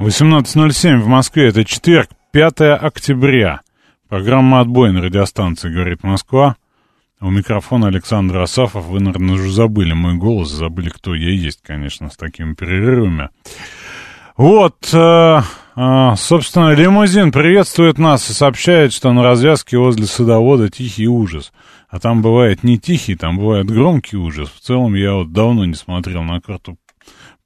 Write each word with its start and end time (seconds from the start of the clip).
18.07 0.00 1.00
в 1.00 1.08
Москве. 1.08 1.48
Это 1.48 1.62
четверг, 1.62 2.08
5 2.32 2.60
октября. 2.80 3.60
Программа 4.08 4.60
«Отбой» 4.60 4.92
на 4.92 5.02
радиостанции 5.02 5.68
«Говорит 5.68 6.02
Москва». 6.02 6.56
У 7.20 7.28
микрофона 7.28 7.88
Александр 7.88 8.38
Асафов. 8.38 8.86
Вы, 8.86 9.00
наверное, 9.00 9.34
уже 9.34 9.52
забыли 9.52 9.92
мой 9.92 10.14
голос, 10.14 10.48
забыли, 10.48 10.88
кто 10.88 11.14
я 11.14 11.28
есть, 11.28 11.60
конечно, 11.62 12.08
с 12.08 12.16
такими 12.16 12.54
перерывами. 12.54 13.28
Вот, 14.38 14.88
э, 14.94 15.40
э, 15.76 16.10
собственно, 16.16 16.72
лимузин 16.72 17.30
приветствует 17.30 17.98
нас 17.98 18.30
и 18.30 18.32
сообщает, 18.32 18.94
что 18.94 19.12
на 19.12 19.22
развязке 19.22 19.76
возле 19.76 20.06
садовода 20.06 20.70
тихий 20.70 21.08
ужас. 21.08 21.52
А 21.90 22.00
там 22.00 22.22
бывает 22.22 22.64
не 22.64 22.78
тихий, 22.78 23.16
там 23.16 23.36
бывает 23.36 23.66
громкий 23.66 24.16
ужас. 24.16 24.48
В 24.48 24.60
целом 24.60 24.94
я 24.94 25.12
вот 25.12 25.32
давно 25.32 25.66
не 25.66 25.74
смотрел 25.74 26.22
на 26.22 26.40
карту 26.40 26.78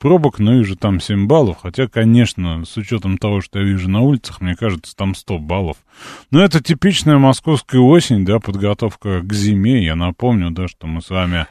пробок, 0.05 0.39
но 0.39 0.53
вижу 0.53 0.77
там 0.77 1.01
7 1.01 1.27
баллов. 1.27 1.57
Хотя, 1.63 1.89
конечно, 1.89 2.62
с 2.67 2.77
учетом 2.77 3.17
того, 3.17 3.41
что 3.41 3.59
я 3.59 3.65
вижу 3.65 3.89
на 3.89 4.03
улицах, 4.03 4.42
мне 4.42 4.55
кажется, 4.55 4.95
там 4.95 5.15
100 5.15 5.39
баллов. 5.39 5.78
Но 6.31 6.45
это 6.45 6.62
типичная 6.62 7.17
московская 7.17 7.78
осень, 7.78 8.27
да, 8.27 8.39
подготовка 8.39 9.23
к 9.23 9.33
зиме. 9.33 9.83
Я 9.83 9.97
напомню, 9.97 10.51
да, 10.51 10.69
что 10.69 10.87
мы 10.87 11.01
с 11.01 11.09
вами 11.09 11.47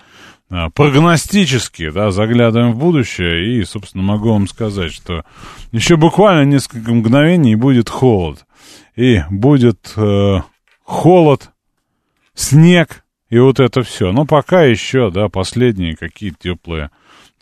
а, 0.51 0.69
прогностически, 0.69 1.89
да, 1.89 2.11
заглядываем 2.11 2.73
в 2.73 2.77
будущее, 2.77 3.57
и, 3.57 3.63
собственно, 3.63 4.03
могу 4.03 4.31
вам 4.31 4.47
сказать, 4.47 4.93
что 4.93 5.25
еще 5.71 5.95
буквально 5.95 6.47
несколько 6.47 6.93
мгновений 6.93 7.55
будет 7.55 7.89
холод. 7.89 8.45
И 8.95 9.23
будет 9.31 9.93
э, 9.97 10.41
холод, 10.83 11.49
снег 12.35 13.03
и 13.29 13.39
вот 13.39 13.59
это 13.59 13.81
все. 13.81 14.11
Но 14.11 14.27
пока 14.27 14.61
еще, 14.61 15.09
да, 15.09 15.27
последние 15.27 15.95
какие 15.95 16.35
теплые 16.37 16.91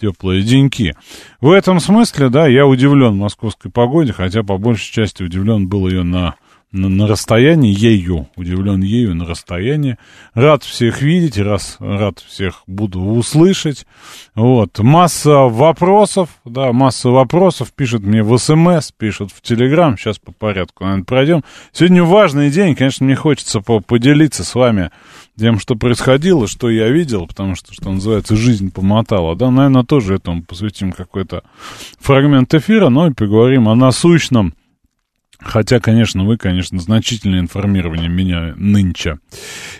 теплые 0.02 0.42
деньки. 0.42 0.96
В 1.40 1.52
этом 1.52 1.80
смысле, 1.80 2.30
да, 2.30 2.48
я 2.48 2.66
удивлен 2.66 3.16
московской 3.16 3.72
погоде, 3.72 4.12
хотя 4.12 4.44
по 4.44 4.58
большей 4.58 4.92
части 4.92 5.24
удивлен 5.24 5.68
был 5.68 5.88
ее 5.88 6.04
на 6.04 6.36
на, 6.72 6.88
на 6.88 7.08
расстоянии, 7.08 7.78
ею, 7.78 8.30
удивлен 8.36 8.82
ею 8.82 9.14
на 9.16 9.26
расстоянии. 9.26 9.98
Рад 10.34 10.64
всех 10.64 11.02
видеть, 11.02 11.38
раз, 11.38 11.76
рад 11.80 12.20
всех 12.20 12.64
буду 12.66 13.02
услышать. 13.02 13.86
Вот, 14.36 14.80
масса 14.80 15.32
вопросов, 15.32 16.30
да, 16.46 16.72
масса 16.72 17.10
вопросов 17.10 17.74
пишут 17.74 18.04
мне 18.04 18.24
в 18.24 18.38
СМС, 18.38 18.92
пишут 18.92 19.32
в 19.32 19.42
Телеграм, 19.42 19.98
сейчас 19.98 20.18
по 20.18 20.32
порядку, 20.32 20.86
наверное, 20.86 21.06
пройдем. 21.06 21.44
Сегодня 21.74 22.04
важный 22.04 22.50
день, 22.50 22.76
конечно, 22.76 23.06
мне 23.06 23.16
хочется 23.16 23.60
по 23.60 23.82
поделиться 23.82 24.46
с 24.46 24.56
вами 24.56 24.92
тем, 25.38 25.60
что 25.60 25.76
происходило, 25.76 26.48
что 26.48 26.70
я 26.70 26.90
видел, 26.90 27.28
потому 27.28 27.56
что, 27.56 27.74
что 27.74 27.92
называется, 27.92 28.36
жизнь 28.36 28.72
помотала, 28.72 29.36
да, 29.36 29.50
наверное, 29.50 29.84
тоже 29.84 30.16
этому 30.16 30.44
посвятим 30.44 30.92
какой-то 30.92 31.44
фрагмент 32.00 32.54
эфира, 32.54 32.90
но 32.90 33.08
и 33.08 33.14
поговорим 33.14 33.68
о 33.68 33.76
насущном, 33.76 34.54
Хотя, 35.44 35.80
конечно, 35.80 36.24
вы, 36.24 36.38
конечно, 36.38 36.80
значительно 36.80 37.40
информирование 37.40 38.10
меня 38.10 38.54
нынче. 38.58 39.18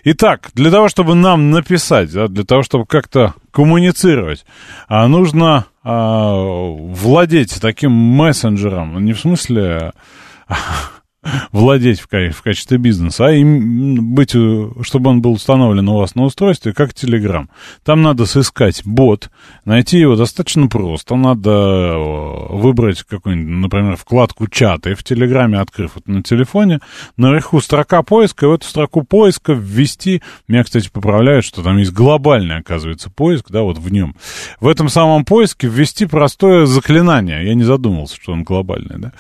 Итак, 0.04 0.50
для 0.56 0.72
того, 0.72 0.90
чтобы 0.90 1.14
нам 1.14 1.52
написать, 1.52 2.12
да, 2.12 2.28
для 2.28 2.44
того, 2.44 2.64
чтобы 2.64 2.88
как-то 2.88 3.36
коммуницировать, 3.52 4.44
а 4.88 5.08
нужно 5.08 5.68
а, 5.84 6.34
владеть 6.34 7.60
таким 7.62 7.92
мессенджером, 7.92 9.06
не 9.06 9.14
в 9.14 9.20
смысле 9.20 9.94
владеть 11.52 12.00
в, 12.00 12.08
в 12.08 12.42
качестве 12.42 12.78
бизнеса, 12.78 13.28
а 13.28 13.32
им 13.32 14.16
быть, 14.16 14.34
э, 14.34 14.70
чтобы 14.82 15.12
он 15.12 15.22
был 15.22 15.34
установлен 15.34 15.88
у 15.88 15.98
вас 15.98 16.16
на 16.16 16.24
устройстве, 16.24 16.74
как 16.74 16.92
Telegram. 16.92 17.48
Там 17.84 18.02
надо 18.02 18.26
сыскать 18.26 18.82
бот, 18.86 19.30
найти 19.66 20.00
его 20.00 20.16
достаточно 20.16 20.68
просто. 20.68 21.16
Надо 21.16 21.50
э, 21.52 22.56
выбрать 22.56 23.04
какую-нибудь, 23.04 23.56
например, 23.56 23.96
вкладку 23.98 24.48
чаты 24.48 24.96
в 24.96 25.04
Телеграме, 25.04 25.60
открыв 25.60 25.98
это 25.98 26.10
на 26.10 26.24
телефоне. 26.24 26.80
Наверху 27.18 27.62
строка 27.62 28.02
поиска, 28.02 28.48
и 28.48 28.50
в 28.50 28.54
эту 28.54 28.66
строку 28.66 29.04
поиска 29.04 29.54
ввести, 29.54 30.24
меня, 30.48 30.64
кстати, 30.64 30.90
поправляют, 30.92 31.46
что 31.46 31.62
там 31.62 31.78
есть 31.78 31.92
глобальный, 31.92 32.58
оказывается, 32.58 33.12
поиск, 33.12 33.52
да, 33.52 33.62
вот 33.62 33.78
в 33.78 33.92
нем. 33.92 34.16
В 34.60 34.68
этом 34.68 34.90
самом 34.90 35.26
поиске 35.26 35.68
ввести 35.68 36.08
простое 36.08 36.66
заклинание. 36.66 37.46
Я 37.46 37.54
не 37.54 37.64
задумывался, 37.64 38.16
что 38.16 38.34
он 38.34 38.44
глобальный, 38.44 38.98
да. 38.98 39.12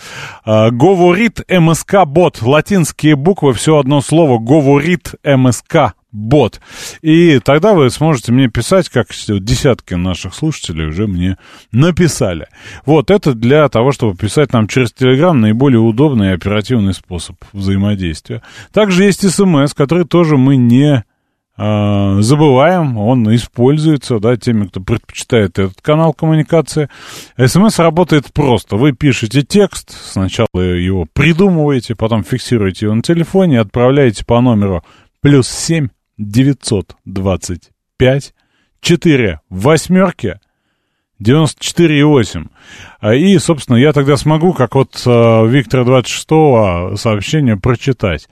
А, 0.43 0.71
говорит 0.71 1.41
МСК 1.47 1.90
МСК-бот. 1.91 2.41
Латинские 2.41 3.15
буквы, 3.15 3.53
все 3.53 3.77
одно 3.77 4.01
слово. 4.01 4.39
Говорит 4.39 5.13
МСК 5.23 5.93
бот. 6.11 6.59
И 7.01 7.39
тогда 7.39 7.73
вы 7.73 7.89
сможете 7.89 8.31
мне 8.31 8.49
писать, 8.49 8.89
как 8.89 9.07
десятки 9.11 9.93
наших 9.93 10.33
слушателей 10.33 10.87
уже 10.87 11.07
мне 11.07 11.37
написали. 11.71 12.47
Вот, 12.85 13.11
это 13.11 13.33
для 13.33 13.67
того, 13.69 13.91
чтобы 13.91 14.17
писать 14.17 14.51
нам 14.53 14.67
через 14.67 14.91
Телеграм 14.91 15.39
наиболее 15.39 15.79
удобный 15.79 16.29
и 16.29 16.33
оперативный 16.33 16.93
способ 16.93 17.37
взаимодействия. 17.53 18.41
Также 18.73 19.05
есть 19.05 19.29
СМС, 19.29 19.73
который 19.73 20.05
тоже 20.05 20.37
мы 20.37 20.57
не 20.57 21.05
забываем, 22.21 22.97
он 22.97 23.35
используется, 23.35 24.19
да, 24.19 24.37
теми, 24.37 24.67
кто 24.67 24.79
предпочитает 24.81 25.59
этот 25.59 25.81
канал 25.81 26.13
коммуникации. 26.13 26.89
СМС 27.37 27.77
работает 27.79 28.31
просто. 28.33 28.77
Вы 28.77 28.93
пишете 28.93 29.43
текст, 29.43 29.91
сначала 29.91 30.47
его 30.55 31.05
придумываете, 31.13 31.93
потом 31.95 32.23
фиксируете 32.23 32.87
его 32.87 32.95
на 32.95 33.03
телефоне, 33.03 33.59
отправляете 33.59 34.25
по 34.25 34.41
номеру 34.41 34.83
плюс 35.21 35.47
7 35.47 35.89
925 36.17 38.33
4 38.81 39.39
восьмерки 39.49 40.39
94,8. 41.21 42.47
И, 43.15 43.37
собственно, 43.37 43.77
я 43.77 43.93
тогда 43.93 44.17
смогу, 44.17 44.53
как 44.53 44.75
вот 44.75 45.01
э, 45.05 45.47
Виктора 45.47 45.83
26 45.83 46.99
сообщение 46.99 47.57
прочитать. 47.57 48.27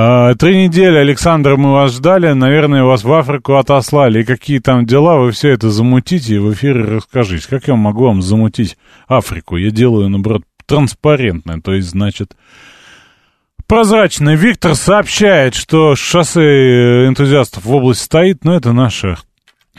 А, 0.00 0.36
три 0.36 0.62
недели, 0.62 0.96
Александр, 0.96 1.56
мы 1.56 1.72
вас 1.72 1.96
ждали. 1.96 2.30
Наверное, 2.30 2.84
вас 2.84 3.02
в 3.02 3.12
Африку 3.12 3.56
отослали. 3.56 4.20
И 4.20 4.24
какие 4.24 4.60
там 4.60 4.86
дела, 4.86 5.18
вы 5.18 5.32
все 5.32 5.48
это 5.48 5.70
замутите 5.70 6.36
и 6.36 6.38
в 6.38 6.52
эфире 6.52 6.84
расскажите. 6.84 7.48
Как 7.48 7.66
я 7.66 7.74
могу 7.74 8.04
вам 8.04 8.22
замутить 8.22 8.78
Африку? 9.08 9.56
Я 9.56 9.72
делаю, 9.72 10.08
наоборот, 10.08 10.42
транспарентное. 10.66 11.60
То 11.60 11.74
есть, 11.74 11.90
значит, 11.90 12.36
прозрачно. 13.66 14.36
Виктор 14.36 14.76
сообщает, 14.76 15.56
что 15.56 15.96
шоссе 15.96 17.08
энтузиастов 17.08 17.64
в 17.64 17.74
области 17.74 18.04
стоит, 18.04 18.44
но 18.44 18.54
это 18.54 18.72
наша 18.72 19.18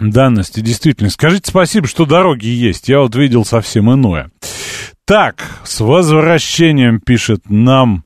данности 0.01 0.59
действительно. 0.59 1.11
Скажите 1.11 1.49
спасибо, 1.49 1.87
что 1.87 2.05
дороги 2.05 2.47
есть. 2.47 2.89
Я 2.89 2.99
вот 2.99 3.15
видел 3.15 3.45
совсем 3.45 3.89
иное. 3.89 4.31
Так, 5.05 5.45
с 5.63 5.79
возвращением 5.79 6.99
пишет 6.99 7.49
нам... 7.49 8.03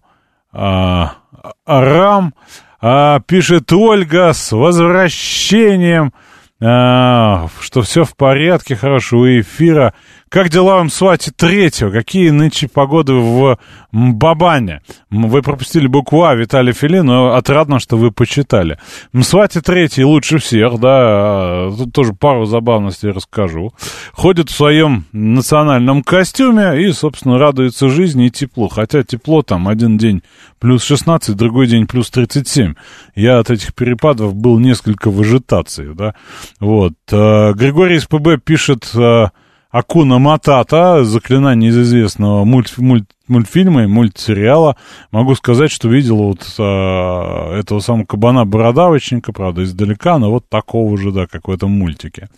А, 0.52 1.23
Арам. 1.66 2.34
А, 2.82 3.20
пишет 3.22 3.72
Ольга 3.72 4.34
с 4.34 4.52
возвращением, 4.52 6.14
а, 6.62 7.48
что 7.60 7.82
все 7.82 8.04
в 8.04 8.16
порядке, 8.16 8.76
хорошего 8.76 9.40
эфира. 9.40 9.94
Как 10.34 10.50
дела 10.50 10.80
в 10.80 10.86
Мсвате 10.86 11.30
третьего? 11.30 11.92
Какие 11.92 12.32
нынче 12.32 12.68
погоды 12.68 13.14
в 13.14 13.60
Бабане? 13.92 14.82
Вы 15.12 15.44
пропустили 15.44 15.86
букву 15.86 16.24
А, 16.24 16.34
Виталий 16.34 16.74
Филин, 16.74 17.06
но 17.06 17.36
отрадно, 17.36 17.78
что 17.78 17.98
вы 17.98 18.10
почитали. 18.10 18.80
Мсвате 19.12 19.62
третий 19.62 20.04
лучше 20.04 20.40
всех, 20.40 20.80
да, 20.80 21.70
тут 21.78 21.94
тоже 21.94 22.14
пару 22.14 22.46
забавностей 22.46 23.12
расскажу. 23.12 23.74
Ходит 24.14 24.50
в 24.50 24.56
своем 24.56 25.06
национальном 25.12 26.02
костюме 26.02 26.82
и, 26.82 26.92
собственно, 26.94 27.38
радуется 27.38 27.90
жизни 27.90 28.26
и 28.26 28.32
теплу. 28.32 28.70
Хотя 28.70 29.04
тепло 29.04 29.44
там 29.44 29.68
один 29.68 30.00
день 30.00 30.24
плюс 30.58 30.84
16, 30.84 31.36
другой 31.36 31.68
день 31.68 31.86
плюс 31.86 32.10
37. 32.10 32.74
Я 33.14 33.38
от 33.38 33.52
этих 33.52 33.76
перепадов 33.76 34.34
был 34.34 34.58
несколько 34.58 35.12
в 35.12 35.22
ажитации, 35.22 35.94
да. 35.94 36.16
Вот. 36.60 36.94
Э, 37.12 37.54
Григорий 37.54 37.98
из 37.98 38.08
ПБ 38.08 38.44
пишет 38.44 38.90
э, 38.96 39.28
Акуна 39.74 40.20
Матата, 40.20 41.04
заклинание 41.04 41.72
из 41.72 41.78
известного 41.78 42.46
мульт, 42.46 42.78
мульт, 42.78 43.10
мультфильма 43.28 43.84
и 43.84 43.88
мультсериала. 43.88 44.78
Могу 45.12 45.36
сказать, 45.36 45.72
что 45.72 45.90
видел 45.90 46.18
вот 46.18 46.46
а, 46.60 47.60
этого 47.60 47.80
самого 47.82 48.06
кабана-бородавочника, 48.06 49.34
правда, 49.34 49.64
издалека, 49.64 50.18
но 50.20 50.32
вот 50.32 50.48
такого 50.48 50.98
же, 50.98 51.12
да, 51.12 51.26
как 51.28 51.50
в 51.50 51.52
этом 51.52 51.72
мультике. 51.72 52.30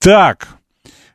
Так, 0.00 0.56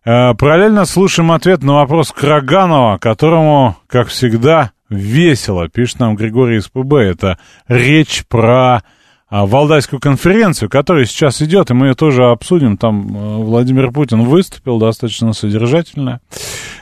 Э, 0.04 0.34
параллельно 0.34 0.86
слушаем 0.86 1.32
ответ 1.32 1.62
на 1.62 1.74
вопрос 1.74 2.12
Краганова, 2.12 2.98
которому, 2.98 3.78
как 3.88 4.08
всегда, 4.08 4.72
весело, 4.90 5.70
пишет 5.70 6.00
нам 6.00 6.16
Григорий 6.16 6.60
СПБ. 6.60 6.94
Это 6.96 7.38
речь 7.68 8.26
про 8.28 8.82
Валдайскую 9.32 10.02
конференцию, 10.02 10.70
которая 10.70 11.06
сейчас 11.06 11.42
идет, 11.42 11.72
и 11.72 11.74
мы 11.74 11.88
ее 11.88 11.96
тоже 11.96 12.26
обсудим. 12.26 12.76
Там 12.76 13.08
э, 13.08 13.44
Владимир 13.44 13.92
Путин 13.92 14.24
выступил 14.24 14.78
достаточно 14.78 15.32
содержательно. 15.32 16.20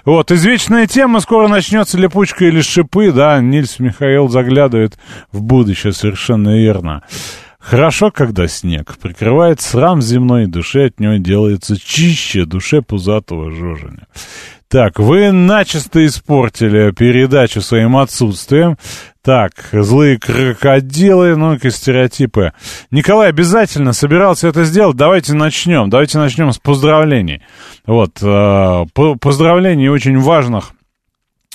Вот, 0.03 0.31
извечная 0.31 0.87
тема, 0.87 1.19
скоро 1.19 1.47
начнется 1.47 1.97
липучка 1.97 2.45
или 2.45 2.61
шипы, 2.61 3.11
да, 3.11 3.39
Нильс 3.39 3.77
Михаил 3.77 4.29
заглядывает 4.29 4.97
в 5.31 5.43
будущее, 5.43 5.93
совершенно 5.93 6.57
верно. 6.57 7.03
Хорошо, 7.59 8.09
когда 8.09 8.47
снег 8.47 8.97
прикрывает 8.97 9.61
срам 9.61 10.01
земной, 10.01 10.47
душе 10.47 10.85
от 10.87 10.99
него 10.99 11.17
делается 11.17 11.77
чище, 11.79 12.45
душе 12.45 12.81
пузатого 12.81 13.51
жоженя. 13.51 14.07
Так, 14.69 14.99
вы 14.99 15.31
начисто 15.31 16.05
испортили 16.05 16.91
передачу 16.91 17.59
своим 17.59 17.97
отсутствием. 17.97 18.77
Так, 19.23 19.51
злые 19.71 20.19
крокодилы, 20.19 21.35
ну-ка, 21.35 21.71
стереотипы. 21.71 22.53
Николай 22.91 23.29
обязательно 23.29 23.93
собирался 23.93 24.47
это 24.47 24.65
сделать. 24.65 24.95
Давайте 24.95 25.33
начнем. 25.33 25.89
Давайте 25.89 26.19
начнем 26.19 26.51
с 26.51 26.59
поздравлений. 26.59 27.41
Вот, 27.87 28.21
э, 28.21 28.85
поздравлений 29.19 29.89
очень 29.89 30.19
важных 30.19 30.73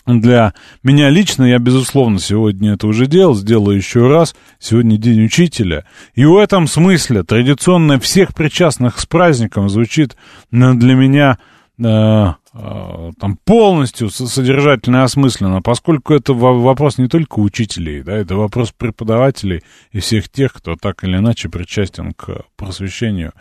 для 0.07 0.53
меня 0.83 1.09
лично, 1.09 1.45
я, 1.45 1.59
безусловно, 1.59 2.19
сегодня 2.19 2.75
это 2.75 2.87
уже 2.87 3.07
делал, 3.07 3.35
сделаю 3.35 3.77
еще 3.77 4.09
раз. 4.09 4.35
Сегодня 4.59 4.99
День 4.99 5.25
Учителя. 5.25 5.85
И 6.15 6.25
в 6.25 6.37
этом 6.37 6.67
смысле 6.67 7.23
традиционно 7.23 7.99
всех 8.01 8.35
причастных 8.35 8.99
с 8.99 9.07
праздником 9.07 9.69
звучит 9.69 10.17
для 10.51 10.95
меня 10.95 11.39
э, 11.79 11.85
э, 11.85 12.33
там 12.55 13.37
полностью 13.45 14.11
содержательно 14.11 15.03
осмысленно, 15.03 15.61
поскольку 15.61 16.15
это 16.15 16.35
вопрос 16.35 16.99
не 16.99 17.09
только 17.09 17.41
учителей, 17.41 18.03
да, 18.03 18.13
это 18.13 18.37
вопрос 18.37 18.71
преподавателей 18.71 19.65
и 19.91 19.99
всех 19.99 20.29
тех, 20.29 20.53
кто 20.53 20.77
так 20.77 21.03
или 21.03 21.17
иначе 21.17 21.49
причастен 21.49 22.13
к 22.13 22.45
просвещению 22.57 23.33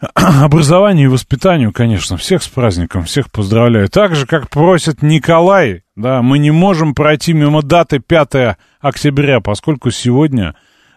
образованию 0.14 1.06
и 1.06 1.12
воспитанию, 1.12 1.72
конечно, 1.72 2.16
всех 2.16 2.44
с 2.44 2.48
праздником, 2.48 3.04
всех 3.04 3.30
поздравляю. 3.30 3.88
Так 3.88 4.14
же, 4.14 4.26
как 4.26 4.50
просит 4.50 5.02
Николай, 5.02 5.82
да, 5.96 6.22
мы 6.22 6.38
не 6.38 6.52
можем 6.52 6.94
пройти 6.94 7.32
мимо 7.32 7.62
даты 7.62 7.98
5 7.98 8.56
октября, 8.80 9.40
поскольку 9.40 9.90
сегодня 9.90 10.54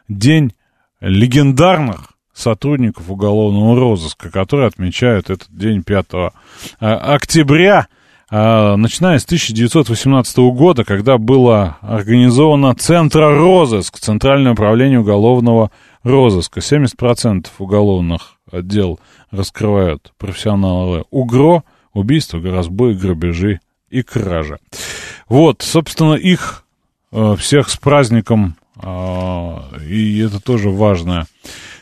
день 0.08 0.54
легендарных 1.02 2.15
сотрудников 2.36 3.10
уголовного 3.10 3.80
розыска, 3.80 4.30
которые 4.30 4.68
отмечают 4.68 5.30
этот 5.30 5.48
день 5.50 5.84
5 5.84 6.06
а, 6.14 6.32
октября, 6.80 7.88
а, 8.30 8.76
начиная 8.76 9.20
с 9.20 9.26
1918 9.26 10.38
года, 10.52 10.84
когда 10.84 11.18
было 11.18 11.78
организовано 11.82 12.76
Центра 12.76 13.34
розыск, 13.34 14.00
Центральное 14.00 14.52
управление 14.52 15.00
уголовного 15.00 15.72
розыска. 16.04 16.60
70% 16.60 17.48
уголовных 17.58 18.36
отдел 18.52 19.00
раскрывают 19.32 20.12
профессионалы 20.18 21.06
УГРО, 21.12 21.64
убийства, 21.94 22.42
разбой, 22.42 22.96
грабежи 22.96 23.62
и 23.90 24.02
кражи. 24.04 24.60
Вот, 25.30 25.62
собственно, 25.62 26.14
их 26.16 26.66
э, 27.12 27.36
всех 27.38 27.70
с 27.70 27.78
праздником, 27.78 28.56
э, 28.82 29.58
и 29.88 30.20
это 30.20 30.42
тоже 30.42 30.70
важная 30.70 31.28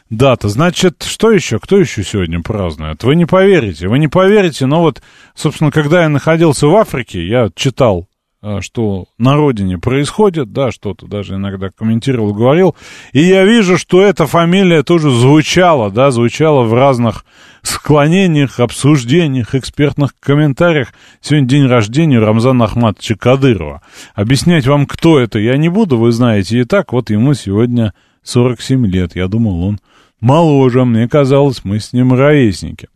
дата. 0.10 0.50
Значит, 0.50 1.04
что 1.04 1.32
еще? 1.32 1.60
Кто 1.60 1.78
еще 1.78 2.04
сегодня 2.04 2.42
празднует? 2.42 3.04
Вы 3.04 3.16
не 3.16 3.26
поверите, 3.26 3.88
вы 3.88 4.00
не 4.00 4.08
поверите, 4.08 4.66
но 4.66 4.82
вот, 4.82 5.02
собственно, 5.36 5.72
когда 5.72 6.04
я 6.04 6.10
находился 6.10 6.68
в 6.68 6.76
Африке, 6.76 7.26
я 7.26 7.50
читал 7.56 8.08
а, 8.46 8.60
что 8.62 9.06
на 9.18 9.38
родине 9.38 9.78
происходит, 9.78 10.52
да, 10.52 10.70
что-то 10.70 11.08
даже 11.08 11.36
иногда 11.36 11.70
комментировал, 11.70 12.34
говорил, 12.34 12.76
и 13.14 13.22
я 13.22 13.46
вижу, 13.46 13.78
что 13.78 14.02
эта 14.02 14.28
фамилия 14.28 14.84
тоже 14.84 15.10
звучала, 15.12 15.90
да, 15.90 16.12
звучала 16.12 16.64
в 16.64 16.74
разных 16.74 17.24
склонениях, 17.62 18.60
обсуждениях, 18.60 19.56
экспертных 19.56 20.14
комментариях. 20.20 20.90
Сегодня 21.22 21.48
день 21.48 21.68
рождения 21.68 22.20
Рамзана 22.20 22.66
Ахматовича 22.66 23.16
Кадырова. 23.16 23.82
Объяснять 24.14 24.68
вам, 24.68 24.88
кто 24.88 25.20
это, 25.20 25.40
я 25.40 25.56
не 25.56 25.70
буду, 25.70 25.98
вы 25.98 26.12
знаете 26.12 26.60
и 26.60 26.66
так, 26.66 26.92
вот 26.92 27.12
ему 27.12 27.36
сегодня 27.36 27.94
47 28.24 28.86
лет, 28.86 29.16
я 29.16 29.30
думал, 29.30 29.64
он 29.64 29.80
моложе, 30.24 30.86
мне 30.86 31.08
казалось, 31.08 31.64
мы 31.64 31.80
с 31.80 31.94
ним 31.94 32.14
ровесники. 32.14 32.88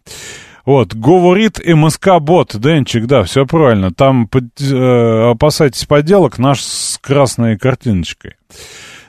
Вот, 0.66 0.94
говорит 0.94 1.62
МСК-бот, 1.66 2.56
Денчик, 2.60 3.06
да, 3.06 3.24
все 3.24 3.46
правильно. 3.46 3.94
Там 3.94 4.30
э, 4.34 5.32
опасайтесь 5.32 5.86
подделок 5.86 6.40
наш 6.40 6.62
с 6.62 6.98
красной 6.98 7.58
картиночкой. 7.58 8.36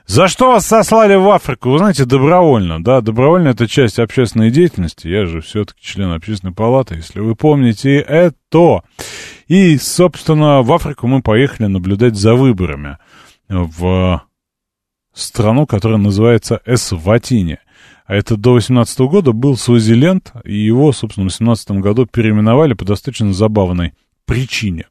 За 0.07 0.29
что 0.29 0.53
вас 0.53 0.67
сослали 0.67 1.17
в 1.17 1.29
Африку? 1.29 1.71
Вы 1.71 1.79
знаете, 1.79 2.05
добровольно, 2.05 2.83
да, 2.83 3.01
добровольно 3.01 3.49
это 3.49 3.67
часть 3.67 3.99
общественной 3.99 4.51
деятельности. 4.51 5.09
Я 5.09 5.27
же 5.27 5.41
все-таки 5.41 5.81
член 5.83 6.13
общественной 6.13 6.55
палаты, 6.55 6.95
если 6.95 7.21
вы 7.21 7.35
помните 7.35 7.99
это. 7.99 8.83
И, 9.49 9.77
собственно, 9.79 10.63
в 10.63 10.73
Африку 10.73 11.09
мы 11.09 11.23
поехали 11.23 11.67
наблюдать 11.67 12.15
за 12.15 12.35
выборами 12.35 12.99
в 13.49 14.23
страну, 15.13 15.67
которая 15.67 15.99
называется 15.99 16.61
Эсватини. 16.65 17.59
А 18.09 18.15
это 18.15 18.39
до 18.39 18.55
18 18.55 19.01
года 19.01 19.33
был 19.33 19.59
Свазиленд, 19.59 20.33
и 20.43 20.57
его, 20.57 20.93
собственно, 20.93 21.29
в 21.29 21.31
18 21.31 21.73
году 21.73 22.07
переименовали 22.07 22.73
по 22.73 22.87
достаточно 22.87 23.35
забавной 23.35 23.93
причине. 24.25 24.87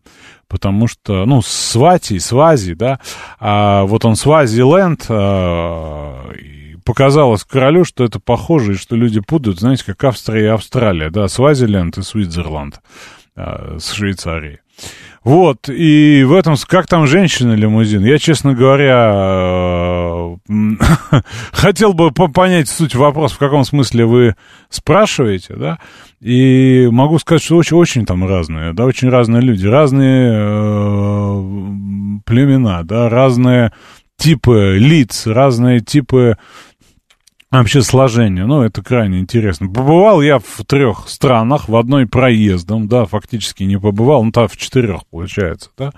Потому 0.47 0.87
что, 0.87 1.25
ну, 1.25 1.41
Свати, 1.41 2.19
Свази, 2.19 2.75
да, 2.75 2.99
а 3.39 3.85
вот 3.85 4.05
он 4.05 4.15
Свазиленд, 4.15 5.07
а, 5.09 6.31
показалось 6.85 7.43
королю, 7.43 7.85
что 7.85 8.03
это 8.03 8.19
похоже, 8.19 8.73
и 8.73 8.77
что 8.77 8.95
люди 8.95 9.19
путают, 9.19 9.59
знаете, 9.59 9.83
как 9.83 10.03
Австрия 10.03 10.43
и 10.43 10.49
Австралия, 10.49 11.09
да, 11.09 11.27
Свазиленд 11.27 11.97
и 11.97 12.03
Свитзерленд 12.03 12.79
а, 13.35 13.77
с 13.79 13.93
Швейцарией. 13.93 14.59
Вот, 15.27 15.67
и 15.67 16.23
в 16.23 16.31
этом, 16.31 16.55
как 16.69 16.87
там 16.87 17.05
женщина-лимузин, 17.05 18.01
я, 18.05 18.17
честно 18.17 18.53
говоря, 18.53 20.37
э, 20.47 21.17
хотел 21.51 21.91
бы 21.91 22.11
понять 22.11 22.69
суть 22.69 22.95
вопроса, 22.95 23.35
в 23.35 23.37
каком 23.37 23.65
смысле 23.65 24.05
вы 24.05 24.35
спрашиваете, 24.69 25.55
да, 25.55 25.79
и 26.21 26.87
могу 26.89 27.19
сказать, 27.19 27.43
что 27.43 27.57
очень, 27.57 27.75
очень 27.75 28.05
там 28.05 28.25
разные, 28.25 28.71
да, 28.71 28.85
очень 28.85 29.09
разные 29.09 29.41
люди, 29.41 29.67
разные 29.67 30.31
э, 30.33 31.43
племена, 32.23 32.83
да, 32.83 33.09
разные 33.09 33.73
типы 34.15 34.77
лиц, 34.79 35.27
разные 35.27 35.81
типы 35.81 36.37
вообще 37.51 37.81
сложение. 37.81 38.45
Ну, 38.45 38.61
это 38.61 38.83
крайне 38.83 39.19
интересно. 39.19 39.67
Побывал 39.67 40.21
я 40.21 40.39
в 40.39 40.63
трех 40.65 41.07
странах, 41.07 41.69
в 41.69 41.75
одной 41.75 42.05
проездом, 42.07 42.87
да, 42.87 43.05
фактически 43.05 43.63
не 43.63 43.79
побывал, 43.79 44.23
ну, 44.23 44.31
там 44.31 44.47
в 44.47 44.57
четырех, 44.57 45.05
получается, 45.07 45.69
да. 45.77 45.91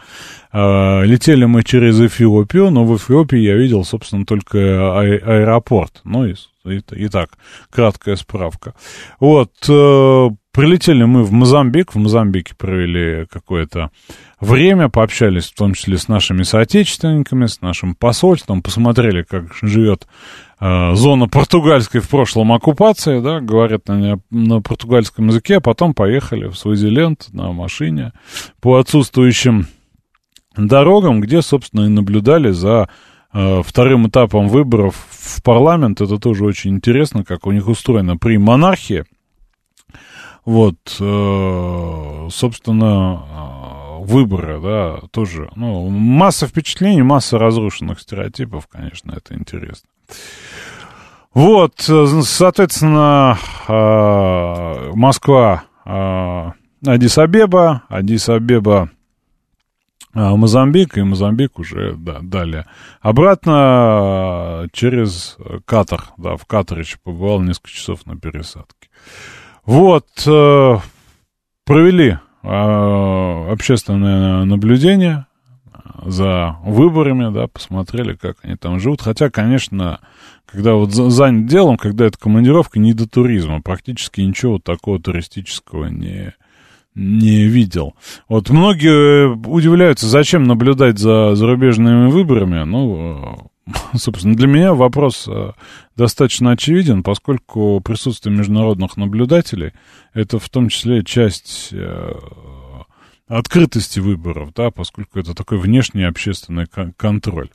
А, 0.51 1.01
летели 1.01 1.45
мы 1.45 1.63
через 1.63 1.99
Эфиопию, 1.99 2.71
но 2.71 2.85
в 2.85 2.95
Эфиопии 2.95 3.39
я 3.39 3.55
видел, 3.55 3.83
собственно, 3.83 4.25
только 4.25 4.57
а 4.59 5.01
аэропорт. 5.01 6.01
Ну, 6.03 6.25
и, 6.25 6.35
и, 6.65 6.81
и 6.91 7.09
так, 7.09 7.31
краткая 7.71 8.15
справка. 8.15 8.73
Вот, 9.19 9.51
э, 9.67 10.29
прилетели 10.51 11.03
мы 11.03 11.23
в 11.23 11.31
Мозамбик, 11.31 11.93
в 11.93 11.97
Мозамбике 11.97 12.55
провели 12.55 13.25
какое-то 13.27 13.91
время, 14.39 14.89
пообщались 14.89 15.49
в 15.49 15.55
том 15.55 15.73
числе 15.73 15.97
с 15.97 16.07
нашими 16.07 16.43
соотечественниками, 16.43 17.45
с 17.45 17.61
нашим 17.61 17.95
посольством, 17.95 18.61
посмотрели, 18.61 19.23
как 19.23 19.53
живет 19.61 20.07
э, 20.59 20.93
зона 20.95 21.27
португальской 21.27 22.01
в 22.01 22.09
прошлом 22.09 22.51
оккупации, 22.51 23.21
да, 23.21 23.39
говорят 23.39 23.87
на, 23.87 24.19
на 24.29 24.61
португальском 24.61 25.27
языке, 25.27 25.57
а 25.57 25.61
потом 25.61 25.93
поехали 25.93 26.47
в 26.47 26.55
Свазиленд 26.55 27.27
на 27.31 27.51
машине 27.51 28.13
по 28.61 28.77
отсутствующим 28.77 29.67
дорогам, 30.55 31.21
где, 31.21 31.41
собственно, 31.41 31.85
и 31.85 31.89
наблюдали 31.89 32.51
за 32.51 32.89
э, 33.33 33.61
вторым 33.63 34.07
этапом 34.07 34.47
выборов 34.47 34.95
в 35.11 35.43
парламент. 35.43 36.01
Это 36.01 36.17
тоже 36.17 36.43
очень 36.45 36.71
интересно, 36.71 37.23
как 37.23 37.45
у 37.45 37.51
них 37.51 37.67
устроено 37.67 38.17
при 38.17 38.37
монархии. 38.37 39.05
Вот, 40.49 40.97
э, 40.99 42.27
собственно, 42.31 43.23
э, 43.29 44.03
выборы, 44.03 44.59
да, 44.59 44.99
тоже, 45.11 45.51
ну, 45.55 45.87
масса 45.89 46.47
впечатлений, 46.47 47.03
масса 47.03 47.37
разрушенных 47.37 47.99
стереотипов, 47.99 48.65
конечно, 48.65 49.11
это 49.15 49.35
интересно. 49.35 49.87
Вот, 51.35 51.73
соответственно, 51.77 53.37
э, 53.67 54.91
Москва, 54.95 55.65
Адис-Абеба, 55.85 57.81
Адис-Абеба, 57.87 58.89
Мозамбик, 60.15 60.97
и 60.97 61.03
Мозамбик 61.03 61.59
уже, 61.59 61.93
да, 61.93 62.21
далее. 62.23 62.65
Обратно 63.01 64.67
через 64.73 65.37
Катар, 65.65 66.05
да, 66.17 66.37
в 66.37 66.47
Катаре 66.47 66.81
еще 66.81 66.97
побывал 67.03 67.39
несколько 67.39 67.69
часов 67.69 68.07
на 68.07 68.17
пересадке. 68.17 68.89
Вот, 69.65 70.07
э, 70.25 70.77
провели 71.65 72.17
э, 72.43 73.51
общественное 73.51 74.45
наблюдение 74.45 75.25
за 76.05 76.57
выборами, 76.63 77.33
да, 77.33 77.47
посмотрели, 77.47 78.13
как 78.13 78.37
они 78.43 78.55
там 78.55 78.79
живут. 78.79 79.01
Хотя, 79.01 79.29
конечно, 79.29 79.99
когда 80.45 80.73
вот 80.73 80.91
занят 80.91 81.47
делом, 81.47 81.77
когда 81.77 82.05
это 82.05 82.17
командировка, 82.17 82.79
не 82.79 82.93
до 82.93 83.07
туризма, 83.07 83.61
практически 83.61 84.21
ничего 84.21 84.59
такого 84.59 84.99
туристического 84.99 85.85
не, 85.85 86.33
не 86.95 87.45
видел. 87.45 87.95
Вот 88.27 88.49
многие 88.49 89.29
удивляются, 89.29 90.07
зачем 90.07 90.45
наблюдать 90.45 90.97
за 90.97 91.35
зарубежными 91.35 92.09
выборами. 92.09 92.63
Ну, 92.63 93.51
собственно, 93.95 94.35
для 94.35 94.47
меня 94.47 94.73
вопрос 94.73 95.27
э, 95.27 95.51
достаточно 95.95 96.51
очевиден, 96.51 97.03
поскольку 97.03 97.81
присутствие 97.81 98.35
международных 98.35 98.97
наблюдателей 98.97 99.73
это 100.13 100.39
в 100.39 100.49
том 100.49 100.69
числе 100.69 101.03
часть 101.03 101.69
э, 101.71 102.13
открытости 103.27 103.99
выборов, 103.99 104.53
да, 104.55 104.71
поскольку 104.71 105.19
это 105.19 105.33
такой 105.33 105.59
внешний 105.59 106.03
общественный 106.03 106.65
контроль. 106.97 107.49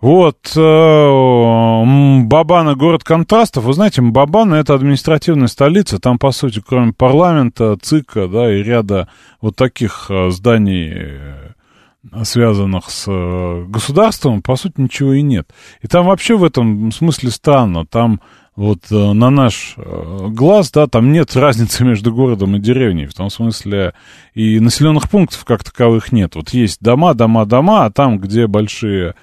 Вот, 0.00 0.52
э, 0.54 2.24
Бабана 2.26 2.74
город 2.74 3.02
контрастов. 3.02 3.64
Вы 3.64 3.72
знаете, 3.72 4.02
Бабана 4.02 4.56
это 4.56 4.74
административная 4.74 5.48
столица. 5.48 5.98
Там, 5.98 6.18
по 6.18 6.32
сути, 6.32 6.62
кроме 6.64 6.92
парламента, 6.92 7.78
ЦИКа, 7.80 8.28
да, 8.28 8.52
и 8.52 8.62
ряда 8.62 9.08
вот 9.40 9.56
таких 9.56 10.10
зданий, 10.28 11.54
связанных 12.24 12.90
с 12.90 13.06
государством, 13.66 14.42
по 14.42 14.56
сути, 14.56 14.74
ничего 14.80 15.14
и 15.14 15.22
нет. 15.22 15.50
И 15.82 15.86
там 15.86 16.06
вообще 16.06 16.36
в 16.36 16.44
этом 16.44 16.92
смысле 16.92 17.30
странно. 17.30 17.86
Там 17.86 18.20
вот 18.56 18.90
э, 18.90 19.12
на 19.12 19.28
наш 19.28 19.74
э, 19.76 20.26
глаз, 20.30 20.70
да, 20.70 20.86
там 20.86 21.12
нет 21.12 21.36
разницы 21.36 21.84
между 21.84 22.12
городом 22.12 22.56
и 22.56 22.58
деревней, 22.58 23.06
в 23.06 23.14
том 23.14 23.28
смысле 23.28 23.92
и 24.34 24.58
населенных 24.60 25.10
пунктов 25.10 25.44
как 25.44 25.62
таковых 25.62 26.10
нет. 26.10 26.34
Вот 26.34 26.50
есть 26.50 26.80
дома, 26.80 27.12
дома, 27.12 27.44
дома, 27.44 27.84
а 27.84 27.90
там, 27.90 28.18
где 28.18 28.46
большие 28.46 29.14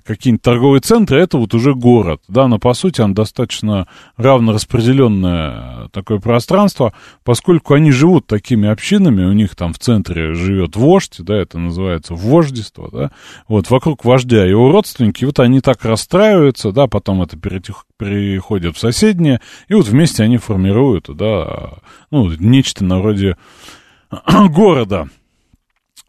какие-нибудь 0.00 0.42
торговые 0.42 0.80
центры, 0.80 1.20
это 1.20 1.38
вот 1.38 1.54
уже 1.54 1.74
город, 1.74 2.22
да, 2.28 2.48
но 2.48 2.58
по 2.58 2.74
сути 2.74 3.00
он 3.00 3.14
достаточно 3.14 3.86
равно 4.16 4.52
распределенное 4.52 5.88
такое 5.88 6.18
пространство, 6.18 6.92
поскольку 7.22 7.74
они 7.74 7.92
живут 7.92 8.26
такими 8.26 8.68
общинами, 8.68 9.24
у 9.24 9.32
них 9.32 9.54
там 9.56 9.72
в 9.72 9.78
центре 9.78 10.34
живет 10.34 10.76
вождь, 10.76 11.16
да, 11.20 11.36
это 11.36 11.58
называется 11.58 12.14
вождество, 12.14 12.88
да, 12.90 13.10
вот 13.48 13.70
вокруг 13.70 14.04
вождя 14.04 14.44
его 14.44 14.70
родственники, 14.72 15.24
вот 15.24 15.38
они 15.40 15.60
так 15.60 15.84
расстраиваются, 15.84 16.72
да, 16.72 16.86
потом 16.86 17.22
это 17.22 17.36
переходит 17.36 18.76
в 18.76 18.80
соседние, 18.80 19.40
и 19.68 19.74
вот 19.74 19.86
вместе 19.86 20.22
они 20.22 20.38
формируют, 20.38 21.08
да, 21.14 21.74
ну, 22.10 22.30
нечто 22.38 22.84
на 22.84 22.98
вроде 22.98 23.36
города. 24.50 25.08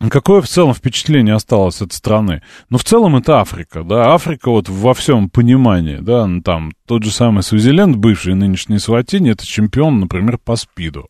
Какое 0.09 0.41
в 0.41 0.47
целом 0.47 0.73
впечатление 0.73 1.35
осталось 1.35 1.81
от 1.81 1.93
страны? 1.93 2.41
Ну, 2.69 2.77
в 2.77 2.83
целом 2.83 3.15
это 3.15 3.39
Африка, 3.39 3.83
да, 3.83 4.13
Африка 4.13 4.49
вот 4.49 4.67
во 4.67 4.93
всем 4.93 5.29
понимании, 5.29 5.97
да, 5.97 6.27
ну, 6.27 6.41
там 6.41 6.73
тот 6.85 7.03
же 7.03 7.11
самый 7.11 7.43
Свазиленд, 7.43 7.95
бывший 7.95 8.35
нынешний 8.35 8.77
Сватини, 8.77 9.31
это 9.31 9.45
чемпион, 9.45 10.01
например, 10.01 10.37
по 10.37 10.57
СПИДу. 10.57 11.09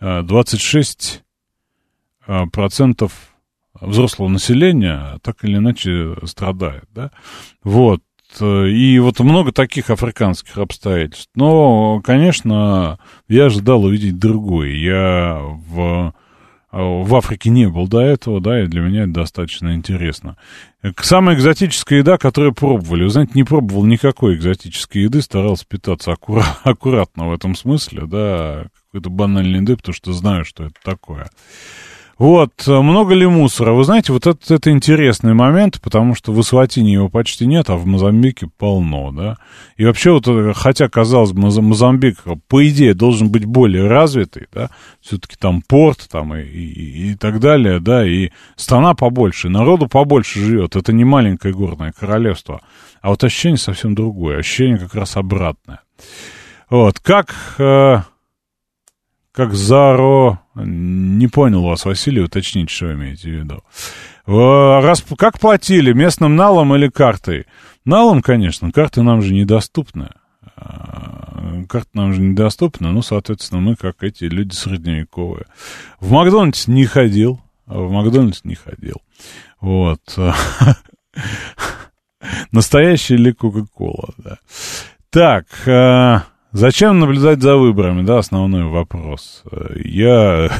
26 0.00 1.22
э, 2.26 2.46
процентов 2.52 3.12
взрослого 3.80 4.28
населения 4.28 5.18
так 5.22 5.44
или 5.44 5.56
иначе 5.58 6.16
страдает, 6.24 6.84
да, 6.92 7.10
вот, 7.62 8.02
и 8.40 8.98
вот 8.98 9.20
много 9.20 9.52
таких 9.52 9.90
африканских 9.90 10.56
обстоятельств. 10.56 11.30
Но, 11.34 12.00
конечно, 12.02 12.98
я 13.28 13.44
ожидал 13.44 13.84
увидеть 13.84 14.18
другое. 14.18 14.70
Я 14.70 15.38
в 15.68 16.14
в 16.72 17.14
Африке 17.14 17.50
не 17.50 17.68
был 17.68 17.86
до 17.86 18.00
этого, 18.00 18.40
да, 18.40 18.62
и 18.62 18.66
для 18.66 18.80
меня 18.80 19.02
это 19.02 19.12
достаточно 19.12 19.74
интересно. 19.74 20.36
Самая 21.00 21.36
экзотическая 21.36 21.98
еда, 21.98 22.16
которую 22.16 22.54
пробовали, 22.54 23.04
вы 23.04 23.10
знаете, 23.10 23.32
не 23.34 23.44
пробовал 23.44 23.84
никакой 23.84 24.36
экзотической 24.36 25.02
еды, 25.02 25.20
старался 25.20 25.66
питаться 25.68 26.12
аккура- 26.12 26.44
аккуратно 26.64 27.28
в 27.28 27.32
этом 27.32 27.54
смысле, 27.54 28.06
да, 28.06 28.66
какой-то 28.86 29.10
банальный 29.10 29.60
еды, 29.60 29.76
потому 29.76 29.94
что 29.94 30.12
знаю, 30.12 30.44
что 30.46 30.64
это 30.64 30.74
такое. 30.82 31.30
Вот, 32.18 32.50
э, 32.66 32.80
много 32.80 33.14
ли 33.14 33.26
мусора? 33.26 33.72
Вы 33.72 33.84
знаете, 33.84 34.12
вот 34.12 34.26
это, 34.26 34.54
это 34.54 34.70
интересный 34.70 35.34
момент, 35.34 35.80
потому 35.80 36.14
что 36.14 36.32
в 36.32 36.40
Исватине 36.40 36.92
его 36.92 37.08
почти 37.08 37.46
нет, 37.46 37.70
а 37.70 37.76
в 37.76 37.86
Мозамбике 37.86 38.48
полно, 38.58 39.10
да. 39.12 39.38
И 39.76 39.84
вообще 39.84 40.12
вот, 40.12 40.28
э, 40.28 40.52
хотя, 40.54 40.88
казалось 40.88 41.32
бы, 41.32 41.42
Мозамбик, 41.42 42.18
по 42.48 42.68
идее, 42.68 42.94
должен 42.94 43.30
быть 43.30 43.44
более 43.44 43.88
развитый, 43.88 44.46
да, 44.52 44.70
все-таки 45.00 45.36
там 45.38 45.62
порт, 45.62 46.06
там 46.10 46.34
и, 46.34 46.42
и, 46.42 47.12
и 47.12 47.14
так 47.14 47.40
далее, 47.40 47.80
да, 47.80 48.06
и 48.06 48.30
страна 48.56 48.94
побольше, 48.94 49.48
народу 49.48 49.88
побольше 49.88 50.38
живет, 50.38 50.76
это 50.76 50.92
не 50.92 51.04
маленькое 51.04 51.54
горное 51.54 51.92
королевство, 51.92 52.60
а 53.00 53.08
вот 53.08 53.24
ощущение 53.24 53.58
совсем 53.58 53.94
другое, 53.94 54.38
ощущение 54.38 54.78
как 54.78 54.94
раз 54.94 55.16
обратное. 55.16 55.80
Вот, 56.68 57.00
как... 57.00 57.34
Э, 57.58 58.02
как 59.32 59.54
Заро... 59.54 60.40
Не 60.54 61.28
понял 61.28 61.62
вас, 61.62 61.86
Василий, 61.86 62.20
уточните, 62.20 62.72
что 62.72 62.86
вы 62.86 62.94
имеете 62.94 63.30
в 63.30 63.32
виду. 63.32 63.62
Раз, 64.26 65.04
как 65.16 65.40
платили, 65.40 65.92
местным 65.92 66.36
налом 66.36 66.74
или 66.74 66.88
картой? 66.88 67.46
Налом, 67.84 68.22
конечно, 68.22 68.70
карты 68.70 69.02
нам 69.02 69.22
же 69.22 69.32
недоступны. 69.32 70.10
А, 70.56 71.62
карты 71.68 71.90
нам 71.94 72.12
же 72.12 72.20
недоступны, 72.20 72.92
ну, 72.92 73.02
соответственно, 73.02 73.60
мы, 73.60 73.76
как 73.76 74.02
эти 74.02 74.24
люди 74.24 74.54
средневековые. 74.54 75.46
В 75.98 76.12
Макдональдс 76.12 76.68
не 76.68 76.84
ходил, 76.84 77.40
в 77.66 77.90
Макдональдс 77.90 78.44
не 78.44 78.54
ходил. 78.54 79.02
Вот. 79.60 80.00
Настоящая 82.52 83.16
ли 83.16 83.32
Кока-Кола, 83.32 84.14
да. 84.18 84.38
Так, 85.10 85.46
а, 85.66 86.24
Зачем 86.52 86.98
наблюдать 86.98 87.40
за 87.40 87.56
выборами, 87.56 88.02
да, 88.02 88.18
основной 88.18 88.64
вопрос. 88.64 89.42
Я 89.74 90.50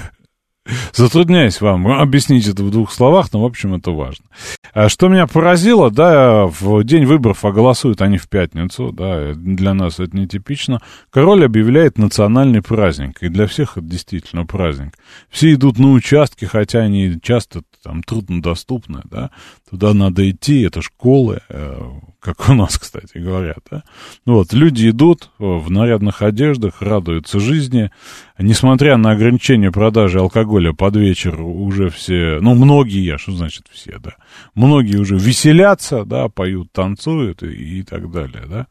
затрудняюсь 0.94 1.60
вам 1.60 1.86
объяснить 1.88 2.48
это 2.48 2.62
в 2.62 2.70
двух 2.70 2.92
словах, 2.92 3.28
но, 3.32 3.42
в 3.42 3.44
общем, 3.44 3.74
это 3.74 3.90
важно. 3.90 4.24
А 4.72 4.88
что 4.88 5.08
меня 5.08 5.26
поразило, 5.26 5.90
да, 5.90 6.46
в 6.46 6.82
день 6.84 7.04
выборов, 7.04 7.44
а 7.44 7.52
голосуют 7.52 8.00
они 8.00 8.16
в 8.16 8.28
пятницу, 8.28 8.90
да, 8.90 9.34
для 9.34 9.74
нас 9.74 10.00
это 10.00 10.16
нетипично, 10.16 10.80
король 11.10 11.44
объявляет 11.44 11.98
национальный 11.98 12.62
праздник, 12.62 13.18
и 13.20 13.28
для 13.28 13.46
всех 13.46 13.76
это 13.76 13.86
действительно 13.86 14.46
праздник. 14.46 14.94
Все 15.28 15.52
идут 15.52 15.78
на 15.78 15.92
участки, 15.92 16.46
хотя 16.46 16.80
они 16.80 17.18
часто 17.22 17.62
там 17.82 18.02
труднодоступны, 18.02 19.02
да, 19.04 19.30
туда 19.68 19.94
надо 19.94 20.28
идти, 20.30 20.62
это 20.62 20.82
школы, 20.82 21.40
э, 21.48 21.90
как 22.20 22.48
у 22.48 22.54
нас, 22.54 22.78
кстати, 22.80 23.18
говорят, 23.18 23.58
да. 23.70 23.82
Вот, 24.24 24.52
люди 24.52 24.90
идут 24.90 25.30
в 25.38 25.70
нарядных 25.70 26.22
одеждах, 26.22 26.80
радуются 26.80 27.40
жизни, 27.40 27.90
несмотря 28.38 28.96
на 28.96 29.12
ограничение 29.12 29.72
продажи 29.72 30.18
алкоголя 30.18 30.72
под 30.72 30.96
вечер, 30.96 31.40
уже 31.40 31.90
все, 31.90 32.38
ну, 32.40 32.54
многие, 32.54 33.18
что 33.18 33.32
значит 33.32 33.66
все, 33.70 33.98
да, 33.98 34.12
многие 34.54 34.96
уже 34.96 35.16
веселятся, 35.16 36.04
да, 36.04 36.28
поют, 36.28 36.72
танцуют 36.72 37.42
и, 37.42 37.80
и 37.80 37.82
так 37.82 38.10
далее, 38.10 38.44
да. 38.48 38.66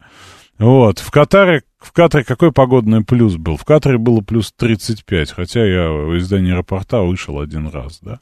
Вот, 0.61 0.99
в 0.99 1.09
Катаре, 1.09 1.63
в 1.79 1.91
Катаре 1.91 2.23
какой 2.23 2.51
погодный 2.51 3.03
плюс 3.03 3.35
был? 3.35 3.57
В 3.57 3.65
Катаре 3.65 3.97
было 3.97 4.21
плюс 4.21 4.53
35, 4.55 5.31
хотя 5.31 5.65
я 5.65 5.87
из 6.15 6.25
здания 6.25 6.51
аэропорта 6.51 7.01
вышел 7.01 7.39
один 7.39 7.67
раз, 7.67 7.99
да. 8.03 8.19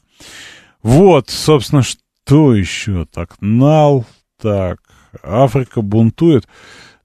Вот, 0.82 1.30
собственно, 1.30 1.82
что 1.82 2.56
еще? 2.56 3.06
Так, 3.12 3.36
Нал, 3.42 4.06
так, 4.42 4.80
Африка 5.24 5.82
бунтует. 5.82 6.46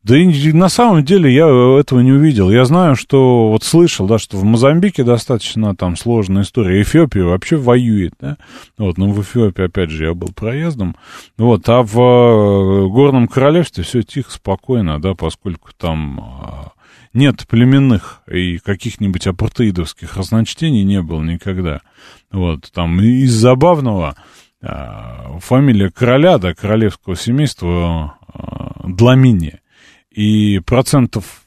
Да 0.04 0.18
и 0.18 0.52
на 0.52 0.68
самом 0.68 1.02
деле 1.02 1.32
я 1.32 1.46
этого 1.80 2.00
не 2.00 2.12
увидел. 2.12 2.50
Я 2.50 2.66
знаю, 2.66 2.94
что 2.94 3.48
вот 3.48 3.64
слышал, 3.64 4.06
да, 4.06 4.18
что 4.18 4.36
в 4.36 4.44
Мозамбике 4.44 5.02
достаточно 5.02 5.74
там 5.74 5.96
сложная 5.96 6.42
история. 6.42 6.82
Эфиопия 6.82 7.24
вообще 7.24 7.56
воюет, 7.56 8.12
да. 8.20 8.36
Вот, 8.76 8.98
но 8.98 9.08
в 9.08 9.22
Эфиопии, 9.22 9.64
опять 9.64 9.88
же, 9.88 10.04
я 10.04 10.12
был 10.12 10.28
проездом. 10.28 10.94
Вот, 11.38 11.66
а 11.70 11.82
в 11.82 11.98
э, 11.98 12.88
Горном 12.88 13.28
Королевстве 13.28 13.82
все 13.82 14.02
тихо, 14.02 14.30
спокойно, 14.30 15.00
да, 15.00 15.14
поскольку 15.14 15.70
там 15.74 16.20
а, 16.20 16.72
нет 17.14 17.46
племенных 17.46 18.22
и 18.26 18.58
каких-нибудь 18.58 19.26
апартеидовских 19.26 20.16
разночтений 20.16 20.82
не 20.82 21.00
было 21.00 21.22
никогда. 21.22 21.80
Вот, 22.30 22.70
там 22.72 23.00
из 23.00 23.32
забавного 23.32 24.16
а, 24.60 25.38
фамилия 25.38 25.90
короля, 25.90 26.38
да, 26.38 26.54
королевского 26.54 27.16
семейства 27.16 28.18
а, 28.28 28.88
Дламини. 28.88 29.60
И 30.10 30.58
процентов, 30.60 31.44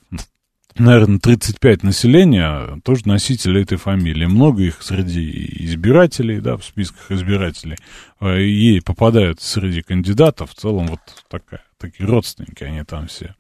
наверное, 0.78 1.20
35 1.20 1.84
населения 1.84 2.80
тоже 2.84 3.02
носители 3.06 3.62
этой 3.62 3.78
фамилии. 3.78 4.26
Много 4.26 4.64
их 4.64 4.82
среди 4.82 5.66
избирателей, 5.66 6.40
да, 6.40 6.58
в 6.58 6.64
списках 6.64 7.12
избирателей. 7.12 7.78
И 8.22 8.82
попадают 8.82 9.42
среди 9.42 9.82
кандидатов. 9.82 10.52
В 10.52 10.56
целом 10.56 10.88
вот 10.88 11.00
такая, 11.30 11.62
такие 11.78 12.08
родственники 12.08 12.64
они 12.64 12.84
там 12.84 13.08
все. 13.08 13.36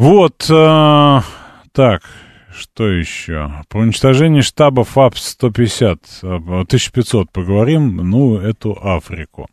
Вот, 0.00 0.46
э, 0.48 1.20
так, 1.72 2.02
что 2.56 2.88
еще? 2.88 3.52
Про 3.68 3.80
уничтожение 3.82 4.40
штаба 4.40 4.82
ФАП-150, 4.82 6.22
1500 6.22 7.30
поговорим, 7.30 7.96
ну, 7.96 8.38
эту 8.38 8.78
Африку. 8.82 9.46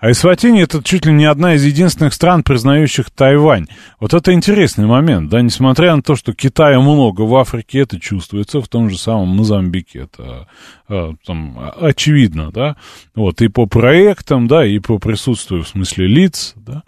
А 0.00 0.10
Эсватини 0.10 0.62
это 0.62 0.82
чуть 0.82 1.06
ли 1.06 1.12
не 1.12 1.24
одна 1.24 1.54
из 1.54 1.64
единственных 1.64 2.14
стран, 2.14 2.42
признающих 2.42 3.10
Тайвань. 3.10 3.66
Вот 4.00 4.14
это 4.14 4.32
интересный 4.32 4.86
момент, 4.86 5.30
да, 5.30 5.40
несмотря 5.40 5.94
на 5.96 6.02
то, 6.02 6.16
что 6.16 6.32
Китая 6.32 6.80
много 6.80 7.22
в 7.22 7.34
Африке, 7.36 7.80
это 7.80 8.00
чувствуется, 8.00 8.60
в 8.60 8.68
том 8.68 8.90
же 8.90 8.98
самом 8.98 9.28
Мозамбике, 9.28 10.00
это 10.00 10.48
а, 10.88 11.14
там, 11.24 11.72
очевидно, 11.80 12.50
да, 12.52 12.76
вот, 13.14 13.40
и 13.40 13.48
по 13.48 13.66
проектам, 13.66 14.46
да, 14.46 14.66
и 14.66 14.78
по 14.78 14.98
присутствию, 14.98 15.62
в 15.62 15.68
смысле, 15.68 16.06
лиц, 16.06 16.54
да, 16.56 16.82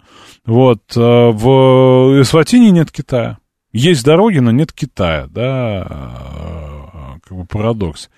вот, 0.45 0.81
а 0.95 1.31
в 1.31 2.21
Эсватине 2.21 2.71
нет 2.71 2.91
Китая. 2.91 3.37
Есть 3.73 4.03
дороги, 4.03 4.39
но 4.39 4.51
нет 4.51 4.71
Китая, 4.71 5.27
да, 5.27 5.87
а, 5.89 7.17
как 7.23 7.37
бы 7.37 7.45
парадокс. 7.45 8.09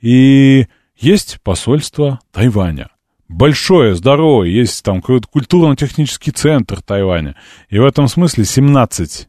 И 0.00 0.66
есть 0.96 1.38
посольство 1.42 2.20
Тайваня 2.32 2.88
большое, 3.28 3.94
здоровое, 3.94 4.48
есть 4.48 4.84
там 4.84 5.00
культурно-технический 5.02 6.30
центр 6.30 6.82
Тайваня. 6.82 7.36
И 7.68 7.78
в 7.78 7.84
этом 7.84 8.08
смысле 8.08 8.44
17 8.44 9.28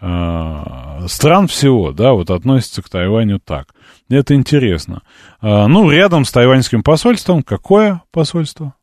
э, 0.00 1.06
стран 1.08 1.46
всего, 1.46 1.92
да, 1.92 2.12
вот 2.12 2.30
относятся 2.30 2.82
к 2.82 2.88
Тайваню 2.88 3.38
так. 3.40 3.74
Это 4.08 4.34
интересно. 4.34 5.02
Э, 5.40 5.66
ну, 5.66 5.90
рядом 5.90 6.24
с 6.24 6.32
тайваньским 6.32 6.82
посольством 6.82 7.42
какое 7.42 8.02
посольство? 8.10 8.74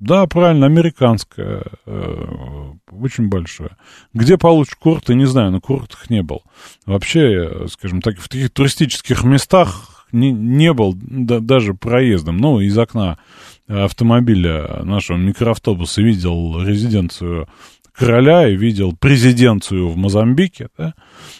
Да, 0.00 0.26
правильно, 0.26 0.66
американское, 0.66 1.62
э, 1.86 2.72
очень 2.90 3.28
большое. 3.28 3.76
Где 4.12 4.36
получишь 4.36 4.74
курорты, 4.74 5.14
не 5.14 5.24
знаю, 5.24 5.50
на 5.50 5.60
курортах 5.60 6.10
не 6.10 6.22
был. 6.22 6.42
Вообще, 6.84 7.68
скажем 7.68 8.02
так, 8.02 8.18
в 8.18 8.28
таких 8.28 8.50
туристических 8.50 9.22
местах 9.24 9.93
не, 10.14 10.32
не 10.32 10.72
был 10.72 10.94
да, 10.96 11.40
даже 11.40 11.74
проездом. 11.74 12.38
Ну, 12.38 12.60
из 12.60 12.76
окна 12.78 13.18
автомобиля 13.68 14.82
нашего 14.84 15.16
микроавтобуса 15.16 16.02
видел 16.02 16.62
резиденцию 16.62 17.48
короля 17.92 18.48
и 18.48 18.56
видел 18.56 18.94
президенцию 18.98 19.88
в 19.88 19.96
Мозамбике, 19.96 20.68
да? 20.76 20.94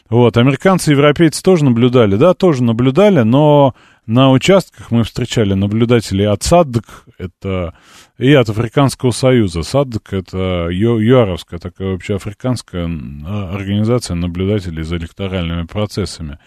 Вот, 0.08 0.36
американцы 0.36 0.90
и 0.90 0.94
европейцы 0.94 1.42
тоже 1.42 1.64
наблюдали, 1.64 2.16
да, 2.16 2.34
тоже 2.34 2.62
наблюдали, 2.62 3.22
но 3.22 3.74
на 4.06 4.30
участках 4.30 4.90
мы 4.90 5.04
встречали 5.04 5.54
наблюдателей 5.54 6.26
от 6.26 6.42
САДК, 6.42 7.04
это 7.18 7.74
и 8.18 8.32
от 8.32 8.48
Африканского 8.48 9.10
Союза. 9.10 9.62
САДК— 9.62 10.12
это 10.12 10.68
ЮАРовская 10.70 11.58
такая 11.58 11.92
вообще 11.92 12.16
африканская 12.16 12.84
организация 12.84 14.14
наблюдателей 14.14 14.82
за 14.82 14.96
электоральными 14.96 15.66
процессами. 15.66 16.38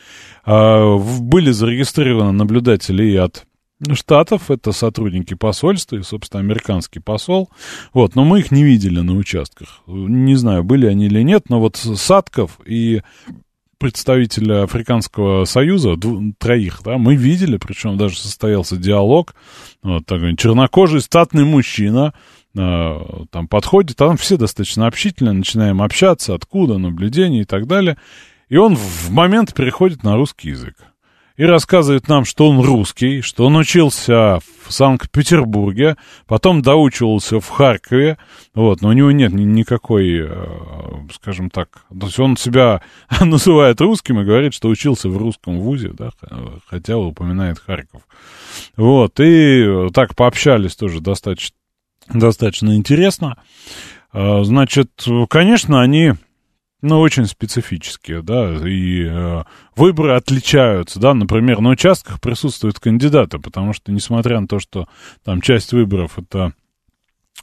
А, 0.46 0.98
были 0.98 1.52
зарегистрированы 1.52 2.32
наблюдатели 2.32 3.04
и 3.04 3.16
от 3.16 3.46
Штатов, 3.94 4.50
это 4.50 4.72
сотрудники 4.72 5.36
посольства 5.36 5.98
и, 5.98 6.02
собственно, 6.02 6.42
американский 6.42 7.00
посол. 7.00 7.50
Вот, 7.94 8.16
но 8.16 8.26
мы 8.26 8.40
их 8.40 8.50
не 8.50 8.64
видели 8.64 9.02
на 9.02 9.14
участках. 9.14 9.82
Не 9.86 10.36
знаю, 10.36 10.64
были 10.64 10.88
они 10.88 11.06
или 11.06 11.22
нет, 11.22 11.50
но 11.50 11.60
вот 11.60 11.76
Садков 11.76 12.60
и 12.66 13.04
представителя 13.78 14.64
Африканского 14.64 15.46
Союза, 15.46 15.96
дву, 15.96 16.34
троих, 16.38 16.82
да, 16.84 16.98
мы 16.98 17.16
видели, 17.16 17.58
причем 17.58 17.98
даже 17.98 18.18
состоялся 18.18 18.78
диалог, 18.78 19.36
вот 19.84 20.06
такой 20.06 20.36
чернокожий 20.36 21.02
статный 21.02 21.46
мужчина, 21.46 22.14
э, 22.56 23.00
там 23.32 23.48
подходит, 23.48 23.98
там 23.98 24.18
все 24.18 24.38
достаточно 24.38 24.88
общительно, 24.88 25.34
начинаем 25.34 25.82
общаться, 25.82 26.34
откуда, 26.34 26.78
наблюдения 26.78 27.42
и 27.42 27.46
так 27.46 27.68
далее, 27.68 27.98
и 28.50 28.58
он 28.58 28.76
в 28.76 29.10
момент 29.12 29.54
переходит 29.54 30.04
на 30.04 30.16
русский 30.16 30.50
язык 30.50 30.76
и 31.38 31.44
рассказывает 31.44 32.08
нам, 32.08 32.26
что 32.26 32.50
он 32.50 32.60
русский, 32.60 33.22
что 33.22 33.46
он 33.46 33.56
учился 33.56 34.40
в 34.66 34.74
Санкт-Петербурге, 34.74 35.96
потом 36.26 36.64
доучивался 36.64 37.40
в 37.40 37.48
Харькове, 37.48 38.18
вот, 38.56 38.82
но 38.82 38.90
у 38.90 38.94
него 38.94 39.12
нет 39.12 39.32
ни, 39.32 39.44
никакой, 39.44 40.28
э, 40.28 40.48
скажем 41.14 41.52
так, 41.52 41.86
то 41.90 42.08
есть 42.08 42.20
он 42.20 42.38
себя 42.38 42.82
называет 43.22 43.80
русским 43.80 44.20
и 44.20 44.26
говорит, 44.26 44.56
что 44.56 44.68
учился 44.68 45.10
в 45.10 45.18
русском 45.18 45.60
вузе, 45.60 45.92
да, 45.94 46.10
хотя 46.66 46.98
упоминает 46.98 47.60
Харьков. 47.60 48.02
Вот, 48.76 49.20
и 49.20 49.90
так 49.94 50.16
пообщались 50.16 50.76
тоже 50.76 51.02
достаточно, 51.02 51.56
достаточно 52.10 52.76
интересно. 52.76 53.38
Э, 54.12 54.44
значит, 54.44 54.90
конечно, 55.30 55.82
они 55.82 56.14
ну, 56.82 57.00
очень 57.00 57.26
специфические, 57.26 58.22
да, 58.22 58.54
и 58.68 59.04
э, 59.04 59.44
выборы 59.76 60.16
отличаются, 60.16 61.00
да, 61.00 61.14
например, 61.14 61.60
на 61.60 61.70
участках 61.70 62.22
присутствуют 62.22 62.80
кандидаты, 62.80 63.40
потому 63.40 63.74
что, 63.74 63.92
несмотря 63.92 64.40
на 64.40 64.48
то, 64.48 64.60
что 64.60 64.88
там 65.24 65.42
часть 65.42 65.74
выборов 65.74 66.20
это 66.20 66.54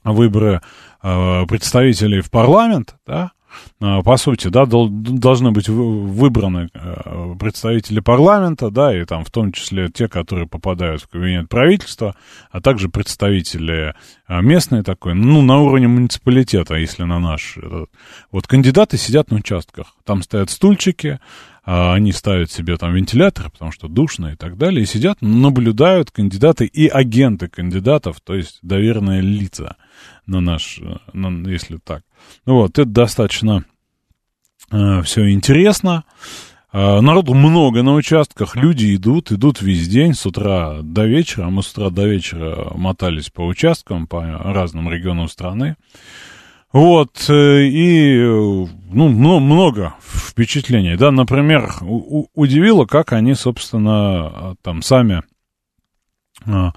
выборы 0.05 0.61
э, 1.03 1.47
представителей 1.47 2.21
в 2.21 2.31
парламент, 2.31 2.97
да, 3.07 3.33
по 3.79 4.17
сути, 4.17 4.49
да, 4.49 4.67
должны 4.67 5.51
быть 5.51 5.69
выбраны 5.69 6.69
э, 6.73 7.35
представители 7.39 8.01
парламента, 8.01 8.71
да, 8.71 8.97
и 8.97 9.05
там 9.05 9.25
в 9.25 9.31
том 9.31 9.53
числе 9.53 9.89
те, 9.89 10.09
которые 10.09 10.47
попадают 10.47 11.03
в 11.03 11.09
кабинет 11.09 11.49
правительства, 11.49 12.15
а 12.51 12.61
также 12.61 12.89
представители 12.89 13.95
э, 14.29 14.41
местные 14.41 14.83
такой, 14.83 15.15
ну, 15.15 15.43
на 15.43 15.59
уровне 15.61 15.89
муниципалитета, 15.89 16.75
если 16.75 17.05
на 17.05 17.19
наш. 17.19 17.59
Вот 18.31 18.47
кандидаты 18.47 18.97
сидят 18.97 19.31
на 19.31 19.37
участках, 19.37 19.95
там 20.05 20.23
стоят 20.23 20.51
стульчики, 20.51 21.19
они 21.65 22.13
ставят 22.13 22.51
себе 22.51 22.77
там 22.77 22.93
вентиляторы, 22.93 23.49
потому 23.49 23.73
что 23.73 23.89
душно 23.89 24.33
и 24.35 24.37
так 24.37 24.59
далее, 24.59 24.83
и 24.83 24.87
сидят, 24.87 25.23
наблюдают 25.23 26.11
кандидаты 26.11 26.67
и 26.67 26.89
агенты 26.89 27.49
кандидатов, 27.49 28.21
то 28.23 28.35
есть 28.35 28.59
доверенные 28.61 29.23
лица 29.23 29.77
на 30.27 30.41
наш, 30.41 30.81
на, 31.13 31.49
если 31.49 31.77
так. 31.77 32.03
Ну 32.47 32.55
вот, 32.55 32.79
это 32.79 32.89
достаточно 32.89 33.65
э, 34.71 35.03
все 35.03 35.31
интересно. 35.31 36.05
Э, 36.73 37.01
народу 37.01 37.35
много 37.35 37.83
на 37.83 37.95
участках, 37.95 38.57
люди 38.57 38.95
идут, 38.95 39.33
идут 39.33 39.63
весь 39.63 39.89
день, 39.89 40.15
с 40.15 40.27
утра 40.27 40.81
до 40.83 41.07
вечера. 41.07 41.49
Мы 41.51 41.63
с 41.63 41.71
утра 41.73 41.91
до 41.91 42.07
вечера 42.07 42.73
мотались 42.75 43.31
по 43.31 43.43
участкам, 43.43 44.07
по 44.07 44.23
разным 44.23 44.91
регионам 44.91 45.29
страны. 45.29 45.77
Вот, 46.73 47.27
э, 47.29 47.67
и, 47.67 48.19
ну, 48.21 49.09
много 49.39 49.95
впечатлений, 50.03 50.97
да, 50.97 51.13
например, 51.13 51.73
удивило, 51.81 52.85
как 52.87 53.13
они, 53.13 53.35
собственно, 53.35 54.57
там 54.63 54.83
сами 54.83 55.23
а, 56.47 56.73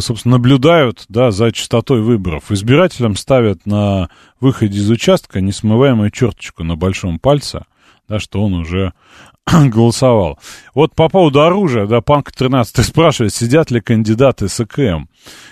собственно, 0.00 0.36
наблюдают, 0.36 1.04
да, 1.08 1.30
за 1.30 1.50
частотой 1.52 2.02
выборов. 2.02 2.50
Избирателям 2.50 3.16
ставят 3.16 3.64
на 3.66 4.10
выходе 4.40 4.78
из 4.78 4.90
участка 4.90 5.40
несмываемую 5.40 6.10
черточку 6.10 6.62
на 6.64 6.76
большом 6.76 7.18
пальце, 7.18 7.64
да, 8.08 8.18
что 8.18 8.42
он 8.44 8.54
уже 8.54 8.92
голосовал. 9.46 10.38
Вот 10.74 10.94
по 10.94 11.08
поводу 11.08 11.42
оружия, 11.42 11.86
да, 11.86 12.00
Панк 12.00 12.32
13 12.32 12.84
спрашивает, 12.84 13.34
сидят 13.34 13.70
ли 13.70 13.80
кандидаты 13.80 14.48
с 14.48 14.60
ЭКМ. 14.60 15.08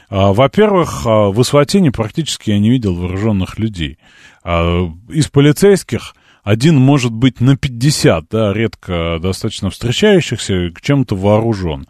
А, 0.09 0.33
во-первых, 0.33 1.07
а, 1.07 1.31
в 1.31 1.40
Исватине 1.42 1.90
практически 1.92 2.51
я 2.51 2.59
не 2.59 2.70
видел 2.70 2.94
вооруженных 2.94 3.59
людей. 3.59 3.99
А, 4.44 4.90
из 5.09 5.29
полицейских 5.29 6.14
один 6.46 6.77
может 6.77 7.12
быть 7.12 7.40
на 7.40 7.57
50, 7.57 8.27
да, 8.31 8.53
редко 8.53 9.18
достаточно 9.20 9.70
встречающихся, 9.70 10.70
к 10.72 10.81
чем-то 10.81 11.16
вооружен. 11.16 11.87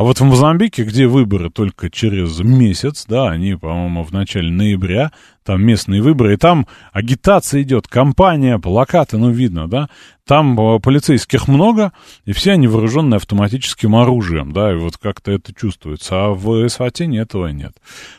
А 0.00 0.02
вот 0.02 0.18
в 0.18 0.24
Мозамбике, 0.24 0.84
где 0.84 1.06
выборы 1.06 1.50
только 1.50 1.90
через 1.90 2.40
месяц, 2.40 3.04
да, 3.06 3.28
они, 3.28 3.54
по-моему, 3.54 4.02
в 4.02 4.12
начале 4.12 4.50
ноября, 4.50 5.12
там 5.44 5.62
местные 5.62 6.00
выборы, 6.00 6.32
и 6.32 6.36
там 6.38 6.66
агитация 6.90 7.60
идет, 7.60 7.86
кампания, 7.86 8.58
плакаты, 8.58 9.18
ну, 9.18 9.28
видно, 9.28 9.68
да, 9.68 9.90
там 10.26 10.58
э, 10.58 10.80
полицейских 10.80 11.48
много, 11.48 11.92
и 12.24 12.32
все 12.32 12.52
они 12.52 12.66
вооружены 12.66 13.16
автоматическим 13.16 13.94
оружием, 13.94 14.52
да, 14.52 14.72
и 14.72 14.76
вот 14.76 14.96
как-то 14.96 15.32
это 15.32 15.52
чувствуется, 15.54 16.14
а 16.14 16.30
в 16.30 16.66
Эсватине 16.66 17.18
этого 17.18 17.48
нет. 17.48 17.74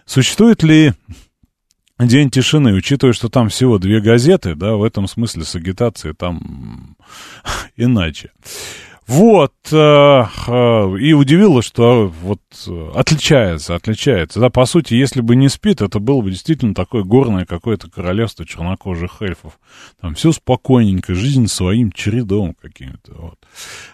Существует 0.06 0.62
ли 0.62 0.94
День 1.98 2.30
тишины, 2.30 2.74
учитывая, 2.74 3.14
что 3.14 3.30
там 3.30 3.50
всего 3.50 3.80
две 3.80 4.02
газеты, 4.02 4.54
да, 4.54 4.76
в 4.76 4.84
этом 4.84 5.08
смысле 5.08 5.46
с 5.46 5.56
агитацией 5.56 6.14
там 6.14 6.96
иначе. 7.76 8.30
Вот, 9.12 9.52
э, 9.74 9.76
э, 9.76 10.98
и 11.00 11.12
удивило, 11.12 11.62
что 11.62 12.10
вот 12.22 12.40
отличается, 12.96 13.76
отличается. 13.76 14.40
Да, 14.40 14.50
по 14.50 14.64
сути, 14.64 14.94
если 14.94 15.20
бы 15.20 15.36
не 15.36 15.50
спит, 15.50 15.82
это 15.82 16.00
было 16.00 16.22
бы 16.22 16.32
действительно 16.32 16.74
такое 16.74 17.04
горное 17.04 17.44
какое-то 17.44 17.92
королевство 17.92 18.46
чернокожих 18.46 19.22
эльфов. 19.22 19.60
Там 20.00 20.16
все 20.16 20.32
спокойненько, 20.32 21.14
жизнь 21.14 21.48
своим 21.48 21.92
чередом 21.92 22.56
каким-то. 22.62 23.14
Вот. 23.16 23.36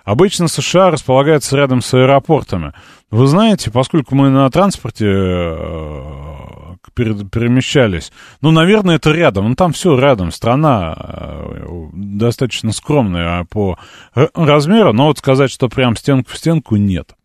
Обычно 0.04 0.48
США 0.48 0.92
располагается 0.92 1.58
рядом 1.58 1.82
с 1.82 1.92
аэропортами. 1.96 2.74
Вы 3.10 3.26
знаете, 3.26 3.72
поскольку 3.72 4.14
мы 4.14 4.30
на 4.30 4.48
транспорте 4.52 5.08
э, 5.08 6.67
перемещались. 6.98 8.12
Ну, 8.42 8.52
наверное, 8.52 8.96
это 8.96 9.12
рядом. 9.12 9.50
Ну, 9.50 9.56
там 9.56 9.72
все 9.74 9.98
рядом. 9.98 10.32
Страна 10.32 10.96
э, 10.98 11.66
достаточно 11.94 12.72
скромная 12.74 13.46
по 13.46 13.78
размеру, 14.14 14.94
но 14.94 15.08
вот 15.08 15.20
сказать, 15.20 15.52
что 15.52 15.70
прям 15.70 15.96
стенку 15.96 16.32
в 16.32 16.38
стенку, 16.38 16.76
нет. 16.76 17.16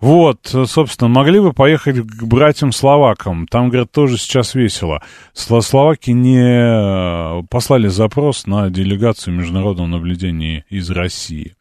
Вот, 0.00 0.52
собственно, 0.66 1.08
могли 1.08 1.38
бы 1.38 1.52
поехать 1.52 2.00
к 2.00 2.24
братьям-словакам. 2.24 3.46
Там, 3.46 3.68
говорят, 3.68 3.92
тоже 3.92 4.18
сейчас 4.18 4.56
весело. 4.56 5.00
Словаки 5.32 6.10
не 6.10 7.44
послали 7.48 7.86
запрос 7.86 8.48
на 8.48 8.68
делегацию 8.68 9.32
международного 9.36 9.86
наблюдения 9.86 10.64
из 10.68 10.90
России. 10.90 11.54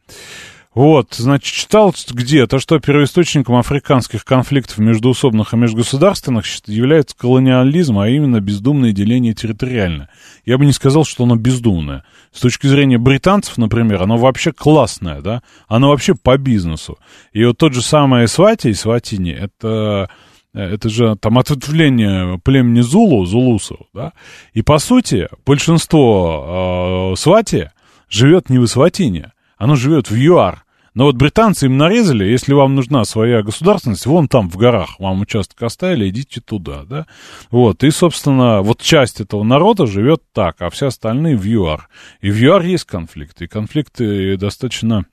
Вот, 0.73 1.15
значит, 1.15 1.53
читал 1.53 1.93
где-то, 2.11 2.59
что 2.59 2.79
первоисточником 2.79 3.55
африканских 3.55 4.23
конфликтов 4.23 4.77
междуусобных 4.77 5.53
и 5.53 5.57
межгосударственных 5.57 6.45
является 6.65 7.15
колониализм, 7.17 7.99
а 7.99 8.07
именно 8.07 8.39
бездумное 8.39 8.93
деление 8.93 9.33
территориально. 9.33 10.07
Я 10.45 10.57
бы 10.57 10.65
не 10.65 10.71
сказал, 10.71 11.03
что 11.03 11.25
оно 11.25 11.35
бездумное. 11.35 12.05
С 12.31 12.39
точки 12.39 12.67
зрения 12.67 12.97
британцев, 12.97 13.57
например, 13.57 14.01
оно 14.01 14.15
вообще 14.15 14.53
классное, 14.53 15.19
да? 15.19 15.43
Оно 15.67 15.89
вообще 15.89 16.15
по 16.15 16.37
бизнесу. 16.37 16.97
И 17.33 17.43
вот 17.43 17.57
тот 17.57 17.73
же 17.73 17.81
самый 17.81 18.29
Свати 18.29 18.69
и 18.69 18.73
Сватини, 18.73 19.31
это 19.31 20.09
это 20.53 20.89
же 20.89 21.15
там 21.15 21.37
ответвление 21.37 22.37
племени 22.39 22.81
Зулу, 22.81 23.25
зулусов, 23.25 23.79
да, 23.93 24.11
и 24.53 24.61
по 24.61 24.79
сути 24.79 25.29
большинство 25.45 27.13
э, 27.13 27.15
свати 27.17 27.69
живет 28.09 28.49
не 28.49 28.59
в 28.59 28.67
Сватине, 28.67 29.31
оно 29.61 29.75
живет 29.75 30.09
в 30.09 30.15
ЮАР. 30.15 30.65
Но 30.95 31.05
вот 31.05 31.17
британцы 31.17 31.67
им 31.67 31.77
нарезали, 31.77 32.25
если 32.25 32.51
вам 32.51 32.73
нужна 32.73 33.05
своя 33.05 33.43
государственность, 33.43 34.07
вон 34.07 34.27
там 34.27 34.49
в 34.49 34.57
горах 34.57 34.99
вам 34.99 35.21
участок 35.21 35.61
оставили, 35.61 36.09
идите 36.09 36.41
туда, 36.41 36.83
да. 36.83 37.05
Вот, 37.51 37.83
и, 37.83 37.91
собственно, 37.91 38.63
вот 38.63 38.81
часть 38.81 39.21
этого 39.21 39.43
народа 39.43 39.85
живет 39.85 40.23
так, 40.33 40.61
а 40.61 40.71
все 40.71 40.87
остальные 40.87 41.37
в 41.37 41.45
ЮАР. 41.45 41.89
И 42.21 42.31
в 42.31 42.35
ЮАР 42.41 42.63
есть 42.63 42.85
конфликты, 42.85 43.45
и 43.45 43.47
конфликты 43.47 44.35
достаточно 44.35 45.05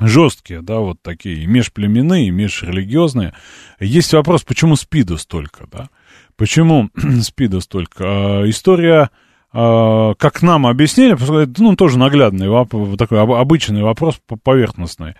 жесткие, 0.00 0.62
да, 0.62 0.78
вот 0.78 1.02
такие, 1.02 1.46
межплеменные, 1.46 2.30
межрелигиозные. 2.30 3.34
Есть 3.80 4.14
вопрос, 4.14 4.44
почему 4.44 4.76
СПИДа 4.76 5.18
столько, 5.18 5.66
да? 5.70 5.90
Почему 6.36 6.88
СПИДа 7.20 7.60
столько? 7.60 8.04
А, 8.04 8.48
история 8.48 9.10
как 9.58 10.42
нам 10.42 10.66
объяснили, 10.66 11.16
ну, 11.58 11.74
тоже 11.74 11.98
наглядный, 11.98 12.46
такой 12.96 13.20
обычный 13.20 13.82
вопрос 13.82 14.20
поверхностный. 14.44 15.14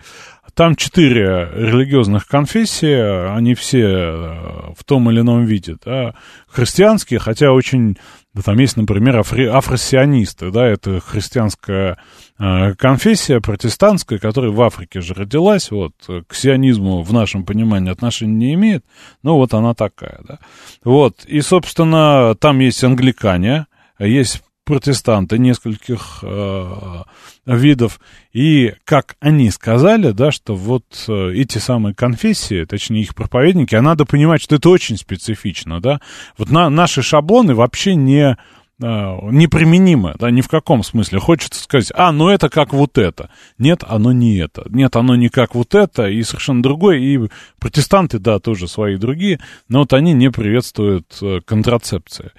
Там 0.55 0.77
четыре 0.77 1.48
религиозных 1.55 2.27
конфессии, 2.27 3.31
они 3.37 3.55
все 3.55 3.81
э, 3.81 4.72
в 4.77 4.83
том 4.85 5.11
или 5.11 5.20
ином 5.20 5.44
виде, 5.44 5.77
да, 5.85 6.14
христианские, 6.48 7.20
хотя 7.20 7.53
очень, 7.53 7.96
да, 8.35 8.42
там 8.42 8.59
есть, 8.59 8.77
например, 8.77 9.18
афри, 9.18 9.46
афросионисты, 9.46 10.51
да, 10.51 10.66
это 10.66 11.01
христианская 11.01 11.98
э, 12.40 12.74
конфессия 12.74 13.40
протестантская, 13.40 14.18
которая 14.18 14.51
в 14.51 14.61
Африке 14.62 15.01
же 15.01 15.14
родилась, 15.14 15.70
вот, 15.70 15.94
к 16.27 16.35
сионизму 16.35 17.03
в 17.03 17.12
нашем 17.12 17.44
понимании 17.44 17.92
отношения 17.92 18.35
не 18.35 18.55
имеет, 18.55 18.85
но 19.22 19.37
вот 19.37 19.55
она 19.55 19.74
такая, 19.74 20.20
да. 20.27 20.38
Вот, 20.83 21.24
и, 21.24 21.40
собственно, 21.40 22.35
там 22.35 22.59
есть 22.59 22.83
англикане, 22.83 23.66
есть 24.06 24.42
протестанты 24.68 25.38
нескольких 25.38 26.18
э, 26.20 27.02
видов. 27.46 28.00
И 28.34 28.74
как 28.84 29.16
они 29.18 29.50
сказали, 29.50 30.11
да, 30.11 30.30
что 30.30 30.54
вот 30.54 30.84
э, 31.08 31.32
эти 31.32 31.56
самые 31.56 31.94
конфессии, 31.94 32.66
точнее 32.66 33.00
их 33.00 33.14
проповедники, 33.14 33.74
а 33.74 33.80
надо 33.80 34.04
понимать, 34.04 34.42
что 34.42 34.56
это 34.56 34.68
очень 34.68 34.98
специфично, 34.98 35.80
да. 35.80 36.02
Вот 36.37 36.50
на, 36.50 36.68
наши 36.68 37.00
шаблоны 37.00 37.54
вообще 37.54 37.94
не 37.94 38.37
э, 38.37 38.37
неприменимы, 38.82 40.14
да, 40.18 40.30
ни 40.30 40.42
в 40.42 40.48
каком 40.48 40.84
смысле. 40.84 41.18
Хочется 41.18 41.62
сказать, 41.62 41.90
а, 41.94 42.12
ну 42.12 42.28
это 42.28 42.50
как 42.50 42.74
вот 42.74 42.98
это. 42.98 43.30
Нет, 43.56 43.84
оно 43.88 44.12
не 44.12 44.37
это. 44.37 44.66
Нет, 44.68 44.96
оно 44.96 45.16
не 45.16 45.30
как 45.30 45.54
вот 45.54 45.74
это, 45.74 46.11
и 46.11 46.22
совершенно 46.22 46.62
другое. 46.62 46.98
И 46.98 47.18
протестанты, 47.58 48.18
да, 48.18 48.38
тоже 48.38 48.68
свои 48.68 48.98
другие, 48.98 49.40
но 49.70 49.78
вот 49.78 49.94
они 49.94 50.12
не 50.12 50.30
приветствуют 50.30 51.16
э, 51.22 51.40
контрацепции. 51.46 52.32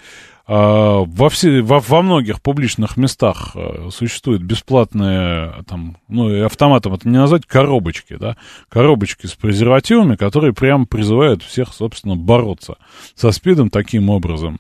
А, 0.52 1.04
во, 1.06 1.30
все, 1.30 1.62
во, 1.62 1.80
во 1.80 2.02
многих 2.02 2.42
публичных 2.42 2.98
местах 2.98 3.52
э, 3.54 3.90
существуют 3.92 4.42
бесплатные, 4.42 5.64
там, 5.68 5.98
ну, 6.08 6.44
автоматом 6.44 6.96
это 6.96 7.08
не 7.08 7.20
назвать, 7.20 7.46
коробочки, 7.46 8.16
да, 8.16 8.36
коробочки 8.68 9.28
с 9.28 9.34
презервативами, 9.34 10.16
которые 10.16 10.54
прямо 10.54 10.88
призывают 10.88 11.44
всех, 11.44 11.72
собственно, 11.72 12.16
бороться 12.16 12.78
со 13.14 13.32
СПИДом 13.32 13.70
таким 13.70 14.10
образом. 14.10 14.60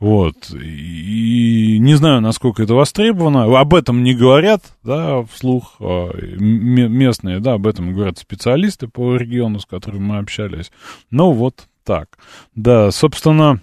Вот. 0.00 0.50
И 0.50 1.76
не 1.78 1.94
знаю, 1.94 2.20
насколько 2.22 2.64
это 2.64 2.74
востребовано. 2.74 3.44
Об 3.56 3.74
этом 3.74 4.02
не 4.02 4.14
говорят, 4.14 4.64
да, 4.82 5.22
вслух 5.32 5.76
а, 5.78 6.10
местные, 6.40 7.38
да, 7.38 7.52
об 7.52 7.68
этом 7.68 7.92
говорят 7.92 8.18
специалисты 8.18 8.88
по 8.88 9.14
региону, 9.14 9.60
с 9.60 9.66
которыми 9.66 10.02
мы 10.02 10.18
общались. 10.18 10.72
Ну, 11.12 11.30
вот 11.30 11.68
так. 11.84 12.18
Да, 12.56 12.90
собственно, 12.90 13.60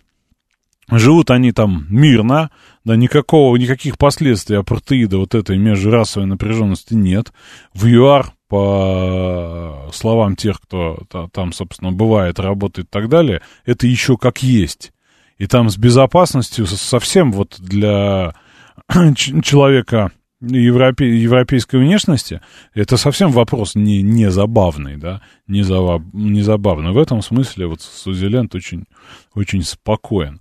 Живут 0.89 1.32
они 1.32 1.52
там 1.52 1.86
мирно, 1.89 2.50
да, 2.86 2.95
никакого, 2.95 3.58
никаких 3.58 3.97
последствий 3.97 4.56
апартеида 4.56 5.17
вот 5.17 5.36
этой 5.36 5.58
межрасовой 5.58 6.28
напряженности 6.28 6.93
нет. 6.93 7.34
В 7.73 7.88
ЮАР, 7.88 8.34
по 8.47 9.89
словам 9.91 10.38
тех, 10.38 10.62
кто 10.62 11.00
там, 11.34 11.52
собственно, 11.52 11.91
бывает, 11.91 12.39
работает 12.39 12.88
и 12.88 12.89
так 12.89 13.10
далее, 13.10 13.41
это 13.65 13.86
еще 13.86 14.15
как 14.15 14.41
есть. 14.41 14.93
И 15.38 15.45
там 15.45 15.69
с 15.69 15.78
безопасностью 15.78 16.65
совсем 16.65 17.34
вот 17.34 17.58
для 17.60 18.34
человека 19.15 20.12
европе, 20.39 21.17
европейской 21.17 21.78
внешности, 21.78 22.41
это 22.73 22.97
совсем 22.97 23.32
вопрос 23.32 23.76
не, 23.76 24.02
не 24.02 24.30
забавный, 24.30 24.97
да, 24.97 25.21
не, 25.47 25.63
забав, 25.63 26.02
не 26.13 26.41
забавный. 26.41 26.91
В 26.91 26.97
этом 26.97 27.21
смысле 27.21 27.67
вот 27.67 27.82
Сузеленд 27.82 28.54
очень, 28.56 28.86
очень 29.34 29.63
спокоен. 29.63 30.39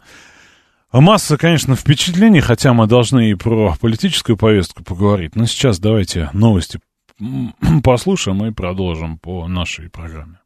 Масса, 1.01 1.37
конечно, 1.37 1.77
впечатлений, 1.77 2.41
хотя 2.41 2.73
мы 2.73 2.87
должны 2.87 3.31
и 3.31 3.35
про 3.35 3.75
политическую 3.81 4.37
повестку 4.37 4.83
поговорить. 4.83 5.37
Но 5.37 5.47
сейчас 5.47 5.79
давайте 5.79 6.31
новости 6.33 6.81
послушаем 7.85 8.45
и 8.47 8.51
продолжим 8.51 9.19
по 9.19 9.47
нашей 9.49 9.91
программе. 9.91 10.39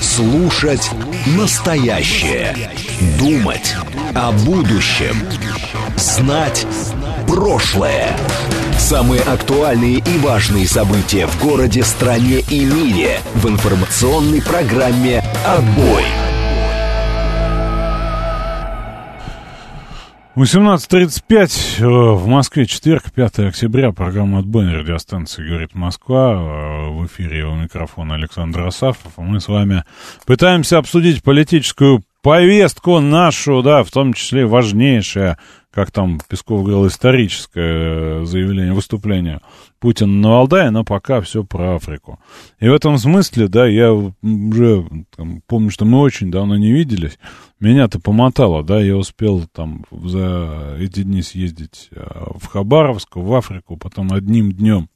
Слушать 0.00 0.90
настоящее. 1.36 2.56
Думать 3.18 3.74
о 4.14 4.32
будущем. 4.32 5.16
Знать 5.96 6.66
прошлое. 7.26 8.16
Самые 8.78 9.22
актуальные 9.22 9.98
и 9.98 10.18
важные 10.18 10.66
события 10.66 11.26
в 11.26 11.42
городе, 11.42 11.82
стране 11.82 12.40
и 12.50 12.64
мире 12.64 13.20
в 13.34 13.48
информационной 13.48 14.42
программе 14.42 15.22
«Отбой». 15.46 16.04
18.35 20.36 21.80
э, 21.80 21.86
в 21.86 22.26
Москве, 22.26 22.66
четверг, 22.66 23.04
5 23.10 23.38
октября, 23.38 23.92
программа 23.92 24.40
«Отбой» 24.40 24.66
на 24.66 24.74
радиостанции 24.74 25.42
«Говорит 25.42 25.74
Москва». 25.74 26.32
Э, 26.34 26.90
в 26.90 27.06
эфире 27.06 27.46
у 27.46 27.54
микрофона 27.54 28.16
Александр 28.16 28.66
Асафов. 28.66 29.12
Мы 29.16 29.40
с 29.40 29.48
вами 29.48 29.84
пытаемся 30.26 30.76
обсудить 30.76 31.22
политическую 31.22 32.02
повестку 32.20 33.00
нашу, 33.00 33.62
да, 33.62 33.82
в 33.82 33.90
том 33.90 34.12
числе 34.12 34.44
важнейшее, 34.44 35.38
как 35.76 35.90
там 35.90 36.18
Песков 36.26 36.62
говорил, 36.62 36.86
историческое 36.86 38.24
заявление, 38.24 38.72
выступление 38.72 39.42
Путина 39.78 40.10
на 40.10 40.30
Валдае, 40.30 40.70
но 40.70 40.84
пока 40.84 41.20
все 41.20 41.44
про 41.44 41.76
Африку. 41.76 42.18
И 42.58 42.66
в 42.66 42.72
этом 42.72 42.96
смысле, 42.96 43.48
да, 43.48 43.66
я 43.66 43.92
уже 43.92 44.86
там, 45.14 45.42
помню, 45.46 45.70
что 45.70 45.84
мы 45.84 46.00
очень 46.00 46.30
давно 46.30 46.56
не 46.56 46.72
виделись, 46.72 47.18
меня-то 47.60 48.00
помотало, 48.00 48.64
да, 48.64 48.80
я 48.80 48.96
успел 48.96 49.46
там 49.52 49.84
за 49.90 50.78
эти 50.80 51.02
дни 51.02 51.20
съездить 51.20 51.90
а, 51.94 52.32
в 52.38 52.46
Хабаровск, 52.46 53.16
в 53.16 53.34
Африку, 53.34 53.76
потом 53.76 54.14
одним 54.14 54.52
днем 54.52 54.88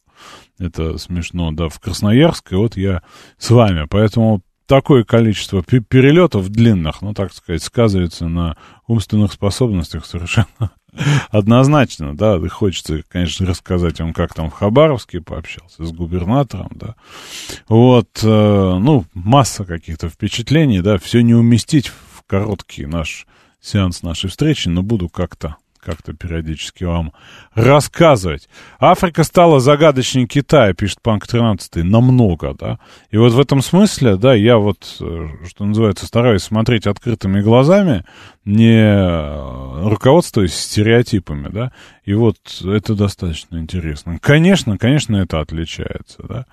это 0.59 0.97
смешно, 0.97 1.53
да, 1.53 1.69
в 1.69 1.79
Красноярск, 1.79 2.53
и 2.53 2.57
вот 2.57 2.79
я 2.79 3.03
с 3.37 3.51
вами. 3.51 3.87
Поэтому 3.89 4.41
такое 4.71 5.03
количество 5.03 5.65
перелетов 5.65 6.49
длинных, 6.49 7.03
ну, 7.03 7.13
так 7.13 7.33
сказать, 7.33 7.61
сказывается 7.61 8.29
на 8.29 8.57
умственных 8.87 9.33
способностях 9.33 10.07
совершенно 10.07 10.71
однозначно, 11.31 12.17
да, 12.17 12.37
и 12.37 12.47
хочется, 12.47 13.03
конечно, 13.09 13.47
рассказать 13.47 13.99
вам, 13.99 14.13
как 14.13 14.33
там 14.33 14.49
в 14.49 14.53
Хабаровске 14.53 15.21
пообщался 15.21 15.85
с 15.85 15.91
губернатором, 15.91 16.71
да, 16.77 16.95
вот, 17.69 18.21
э, 18.23 18.29
ну, 18.29 19.07
масса 19.13 19.65
каких-то 19.65 20.09
впечатлений, 20.09 20.83
да, 20.83 20.99
все 20.99 21.23
не 21.23 21.35
уместить 21.35 21.89
в 21.89 22.23
короткий 22.29 22.87
наш 22.87 23.27
сеанс 23.61 24.05
нашей 24.05 24.31
встречи, 24.31 24.69
но 24.69 24.85
буду 24.85 25.09
как-то 25.09 25.57
как-то 25.81 26.13
периодически 26.13 26.85
вам 26.85 27.13
рассказывать. 27.55 28.49
Африка 28.79 29.25
стала 29.25 29.61
загадочнее 29.61 30.27
Китая, 30.27 30.75
пишет 30.75 31.01
Панк 31.03 31.27
13, 31.27 31.77
намного, 31.85 32.55
да. 32.55 32.79
И 33.11 33.17
вот 33.17 33.33
в 33.33 33.41
этом 33.41 33.63
смысле, 33.63 34.17
да, 34.17 34.35
я 34.35 34.59
вот, 34.59 34.97
э, 35.01 35.29
что 35.49 35.65
называется, 35.65 36.07
стараюсь 36.07 36.43
смотреть 36.43 36.87
открытыми 36.87 37.41
глазами, 37.41 38.05
не 38.45 39.89
руководствуясь 39.89 40.55
стереотипами, 40.55 41.49
да. 41.49 41.73
И 42.05 42.15
вот 42.15 42.37
это 42.65 42.95
достаточно 42.95 43.59
интересно. 43.59 44.19
Конечно, 44.21 44.79
конечно, 44.79 45.17
это 45.17 45.41
отличается, 45.41 46.23
да. 46.29 46.47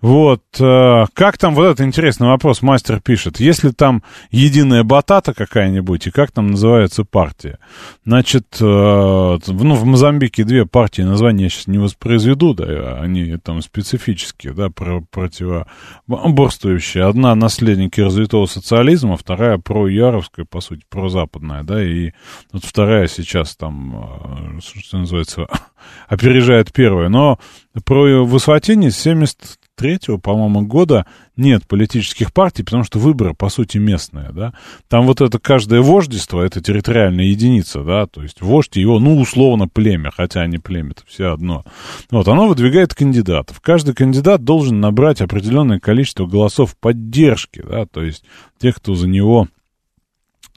Вот, 0.00 0.42
э, 0.60 1.04
как 1.14 1.38
там, 1.38 1.54
вот 1.54 1.64
этот 1.64 1.80
интересный 1.80 2.26
вопрос 2.26 2.60
мастер 2.60 3.00
пишет, 3.00 3.40
если 3.40 3.70
там 3.70 4.02
единая 4.30 4.84
батата 4.84 5.32
какая-нибудь, 5.32 6.06
и 6.06 6.10
как 6.10 6.30
там 6.30 6.50
называется 6.50 7.04
партия? 7.04 7.58
Значит, 8.04 8.58
э, 8.60 8.64
ну, 8.64 9.74
в 9.74 9.84
Мозамбике 9.84 10.44
две 10.44 10.66
партии, 10.66 11.02
названия 11.02 11.44
я 11.44 11.48
сейчас 11.48 11.68
не 11.68 11.78
воспроизведу, 11.78 12.54
да, 12.54 13.00
они 13.00 13.36
там 13.38 13.62
специфические, 13.62 14.52
да, 14.52 14.68
про, 14.68 15.00
противоборствующие. 15.10 17.04
Одна 17.04 17.34
наследники 17.34 18.00
развитого 18.00 18.46
социализма, 18.46 19.16
вторая 19.16 19.56
про-яровская, 19.58 20.44
по 20.44 20.60
сути, 20.60 20.82
прозападная, 20.90 21.62
да, 21.62 21.82
и 21.82 22.12
вот 22.52 22.64
вторая 22.64 23.06
сейчас 23.06 23.56
там, 23.56 24.58
э, 24.58 24.60
что 24.60 24.98
называется, 24.98 25.46
опережает 26.08 26.72
первая. 26.72 27.08
Но 27.08 27.38
про 27.84 28.24
Высотине 28.24 28.90
70 28.90 29.63
третьего, 29.74 30.18
по-моему, 30.18 30.66
года 30.66 31.06
нет 31.36 31.66
политических 31.66 32.32
партий, 32.32 32.62
потому 32.62 32.84
что 32.84 32.98
выборы, 32.98 33.34
по 33.34 33.48
сути, 33.48 33.78
местные, 33.78 34.30
да. 34.32 34.54
Там 34.88 35.06
вот 35.06 35.20
это 35.20 35.38
каждое 35.38 35.80
вождество, 35.80 36.42
это 36.42 36.60
территориальная 36.60 37.26
единица, 37.26 37.82
да, 37.82 38.06
то 38.06 38.22
есть 38.22 38.40
вождь 38.40 38.76
его, 38.76 38.98
ну, 38.98 39.18
условно, 39.20 39.68
племя, 39.68 40.10
хотя 40.10 40.40
они 40.40 40.58
племя, 40.58 40.92
это 40.92 41.02
все 41.06 41.32
одно. 41.32 41.64
Вот, 42.10 42.28
оно 42.28 42.48
выдвигает 42.48 42.94
кандидатов. 42.94 43.60
Каждый 43.60 43.94
кандидат 43.94 44.44
должен 44.44 44.80
набрать 44.80 45.20
определенное 45.20 45.80
количество 45.80 46.26
голосов 46.26 46.76
поддержки, 46.76 47.62
да, 47.66 47.86
то 47.86 48.02
есть 48.02 48.24
тех, 48.58 48.76
кто 48.76 48.94
за 48.94 49.08
него 49.08 49.48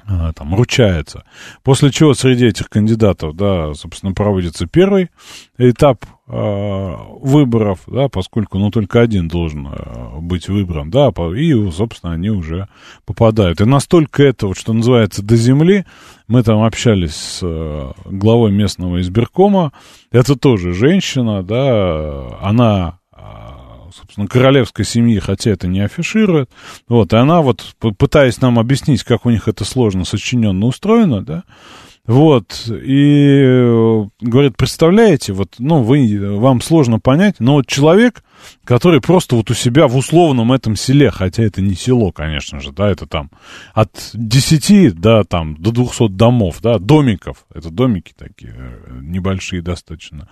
а, 0.07 0.31
там, 0.33 0.55
ручается. 0.55 1.23
После 1.63 1.91
чего 1.91 2.13
среди 2.13 2.45
этих 2.45 2.69
кандидатов, 2.69 3.35
да, 3.35 3.73
собственно, 3.73 4.13
проводится 4.13 4.65
первый 4.65 5.09
этап 5.57 6.05
выборов, 6.27 7.79
да, 7.87 8.09
поскольку, 8.09 8.57
ну, 8.57 8.69
только 8.69 8.99
один 8.99 9.29
должен 9.29 9.67
э, 9.67 10.19
быть 10.19 10.49
выбран, 10.49 10.89
да, 10.89 11.09
и, 11.33 11.71
собственно, 11.71 12.11
они 12.13 12.29
уже 12.29 12.67
попадают. 13.05 13.61
И 13.61 13.65
настолько 13.65 14.23
это, 14.23 14.47
вот, 14.47 14.57
что 14.57 14.73
называется, 14.73 15.23
до 15.23 15.37
земли, 15.37 15.85
мы 16.27 16.43
там 16.43 16.63
общались 16.63 17.15
с 17.15 17.39
э, 17.43 17.91
главой 18.03 18.51
местного 18.51 18.99
избиркома, 18.99 19.71
это 20.11 20.35
тоже 20.35 20.73
женщина, 20.73 21.43
да, 21.43 22.37
она 22.41 22.99
собственно, 23.97 24.27
королевской 24.27 24.85
семьи, 24.85 25.17
хотя 25.19 25.51
это 25.51 25.67
не 25.67 25.79
афиширует. 25.79 26.49
Вот, 26.87 27.13
и 27.13 27.17
она 27.17 27.41
вот, 27.41 27.75
пытаясь 27.97 28.41
нам 28.41 28.59
объяснить, 28.59 29.03
как 29.03 29.25
у 29.25 29.29
них 29.29 29.47
это 29.47 29.65
сложно 29.65 30.05
сочиненно 30.05 30.65
устроено, 30.65 31.21
да, 31.21 31.43
вот, 32.07 32.69
и 32.69 33.41
э, 33.43 34.05
говорит, 34.21 34.55
представляете, 34.55 35.33
вот, 35.33 35.55
ну, 35.59 35.83
вы, 35.83 36.39
вам 36.39 36.61
сложно 36.61 37.01
понять, 37.01 37.35
но 37.39 37.55
вот 37.55 37.67
человек, 37.67 38.23
который 38.63 39.01
просто 39.01 39.35
вот 39.35 39.51
у 39.51 39.53
себя 39.53 39.89
в 39.89 39.97
условном 39.97 40.53
этом 40.53 40.77
селе, 40.77 41.11
хотя 41.11 41.43
это 41.43 41.61
не 41.61 41.75
село, 41.75 42.13
конечно 42.13 42.61
же, 42.61 42.71
да, 42.71 42.89
это 42.89 43.07
там 43.07 43.29
от 43.73 44.11
10 44.13 44.97
до, 44.97 45.25
там, 45.25 45.57
до 45.57 45.71
200 45.71 46.07
домов, 46.07 46.59
да, 46.61 46.79
домиков, 46.79 47.45
это 47.53 47.69
домики 47.71 48.13
такие, 48.17 48.55
э, 48.55 48.99
небольшие 49.01 49.61
достаточно, 49.61 50.29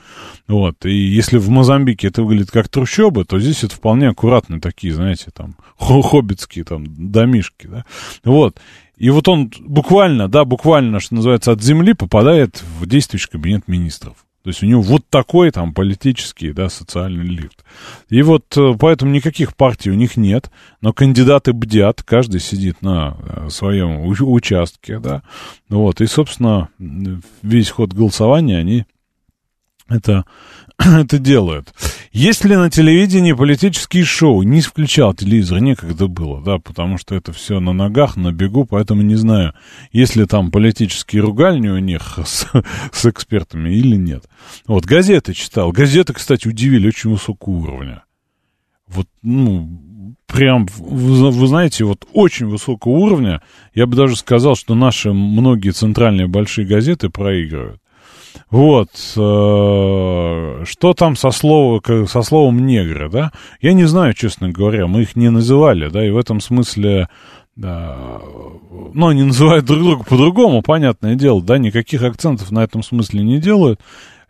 вот, 0.48 0.86
и 0.86 0.96
если 0.96 1.38
в 1.38 1.50
Мозамбике 1.50 2.08
это 2.08 2.24
выглядит 2.24 2.52
как 2.52 2.70
трущобы, 2.70 3.26
то 3.26 3.38
здесь 3.38 3.66
это 3.66 3.76
вполне 3.76 4.08
аккуратные 4.08 4.62
такие, 4.62 4.94
знаете, 4.94 5.26
там, 5.34 5.58
хоббитские 5.78 6.64
там 6.64 6.86
домишки, 6.88 7.68
да, 7.68 7.86
вот, 8.24 8.60
и 8.98 9.10
вот 9.10 9.28
он 9.28 9.52
буквально, 9.60 10.28
да, 10.28 10.46
буквально, 10.46 11.00
что 11.00 11.16
называется, 11.16 11.52
от 11.52 11.62
земли 11.62 11.94
попадает 11.94 12.64
в 12.80 12.86
действующий 12.86 13.30
кабинет 13.30 13.68
министров. 13.68 14.26
То 14.44 14.50
есть 14.50 14.62
у 14.62 14.68
него 14.68 14.82
вот 14.82 15.10
такой 15.10 15.50
там 15.50 15.74
политический, 15.74 16.54
да, 16.54 16.70
социальный 16.70 17.26
лифт. 17.26 17.66
И 18.10 18.22
вот 18.22 18.56
э, 18.56 18.74
поэтому 18.80 19.12
никаких 19.12 19.56
партий 19.56 19.90
у 19.90 19.96
них 19.96 20.18
нет, 20.18 20.52
но 20.82 20.94
кандидаты 20.94 21.52
бдят, 21.52 22.04
каждый 22.04 22.40
сидит 22.40 22.84
на 22.84 23.18
э, 23.18 23.50
своем 23.50 24.06
участке, 24.06 25.00
да. 25.00 25.24
Вот, 25.68 26.00
и, 26.00 26.06
собственно, 26.06 26.70
весь 26.78 27.72
ход 27.72 27.94
голосования 27.94 28.60
они 28.60 28.86
это, 29.88 30.26
это 30.80 31.20
делают. 31.20 31.74
Если 32.12 32.56
на 32.56 32.70
телевидении 32.70 33.34
политические 33.34 34.04
шоу, 34.04 34.44
не 34.44 34.62
включал 34.62 35.14
телевизор, 35.14 35.60
некогда 35.60 36.08
было, 36.08 36.42
да, 36.42 36.60
потому 36.60 36.98
что 36.98 37.16
это 37.16 37.34
все 37.34 37.60
на 37.60 37.74
ногах, 37.74 38.16
на 38.16 38.32
бегу, 38.32 38.66
поэтому 38.66 39.02
не 39.02 39.16
знаю, 39.16 39.54
есть 39.92 40.16
ли 40.16 40.26
там 40.26 40.52
политические 40.52 41.22
ругальни 41.22 41.70
у 41.70 41.78
них 41.80 42.20
с, 42.26 42.48
с 42.92 43.06
экспертами 43.06 43.70
или 43.70 43.96
нет. 43.96 44.24
Вот, 44.66 44.86
газеты 44.86 45.34
читал. 45.34 45.72
Газеты, 45.72 46.14
кстати, 46.14 46.48
удивили 46.48 46.88
очень 46.88 47.12
высокого 47.12 47.54
уровня. 47.56 48.04
Вот, 48.88 49.08
ну, 49.24 50.16
прям, 50.28 50.68
вы, 50.78 51.32
вы 51.32 51.48
знаете, 51.48 51.86
вот 51.86 52.06
очень 52.14 52.48
высокого 52.48 52.94
уровня. 52.94 53.42
Я 53.74 53.88
бы 53.88 53.96
даже 53.96 54.16
сказал, 54.16 54.56
что 54.56 54.76
наши 54.76 55.12
многие 55.12 55.72
центральные 55.72 56.28
большие 56.28 56.68
газеты 56.68 57.10
проигрывают. 57.10 57.82
Вот. 58.50 58.90
Э, 59.18 60.64
что 60.66 60.94
там 60.94 61.16
со, 61.16 61.32
слова, 61.32 61.82
со 62.08 62.22
словом 62.22 62.66
негры, 62.66 63.10
да? 63.10 63.32
Я 63.62 63.74
не 63.74 63.86
знаю, 63.86 64.14
честно 64.14 64.50
говоря, 64.50 64.88
мы 64.88 65.02
их 65.02 65.16
не 65.16 65.30
называли, 65.30 65.90
да, 65.90 66.06
и 66.06 66.12
в 66.12 66.18
этом 66.18 66.40
смысле... 66.40 67.10
Да, 67.56 68.20
но 68.94 69.08
они 69.08 69.24
называют 69.24 69.64
друг 69.64 69.82
друга 69.82 70.04
по-другому, 70.04 70.62
понятное 70.62 71.16
дело, 71.16 71.42
да, 71.42 71.58
никаких 71.58 72.04
акцентов 72.04 72.52
на 72.52 72.66
этом 72.66 72.84
смысле 72.84 73.24
не 73.24 73.40
делают. 73.40 73.80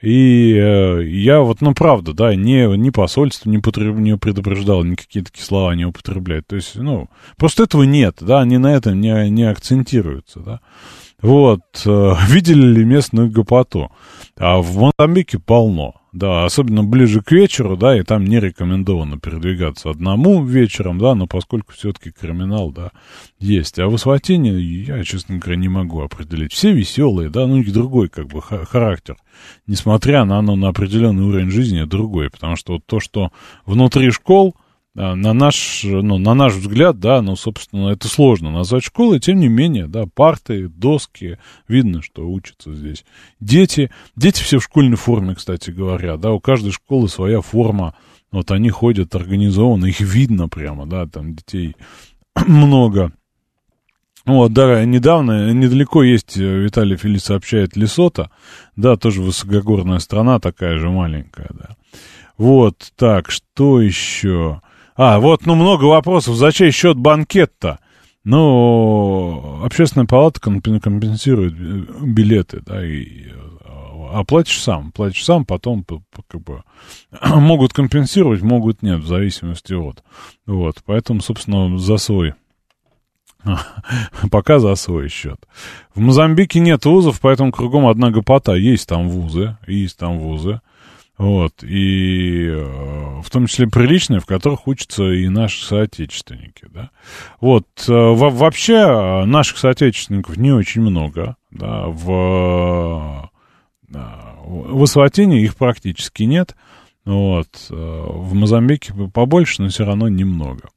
И 0.01 0.53
э, 0.53 1.03
я 1.05 1.39
вот, 1.39 1.61
ну, 1.61 1.73
правда, 1.73 2.13
да, 2.13 2.35
не, 2.35 2.67
ни 2.77 2.91
посольство 2.91 3.49
не, 3.49 3.57
потреб, 3.57 3.95
не 3.95 4.17
предупреждал, 4.17 4.83
никакие 4.83 5.25
такие 5.25 5.43
слова 5.43 5.73
не 5.73 5.85
употребляют. 5.85 6.45
То 6.45 6.55
есть, 6.55 6.75
ну, 6.75 7.09
просто 7.37 7.63
этого 7.63 7.83
нет, 7.83 8.17
да, 8.21 8.41
они 8.41 8.59
на 8.59 8.75
этом 8.75 9.01
не, 9.01 9.29
не 9.31 9.43
акцентируются, 9.43 10.41
да. 10.41 10.59
Вот, 11.21 11.61
э, 11.85 12.13
видели 12.27 12.65
ли 12.65 12.85
местную 12.85 13.29
гопоту? 13.31 13.91
А 14.37 14.57
в 14.57 14.77
Мозамбике 14.77 15.39
полно, 15.39 15.95
да, 16.11 16.45
особенно 16.45 16.83
ближе 16.83 17.21
к 17.21 17.31
вечеру, 17.31 17.77
да, 17.77 17.97
и 17.97 18.03
там 18.03 18.25
не 18.25 18.39
рекомендовано 18.39 19.19
передвигаться 19.19 19.89
одному 19.89 20.43
вечером, 20.43 20.97
да, 20.97 21.15
но 21.15 21.27
поскольку 21.27 21.73
все-таки 21.73 22.11
криминал, 22.11 22.71
да, 22.71 22.91
есть. 23.39 23.79
А 23.79 23.87
в 23.87 23.95
Асфатине 23.95 24.59
я, 24.59 25.03
честно 25.03 25.37
говоря, 25.37 25.57
не 25.57 25.69
могу 25.69 26.01
определить. 26.01 26.53
Все 26.53 26.71
веселые, 26.71 27.29
да, 27.29 27.47
ну, 27.47 27.57
и 27.57 27.71
другой, 27.71 28.09
как 28.09 28.27
бы, 28.27 28.41
характер. 28.41 29.17
Несмотря 29.67 30.25
на, 30.25 30.41
ну, 30.41 30.55
на 30.55 30.69
определенный 30.69 31.23
уровень 31.23 31.51
жизни, 31.51 31.83
другой, 31.83 32.29
потому 32.29 32.55
что 32.55 32.73
вот 32.73 32.85
то, 32.85 32.99
что 32.99 33.31
внутри 33.65 34.11
школ, 34.11 34.55
на 34.95 35.33
наш, 35.33 35.81
ну, 35.83 36.17
на 36.17 36.33
наш 36.33 36.53
взгляд, 36.53 36.99
да, 36.99 37.21
ну, 37.21 37.35
собственно, 37.35 37.89
это 37.89 38.07
сложно 38.07 38.49
назвать 38.49 38.83
школой, 38.83 39.19
тем 39.19 39.39
не 39.39 39.49
менее, 39.49 39.87
да, 39.87 40.05
парты, 40.05 40.69
доски, 40.69 41.37
видно, 41.67 42.01
что 42.01 42.27
учатся 42.27 42.73
здесь. 42.73 43.03
Дети, 43.41 43.91
дети 44.15 44.41
все 44.41 44.59
в 44.59 44.63
школьной 44.63 44.95
форме, 44.95 45.35
кстати 45.35 45.69
говоря, 45.69 46.15
да, 46.15 46.31
у 46.31 46.39
каждой 46.39 46.71
школы 46.71 47.09
своя 47.09 47.41
форма, 47.41 47.93
вот 48.31 48.51
они 48.51 48.69
ходят 48.69 49.13
организованно, 49.15 49.85
их 49.85 49.99
видно 49.99 50.47
прямо, 50.47 50.85
да, 50.85 51.05
там 51.05 51.35
детей 51.35 51.75
много. 52.47 53.11
Вот, 54.25 54.53
да, 54.53 54.83
недавно, 54.85 55.51
недалеко 55.51 56.03
есть, 56.03 56.37
э, 56.37 56.41
Виталий 56.41 56.95
Фили 56.95 57.17
сообщает, 57.17 57.75
Лесота, 57.75 58.31
да, 58.75 58.95
тоже 58.95 59.21
высокогорная 59.21 59.99
страна, 59.99 60.39
такая 60.39 60.79
же 60.79 60.89
маленькая, 60.89 61.49
да. 61.51 61.75
Вот, 62.37 62.93
так, 62.95 63.29
что 63.29 63.81
еще? 63.81 64.61
А, 64.95 65.19
вот, 65.19 65.45
ну, 65.45 65.55
много 65.55 65.85
вопросов. 65.85 66.35
За 66.35 66.51
чей 66.51 66.71
счет 66.71 66.97
банкет-то? 66.97 67.79
Ну, 68.23 69.61
общественная 69.63 70.07
палата 70.07 70.39
компенсирует 70.39 71.53
билеты, 71.53 72.61
да, 72.65 72.83
и 72.83 73.31
оплатишь 74.11 74.57
а 74.59 74.61
сам, 74.61 74.91
платишь 74.91 75.23
сам, 75.23 75.45
потом 75.45 75.85
как 76.27 76.41
бы 76.41 76.63
могут 77.21 77.73
компенсировать, 77.73 78.41
могут 78.41 78.81
нет, 78.81 79.01
в 79.01 79.07
зависимости 79.07 79.73
от. 79.73 80.03
Вот, 80.47 80.77
поэтому, 80.85 81.21
собственно, 81.21 81.77
за 81.77 81.97
свой 81.97 82.33
Пока 84.31 84.59
за 84.59 84.75
свой 84.75 85.09
счет. 85.09 85.39
В 85.93 85.99
Мозамбике 85.99 86.59
нет 86.59 86.85
вузов, 86.85 87.19
поэтому 87.21 87.51
кругом 87.51 87.85
одна 87.87 88.09
гопота. 88.09 88.53
Есть 88.53 88.89
там 88.89 89.07
вузы, 89.07 89.57
есть 89.67 89.97
там 89.97 90.19
вузы. 90.19 90.61
Вот, 91.17 91.63
и 91.63 92.47
э, 92.49 93.21
в 93.23 93.29
том 93.29 93.47
числе 93.47 93.67
приличные, 93.67 94.19
в 94.19 94.25
которых 94.25 94.67
учатся 94.67 95.03
и 95.11 95.29
наши 95.29 95.65
соотечественники, 95.65 96.67
да. 96.69 96.89
Вот, 97.39 97.67
э, 97.87 97.91
вообще 97.93 99.23
наших 99.25 99.57
соотечественников 99.57 100.35
не 100.35 100.51
очень 100.51 100.81
много, 100.81 101.37
да, 101.51 101.85
в 101.87 103.29
в 103.87 104.83
Асватине 104.83 105.41
их 105.41 105.55
практически 105.55 106.23
нет. 106.23 106.55
Вот. 107.05 107.47
В 107.69 108.33
Мозамбике 108.33 108.93
побольше, 109.13 109.61
но 109.61 109.69
все 109.69 109.85
равно 109.85 110.09
немного. 110.09 110.69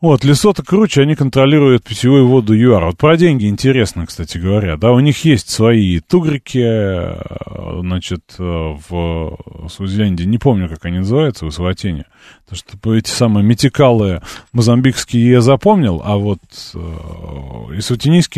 Вот, 0.00 0.22
Лесото 0.22 0.62
круче, 0.62 1.02
они 1.02 1.14
контролируют 1.14 1.84
питьевую 1.84 2.26
воду 2.26 2.52
ЮАР. 2.52 2.84
Вот 2.86 2.98
про 2.98 3.16
деньги 3.16 3.46
интересно, 3.46 4.06
кстати 4.06 4.36
говоря. 4.36 4.76
Да, 4.76 4.92
у 4.92 5.00
них 5.00 5.24
есть 5.24 5.48
свои 5.48 6.00
тугрики, 6.00 6.62
э, 6.62 7.80
значит, 7.80 8.22
э, 8.38 8.42
в 8.42 9.38
Свазилендии, 9.70 10.24
не 10.24 10.38
помню, 10.38 10.68
как 10.68 10.84
они 10.84 10.98
называются, 10.98 11.46
в 11.46 11.50
Сватине. 11.52 12.04
Потому 12.44 12.58
что 12.58 12.94
эти 12.94 13.08
самые 13.08 13.44
метикалы 13.44 14.20
мозамбикские 14.52 15.30
я 15.30 15.40
запомнил, 15.40 16.02
а 16.04 16.16
вот 16.16 16.40
э, 16.74 17.78
и 17.78 17.80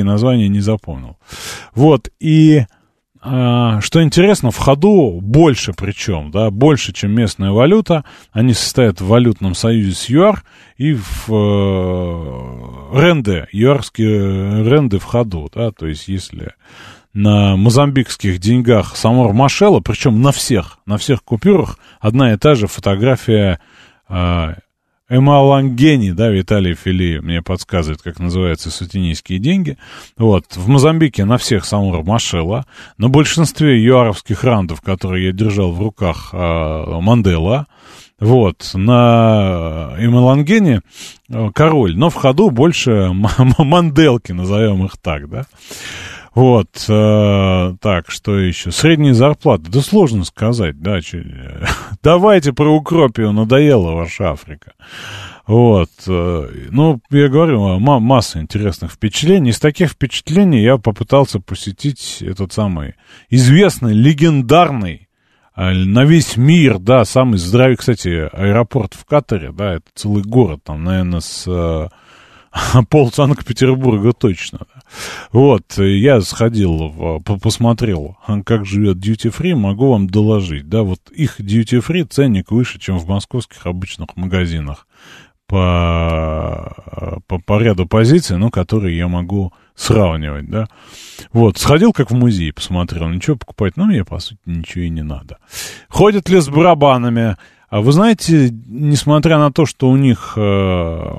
названия 0.04 0.48
не 0.48 0.60
запомнил. 0.60 1.16
Вот, 1.74 2.10
и 2.20 2.66
что 3.80 4.02
интересно, 4.02 4.50
в 4.50 4.56
ходу 4.56 5.18
больше 5.20 5.72
причем, 5.72 6.30
да, 6.30 6.50
больше, 6.50 6.92
чем 6.92 7.12
местная 7.12 7.50
валюта. 7.50 8.04
Они 8.32 8.52
состоят 8.54 9.00
в 9.00 9.06
валютном 9.06 9.54
союзе 9.54 9.92
с 9.92 10.08
ЮАР 10.08 10.42
и 10.76 10.92
в 10.94 11.28
э, 11.28 13.00
ренды, 13.00 13.48
юарские 13.52 14.64
ренды 14.64 14.98
в 14.98 15.04
ходу, 15.04 15.50
да, 15.54 15.70
то 15.72 15.86
есть 15.86 16.08
если 16.08 16.54
на 17.14 17.56
мозамбикских 17.56 18.38
деньгах 18.38 18.94
Самор 18.94 19.32
Машела, 19.32 19.80
причем 19.80 20.20
на 20.20 20.32
всех, 20.32 20.78
на 20.84 20.98
всех 20.98 21.24
купюрах 21.24 21.78
одна 21.98 22.34
и 22.34 22.36
та 22.36 22.54
же 22.54 22.66
фотография 22.66 23.58
э, 24.08 24.54
Эмалангени, 25.08 26.10
да, 26.10 26.30
Виталий 26.30 26.74
Фили 26.74 27.20
мне 27.20 27.40
подсказывает, 27.40 28.02
как 28.02 28.18
называются 28.18 28.70
сутинийские 28.70 29.38
деньги. 29.38 29.78
Вот, 30.16 30.56
в 30.56 30.68
Мозамбике 30.68 31.24
на 31.24 31.38
всех 31.38 31.64
Самура 31.64 32.02
Машела, 32.02 32.66
на 32.98 33.08
большинстве 33.08 33.82
юаровских 33.82 34.42
рандов, 34.42 34.80
которые 34.80 35.26
я 35.26 35.32
держал 35.32 35.70
в 35.72 35.80
руках, 35.80 36.30
э, 36.32 37.00
Мандела, 37.00 37.66
вот, 38.18 38.70
на 38.74 39.94
Эмалангене 39.98 40.80
э, 41.28 41.50
король, 41.54 41.96
но 41.96 42.10
в 42.10 42.14
ходу 42.14 42.50
больше 42.50 43.12
манделки, 43.58 44.32
назовем 44.32 44.86
их 44.86 44.96
так, 44.96 45.28
да. 45.28 45.46
Вот, 46.36 46.84
э, 46.86 47.76
так, 47.80 48.10
что 48.10 48.38
еще? 48.38 48.70
Средние 48.70 49.14
зарплаты. 49.14 49.70
Да 49.70 49.80
сложно 49.80 50.22
сказать, 50.22 50.78
да. 50.82 51.00
Че, 51.00 51.24
давайте 52.02 52.52
про 52.52 52.76
укропию, 52.76 53.32
надоела 53.32 53.92
ваша 53.92 54.32
Африка. 54.32 54.74
Вот, 55.46 55.88
э, 56.06 56.48
ну, 56.70 57.00
я 57.08 57.28
говорю, 57.28 57.78
масса 57.78 58.38
интересных 58.38 58.92
впечатлений. 58.92 59.48
Из 59.48 59.58
таких 59.58 59.92
впечатлений 59.92 60.62
я 60.62 60.76
попытался 60.76 61.40
посетить 61.40 62.18
этот 62.20 62.52
самый 62.52 62.96
известный, 63.30 63.94
легендарный 63.94 65.08
э, 65.56 65.72
на 65.72 66.04
весь 66.04 66.36
мир, 66.36 66.78
да, 66.78 67.06
самый 67.06 67.38
здравый, 67.38 67.76
кстати, 67.76 68.28
аэропорт 68.30 68.92
в 68.92 69.06
Катаре, 69.06 69.52
да, 69.52 69.76
это 69.76 69.86
целый 69.94 70.22
город, 70.22 70.60
там, 70.64 70.84
наверное, 70.84 71.20
с 71.20 71.44
э, 71.46 71.88
пол 72.90 73.12
Санкт-Петербурга 73.12 74.12
точно. 74.12 74.60
Вот, 75.32 75.78
я 75.78 76.20
сходил, 76.20 77.22
посмотрел, 77.42 78.16
как 78.44 78.64
живет 78.64 78.98
Duty 78.98 79.34
Free, 79.36 79.54
могу 79.54 79.90
вам 79.90 80.08
доложить, 80.08 80.68
да, 80.68 80.82
вот 80.82 81.00
их 81.10 81.40
Duty 81.40 81.84
Free 81.84 82.06
ценник 82.06 82.50
выше, 82.50 82.78
чем 82.78 82.98
в 82.98 83.06
московских 83.08 83.66
обычных 83.66 84.16
магазинах 84.16 84.86
по, 85.46 87.22
по, 87.26 87.38
по 87.38 87.60
ряду 87.60 87.86
позиций, 87.86 88.36
ну, 88.36 88.50
которые 88.50 88.96
я 88.96 89.08
могу 89.08 89.52
сравнивать, 89.74 90.48
да. 90.48 90.66
Вот, 91.32 91.58
сходил 91.58 91.92
как 91.92 92.10
в 92.10 92.14
музей, 92.14 92.52
посмотрел, 92.52 93.08
ничего 93.08 93.36
покупать, 93.36 93.76
ну, 93.76 93.86
мне, 93.86 94.04
по 94.04 94.18
сути, 94.18 94.40
ничего 94.46 94.84
и 94.84 94.90
не 94.90 95.02
надо. 95.02 95.38
Ходят 95.88 96.28
ли 96.28 96.40
с 96.40 96.48
барабанами? 96.48 97.36
А 97.68 97.80
вы 97.80 97.92
знаете, 97.92 98.50
несмотря 98.66 99.38
на 99.38 99.52
то, 99.52 99.66
что 99.66 99.88
у 99.88 99.96
них 99.96 100.34
э, 100.36 101.12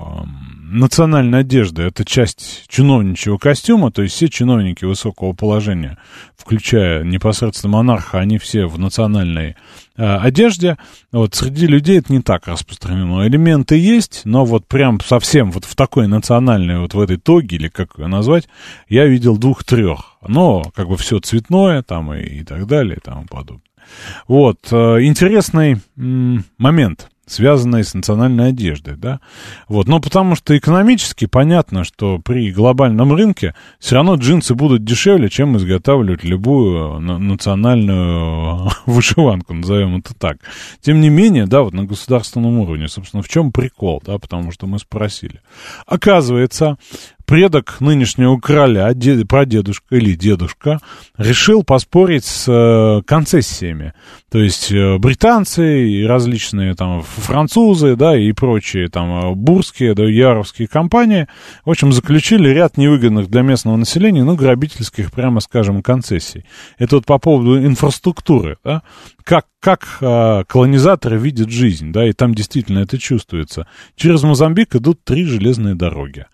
национальная 0.69 1.39
одежда— 1.39 1.83
это 1.83 2.03
часть 2.03 2.65
чиновничьего 2.67 3.37
костюма, 3.37 3.91
то 3.91 4.01
есть 4.01 4.15
все 4.15 4.27
чиновники 4.27 4.85
высокого 4.85 5.33
положения, 5.33 5.97
включая 6.35 7.03
непосредственно 7.03 7.73
монарха, 7.73 8.19
они 8.19 8.37
все 8.37 8.65
в 8.65 8.77
национальной 8.77 9.55
э, 9.95 10.03
одежде. 10.17 10.77
Вот 11.11 11.35
среди 11.35 11.67
людей 11.67 11.99
это 11.99 12.11
не 12.11 12.21
так 12.21 12.47
распространено. 12.47 13.27
Элементы 13.27 13.77
есть, 13.77 14.21
но 14.25 14.45
вот 14.45 14.67
прям 14.67 14.99
совсем 14.99 15.51
вот 15.51 15.65
в 15.65 15.75
такой 15.75 16.07
национальной, 16.07 16.79
вот 16.79 16.93
в 16.93 16.99
этой 16.99 17.17
тоге, 17.17 17.57
или 17.57 17.67
как 17.69 17.97
ее 17.97 18.07
назвать, 18.07 18.47
я 18.89 19.05
видел 19.05 19.37
двух-трех. 19.37 20.17
Но 20.27 20.63
как 20.75 20.89
бы 20.89 20.97
все 20.97 21.19
цветное 21.19 21.81
там 21.81 22.13
и, 22.13 22.21
и 22.21 22.43
так 22.43 22.67
далее 22.67 22.97
и 22.97 22.99
тому 22.99 23.25
подобное. 23.25 23.61
Вот, 24.27 24.59
э, 24.71 24.75
интересный 25.03 25.81
м- 25.95 26.43
момент— 26.57 27.09
связанные 27.27 27.83
с 27.83 27.93
национальной 27.93 28.49
одеждой, 28.49 28.95
да, 28.95 29.19
вот, 29.67 29.87
но 29.87 29.99
потому 29.99 30.35
что 30.35 30.57
экономически 30.57 31.25
понятно, 31.25 31.83
что 31.83 32.19
при 32.19 32.51
глобальном 32.51 33.13
рынке 33.13 33.53
все 33.79 33.95
равно 33.95 34.15
джинсы 34.15 34.55
будут 34.55 34.83
дешевле, 34.83 35.29
чем 35.29 35.57
изготавливать 35.57 36.23
любую 36.23 36.99
национальную 36.99 38.69
вышиванку, 38.85 39.53
назовем 39.53 39.97
это 39.97 40.13
так. 40.15 40.37
Тем 40.81 41.01
не 41.01 41.09
менее, 41.09 41.45
да, 41.45 41.61
вот 41.61 41.73
на 41.73 41.83
государственном 41.83 42.59
уровне, 42.59 42.87
собственно, 42.87 43.21
в 43.21 43.29
чем 43.29 43.51
прикол, 43.51 44.01
да, 44.05 44.17
потому 44.17 44.51
что 44.51 44.65
мы 44.65 44.79
спросили. 44.79 45.41
Оказывается, 45.85 46.77
предок 47.27 47.81
нынешнего 47.81 48.37
короля, 48.37 48.93
дед, 48.93 49.27
прадедушка 49.27 49.97
или 49.97 50.15
дедушка, 50.15 50.79
решил 51.17 51.63
поспорить 51.63 52.23
с 52.23 52.45
э, 52.47 53.01
концессиями. 53.05 53.93
То 54.29 54.39
есть 54.39 54.73
э, 54.73 54.97
британцы 54.97 55.89
и 55.89 56.03
различные 56.03 56.75
там 56.75 57.01
французы, 57.01 57.95
да, 57.95 58.17
и 58.17 58.33
прочие 58.33 58.89
там 58.89 59.31
э, 59.31 59.35
бурские, 59.35 59.93
да, 59.93 60.03
яровские 60.03 60.67
компании, 60.67 61.27
в 61.63 61.69
общем, 61.69 61.93
заключили 61.93 62.49
ряд 62.49 62.75
невыгодных 62.75 63.29
для 63.29 63.41
местного 63.41 63.77
населения, 63.77 64.25
ну, 64.25 64.35
грабительских, 64.35 65.13
прямо 65.13 65.39
скажем, 65.39 65.81
концессий. 65.81 66.43
Это 66.77 66.97
вот 66.97 67.05
по 67.05 67.19
поводу 67.19 67.57
инфраструктуры, 67.65 68.57
да, 68.65 68.83
как, 69.23 69.45
как 69.61 69.87
э, 70.01 70.43
колонизаторы 70.45 71.17
видят 71.17 71.49
жизнь, 71.49 71.93
да, 71.93 72.05
и 72.05 72.11
там 72.11 72.35
действительно 72.35 72.79
это 72.79 72.97
чувствуется. 72.97 73.65
Через 73.95 74.23
Мозамбик 74.23 74.75
идут 74.75 75.05
три 75.05 75.23
железные 75.23 75.75
дороги 75.75 76.25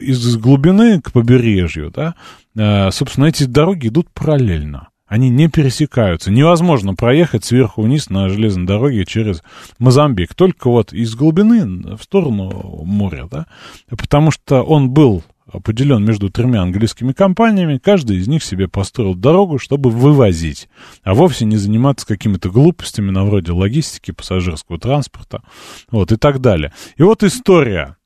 из 0.00 0.36
глубины 0.36 1.00
к 1.00 1.12
побережью, 1.12 1.92
да, 1.92 2.16
э, 2.56 2.90
собственно, 2.90 3.26
эти 3.26 3.44
дороги 3.44 3.86
идут 3.86 4.10
параллельно. 4.12 4.88
Они 5.06 5.28
не 5.28 5.48
пересекаются. 5.48 6.30
Невозможно 6.30 6.94
проехать 6.94 7.44
сверху 7.44 7.82
вниз 7.82 8.10
на 8.10 8.28
железной 8.28 8.66
дороге 8.66 9.04
через 9.04 9.42
Мозамбик. 9.78 10.34
Только 10.34 10.68
вот 10.68 10.92
из 10.92 11.14
глубины 11.14 11.96
в 11.96 12.02
сторону 12.02 12.82
моря, 12.84 13.28
да. 13.30 13.46
Потому 13.88 14.30
что 14.30 14.62
он 14.62 14.90
был 14.90 15.22
поделен 15.62 16.04
между 16.04 16.28
тремя 16.28 16.62
английскими 16.62 17.12
компаниями, 17.12 17.78
каждый 17.78 18.16
из 18.16 18.26
них 18.26 18.42
себе 18.42 18.66
построил 18.66 19.14
дорогу, 19.14 19.58
чтобы 19.58 19.90
вывозить, 19.90 20.68
а 21.04 21.14
вовсе 21.14 21.44
не 21.44 21.56
заниматься 21.56 22.04
какими-то 22.04 22.50
глупостями 22.50 23.12
на 23.12 23.24
вроде 23.24 23.52
логистики, 23.52 24.10
пассажирского 24.10 24.78
транспорта, 24.80 25.42
вот 25.90 26.10
и 26.10 26.16
так 26.16 26.40
далее. 26.40 26.72
И 26.96 27.04
вот 27.04 27.22
история 27.22 27.96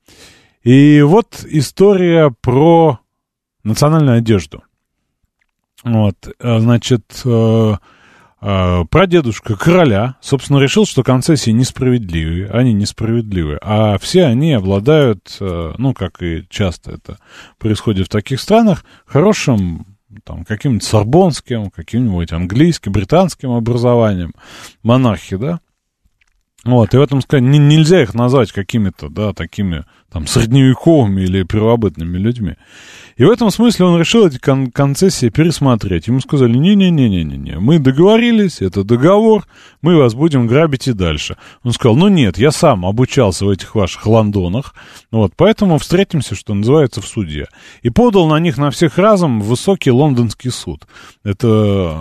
и 0.63 1.01
вот 1.01 1.43
история 1.49 2.33
про 2.41 2.99
национальную 3.63 4.19
одежду. 4.19 4.63
Вот, 5.83 6.15
э, 6.39 6.59
значит, 6.59 7.21
э, 7.25 7.75
э, 8.41 8.85
прадедушка 8.89 9.55
короля, 9.55 10.15
собственно, 10.21 10.59
решил, 10.59 10.85
что 10.85 11.03
концессии 11.03 11.51
несправедливые, 11.51 12.49
они 12.49 12.73
несправедливые, 12.73 13.57
а 13.61 13.97
все 13.97 14.25
они 14.25 14.53
обладают, 14.53 15.37
ну, 15.39 15.93
как 15.93 16.21
и 16.21 16.45
часто 16.49 16.91
это 16.91 17.17
происходит 17.57 18.07
в 18.07 18.09
таких 18.09 18.39
странах, 18.39 18.85
хорошим 19.05 19.87
там, 20.23 20.43
каким-нибудь 20.43 20.83
сорбонским, 20.83 21.71
каким-нибудь 21.71 22.31
английским, 22.31 22.91
британским 22.91 23.51
образованием. 23.51 24.33
Монархи, 24.83 25.37
да, 25.37 25.61
вот, 26.63 26.93
и 26.93 26.97
в 26.97 27.01
этом 27.01 27.21
сказать, 27.21 27.43
нельзя 27.43 28.03
их 28.03 28.13
назвать 28.13 28.51
какими-то, 28.51 29.09
да, 29.09 29.33
такими 29.33 29.83
там, 30.11 30.27
средневековыми 30.27 31.21
или 31.21 31.43
первобытными 31.43 32.17
людьми. 32.17 32.55
И 33.17 33.23
в 33.23 33.29
этом 33.29 33.51
смысле 33.51 33.85
он 33.85 33.99
решил 33.99 34.25
эти 34.25 34.37
кон- 34.37 34.71
концессии 34.71 35.29
пересмотреть. 35.29 36.07
Ему 36.07 36.21
сказали, 36.21 36.57
не-не-не-не-не, 36.57 37.59
мы 37.59 37.79
договорились, 37.79 38.61
это 38.61 38.83
договор, 38.83 39.45
мы 39.81 39.95
вас 39.95 40.13
будем 40.13 40.47
грабить 40.47 40.87
и 40.87 40.93
дальше. 40.93 41.37
Он 41.63 41.71
сказал, 41.71 41.95
ну 41.95 42.07
нет, 42.07 42.37
я 42.37 42.51
сам 42.51 42.85
обучался 42.85 43.45
в 43.45 43.49
этих 43.49 43.75
ваших 43.75 44.05
лондонах, 44.05 44.73
вот, 45.11 45.33
поэтому 45.35 45.77
встретимся, 45.77 46.35
что 46.35 46.53
называется, 46.53 47.01
в 47.01 47.07
суде. 47.07 47.47
И 47.81 47.89
подал 47.89 48.27
на 48.27 48.39
них 48.39 48.57
на 48.57 48.71
всех 48.71 48.97
разом 48.97 49.41
высокий 49.41 49.91
лондонский 49.91 50.51
суд. 50.51 50.87
Это 51.23 51.95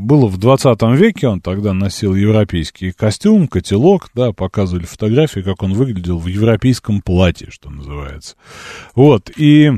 было 0.00 0.26
в 0.26 0.38
20 0.38 0.82
веке, 0.98 1.28
он 1.28 1.40
тогда 1.40 1.72
носил 1.72 2.14
европейский 2.14 2.92
костюм, 2.92 3.48
котелок, 3.48 4.10
да, 4.14 4.32
показывали 4.32 4.84
фотографии, 4.84 5.40
как 5.40 5.62
он 5.62 5.74
выглядел 5.74 6.18
в 6.18 6.26
европейском 6.26 7.00
платье, 7.00 7.48
что 7.54 7.70
называется. 7.70 8.36
Вот, 8.94 9.30
и... 9.36 9.72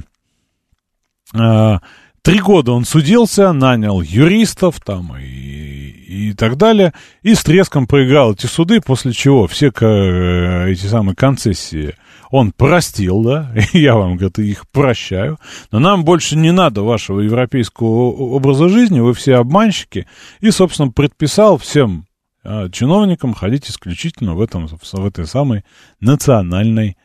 А, 1.34 1.80
Три 2.26 2.40
года 2.40 2.72
он 2.72 2.84
судился, 2.84 3.52
нанял 3.52 4.02
юристов 4.02 4.80
там 4.80 5.16
и, 5.16 5.22
и 5.22 6.32
так 6.32 6.56
далее, 6.56 6.92
и 7.22 7.36
с 7.36 7.44
треском 7.44 7.86
проиграл 7.86 8.32
эти 8.32 8.46
суды, 8.46 8.80
после 8.80 9.12
чего 9.12 9.46
все 9.46 9.68
э, 9.68 10.72
эти 10.72 10.86
самые 10.86 11.14
концессии 11.14 11.94
он 12.32 12.50
простил, 12.50 13.22
да, 13.22 13.52
я 13.72 13.94
вам, 13.94 14.16
говорит, 14.16 14.40
их 14.40 14.68
прощаю, 14.70 15.38
но 15.70 15.78
нам 15.78 16.04
больше 16.04 16.36
не 16.36 16.50
надо 16.50 16.82
вашего 16.82 17.20
европейского 17.20 17.86
образа 17.86 18.68
жизни, 18.68 18.98
вы 18.98 19.14
все 19.14 19.36
обманщики, 19.36 20.08
и, 20.40 20.50
собственно, 20.50 20.90
предписал 20.90 21.58
всем 21.58 22.06
а, 22.42 22.68
чиновникам 22.70 23.34
ходить 23.34 23.70
исключительно 23.70 24.34
в, 24.34 24.40
этом, 24.40 24.66
в 24.66 25.06
этой 25.06 25.28
самой 25.28 25.64
национальной 26.00 26.96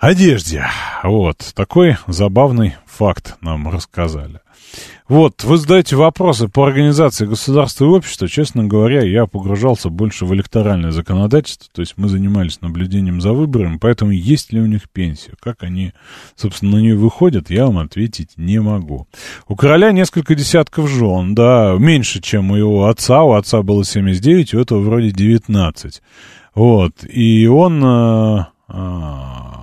одежде. 0.00 0.64
Вот, 1.04 1.52
такой 1.54 1.96
забавный 2.06 2.74
факт 2.86 3.36
нам 3.40 3.68
рассказали. 3.68 4.40
Вот, 5.08 5.42
вы 5.42 5.56
задаете 5.56 5.96
вопросы 5.96 6.46
по 6.46 6.64
организации 6.64 7.26
государства 7.26 7.84
и 7.84 7.88
общества. 7.88 8.28
Честно 8.28 8.64
говоря, 8.64 9.02
я 9.02 9.26
погружался 9.26 9.90
больше 9.90 10.24
в 10.24 10.32
электоральное 10.32 10.92
законодательство, 10.92 11.68
то 11.74 11.80
есть 11.80 11.94
мы 11.96 12.08
занимались 12.08 12.60
наблюдением 12.60 13.20
за 13.20 13.32
выборами, 13.32 13.78
поэтому 13.78 14.12
есть 14.12 14.52
ли 14.52 14.60
у 14.60 14.66
них 14.66 14.88
пенсия, 14.88 15.32
как 15.40 15.64
они, 15.64 15.92
собственно, 16.36 16.76
на 16.76 16.80
нее 16.80 16.94
выходят, 16.94 17.50
я 17.50 17.66
вам 17.66 17.78
ответить 17.78 18.30
не 18.36 18.60
могу. 18.60 19.08
У 19.48 19.56
короля 19.56 19.90
несколько 19.90 20.36
десятков 20.36 20.88
жен, 20.88 21.34
да, 21.34 21.74
меньше, 21.76 22.22
чем 22.22 22.52
у 22.52 22.56
его 22.56 22.86
отца, 22.86 23.24
у 23.24 23.32
отца 23.32 23.62
было 23.62 23.84
79, 23.84 24.54
у 24.54 24.60
этого 24.60 24.78
вроде 24.80 25.10
19. 25.10 26.02
Вот, 26.54 26.92
и 27.02 27.46
он... 27.48 27.82
А, 27.84 28.50
а, 28.68 29.59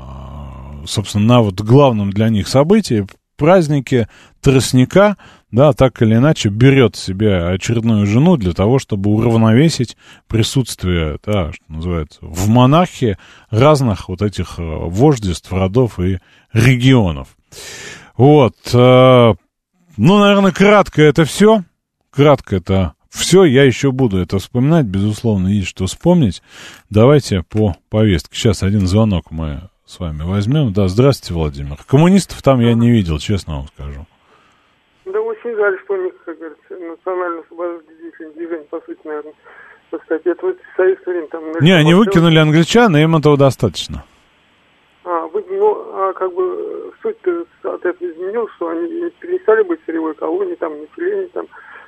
собственно, 0.88 1.26
на 1.26 1.42
вот 1.42 1.62
главном 1.62 2.12
для 2.12 2.30
них 2.30 2.48
событии 2.48 3.06
празднике 3.38 4.10
тростника, 4.42 5.16
да, 5.52 5.72
так 5.72 6.02
или 6.02 6.16
иначе 6.16 6.50
берет 6.50 6.96
себе 6.96 7.48
очередную 7.48 8.06
жену 8.06 8.36
для 8.36 8.54
того, 8.54 8.80
чтобы 8.80 9.12
уравновесить 9.12 9.96
присутствие, 10.28 11.20
да, 11.26 11.54
что 11.54 11.64
называется, 11.70 12.20
в 12.22 12.50
монархии 12.50 13.18
разных 13.50 14.10
вот 14.10 14.22
этих 14.22 14.60
э, 14.60 14.64
вождеств, 14.64 15.54
родов 15.54 16.00
и 16.00 16.20
регионов. 16.52 17.38
Вот. 18.18 18.56
Э, 18.74 19.36
ну, 19.96 20.20
наверное, 20.20 20.52
кратко 20.52 21.02
это 21.02 21.24
все. 21.24 21.64
Кратко 22.10 22.58
это 22.58 22.94
все. 23.10 23.46
Я 23.46 23.64
еще 23.64 23.92
буду 23.92 24.18
это 24.18 24.40
вспоминать. 24.40 24.86
Безусловно, 24.86 25.48
есть 25.48 25.68
что 25.68 25.86
вспомнить. 25.86 26.42
Давайте 26.90 27.44
по 27.44 27.78
повестке. 27.90 28.36
Сейчас 28.36 28.64
один 28.64 28.88
звонок 28.88 29.32
мы 29.32 29.70
с 29.88 30.00
вами 30.00 30.24
возьмем. 30.24 30.74
Да, 30.74 30.88
здравствуйте, 30.90 31.34
Владимир. 31.34 31.78
Коммунистов 31.88 32.42
там 32.42 32.60
я 32.60 32.74
не 32.74 32.92
видел, 32.92 33.20
честно 33.20 33.56
вам 33.56 33.68
скажу. 33.68 34.06
Да 35.06 35.22
очень 35.22 35.56
жаль, 35.56 35.80
что 35.86 35.94
у 35.94 36.04
них, 36.04 36.14
как 36.26 36.38
говорится, 36.38 36.74
национально 36.76 37.42
освободительное 37.42 38.34
движение, 38.34 38.68
по 38.70 38.82
сути, 38.82 39.00
наверное, 39.06 39.34
так 39.90 40.04
сказать, 40.04 40.26
это 40.26 40.46
вот 40.46 40.58
советское 40.76 41.12
время 41.12 41.28
там... 41.28 41.44
Не, 41.62 41.72
они 41.72 41.94
выкинули 41.94 42.38
англичан, 42.38 42.98
и 42.98 43.02
им 43.02 43.16
этого 43.16 43.38
достаточно. 43.38 44.04
А, 45.06 45.26
вы, 45.28 45.46
ну, 45.50 45.72
а 45.94 46.12
как 46.14 46.34
бы 46.34 46.94
суть-то 47.02 47.46
от 47.64 47.86
этого 47.86 48.12
изменилась, 48.12 48.52
что 48.58 48.68
они 48.68 49.10
перестали 49.22 49.64
быть 49.64 49.80
сырьевой 49.86 50.16
колонией, 50.16 50.58
там, 50.58 50.74
население, 50.82 51.30
там, 51.30 51.46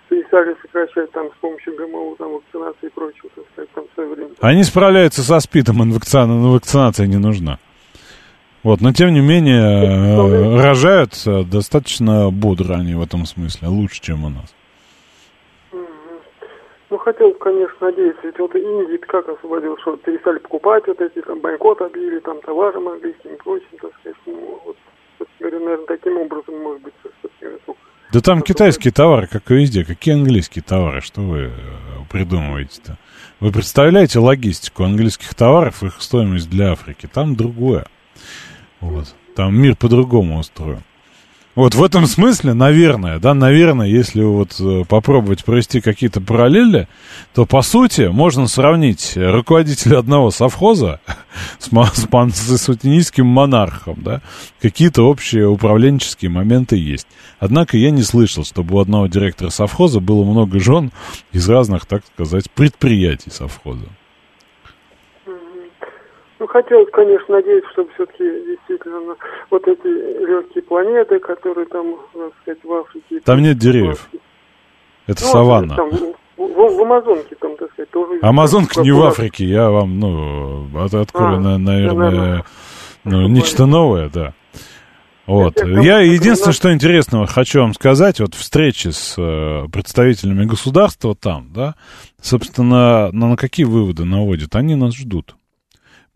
перестали 0.08 0.56
сокращать 0.62 1.12
там 1.12 1.28
с 1.28 1.41
помощью 1.41 1.76
ГМО, 1.76 2.16
там, 2.16 2.32
вакцинации 2.32 2.88
и 2.88 2.89
прочего, 2.89 3.30
так 3.36 3.43
сказать, 3.52 3.70
там, 3.76 3.84
в 3.91 3.93
свое 3.95 4.10
время. 4.16 4.32
Они 4.39 4.64
справляются 4.64 5.22
со 5.22 5.41
СПИДом, 5.41 5.91
вакцинация 5.91 7.08
не 7.08 7.18
нужна. 7.18 7.60
Вот, 8.64 8.82
но 8.82 8.91
тем 8.91 9.14
не 9.14 9.22
менее, 9.22 9.62
э, 10.57 10.62
рожаются 10.62 11.43
достаточно 11.43 12.30
бодро 12.30 12.76
они 12.76 12.95
в 12.95 13.01
этом 13.01 13.26
смысле, 13.26 13.68
лучше, 13.68 14.01
чем 14.01 14.26
у 14.26 14.30
нас. 14.30 14.53
Ну, 16.89 16.97
хотел, 16.97 17.32
конечно, 17.36 17.88
надеяться, 17.88 18.22
ведь 18.26 18.39
вот 18.39 18.55
Индия 18.55 18.97
как 18.97 19.30
освободил, 19.30 19.78
что 19.78 19.95
перестали 19.97 20.39
покупать 20.39 20.88
вот 20.88 20.99
эти, 20.99 21.22
там, 21.22 21.39
бойкот 21.39 21.82
объявили, 21.82 22.20
там, 22.20 22.41
товары 22.41 22.78
английскими 22.80 23.34
и 23.34 23.38
прочим, 23.38 23.78
так 23.80 23.91
сказать, 23.99 24.18
ну, 24.26 24.62
вот, 24.66 24.78
говоря, 25.39 25.60
наверное, 25.60 25.86
таким 25.86 26.18
образом, 26.18 26.57
может 26.64 26.82
быть, 26.82 26.93
да 28.12 28.22
там 28.22 28.41
китайские 28.41 28.91
товары, 28.91 29.28
как 29.28 29.51
и 29.51 29.53
везде. 29.53 29.86
Какие 29.86 30.16
английские 30.16 30.64
товары? 30.64 30.99
Что 31.01 31.22
вы 31.22 31.39
э, 31.41 31.51
придумываете-то? 32.10 32.97
Вы 33.39 33.51
представляете 33.51 34.18
логистику 34.18 34.84
английских 34.84 35.36
товаров, 35.36 35.84
их 35.84 36.01
стоимость 36.01 36.49
для 36.49 36.72
Африки? 36.72 37.07
Там 37.12 37.36
другое. 37.36 37.86
Вот. 38.82 39.14
Там 39.36 39.56
мир 39.56 39.76
по-другому 39.76 40.40
устроен. 40.40 40.84
Вот 41.60 41.76
в 41.76 41.84
этом 41.84 42.06
смысле, 42.06 42.54
наверное, 42.54 43.20
да, 43.20 43.34
наверное, 43.34 43.88
если 43.88 44.24
вот 44.24 44.56
э, 44.62 44.86
попробовать 44.88 45.44
провести 45.44 45.82
какие-то 45.82 46.22
параллели, 46.22 46.88
то, 47.34 47.46
по 47.46 47.64
сути, 47.64 48.04
можно 48.04 48.48
сравнить 48.48 49.14
руководителя 49.18 50.00
одного 50.00 50.32
совхоза 50.32 51.02
с, 51.60 51.68
с, 51.70 52.08
с 52.34 52.62
сутенийским 52.62 53.26
монархом, 53.26 53.98
да, 54.04 54.22
какие-то 54.62 55.04
общие 55.04 55.50
управленческие 55.50 56.32
моменты 56.32 56.78
есть. 56.78 57.08
Однако 57.40 57.78
я 57.78 57.92
не 57.92 58.04
слышал, 58.04 58.46
чтобы 58.46 58.76
у 58.76 58.80
одного 58.80 59.08
директора 59.08 59.50
совхоза 59.50 60.00
было 60.00 60.24
много 60.24 60.62
жен 60.62 60.92
из 61.34 61.50
разных, 61.50 61.86
так 61.88 62.04
сказать, 62.14 62.50
предприятий 62.52 63.32
совхоза. 63.32 63.88
Ну, 66.40 66.48
хотелось, 66.48 66.90
конечно, 66.94 67.36
надеяться, 67.36 67.70
чтобы 67.72 67.90
все-таки 67.96 68.24
действительно 68.24 69.16
вот 69.52 69.68
эти 69.68 69.88
легкие 69.88 70.64
планеты, 70.64 71.20
которые 71.20 71.68
там, 71.68 71.98
так 72.14 72.32
сказать, 72.42 72.64
в 72.64 72.74
Африке... 72.74 73.20
Там 73.26 73.42
нет 73.42 73.58
деревьев. 73.58 74.10
Это 75.06 75.22
ну, 75.22 75.28
саванна. 75.28 75.76
Там, 75.76 75.90
в, 75.90 76.16
в, 76.38 76.82
Амазонке 76.82 77.36
там, 77.36 77.58
так 77.58 77.70
сказать, 77.74 77.90
тоже... 77.90 78.20
Амазонка 78.22 78.82
не 78.82 78.92
в 78.92 79.02
Африке, 79.04 79.44
я 79.44 79.70
вам, 79.70 80.00
ну, 80.00 80.68
от, 80.82 80.94
открою, 80.94 81.38
а, 81.38 81.40
наверное, 81.40 81.94
наверное, 81.94 82.46
ну, 83.04 83.28
нечто 83.28 83.66
новое, 83.66 84.10
да. 84.10 84.34
Вот. 85.26 85.62
Я 85.62 86.00
единственное, 86.00 86.54
что 86.54 86.74
интересного 86.74 87.28
хочу 87.28 87.60
вам 87.60 87.74
сказать, 87.74 88.20
вот 88.20 88.34
встречи 88.34 88.88
с 88.88 89.16
э, 89.18 89.68
представителями 89.72 90.46
государства 90.46 91.14
там, 91.16 91.52
да, 91.54 91.76
собственно, 92.22 93.12
на, 93.12 93.28
на 93.28 93.36
какие 93.36 93.66
выводы 93.66 94.06
наводят? 94.06 94.56
Они 94.56 94.76
нас 94.76 94.96
ждут. 94.96 95.36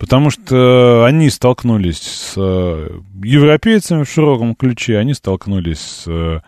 Потому 0.03 0.31
что 0.31 1.05
они 1.05 1.29
столкнулись 1.29 2.01
с 2.01 2.33
э, 2.35 2.99
европейцами 3.23 4.03
в 4.03 4.09
широком 4.09 4.53
ключе, 4.53 4.97
они 4.97 5.13
столкнулись 5.13 5.79
с 5.79 6.03
э, 6.07 6.41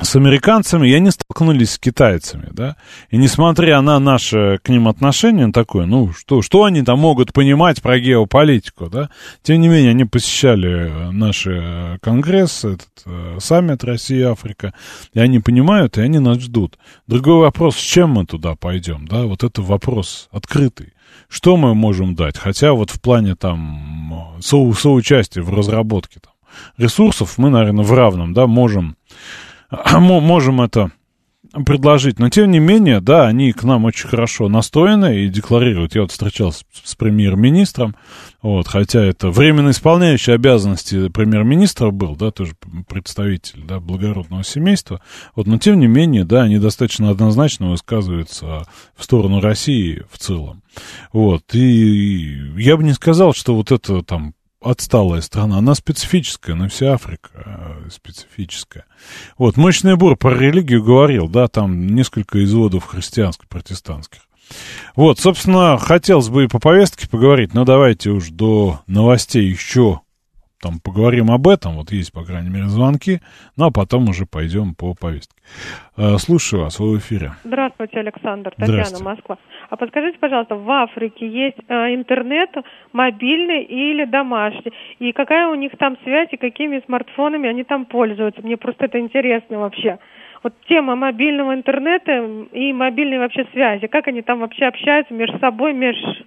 с 0.00 0.16
американцами, 0.16 0.88
и 0.88 0.94
они 0.94 1.10
столкнулись 1.10 1.72
с 1.72 1.78
китайцами, 1.78 2.48
да, 2.52 2.76
и 3.10 3.16
несмотря 3.16 3.80
на 3.80 3.98
наше 3.98 4.58
к 4.62 4.68
ним 4.68 4.88
отношение 4.88 5.50
такое, 5.52 5.86
ну, 5.86 6.12
что, 6.12 6.42
что 6.42 6.64
они 6.64 6.82
там 6.82 6.98
могут 6.98 7.32
понимать 7.32 7.82
про 7.82 7.98
геополитику, 7.98 8.88
да, 8.88 9.10
тем 9.42 9.60
не 9.60 9.68
менее, 9.68 9.90
они 9.90 10.04
посещали 10.04 11.10
наш 11.10 11.46
э, 11.46 11.98
конгресс, 12.00 12.64
этот 12.64 12.88
э, 13.06 13.38
саммит 13.40 13.84
Россия-Африка, 13.84 14.72
и 15.14 15.20
они 15.20 15.40
понимают, 15.40 15.98
и 15.98 16.00
они 16.00 16.18
нас 16.18 16.38
ждут. 16.38 16.78
Другой 17.06 17.40
вопрос, 17.40 17.76
с 17.76 17.80
чем 17.80 18.10
мы 18.10 18.26
туда 18.26 18.54
пойдем, 18.54 19.06
да, 19.06 19.24
вот 19.24 19.44
это 19.44 19.62
вопрос 19.62 20.28
открытый. 20.30 20.92
Что 21.28 21.56
мы 21.56 21.74
можем 21.74 22.14
дать? 22.14 22.38
Хотя 22.38 22.72
вот 22.72 22.90
в 22.90 23.00
плане 23.00 23.34
там 23.34 24.36
со, 24.40 24.72
соучастия 24.72 25.42
в 25.42 25.54
разработке 25.54 26.20
там, 26.20 26.32
ресурсов 26.76 27.36
мы, 27.36 27.50
наверное, 27.50 27.84
в 27.84 27.92
равном, 27.92 28.32
да, 28.32 28.46
можем 28.46 28.96
можем 29.70 30.60
это 30.60 30.90
предложить. 31.64 32.18
Но, 32.18 32.28
тем 32.28 32.50
не 32.50 32.58
менее, 32.58 33.00
да, 33.00 33.26
они 33.26 33.52
к 33.52 33.62
нам 33.64 33.84
очень 33.84 34.08
хорошо 34.08 34.48
настроены 34.48 35.24
и 35.24 35.28
декларируют. 35.28 35.94
Я 35.94 36.02
вот 36.02 36.12
встречался 36.12 36.64
с, 36.72 36.90
с 36.90 36.94
премьер-министром, 36.94 37.96
вот, 38.42 38.68
хотя 38.68 39.02
это 39.04 39.30
временно 39.30 39.70
исполняющий 39.70 40.32
обязанности 40.32 41.08
премьер-министра 41.08 41.90
был, 41.90 42.16
да, 42.16 42.30
тоже 42.30 42.52
представитель, 42.88 43.62
да, 43.64 43.80
благородного 43.80 44.44
семейства. 44.44 45.00
Вот, 45.34 45.46
но, 45.46 45.58
тем 45.58 45.80
не 45.80 45.86
менее, 45.86 46.24
да, 46.24 46.42
они 46.42 46.58
достаточно 46.58 47.10
однозначно 47.10 47.70
высказываются 47.70 48.64
в 48.96 49.04
сторону 49.04 49.40
России 49.40 50.04
в 50.10 50.18
целом. 50.18 50.62
Вот, 51.12 51.54
и 51.54 52.52
я 52.56 52.76
бы 52.76 52.84
не 52.84 52.92
сказал, 52.92 53.32
что 53.32 53.54
вот 53.54 53.72
это 53.72 54.02
там 54.02 54.34
отсталая 54.60 55.20
страна, 55.20 55.58
она 55.58 55.74
специфическая, 55.74 56.56
но 56.56 56.68
вся 56.68 56.94
Африка 56.94 57.30
э, 57.34 57.90
специфическая. 57.90 58.84
Вот, 59.36 59.56
Мощный 59.56 59.96
Бур 59.96 60.16
про 60.16 60.36
религию 60.36 60.82
говорил, 60.82 61.28
да, 61.28 61.48
там 61.48 61.94
несколько 61.94 62.42
изводов 62.44 62.84
христианско-протестантских. 62.84 64.20
Вот, 64.96 65.18
собственно, 65.18 65.78
хотелось 65.78 66.28
бы 66.28 66.44
и 66.44 66.48
по 66.48 66.58
повестке 66.58 67.08
поговорить, 67.08 67.54
но 67.54 67.64
давайте 67.64 68.10
уж 68.10 68.30
до 68.30 68.80
новостей 68.86 69.44
еще 69.44 70.00
там 70.60 70.80
поговорим 70.84 71.30
об 71.30 71.46
этом, 71.46 71.76
вот 71.76 71.92
есть, 71.92 72.12
по 72.12 72.24
крайней 72.24 72.50
мере, 72.50 72.66
звонки, 72.66 73.20
ну, 73.56 73.66
а 73.66 73.70
потом 73.70 74.08
уже 74.08 74.26
пойдем 74.26 74.74
по 74.74 74.94
повестке. 74.94 75.34
Э, 75.96 76.16
слушаю 76.18 76.62
вас, 76.62 76.78
вы 76.80 76.96
в 76.96 76.98
эфире. 76.98 77.32
Здравствуйте, 77.44 77.98
Александр, 78.00 78.52
Татьяна, 78.56 79.02
Москва. 79.02 79.38
А 79.70 79.76
подскажите, 79.76 80.18
пожалуйста, 80.18 80.56
в 80.56 80.70
Африке 80.70 81.28
есть 81.28 81.58
э, 81.68 81.94
интернет 81.94 82.50
мобильный 82.92 83.62
или 83.62 84.04
домашний? 84.04 84.72
И 84.98 85.12
какая 85.12 85.48
у 85.48 85.54
них 85.54 85.72
там 85.78 85.96
связь 86.04 86.28
и 86.32 86.36
какими 86.36 86.82
смартфонами 86.86 87.48
они 87.48 87.64
там 87.64 87.84
пользуются? 87.84 88.42
Мне 88.42 88.56
просто 88.56 88.86
это 88.86 88.98
интересно 88.98 89.58
вообще. 89.58 89.98
Вот 90.42 90.54
тема 90.68 90.94
мобильного 90.94 91.54
интернета 91.54 92.24
и 92.52 92.72
мобильной 92.72 93.18
вообще 93.18 93.44
связи, 93.52 93.86
как 93.88 94.06
они 94.06 94.22
там 94.22 94.40
вообще 94.40 94.66
общаются 94.66 95.12
между 95.12 95.38
собой, 95.38 95.72
между 95.72 96.24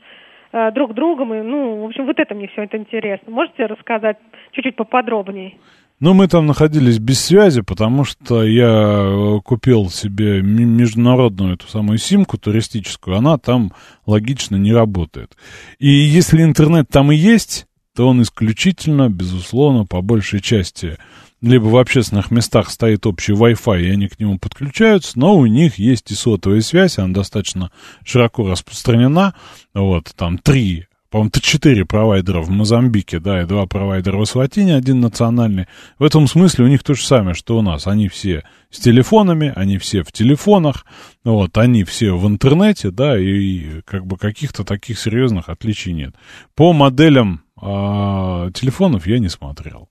э, 0.52 0.72
друг 0.72 0.93
другом. 0.93 1.34
И, 1.34 1.41
ну, 1.41 1.82
в 1.82 1.86
общем, 1.86 2.06
вот 2.06 2.20
это 2.20 2.36
мне 2.36 2.47
все 2.47 2.64
это 2.64 2.78
интересно. 2.78 3.32
Можете 3.32 3.66
рассказать 3.66 4.18
чуть-чуть 4.52 4.76
поподробнее? 4.76 5.54
Ну, 6.02 6.16
мы 6.16 6.28
там 6.28 6.47
находились 6.47 6.97
без 6.97 7.24
связи, 7.24 7.62
потому 7.62 8.06
что 8.06 8.43
я 8.43 8.66
э, 8.66 9.39
купил 9.45 9.89
себе 9.91 10.41
международную 10.41 11.54
эту 11.54 11.68
самую 11.68 11.99
симку 11.99 12.39
туристическую, 12.39 13.18
она 13.18 13.38
там 13.38 13.72
логично 14.08 14.56
не 14.56 14.74
работает. 14.74 15.38
И 15.78 15.89
если 15.89 16.41
интернет 16.41 16.89
там 16.89 17.12
и 17.12 17.16
есть, 17.16 17.68
то 17.95 18.08
он 18.08 18.22
исключительно, 18.24 19.10
безусловно, 19.10 19.86
по 19.86 20.02
большей 20.02 20.41
части 20.41 20.97
либо 21.42 21.66
в 21.66 21.78
общественных 21.78 22.32
местах 22.32 22.70
стоит 22.70 23.06
общий 23.06 23.34
Wi-Fi, 23.34 23.82
и 23.82 23.89
они 23.89 24.08
к 24.08 24.20
нему 24.20 24.38
подключаются, 24.38 25.18
но 25.18 25.36
у 25.36 25.46
них 25.46 25.80
есть 25.80 26.12
и 26.12 26.16
сотовая 26.16 26.62
связь, 26.62 27.00
она 27.00 27.14
достаточно 27.14 27.72
широко 28.06 28.50
распространена. 28.50 29.34
Вот, 29.74 30.14
там 30.16 30.38
три, 30.38 30.86
по-моему, 31.12 31.32
четыре 31.42 31.84
провайдера 31.84 32.42
в 32.42 32.50
Мозамбике, 32.50 33.20
да, 33.20 33.42
и 33.42 33.46
два 33.46 33.66
провайдера 33.66 34.18
в 34.18 34.22
Асватине, 34.22 34.76
один 34.76 35.02
национальный. 35.02 35.66
В 36.00 36.04
этом 36.04 36.28
смысле 36.28 36.66
у 36.66 36.68
них 36.68 36.84
то 36.84 36.94
же 36.94 37.04
самое, 37.04 37.36
что 37.36 37.58
у 37.58 37.62
нас. 37.62 37.86
Они 37.86 38.08
все 38.08 38.44
с 38.70 38.80
телефонами, 38.80 39.52
они 39.56 39.78
все 39.78 40.04
в 40.04 40.12
телефонах, 40.14 40.86
вот, 41.26 41.58
они 41.58 41.84
все 41.84 42.16
в 42.16 42.26
интернете, 42.28 42.92
да, 42.92 43.20
и, 43.20 43.26
и 43.26 43.82
как 43.82 44.06
бы 44.06 44.18
каких-то 44.18 44.64
таких 44.64 44.98
серьезных 44.98 45.50
отличий 45.50 45.92
нет. 45.92 46.16
По 46.56 46.72
моделям 46.72 47.42
э, 47.62 48.52
телефонов 48.54 49.06
я 49.06 49.20
не 49.20 49.28
смотрел. 49.28 49.91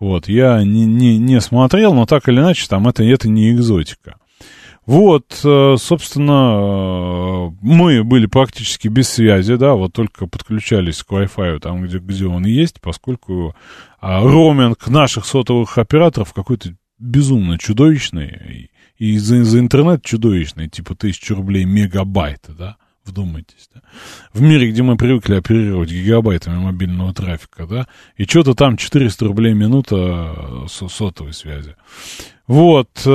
Вот, 0.00 0.28
я 0.28 0.64
не, 0.64 0.86
не, 0.86 1.18
не 1.18 1.40
смотрел, 1.42 1.92
но 1.92 2.06
так 2.06 2.28
или 2.28 2.40
иначе, 2.40 2.66
там 2.68 2.88
это, 2.88 3.04
это 3.04 3.28
не 3.28 3.52
экзотика. 3.52 4.16
Вот, 4.86 5.40
э, 5.44 5.76
собственно, 5.78 7.50
э, 7.50 7.50
мы 7.60 8.02
были 8.02 8.24
практически 8.24 8.88
без 8.88 9.10
связи, 9.10 9.56
да, 9.56 9.74
вот 9.74 9.92
только 9.92 10.26
подключались 10.26 11.02
к 11.02 11.12
Wi-Fi 11.12 11.60
там, 11.60 11.82
где, 11.82 11.98
где 11.98 12.26
он 12.26 12.46
есть, 12.46 12.80
поскольку 12.80 13.54
а, 14.00 14.22
роуминг 14.22 14.88
наших 14.88 15.26
сотовых 15.26 15.76
операторов 15.76 16.32
какой-то 16.32 16.74
безумно 16.98 17.58
чудовищный, 17.58 18.70
и, 18.96 19.18
за, 19.18 19.44
за 19.44 19.60
интернет 19.60 20.02
чудовищный, 20.02 20.68
типа 20.68 20.94
тысячу 20.94 21.34
рублей 21.34 21.66
мегабайта, 21.66 22.52
да. 22.52 22.76
Вдумайтесь, 23.04 23.68
да? 23.74 23.80
В 24.32 24.42
мире, 24.42 24.70
где 24.70 24.82
мы 24.82 24.96
привыкли 24.96 25.34
оперировать 25.34 25.90
гигабайтами 25.90 26.58
мобильного 26.58 27.14
трафика, 27.14 27.66
да, 27.66 27.88
и 28.16 28.24
что-то 28.24 28.54
там 28.54 28.76
400 28.76 29.24
рублей 29.24 29.54
минута 29.54 29.96
э, 29.96 30.66
сотовой 30.68 31.32
связи. 31.32 31.76
Вот, 32.46 32.90
э, 33.06 33.10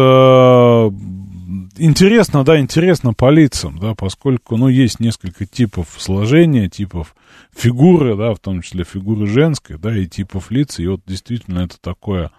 интересно, 1.78 2.44
да, 2.44 2.60
интересно 2.60 3.14
по 3.14 3.30
лицам, 3.30 3.78
да, 3.78 3.94
поскольку, 3.94 4.58
ну, 4.58 4.70
есть 4.70 5.00
несколько 5.00 5.46
типов 5.46 5.88
сложения, 5.98 6.68
типов 6.68 7.16
фигуры, 7.56 8.16
да, 8.16 8.34
в 8.34 8.40
том 8.40 8.62
числе 8.62 8.84
фигуры 8.84 9.28
женской, 9.28 9.78
да, 9.78 9.96
и 9.96 10.08
типов 10.08 10.52
лиц, 10.52 10.80
и 10.80 10.88
вот 10.88 11.02
действительно 11.06 11.60
это 11.60 11.80
такое, 11.80 12.32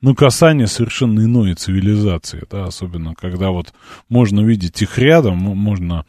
ну, 0.00 0.14
касание 0.14 0.66
совершенно 0.66 1.20
иной 1.20 1.54
цивилизации, 1.54 2.44
да, 2.50 2.66
особенно 2.66 3.14
когда 3.14 3.50
вот 3.50 3.72
можно 4.08 4.40
видеть 4.40 4.82
их 4.82 4.98
рядом, 4.98 5.38
можно 5.38 6.04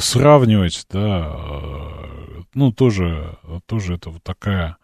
сравнивать, 0.00 0.86
да, 0.90 1.32
э, 1.34 2.42
ну, 2.54 2.72
тоже, 2.72 3.38
тоже 3.66 3.94
это 3.94 4.10
вот 4.10 4.22
такая 4.22 4.76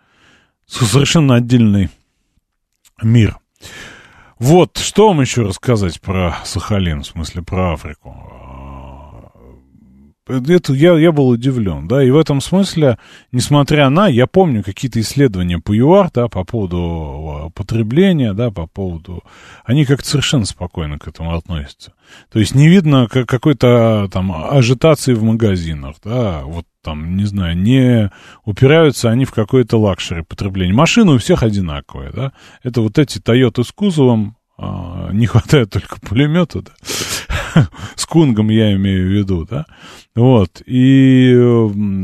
совершенно 0.67 1.37
отдельный 1.37 1.91
мир. 3.03 3.39
Вот, 4.39 4.79
что 4.79 5.09
вам 5.09 5.21
еще 5.21 5.43
рассказать 5.43 6.01
про 6.01 6.39
Сахалин, 6.45 7.03
в 7.03 7.07
смысле 7.07 7.43
про 7.43 7.75
Африку? 7.75 8.40
Это 10.31 10.73
я, 10.73 10.97
я 10.99 11.13
был 11.13 11.29
удивлен, 11.29 11.89
да, 11.89 12.03
и 12.03 12.11
в 12.11 12.17
этом 12.17 12.41
смысле, 12.41 12.99
несмотря 13.33 13.91
на, 13.91 14.09
я 14.09 14.27
помню 14.27 14.63
какие-то 14.63 15.01
исследования 15.01 15.59
по 15.59 15.73
ЮАР, 15.73 16.11
да, 16.13 16.29
по 16.29 16.45
поводу 16.45 16.79
а, 16.79 17.51
потребления, 17.51 18.33
да, 18.33 18.51
по 18.51 18.67
поводу, 18.67 19.23
они 19.65 19.85
как-то 19.85 20.09
совершенно 20.09 20.45
спокойно 20.45 20.99
к 20.99 21.09
этому 21.09 21.35
относятся. 21.35 21.93
То 22.33 22.39
есть 22.39 22.55
не 22.55 22.69
видно 22.69 23.09
какой-то 23.09 24.09
там 24.13 24.33
ажитации 24.33 25.15
в 25.15 25.23
магазинах, 25.23 25.97
да, 26.05 26.43
вот 26.45 26.65
там, 26.83 27.17
не 27.17 27.25
знаю, 27.25 27.57
не 27.57 28.11
упираются 28.45 29.11
они 29.11 29.25
в 29.25 29.33
какое-то 29.33 29.79
luxury 29.79 30.23
потребление. 30.23 30.75
Машины 30.75 31.13
у 31.13 31.19
всех 31.19 31.43
одинаковые, 31.43 32.11
да, 32.11 32.33
это 32.63 32.81
вот 32.81 32.99
эти 32.99 33.19
Тойоты 33.19 33.65
с 33.65 33.73
кузовом, 33.73 34.37
а, 34.57 35.11
не 35.13 35.27
хватает 35.27 35.71
только 35.71 36.01
пулемета, 36.01 36.63
да, 36.63 36.73
с 37.97 38.07
Кунгом 38.07 38.51
я 38.51 38.75
имею 38.75 39.07
в 39.07 39.11
виду, 39.11 39.47
да, 39.49 39.67
вот, 40.15 40.63
и 40.67 41.33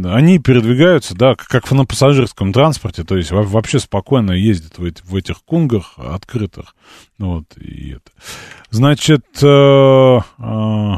они 0.05 0.38
передвигаются, 0.38 1.14
да, 1.14 1.34
как 1.34 1.70
на 1.72 1.84
пассажирском 1.84 2.53
транспорте, 2.53 3.05
то 3.05 3.16
есть 3.16 3.30
вообще 3.30 3.78
спокойно 3.78 4.32
ездят 4.32 4.78
в, 4.78 4.84
эти, 4.84 5.03
в 5.05 5.14
этих 5.14 5.42
Кунгах 5.44 5.94
открытых, 5.97 6.74
вот, 7.18 7.44
и 7.57 7.90
это. 7.90 8.11
Значит, 8.70 9.24
э, 9.42 10.18
э, 10.38 10.94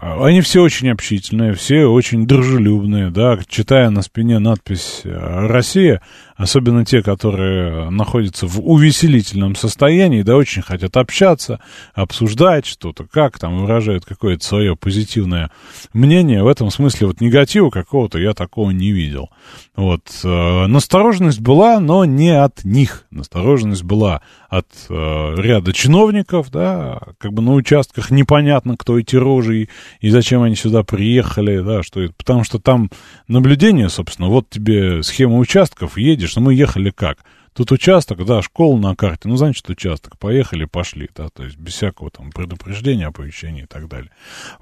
они 0.00 0.40
все 0.40 0.62
очень 0.62 0.88
общительные, 0.88 1.52
все 1.52 1.84
очень 1.84 2.26
дружелюбные, 2.26 3.10
да, 3.10 3.38
читая 3.46 3.90
на 3.90 4.00
спине 4.00 4.38
надпись 4.38 5.02
«Россия», 5.04 6.00
особенно 6.40 6.86
те, 6.86 7.02
которые 7.02 7.90
находятся 7.90 8.46
в 8.46 8.60
увеселительном 8.60 9.54
состоянии, 9.54 10.22
да, 10.22 10.36
очень 10.36 10.62
хотят 10.62 10.96
общаться, 10.96 11.60
обсуждать 11.92 12.64
что-то, 12.64 13.04
как 13.04 13.38
там 13.38 13.58
выражают 13.58 14.06
какое-то 14.06 14.44
свое 14.44 14.74
позитивное 14.74 15.50
мнение. 15.92 16.42
В 16.42 16.48
этом 16.48 16.70
смысле 16.70 17.08
вот 17.08 17.20
негатива 17.20 17.68
какого-то 17.68 18.18
я 18.18 18.32
такого 18.32 18.70
не 18.70 18.90
видел. 18.90 19.28
Вот. 19.76 20.02
Э, 20.24 20.66
настороженность 20.66 21.40
была, 21.40 21.78
но 21.78 22.06
не 22.06 22.30
от 22.30 22.64
них. 22.64 23.04
Настороженность 23.10 23.84
была 23.84 24.22
от 24.48 24.66
э, 24.88 25.34
ряда 25.36 25.72
чиновников, 25.72 26.50
да, 26.50 27.00
как 27.18 27.32
бы 27.32 27.42
на 27.42 27.52
участках 27.52 28.10
непонятно, 28.10 28.76
кто 28.76 28.98
эти 28.98 29.16
рожи 29.16 29.62
и, 29.62 29.68
и 30.00 30.10
зачем 30.10 30.42
они 30.42 30.56
сюда 30.56 30.82
приехали, 30.82 31.60
да, 31.60 31.82
что 31.82 32.00
это, 32.00 32.14
потому 32.16 32.44
что 32.44 32.58
там 32.58 32.90
наблюдение, 33.28 33.88
собственно, 33.88 34.28
вот 34.28 34.48
тебе 34.50 35.02
схема 35.02 35.36
участков, 35.36 35.98
едешь, 35.98 36.29
что 36.30 36.40
мы 36.40 36.54
ехали 36.54 36.90
как? 36.90 37.24
Тут 37.52 37.72
участок, 37.72 38.24
да, 38.24 38.42
школа 38.42 38.78
на 38.78 38.94
карте, 38.94 39.28
ну, 39.28 39.36
значит, 39.36 39.68
участок, 39.68 40.16
поехали, 40.18 40.66
пошли, 40.66 41.10
да, 41.16 41.30
то 41.30 41.42
есть 41.42 41.56
без 41.56 41.74
всякого 41.74 42.08
там 42.08 42.30
предупреждения, 42.30 43.08
оповещения 43.08 43.64
и 43.64 43.66
так 43.66 43.88
далее. 43.88 44.12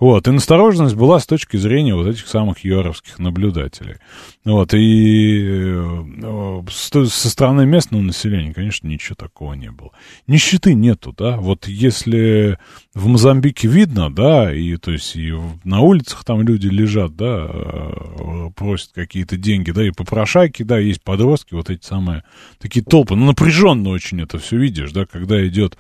Вот, 0.01 0.27
и 0.27 0.31
настороженность 0.31 0.97
была 0.97 1.21
с 1.21 1.27
точки 1.27 1.59
зрения 1.59 1.95
вот 1.95 2.07
этих 2.07 2.27
самых 2.27 2.65
юаровских 2.65 3.19
наблюдателей. 3.19 3.97
Вот, 4.45 4.73
и 4.73 5.45
э, 5.45 6.63
со 6.71 7.29
стороны 7.29 7.67
местного 7.67 8.01
населения, 8.01 8.55
конечно, 8.55 8.89
ничего 8.89 9.17
такого 9.17 9.53
не 9.53 9.71
было. 9.71 9.91
Нищеты 10.27 10.73
нету, 10.73 11.15
да, 11.17 11.37
вот 11.37 11.69
если 11.69 12.59
в 12.99 13.07
Мозамбике 13.07 13.69
видно, 13.69 14.13
да, 14.13 14.53
и 14.53 14.77
то 14.77 14.91
есть 14.91 15.15
и 15.15 15.33
на 15.63 15.81
улицах 15.81 16.25
там 16.25 16.43
люди 16.43 16.67
лежат, 16.67 17.15
да, 17.15 17.47
э, 17.49 18.51
просят 18.57 18.91
какие-то 18.93 19.37
деньги, 19.37 19.71
да, 19.71 19.87
и 19.87 19.93
попрошайки, 19.93 20.65
да, 20.65 20.79
есть 20.79 21.03
подростки, 21.03 21.55
вот 21.55 21.71
эти 21.71 21.87
самые, 21.87 22.25
такие 22.59 22.85
толпы, 22.85 23.15
ну, 23.15 23.27
напряженно 23.27 23.91
очень 23.91 24.21
это 24.21 24.39
все 24.39 24.57
видишь, 24.57 24.91
да, 24.91 25.07
когда 25.07 25.47
идет 25.47 25.79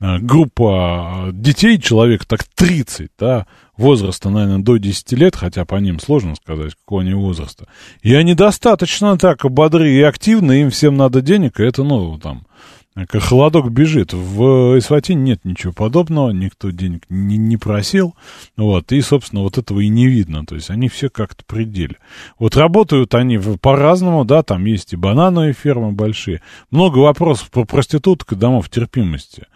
э, 0.00 0.18
группа 0.20 1.30
детей, 1.32 1.80
человек 1.80 2.24
так 2.26 2.44
30, 2.44 3.10
да, 3.18 3.46
возраста, 3.76 4.30
наверное, 4.30 4.62
до 4.62 4.76
10 4.76 5.12
лет, 5.12 5.34
хотя 5.34 5.64
по 5.64 5.74
ним 5.76 5.98
сложно 5.98 6.36
сказать, 6.36 6.74
какого 6.76 7.02
они 7.02 7.14
возраста, 7.14 7.66
и 8.02 8.14
они 8.14 8.34
достаточно 8.34 9.18
так 9.18 9.40
бодры 9.50 9.90
и 9.90 10.02
активны, 10.02 10.62
им 10.62 10.70
всем 10.70 10.96
надо 10.96 11.22
денег, 11.22 11.58
и 11.58 11.64
это, 11.64 11.82
ну, 11.82 12.16
там, 12.18 12.46
как 12.94 13.22
холодок 13.22 13.70
бежит. 13.70 14.12
В 14.12 14.78
Эсватине 14.78 15.22
нет 15.22 15.44
ничего 15.44 15.72
подобного, 15.72 16.30
никто 16.30 16.70
денег 16.70 17.04
не, 17.08 17.36
не 17.38 17.56
просил, 17.56 18.14
вот, 18.56 18.92
и, 18.92 19.00
собственно, 19.00 19.42
вот 19.42 19.58
этого 19.58 19.80
и 19.80 19.88
не 19.88 20.06
видно, 20.06 20.44
то 20.44 20.54
есть 20.54 20.70
они 20.70 20.88
все 20.88 21.08
как-то 21.08 21.44
пределе. 21.44 21.96
Вот 22.38 22.56
работают 22.56 23.14
они 23.14 23.38
по-разному, 23.60 24.24
да, 24.24 24.42
там 24.42 24.64
есть 24.64 24.92
и 24.92 24.96
банановые 24.96 25.54
фермы 25.54 25.92
большие, 25.92 26.42
много 26.70 26.98
вопросов 26.98 27.50
про 27.50 27.64
проституток 27.64 28.32
и 28.32 28.36
домов 28.36 28.68
терпимости. 28.68 29.46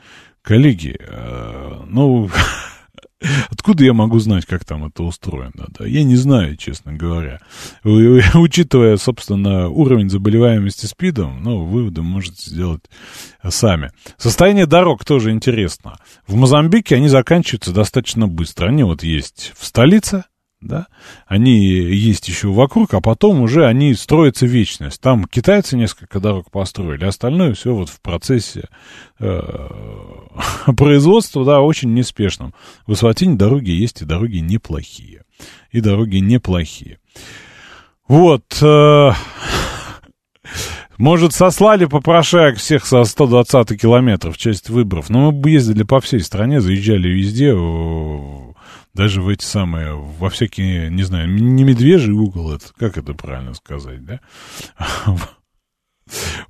Коллеги, 0.42 0.96
э, 0.98 1.82
ну, 1.88 2.30
Откуда 3.48 3.82
я 3.84 3.94
могу 3.94 4.18
знать, 4.18 4.44
как 4.44 4.64
там 4.64 4.84
это 4.84 5.02
устроено? 5.02 5.68
Да? 5.78 5.86
Я 5.86 6.04
не 6.04 6.16
знаю, 6.16 6.56
честно 6.56 6.92
говоря. 6.92 7.40
Учитывая, 7.84 8.98
собственно, 8.98 9.68
уровень 9.68 10.10
заболеваемости 10.10 10.84
СПИДом, 10.84 11.42
ну, 11.42 11.64
выводы 11.64 12.02
можете 12.02 12.50
сделать 12.50 12.82
сами. 13.48 13.90
Состояние 14.18 14.66
дорог 14.66 15.04
тоже 15.04 15.30
интересно. 15.30 15.98
В 16.26 16.34
Мозамбике 16.34 16.96
они 16.96 17.08
заканчиваются 17.08 17.72
достаточно 17.72 18.28
быстро. 18.28 18.68
Они 18.68 18.82
вот 18.82 19.02
есть 19.02 19.52
в 19.56 19.64
столице, 19.64 20.24
да, 20.60 20.86
они 21.26 21.58
есть 21.58 22.28
еще 22.28 22.48
вокруг, 22.48 22.94
а 22.94 23.00
потом 23.00 23.42
уже 23.42 23.66
они 23.66 23.94
строятся 23.94 24.46
вечность. 24.46 25.00
Там 25.00 25.24
китайцы 25.24 25.76
несколько 25.76 26.18
дорог 26.18 26.50
построили, 26.50 27.04
остальное 27.04 27.52
все 27.54 27.74
вот 27.74 27.88
в 27.88 28.00
процессе 28.00 28.68
э, 29.18 29.42
производства, 30.76 31.44
да, 31.44 31.60
очень 31.60 31.92
неспешном. 31.92 32.54
В 32.86 32.92
Асфальтине 32.92 33.36
дороги 33.36 33.70
есть, 33.70 34.02
и 34.02 34.06
дороги 34.06 34.38
неплохие. 34.38 35.22
И 35.70 35.80
дороги 35.80 36.16
неплохие. 36.16 36.98
Вот, 38.08 38.44
э, 38.62 39.10
может, 40.98 41.34
сослали 41.34 41.84
попрошаек 41.84 42.56
всех 42.56 42.86
со 42.86 43.04
120 43.04 43.78
километров 43.78 44.36
в 44.36 44.38
часть 44.38 44.70
выборов, 44.70 45.10
но 45.10 45.32
мы 45.32 45.50
ездили 45.50 45.82
по 45.82 46.00
всей 46.00 46.20
стране, 46.20 46.62
заезжали 46.62 47.08
везде, 47.08 47.52
даже 48.96 49.20
в 49.20 49.28
эти 49.28 49.44
самые, 49.44 49.94
во 49.94 50.30
всякие, 50.30 50.90
не 50.90 51.02
знаю, 51.02 51.30
не 51.30 51.64
медвежий 51.64 52.14
угол, 52.14 52.52
это, 52.52 52.72
как 52.76 52.96
это 52.96 53.14
правильно 53.14 53.54
сказать, 53.54 54.04
да? 54.04 54.20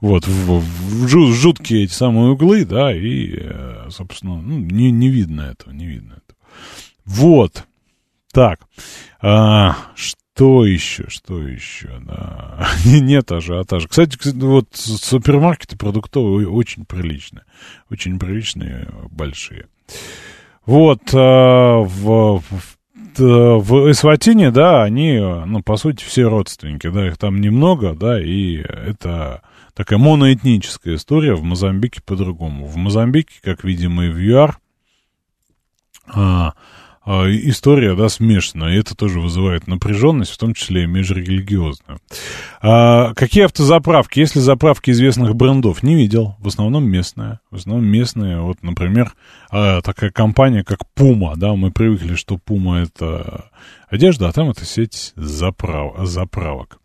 Вот, 0.03 0.27
в, 0.27 0.61
в, 0.61 1.09
жуткие 1.09 1.85
эти 1.85 1.93
самые 1.93 2.33
углы, 2.33 2.67
да, 2.67 2.95
и, 2.95 3.39
э, 3.39 3.89
собственно, 3.89 4.39
ну, 4.39 4.59
не, 4.59 4.91
не 4.91 5.09
видно 5.09 5.41
этого, 5.41 5.73
не 5.73 5.87
видно 5.87 6.13
этого. 6.13 6.39
Вот, 7.07 7.65
так, 8.33 8.61
а, 9.23 9.75
что 9.95 10.67
еще, 10.67 11.09
что 11.09 11.41
еще, 11.41 12.03
да, 12.05 12.69
нет 12.85 13.33
ажиотажа. 13.33 13.89
Кстати, 13.89 14.19
вот 14.35 14.69
супермаркеты 14.75 15.79
продуктовые 15.79 16.51
очень 16.51 16.85
приличные, 16.85 17.45
очень 17.89 18.19
приличные, 18.19 18.91
большие. 19.11 19.69
Вот, 20.67 21.15
э, 21.15 21.17
в, 21.17 22.41
в, 22.41 22.77
в 23.17 23.91
Эсватине, 23.91 24.51
да, 24.51 24.83
они, 24.83 25.19
ну, 25.19 25.63
по 25.63 25.77
сути, 25.77 26.05
все 26.05 26.29
родственники, 26.29 26.89
да, 26.89 27.07
их 27.07 27.19
там 27.19 27.41
немного, 27.41 27.95
да, 27.95 28.21
и 28.21 28.57
это 28.57 29.43
такая 29.75 29.99
моноэтническая 29.99 30.97
история, 30.97 31.35
в 31.35 31.43
Мозамбике 31.43 32.01
по-другому. 32.05 32.67
В 32.67 32.77
Мозамбике, 32.77 33.35
как 33.43 33.63
видимо, 33.63 34.07
и 34.07 34.11
в 34.11 34.19
ЮАР, 34.19 34.59
а, 36.09 36.55
история, 37.07 37.95
да, 37.95 38.09
смешанная, 38.09 38.75
и 38.75 38.79
это 38.79 38.97
тоже 38.97 39.21
вызывает 39.21 39.67
напряженность, 39.67 40.33
в 40.33 40.39
том 40.39 40.55
числе 40.55 40.85
и 40.85 40.87
межрелигиозную. 40.87 42.01
А, 42.61 43.15
какие 43.15 43.45
автозаправки? 43.45 44.19
Если 44.19 44.41
заправки 44.41 44.91
известных 44.91 45.37
брендов 45.37 45.83
не 45.83 45.95
видел, 45.95 46.37
в 46.41 46.49
основном 46.49 46.85
местные. 46.85 47.39
В 47.51 47.57
основном 47.57 47.87
местные, 47.87 48.41
вот, 48.41 48.63
например, 48.63 49.13
а, 49.51 49.81
такая 49.83 50.11
компания, 50.11 50.65
как 50.65 50.81
Puma, 50.97 51.37
да, 51.37 51.55
мы 51.55 51.71
привыкли, 51.71 52.17
что 52.17 52.35
Puma 52.35 52.83
это 52.83 53.51
одежда, 53.89 54.29
а 54.29 54.33
там 54.33 54.51
это 54.51 54.65
сеть 54.65 55.13
заправ, 55.17 56.07
заправок. 56.07 56.79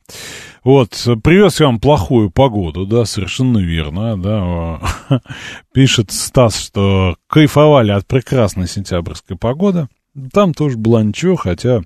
Вот, 0.63 0.91
привез 1.23 1.59
я 1.59 1.67
вам 1.67 1.79
плохую 1.79 2.29
погоду, 2.29 2.85
да, 2.85 3.05
совершенно 3.05 3.57
верно, 3.57 4.21
да. 4.21 5.21
Пишет 5.73 6.11
Стас, 6.11 6.59
что 6.59 7.15
кайфовали 7.27 7.91
от 7.91 8.05
прекрасной 8.05 8.67
сентябрьской 8.67 9.37
погоды. 9.37 9.87
Там 10.33 10.53
тоже 10.53 10.77
было 10.77 11.01
ничего, 11.01 11.35
хотя 11.35 11.81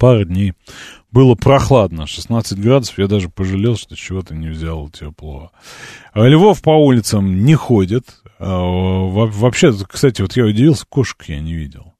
пару 0.00 0.24
дней 0.24 0.54
было 1.12 1.34
прохладно, 1.34 2.06
16 2.06 2.58
градусов, 2.58 2.98
я 2.98 3.06
даже 3.06 3.28
пожалел, 3.28 3.76
что 3.76 3.96
чего-то 3.96 4.34
не 4.34 4.48
взял 4.48 4.88
тепло. 4.88 5.52
А 6.12 6.26
Львов 6.26 6.62
по 6.62 6.70
улицам 6.70 7.44
не 7.44 7.54
ходит. 7.54 8.22
А, 8.38 8.58
вообще, 8.58 9.72
кстати, 9.88 10.22
вот 10.22 10.36
я 10.36 10.44
удивился, 10.44 10.84
кошек 10.88 11.22
я 11.28 11.40
не 11.40 11.54
видел. 11.54 11.95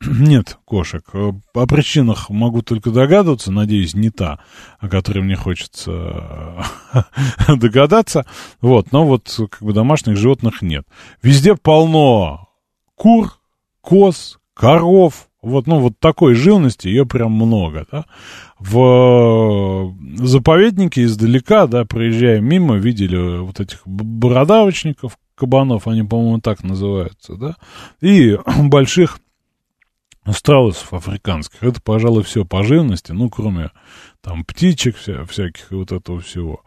Нет 0.06 0.58
кошек. 0.64 1.04
О 1.14 1.66
причинах 1.66 2.30
могу 2.30 2.62
только 2.62 2.90
догадываться, 2.90 3.50
надеюсь, 3.50 3.94
не 3.94 4.10
та, 4.10 4.40
о 4.78 4.88
которой 4.88 5.20
мне 5.20 5.36
хочется 5.36 6.64
догадаться. 7.48 8.26
Вот, 8.60 8.92
но 8.92 9.06
вот 9.06 9.34
как 9.50 9.62
бы 9.62 9.72
домашних 9.72 10.16
животных 10.16 10.62
нет. 10.62 10.84
Везде 11.22 11.56
полно 11.56 12.48
кур, 12.94 13.32
коз, 13.80 14.38
коров, 14.54 15.28
вот, 15.42 15.68
ну, 15.68 15.78
вот 15.78 16.00
такой 16.00 16.34
живности 16.34 16.88
ее 16.88 17.06
прям 17.06 17.32
много, 17.32 17.86
да. 17.90 18.04
В 18.58 19.94
заповеднике 20.16 21.04
издалека, 21.04 21.68
да, 21.68 21.84
проезжая 21.84 22.40
мимо, 22.40 22.76
видели 22.76 23.38
вот 23.38 23.60
этих 23.60 23.82
бородавочников, 23.86 25.18
кабанов, 25.36 25.86
они, 25.86 26.02
по-моему, 26.02 26.40
так 26.40 26.64
называются, 26.64 27.36
да, 27.36 27.56
и 28.00 28.36
больших 28.62 29.20
страусов 30.32 30.92
африканских. 30.92 31.62
Это, 31.62 31.80
пожалуй, 31.80 32.22
все 32.22 32.44
по 32.44 32.62
живности, 32.62 33.12
ну, 33.12 33.30
кроме 33.30 33.70
там 34.20 34.44
птичек 34.44 34.96
вся, 34.96 35.24
всяких 35.24 35.70
и 35.72 35.74
вот 35.74 35.92
этого 35.92 36.20
всего. 36.20 36.62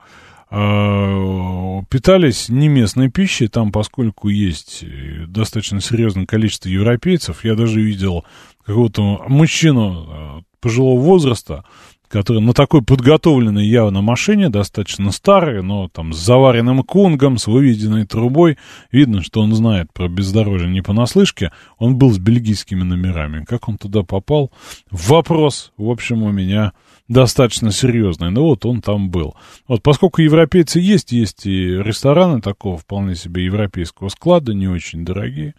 А, 0.51 1.83
питались 1.89 2.49
не 2.49 2.67
местной 2.67 3.09
пищей, 3.11 3.47
там, 3.47 3.71
поскольку 3.71 4.29
есть 4.29 4.83
достаточно 5.27 5.79
серьезное 5.79 6.25
количество 6.25 6.69
европейцев, 6.69 7.45
я 7.45 7.55
даже 7.55 7.81
видел 7.81 8.25
какого-то 8.65 9.23
мужчину 9.27 10.07
а, 10.07 10.41
пожилого 10.59 10.99
возраста, 10.99 11.65
который 12.09 12.41
на 12.41 12.53
такой 12.53 12.81
подготовленной 12.81 13.65
явно 13.65 14.01
машине, 14.01 14.49
достаточно 14.49 15.11
старой, 15.11 15.61
но 15.63 15.87
там 15.87 16.11
с 16.11 16.17
заваренным 16.17 16.83
кунгом, 16.83 17.37
с 17.37 17.47
выведенной 17.47 18.05
трубой, 18.05 18.57
видно, 18.91 19.21
что 19.21 19.41
он 19.41 19.53
знает 19.53 19.93
про 19.93 20.09
бездорожье 20.09 20.69
не 20.69 20.81
понаслышке, 20.81 21.51
он 21.77 21.97
был 21.97 22.11
с 22.11 22.17
бельгийскими 22.17 22.83
номерами. 22.83 23.45
Как 23.45 23.69
он 23.69 23.77
туда 23.77 24.01
попал? 24.03 24.51
Вопрос, 24.89 25.71
в 25.77 25.89
общем, 25.89 26.23
у 26.23 26.31
меня 26.31 26.73
достаточно 27.09 27.71
серьезный. 27.71 28.29
Ну 28.29 28.43
вот 28.43 28.65
он 28.65 28.81
там 28.81 29.09
был. 29.09 29.35
Вот 29.67 29.83
поскольку 29.83 30.21
европейцы 30.21 30.79
есть, 30.79 31.11
есть 31.11 31.45
и 31.45 31.67
рестораны 31.71 32.39
такого 32.39 32.77
вполне 32.77 33.15
себе 33.15 33.43
европейского 33.43 34.07
склада, 34.09 34.53
не 34.53 34.67
очень 34.67 35.03
дорогие. 35.03 35.55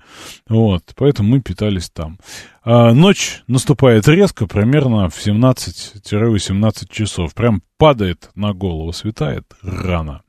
Вот, 0.48 0.84
поэтому 0.96 1.28
мы 1.30 1.42
питались 1.42 1.90
там. 1.90 2.18
А 2.62 2.94
ночь 2.94 3.42
наступает 3.48 4.08
резко, 4.08 4.46
примерно 4.46 5.10
в 5.10 5.18
17-18 5.18 6.86
часов. 6.90 7.34
Прям 7.34 7.62
падает 7.76 8.30
на 8.34 8.54
голову, 8.54 8.92
светает 8.92 9.44
рано. 9.62 10.22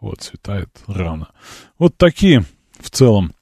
Вот, 0.00 0.22
светает 0.22 0.70
рано. 0.86 1.28
Вот 1.78 1.96
такие 1.96 2.44
в 2.80 2.90
целом 2.90 3.34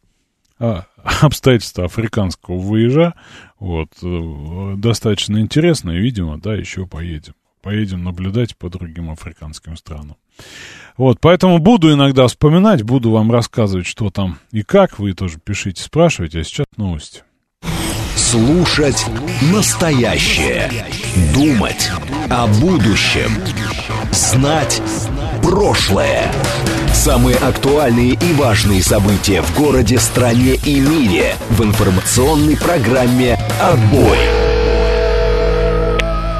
а, 0.58 0.86
обстоятельства 1.20 1.84
африканского 1.84 2.58
выезжа. 2.58 3.14
Вот, 3.58 3.88
э, 4.02 4.74
достаточно 4.76 5.38
интересно, 5.40 5.90
и, 5.90 6.00
видимо, 6.00 6.38
да, 6.40 6.54
еще 6.54 6.86
поедем. 6.86 7.34
Поедем 7.62 8.02
наблюдать 8.02 8.56
по 8.56 8.68
другим 8.68 9.10
африканским 9.10 9.76
странам. 9.76 10.16
Вот, 10.96 11.18
поэтому 11.20 11.58
буду 11.58 11.92
иногда 11.92 12.26
вспоминать, 12.26 12.82
буду 12.82 13.10
вам 13.10 13.30
рассказывать, 13.30 13.86
что 13.86 14.10
там 14.10 14.38
и 14.50 14.62
как. 14.62 14.98
Вы 14.98 15.14
тоже 15.14 15.38
пишите, 15.38 15.82
спрашивайте, 15.82 16.40
а 16.40 16.44
сейчас 16.44 16.66
новости. 16.76 17.22
Слушать 18.16 19.06
настоящее. 19.52 20.70
Думать 21.34 21.90
о 22.30 22.46
будущем. 22.60 23.30
Знать 24.10 24.82
прошлое. 25.42 26.30
Самые 26.92 27.36
актуальные 27.36 28.12
и 28.12 28.32
важные 28.34 28.82
события 28.82 29.42
в 29.42 29.58
городе, 29.58 29.98
стране 29.98 30.54
и 30.54 30.78
мире 30.78 31.34
в 31.50 31.64
информационной 31.64 32.56
программе 32.56 33.36
«Отбой». 33.60 34.18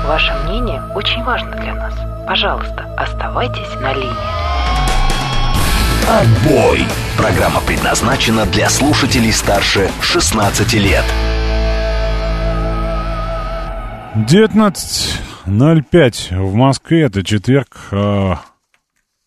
Ваше 0.07 0.33
мнение 0.45 0.81
очень 0.95 1.25
важно 1.25 1.51
для 1.53 1.75
нас. 1.75 1.95
Пожалуйста, 2.27 2.87
оставайтесь 2.97 3.75
на 3.81 3.93
линии. 3.95 4.43
«Отбой». 6.09 6.85
Программа 7.17 7.61
предназначена 7.61 8.45
для 8.47 8.69
слушателей 8.69 9.33
старше 9.33 9.89
16 10.01 10.75
лет. 10.75 11.05
19.05 14.15 16.39
в 16.39 16.55
Москве, 16.55 17.05
это 17.05 17.25
четверг, 17.25 17.89
а, 17.93 18.41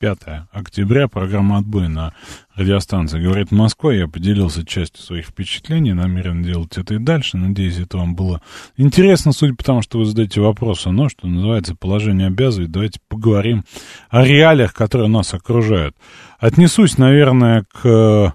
5 0.06 0.20
октября, 0.52 1.08
программа 1.08 1.58
«Отбой» 1.58 1.88
на 1.88 2.14
радиостанции 2.54 3.20
«Говорит 3.20 3.52
Москва». 3.52 3.92
Я 3.92 4.08
поделился 4.08 4.64
частью 4.64 5.02
своих 5.02 5.26
впечатлений, 5.26 5.94
намерен 5.94 6.44
делать 6.44 6.78
это 6.78 6.94
и 6.94 7.00
дальше. 7.00 7.38
Надеюсь, 7.38 7.80
это 7.80 7.98
вам 7.98 8.14
было 8.14 8.40
интересно, 8.78 9.32
судя 9.32 9.56
по 9.56 9.64
тому, 9.64 9.82
что 9.82 9.98
вы 9.98 10.06
задаете 10.06 10.42
вопросы, 10.42 10.92
но, 10.92 11.10
что 11.10 11.26
называется, 11.26 11.74
положение 11.74 12.28
обязывает. 12.28 12.70
Давайте 12.70 13.00
поговорим 13.08 13.64
о 14.12 14.24
реалиях, 14.24 14.76
которые 14.76 15.10
нас 15.10 15.34
окружают. 15.34 15.96
Отнесусь, 16.38 17.00
наверное, 17.00 17.66
к 17.74 17.84
э, 17.84 18.30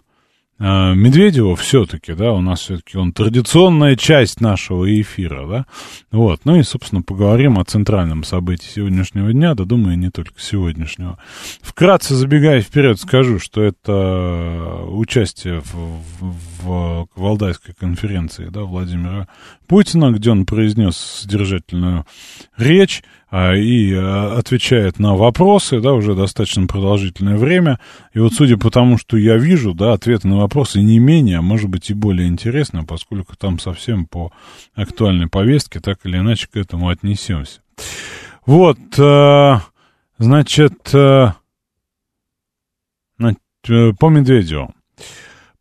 Медведева 0.61 1.57
все-таки, 1.57 2.13
да, 2.13 2.33
у 2.33 2.43
нас 2.43 2.61
все-таки 2.61 2.99
он 2.99 3.15
традиционная 3.15 3.97
часть 3.97 4.43
нашего 4.43 5.01
эфира, 5.01 5.49
да, 5.49 5.67
вот, 6.11 6.43
ну 6.45 6.57
и, 6.57 6.63
собственно, 6.63 7.01
поговорим 7.01 7.59
о 7.59 7.65
центральном 7.65 8.25
событии 8.25 8.69
сегодняшнего 8.69 9.33
дня, 9.33 9.55
да, 9.55 9.65
думаю, 9.65 9.99
не 9.99 10.11
только 10.11 10.39
сегодняшнего. 10.39 11.19
Вкратце 11.63 12.15
забегая 12.15 12.61
вперед, 12.61 13.01
скажу, 13.01 13.39
что 13.39 13.63
это 13.63 14.85
участие 14.87 15.63
в, 15.63 15.75
в, 16.21 16.61
в 16.63 17.09
Валдайской 17.17 17.75
конференции, 17.75 18.49
да, 18.51 18.61
Владимира 18.61 19.29
Путина, 19.67 20.13
где 20.13 20.31
он 20.31 20.45
произнес 20.45 20.97
содержательную 20.97 22.05
речь, 22.59 23.03
а, 23.03 23.20
и 23.33 23.95
а, 23.95 24.39
отвечает 24.39 24.99
на 24.99 25.15
вопросы, 25.15 25.81
да, 25.81 25.93
уже 25.93 26.15
достаточно 26.15 26.67
продолжительное 26.67 27.37
время. 27.37 27.79
И 28.13 28.19
вот 28.19 28.35
судя 28.35 28.57
по 28.57 28.71
тому, 28.71 28.99
что 28.99 29.17
я 29.17 29.37
вижу, 29.37 29.73
да, 29.73 29.93
ответы 29.93 30.27
на 30.27 30.39
вопросы 30.39 30.81
не 30.81 30.99
менее, 30.99 31.39
а 31.39 31.43
может 31.43 31.71
быть 31.71 31.91
и 31.91 31.95
более 31.95 32.29
интересны, 32.29 32.85
поскольку 32.85 33.37
там 33.37 33.61
совсем 33.61 34.07
по 34.07 34.33
актуальной 34.75 35.29
повестке 35.29 35.79
так 35.81 36.01
или 36.05 36.19
иначе 36.19 36.49
к 36.53 36.57
этому 36.57 36.89
отнесемся. 36.89 37.61
Вот, 38.47 38.79
а, 38.99 39.63
значит, 40.19 40.93
а, 40.95 41.35
по 43.99 44.09
Медведеву. 44.09 44.75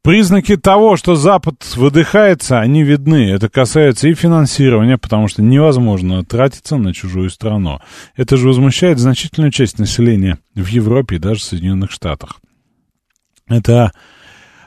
Признаки 0.02 0.56
того, 0.56 0.96
что 0.96 1.16
Запад 1.16 1.76
выдыхается, 1.76 2.60
они 2.60 2.84
видны. 2.84 3.32
Это 3.32 3.50
касается 3.50 4.08
и 4.08 4.14
финансирования, 4.14 4.98
потому 4.98 5.28
что 5.28 5.42
невозможно 5.42 6.24
тратиться 6.24 6.78
на 6.78 6.94
чужую 6.94 7.30
страну. 7.30 7.80
Это 8.16 8.38
же 8.38 8.48
возмущает 8.48 8.98
значительную 8.98 9.52
часть 9.52 9.78
населения 9.78 10.40
в 10.56 10.68
Европе 10.68 11.18
и 11.18 11.20
даже 11.20 11.42
в 11.42 11.44
Соединенных 11.44 11.92
Штатах. 11.92 12.40
Это... 13.48 13.92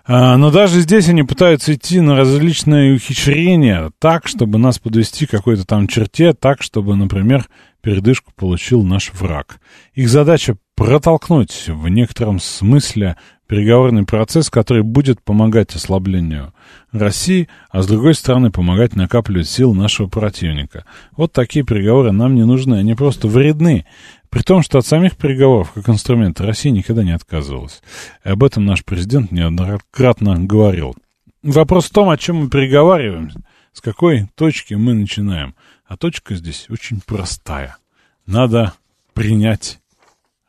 А, 0.04 0.36
но 0.36 0.50
даже 0.50 0.80
здесь 0.80 1.08
они 1.08 1.22
пытаются 1.22 1.74
идти 1.74 2.00
на 2.00 2.16
различные 2.16 2.96
ухищрения 2.96 3.92
так, 4.00 4.26
чтобы 4.26 4.58
нас 4.58 4.80
подвести 4.80 5.26
к 5.26 5.30
какой-то 5.30 5.64
там 5.64 5.86
черте, 5.86 6.32
так, 6.32 6.60
чтобы, 6.60 6.96
например, 6.96 7.46
передышку 7.82 8.32
получил 8.34 8.82
наш 8.82 9.12
враг. 9.12 9.60
Их 9.94 10.08
задача 10.08 10.56
протолкнуть 10.74 11.68
в 11.68 11.88
некотором 11.88 12.40
смысле 12.40 13.16
переговорный 13.52 14.06
процесс, 14.06 14.48
который 14.48 14.82
будет 14.82 15.20
помогать 15.20 15.76
ослаблению 15.76 16.54
России, 16.90 17.50
а 17.68 17.82
с 17.82 17.86
другой 17.86 18.14
стороны 18.14 18.50
помогать 18.50 18.96
накапливать 18.96 19.46
сил 19.46 19.74
нашего 19.74 20.08
противника. 20.08 20.86
Вот 21.18 21.34
такие 21.34 21.62
переговоры 21.62 22.12
нам 22.12 22.34
не 22.34 22.46
нужны, 22.46 22.76
они 22.76 22.94
просто 22.94 23.28
вредны. 23.28 23.84
При 24.30 24.40
том, 24.40 24.62
что 24.62 24.78
от 24.78 24.86
самих 24.86 25.18
переговоров, 25.18 25.72
как 25.74 25.86
инструмента, 25.90 26.46
Россия 26.46 26.72
никогда 26.72 27.04
не 27.04 27.10
отказывалась. 27.10 27.82
И 28.24 28.30
об 28.30 28.42
этом 28.42 28.64
наш 28.64 28.86
президент 28.86 29.30
неоднократно 29.32 30.42
говорил. 30.42 30.94
Вопрос 31.42 31.90
в 31.90 31.92
том, 31.92 32.08
о 32.08 32.16
чем 32.16 32.36
мы 32.36 32.48
переговариваем, 32.48 33.32
с 33.74 33.82
какой 33.82 34.28
точки 34.34 34.72
мы 34.72 34.94
начинаем. 34.94 35.54
А 35.86 35.98
точка 35.98 36.36
здесь 36.36 36.68
очень 36.70 37.02
простая. 37.04 37.76
Надо 38.24 38.72
принять 39.12 39.78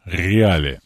реалии. 0.06 0.80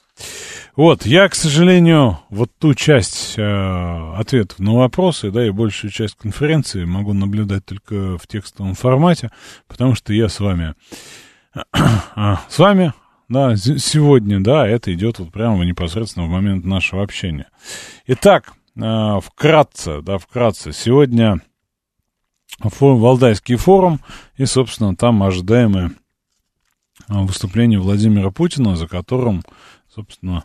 Вот, 0.77 1.07
я, 1.07 1.27
к 1.27 1.33
сожалению, 1.33 2.19
вот 2.29 2.51
ту 2.59 2.75
часть 2.75 3.33
э, 3.35 4.13
ответов 4.15 4.59
на 4.59 4.75
вопросы, 4.75 5.31
да, 5.31 5.43
и 5.43 5.49
большую 5.49 5.89
часть 5.89 6.13
конференции 6.13 6.85
могу 6.85 7.13
наблюдать 7.13 7.65
только 7.65 8.19
в 8.19 8.27
текстовом 8.27 8.75
формате, 8.75 9.31
потому 9.67 9.95
что 9.95 10.13
я 10.13 10.29
с 10.29 10.39
вами, 10.39 10.75
а, 11.73 12.41
с 12.47 12.59
вами, 12.59 12.93
да, 13.27 13.55
сегодня, 13.55 14.39
да, 14.39 14.67
это 14.67 14.93
идет 14.93 15.17
вот 15.17 15.31
прямо 15.31 15.65
непосредственно 15.65 16.27
в 16.27 16.29
момент 16.29 16.63
нашего 16.63 17.01
общения. 17.01 17.49
Итак, 18.05 18.53
э, 18.75 19.19
вкратце, 19.23 20.03
да, 20.03 20.19
вкратце, 20.19 20.73
сегодня 20.73 21.41
форум, 22.61 22.99
Валдайский 22.99 23.55
форум, 23.55 23.99
и, 24.35 24.45
собственно, 24.45 24.95
там 24.95 25.23
ожидаемое 25.23 25.93
выступление 27.07 27.79
Владимира 27.79 28.29
Путина, 28.29 28.75
за 28.75 28.87
которым, 28.87 29.41
собственно, 29.89 30.43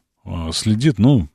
следит, 0.52 0.98
ну, 0.98 1.28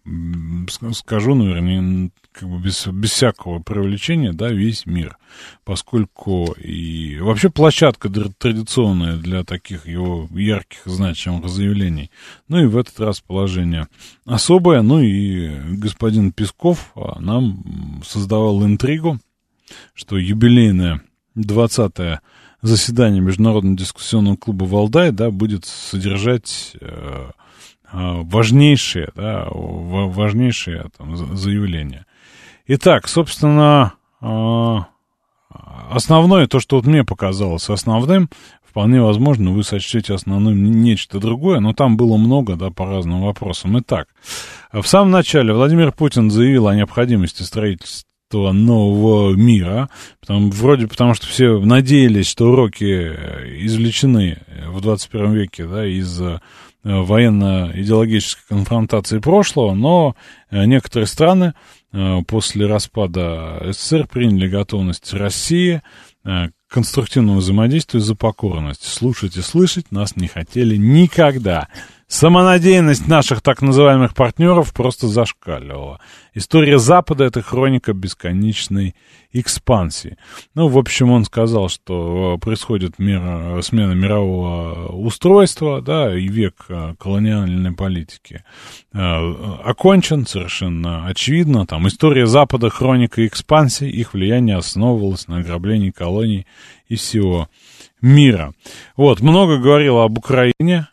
скажу, 0.93 1.35
наверное, 1.35 2.09
как 2.31 2.49
бы 2.49 2.59
без, 2.59 2.85
без 2.87 3.11
всякого 3.11 3.59
привлечения, 3.59 4.31
да, 4.31 4.49
весь 4.49 4.85
мир. 4.85 5.17
Поскольку 5.65 6.53
и 6.53 7.19
вообще 7.19 7.49
площадка 7.49 8.09
традиционная 8.09 9.17
для 9.17 9.43
таких 9.43 9.87
его 9.87 10.27
ярких, 10.31 10.81
значимых 10.85 11.49
заявлений. 11.49 12.11
Ну 12.47 12.59
и 12.59 12.65
в 12.65 12.77
этот 12.77 12.99
раз 12.99 13.19
положение 13.19 13.87
особое. 14.25 14.81
Ну 14.81 14.99
и 14.99 15.49
господин 15.77 16.31
Песков 16.31 16.91
а, 16.95 17.19
нам 17.19 18.01
создавал 18.05 18.63
интригу, 18.65 19.19
что 19.93 20.17
юбилейное 20.17 21.01
20-е 21.35 22.21
заседание 22.61 23.21
Международного 23.21 23.77
дискуссионного 23.77 24.35
клуба 24.35 24.65
«Валдай», 24.65 25.11
да, 25.11 25.29
будет 25.31 25.65
содержать 25.65 26.75
э, 26.79 26.87
а, 26.89 27.31
важнейшие, 27.91 29.09
да, 29.15 29.47
важнейшие 29.51 30.85
там, 30.97 31.15
заявления. 31.15 32.05
Итак, 32.67 33.07
собственно, 33.07 33.93
а, 34.19 34.87
основное, 35.89 36.47
то, 36.47 36.59
что 36.59 36.77
вот 36.77 36.85
мне 36.85 37.03
показалось 37.03 37.69
основным, 37.69 38.29
вполне 38.63 39.01
возможно, 39.01 39.51
вы 39.51 39.63
сочтете 39.63 40.13
основным 40.13 40.81
нечто 40.81 41.19
другое, 41.19 41.59
но 41.59 41.73
там 41.73 41.97
было 41.97 42.17
много, 42.17 42.55
да, 42.55 42.69
по 42.69 42.85
разным 42.85 43.21
вопросам. 43.21 43.79
Итак, 43.79 44.09
в 44.71 44.85
самом 44.85 45.11
начале 45.11 45.53
Владимир 45.53 45.91
Путин 45.91 46.29
заявил 46.29 46.67
о 46.67 46.75
необходимости 46.75 47.43
строительства 47.43 48.05
нового 48.51 49.33
мира, 49.33 49.89
потому, 50.19 50.49
вроде 50.51 50.87
потому 50.87 51.13
что 51.13 51.25
все 51.25 51.59
надеялись, 51.59 52.27
что 52.27 52.51
уроки 52.51 52.83
извлечены 53.65 54.39
в 54.67 54.81
21 54.81 55.33
веке, 55.33 55.65
да, 55.65 55.85
из 55.87 56.21
Э, 56.21 56.39
военно-идеологической 56.83 58.43
конфронтации 58.47 59.19
прошлого, 59.19 59.73
но 59.73 60.15
э, 60.49 60.65
некоторые 60.65 61.07
страны 61.07 61.53
э, 61.91 62.21
после 62.27 62.65
распада 62.65 63.61
СССР 63.71 64.07
приняли 64.07 64.47
готовность 64.47 65.13
России 65.13 65.81
к 66.23 66.51
конструктивному 66.73 67.39
взаимодействию 67.39 68.01
за 68.01 68.13
покорность. 68.13 68.83
Слушать 68.83 69.37
и 69.37 69.41
слышать 69.41 69.91
нас 69.91 70.17
не 70.17 70.27
хотели 70.27 70.75
никогда. 70.75 71.69
Самонадеянность 72.09 73.05
наших 73.09 73.41
так 73.41 73.61
называемых 73.61 74.15
партнеров 74.15 74.73
просто 74.73 75.07
зашкаливала. 75.07 75.99
История 76.33 76.79
Запада— 76.79 77.23
это 77.25 77.41
хроника 77.41 77.91
бесконечной 77.91 78.95
экспансии. 79.33 80.15
Ну, 80.55 80.69
в 80.69 80.77
общем, 80.77 81.11
он 81.11 81.25
сказал, 81.25 81.67
что 81.67 82.35
э, 82.35 82.39
происходит 82.39 82.97
мир, 82.97 83.61
смена 83.61 83.91
мирового 83.91 84.87
устройства, 84.87 85.81
да, 85.81 86.17
и 86.17 86.29
век 86.29 86.65
э, 86.69 86.95
колониальной 86.97 87.73
политики 87.73 88.45
э, 88.93 88.97
окончен, 89.65 90.25
совершенно 90.25 91.07
очевидно. 91.07 91.67
Там 91.67 91.89
история 91.89 92.25
Запада— 92.25 92.69
хроника 92.71 93.27
экспансии, 93.27 93.89
их 93.89 94.13
влияние 94.13 94.55
основывалось 94.55 95.27
на 95.27 95.39
ограблении 95.39 95.91
колоний 95.91 96.47
и 96.87 96.95
всего 96.95 97.49
мира. 98.01 98.53
Вот, 98.95 99.19
много 99.19 99.57
говорил 99.57 99.97
об 99.97 100.17
Украине, 100.17 100.87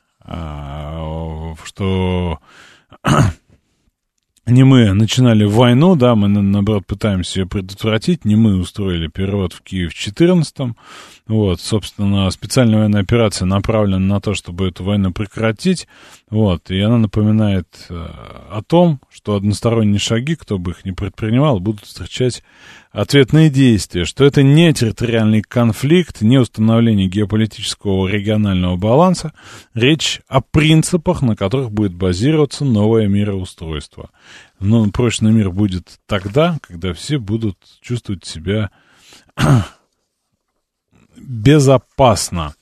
что 1.75 2.39
не 4.47 4.64
мы 4.64 4.93
начинали 4.93 5.45
войну, 5.45 5.97
да, 5.97 6.14
мы, 6.14 6.29
наоборот, 6.29 6.87
пытаемся 6.87 7.41
ее 7.41 7.47
предотвратить, 7.47 8.25
не 8.25 8.37
мы 8.37 8.57
устроили 8.57 9.09
перевод 9.09 9.53
в 9.53 9.62
Киев 9.62 9.93
в 9.93 9.95
14 9.95 10.77
вот, 11.27 11.59
собственно, 11.61 12.31
специальная 12.31 12.81
военная 12.81 13.01
операция 13.01 13.47
направлена 13.47 13.99
на 13.99 14.20
то, 14.20 14.35
чтобы 14.35 14.68
эту 14.68 14.85
войну 14.85 15.11
прекратить, 15.11 15.89
вот, 16.29 16.70
и 16.70 16.79
она 16.81 16.99
напоминает 16.99 17.87
э, 17.89 17.95
о 17.95 18.62
том, 18.66 19.01
что 19.11 19.35
односторонние 19.35 19.99
шаги, 19.99 20.37
кто 20.37 20.59
бы 20.59 20.72
их 20.72 20.85
ни 20.85 20.91
предпринимал, 20.91 21.61
будут 21.61 21.85
встречать 21.85 22.43
ответные 22.93 23.49
действия, 23.49 24.05
что 24.05 24.25
это 24.25 24.43
не 24.43 24.75
территориальный 24.75 25.41
конфликт, 25.41 26.20
не 26.20 26.37
установление 26.37 27.09
геополитического 27.09 28.07
регионального 28.07 28.77
баланса, 28.77 29.33
речь 29.72 30.20
о 30.29 30.43
принципах, 30.43 31.22
на 31.22 31.37
которых 31.37 31.72
будет 31.72 31.95
базироваться 31.95 32.66
новое 32.66 33.09
мироустройство. 33.09 34.11
Но 34.61 34.91
прочный 34.91 35.33
мир 35.33 35.51
будет 35.51 35.99
тогда, 36.07 36.59
когда 36.61 36.93
все 36.93 37.16
будут 37.16 37.57
чувствовать 37.81 38.27
себя 38.27 38.70
безопасно. 41.27 42.55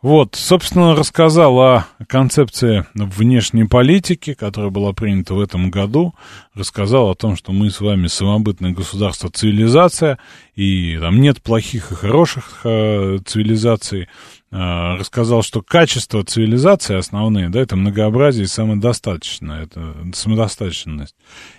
Вот, 0.00 0.36
собственно, 0.36 0.94
рассказал 0.94 1.58
о 1.58 1.86
концепции 2.06 2.86
внешней 2.94 3.64
политики, 3.64 4.34
которая 4.34 4.70
была 4.70 4.92
принята 4.92 5.34
в 5.34 5.40
этом 5.40 5.70
году. 5.70 6.14
Рассказал 6.54 7.10
о 7.10 7.14
том, 7.16 7.36
что 7.36 7.52
мы 7.52 7.70
с 7.70 7.80
вами 7.80 8.06
самобытное 8.06 8.70
государство, 8.70 9.28
цивилизация, 9.28 10.18
и 10.54 10.96
там 11.00 11.20
нет 11.20 11.42
плохих 11.42 11.90
и 11.90 11.96
хороших 11.96 12.60
э, 12.62 13.18
цивилизаций. 13.24 14.08
Э, 14.52 14.94
рассказал, 14.98 15.42
что 15.42 15.62
качество 15.62 16.22
цивилизации 16.22 16.96
основные, 16.96 17.48
да, 17.48 17.60
это 17.60 17.74
многообразие 17.74 18.44
и 18.44 18.48
самодостаточно, 18.48 19.52
это 19.52 19.94
самодостаточность. 20.14 21.16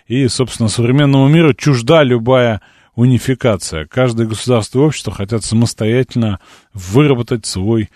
И, 0.08 0.28
собственно, 0.30 0.70
современному 0.70 1.28
миру 1.28 1.54
чужда 1.54 2.04
любая 2.04 2.62
унификация. 3.00 3.86
Каждое 3.86 4.28
государство 4.28 4.80
и 4.80 4.84
общество 4.84 5.14
хотят 5.14 5.44
самостоятельно 5.44 6.40
выработать 6.74 7.46
свой 7.46 7.90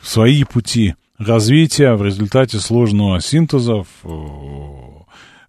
свои 0.00 0.44
пути 0.44 0.94
развития 1.18 1.94
в 1.94 2.04
результате 2.04 2.58
сложного 2.58 3.20
синтеза, 3.20 3.84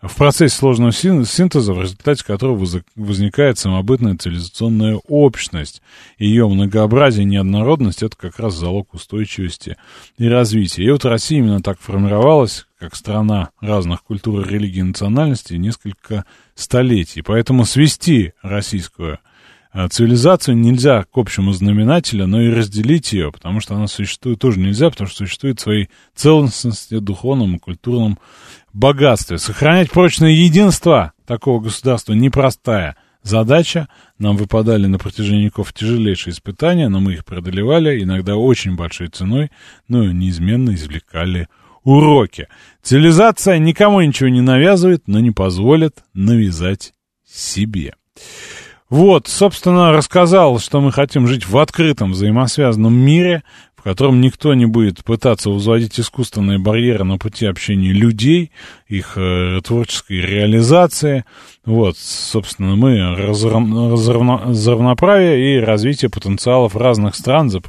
в, 0.08 0.16
процессе 0.16 0.56
сложного 0.56 0.92
синтеза, 0.92 1.74
в 1.74 1.82
результате 1.82 2.24
которого 2.24 2.66
возникает 2.96 3.58
самобытная 3.58 4.18
цивилизационная 4.18 5.00
общность. 5.08 5.82
Ее 6.18 6.48
многообразие 6.48 7.24
и 7.24 7.30
неоднородность– 7.30 8.04
это 8.04 8.16
как 8.16 8.40
раз 8.40 8.56
залог 8.56 8.94
устойчивости 8.94 9.78
и 10.18 10.28
развития. 10.28 10.84
И 10.84 10.92
вот 10.92 11.06
Россия 11.06 11.40
именно 11.40 11.62
так 11.62 11.80
формировалась, 11.80 12.68
как 12.80 12.96
страна 12.96 13.50
разных 13.60 14.04
культур, 14.04 14.48
религий 14.48 14.80
и 14.80 14.84
национальностей, 14.84 15.58
несколько 15.58 16.26
столетий. 16.56 17.22
Поэтому 17.22 17.66
свести 17.66 18.34
российскую 18.42 19.20
цивилизацию 19.90 20.58
нельзя 20.58 21.04
к 21.04 21.18
общему 21.18 21.52
знаменателю, 21.52 22.28
но 22.28 22.42
и 22.42 22.50
разделить 22.50 23.12
ее, 23.12 23.32
потому 23.32 23.60
что 23.60 23.76
она 23.76 23.88
существует 23.88 24.40
тоже 24.40 24.60
нельзя, 24.60 24.90
потому 24.90 25.08
что 25.08 25.18
существует 25.18 25.60
в 25.60 25.64
своей 25.64 25.90
целостности, 26.16 27.00
духовном 27.00 27.56
и 27.56 27.60
культурном 27.60 28.18
богатстве. 28.72 29.38
Сохранять 29.38 29.92
прочное 29.92 30.32
единство 30.32 31.12
такого 31.26 31.60
государства 31.60 32.14
непростая 32.14 32.96
задача. 33.22 33.90
Нам 34.18 34.38
выпадали 34.38 34.86
на 34.86 34.98
протяжении 34.98 35.46
веков 35.46 35.74
тяжелейшие 35.74 36.32
испытания, 36.32 36.88
но 36.88 37.02
мы 37.02 37.14
их 37.14 37.26
преодолевали, 37.26 38.02
иногда 38.02 38.38
очень 38.38 38.76
большой 38.76 39.10
ценой, 39.10 39.52
но 39.90 40.06
неизменно 40.06 40.74
извлекали 40.74 41.50
уроки. 41.84 42.48
Цивилизация 42.82 43.58
никому 43.58 44.02
ничего 44.02 44.30
не 44.30 44.42
навязывает, 44.42 45.04
но 45.08 45.20
не 45.20 45.32
позволит 45.32 46.04
навязать 46.14 46.94
себе. 47.28 47.94
Вот, 48.90 49.28
собственно, 49.28 49.92
рассказал, 49.92 50.60
что 50.60 50.80
мы 50.80 50.92
хотим 50.92 51.28
жить 51.28 51.48
в 51.48 51.58
открытом 51.58 52.12
взаимосвязанном 52.12 52.94
мире, 52.94 53.44
в 53.76 53.82
котором 53.82 54.22
никто 54.22 54.54
не 54.54 54.68
будет 54.68 55.04
пытаться 55.04 55.50
возводить 55.50 56.00
искусственные 56.00 56.60
барьеры 56.60 57.04
на 57.04 57.18
пути 57.18 57.48
общения 57.48 57.92
людей, 57.92 58.52
их 58.88 59.14
э, 59.16 59.60
творческой 59.64 60.22
реализации. 60.22 61.26
Вот, 61.66 61.98
собственно, 61.98 62.76
мы 62.76 63.34
за 63.34 64.72
равноправие 64.74 65.56
и 65.56 65.60
развитие 65.60 66.10
потенциалов 66.10 66.76
разных 66.76 67.16
стран 67.16 67.50
за 67.50 67.60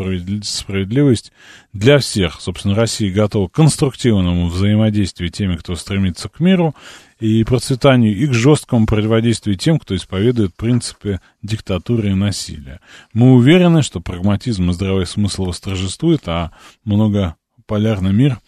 справедливость 0.43 1.33
для 1.73 1.99
всех. 1.99 2.41
Собственно, 2.43 2.75
Россия 2.75 3.13
готова 3.13 3.49
к 3.49 3.53
конструктивному 3.53 4.49
взаимодействию 4.49 5.31
теми, 5.31 5.57
кто 5.57 5.77
стремится 5.77 6.29
к 6.29 6.41
миру, 6.41 6.75
и 7.19 7.45
процветанию, 7.45 8.15
и 8.15 8.27
к 8.27 8.33
жесткому 8.33 8.87
противодействию 8.87 9.57
тем, 9.57 9.79
кто 9.79 9.97
исповедует 9.97 10.55
принципы 10.55 11.21
диктатуры 11.43 12.11
и 12.11 12.15
насилия. 12.15 12.81
Мы 13.13 13.33
уверены, 13.35 13.83
что 13.83 14.01
прагматизм 14.01 14.71
и 14.71 14.73
здравый 14.73 15.07
смысл 15.07 15.47
восторжествует, 15.47 16.23
а 16.27 16.53
многополярный 16.85 18.13
мир 18.13 18.39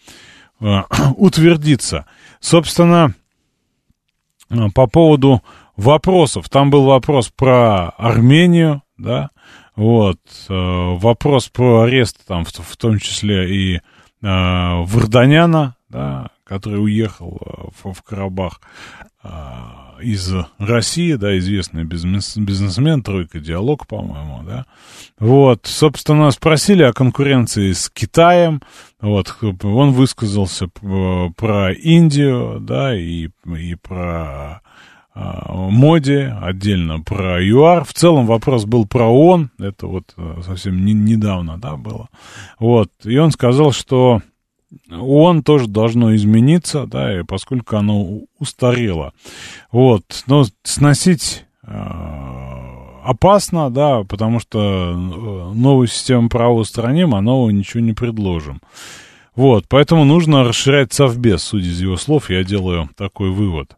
э, 0.59 0.81
утвердится. 1.17 2.05
Собственно, 2.39 3.15
э, 4.49 4.69
по 4.75 4.87
поводу 4.87 5.41
вопросов. 5.75 6.49
Там 6.49 6.69
был 6.69 6.85
вопрос 6.85 7.29
про 7.29 7.89
Армению, 7.89 8.83
да, 8.97 9.29
вот, 9.75 10.19
э, 10.49 10.53
вопрос 10.53 11.47
про 11.47 11.83
арест, 11.83 12.17
там, 12.27 12.43
в, 12.43 12.77
том 12.77 12.99
числе 12.99 13.49
и 13.49 13.75
э, 13.77 13.81
Варданяна, 14.21 15.75
да, 15.87 16.31
который 16.49 16.83
уехал 16.83 17.39
э, 17.45 17.67
в, 17.83 17.93
в 17.93 18.01
Карабах 18.01 18.59
э, 19.23 19.29
из 20.01 20.33
России, 20.57 21.13
да, 21.13 21.37
известный 21.37 21.83
бизнес, 21.83 22.35
бизнесмен, 22.37 23.03
тройка 23.03 23.39
диалог, 23.39 23.85
по-моему, 23.85 24.41
да. 24.43 24.65
Вот, 25.19 25.67
собственно, 25.67 26.31
спросили 26.31 26.81
о 26.81 26.91
конкуренции 26.91 27.71
с 27.71 27.89
Китаем, 27.91 28.63
вот, 28.99 29.35
он 29.61 29.91
высказался 29.91 30.67
про 30.69 31.71
Индию, 31.71 32.59
да, 32.59 32.97
и, 32.97 33.29
и 33.45 33.75
про 33.75 34.61
э, 35.13 35.19
моде, 35.53 36.35
отдельно 36.41 36.99
про 36.99 37.39
ЮАР. 37.43 37.85
В 37.85 37.93
целом 37.93 38.25
вопрос 38.25 38.65
был 38.65 38.87
про 38.87 39.05
ООН, 39.05 39.51
это 39.59 39.85
вот 39.85 40.15
совсем 40.43 40.83
не, 40.83 40.93
недавно, 40.93 41.59
да, 41.59 41.75
было. 41.75 42.09
Вот, 42.57 42.89
и 43.03 43.15
он 43.19 43.29
сказал, 43.29 43.71
что 43.71 44.23
ООН 44.91 45.43
тоже 45.43 45.67
должно 45.67 46.15
измениться, 46.15 46.85
да, 46.85 47.19
и 47.19 47.23
поскольку 47.23 47.77
оно 47.77 48.21
устарело. 48.37 49.13
Вот, 49.71 50.23
но 50.27 50.45
сносить 50.63 51.45
э, 51.63 51.71
опасно, 53.03 53.69
да, 53.69 54.03
потому 54.03 54.39
что 54.39 54.59
э, 54.59 55.53
новую 55.55 55.87
систему 55.87 56.29
права 56.29 56.53
устраним, 56.53 57.15
а 57.15 57.21
нового 57.21 57.49
ничего 57.49 57.81
не 57.81 57.93
предложим. 57.93 58.61
Вот, 59.35 59.65
поэтому 59.69 60.05
нужно 60.05 60.43
расширять 60.43 60.93
совбез, 60.93 61.43
судя 61.43 61.69
из 61.69 61.81
его 61.81 61.97
слов, 61.97 62.29
я 62.29 62.43
делаю 62.43 62.89
такой 62.95 63.29
вывод. 63.31 63.77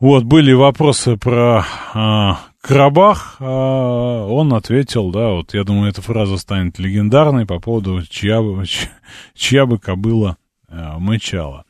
Вот, 0.00 0.24
были 0.24 0.52
вопросы 0.52 1.16
про 1.16 1.64
а, 1.94 2.40
Карабах, 2.62 3.38
а, 3.40 4.24
он 4.24 4.54
ответил, 4.54 5.10
да, 5.10 5.30
вот 5.30 5.52
я 5.52 5.64
думаю, 5.64 5.90
эта 5.90 6.00
фраза 6.00 6.38
станет 6.38 6.78
легендарной 6.78 7.44
по 7.44 7.58
поводу 7.58 8.02
чья 8.08 8.40
бы, 8.40 8.64
чья 9.34 9.66
бы 9.66 9.78
кобыла 9.78 10.36
а, 10.68 11.00
мычала. 11.00 11.64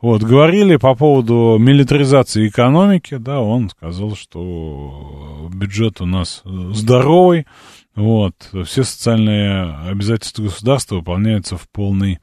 Вот, 0.00 0.22
говорили 0.22 0.76
по 0.76 0.94
поводу 0.94 1.56
милитаризации 1.58 2.46
экономики, 2.46 3.16
да, 3.16 3.40
он 3.40 3.70
сказал, 3.70 4.14
что 4.14 5.50
бюджет 5.52 6.00
у 6.00 6.06
нас 6.06 6.42
здоровый, 6.44 7.48
вот, 7.96 8.34
все 8.66 8.84
социальные 8.84 9.90
обязательства 9.90 10.44
государства 10.44 10.94
выполняются 10.94 11.56
в 11.56 11.68
полной 11.68 12.20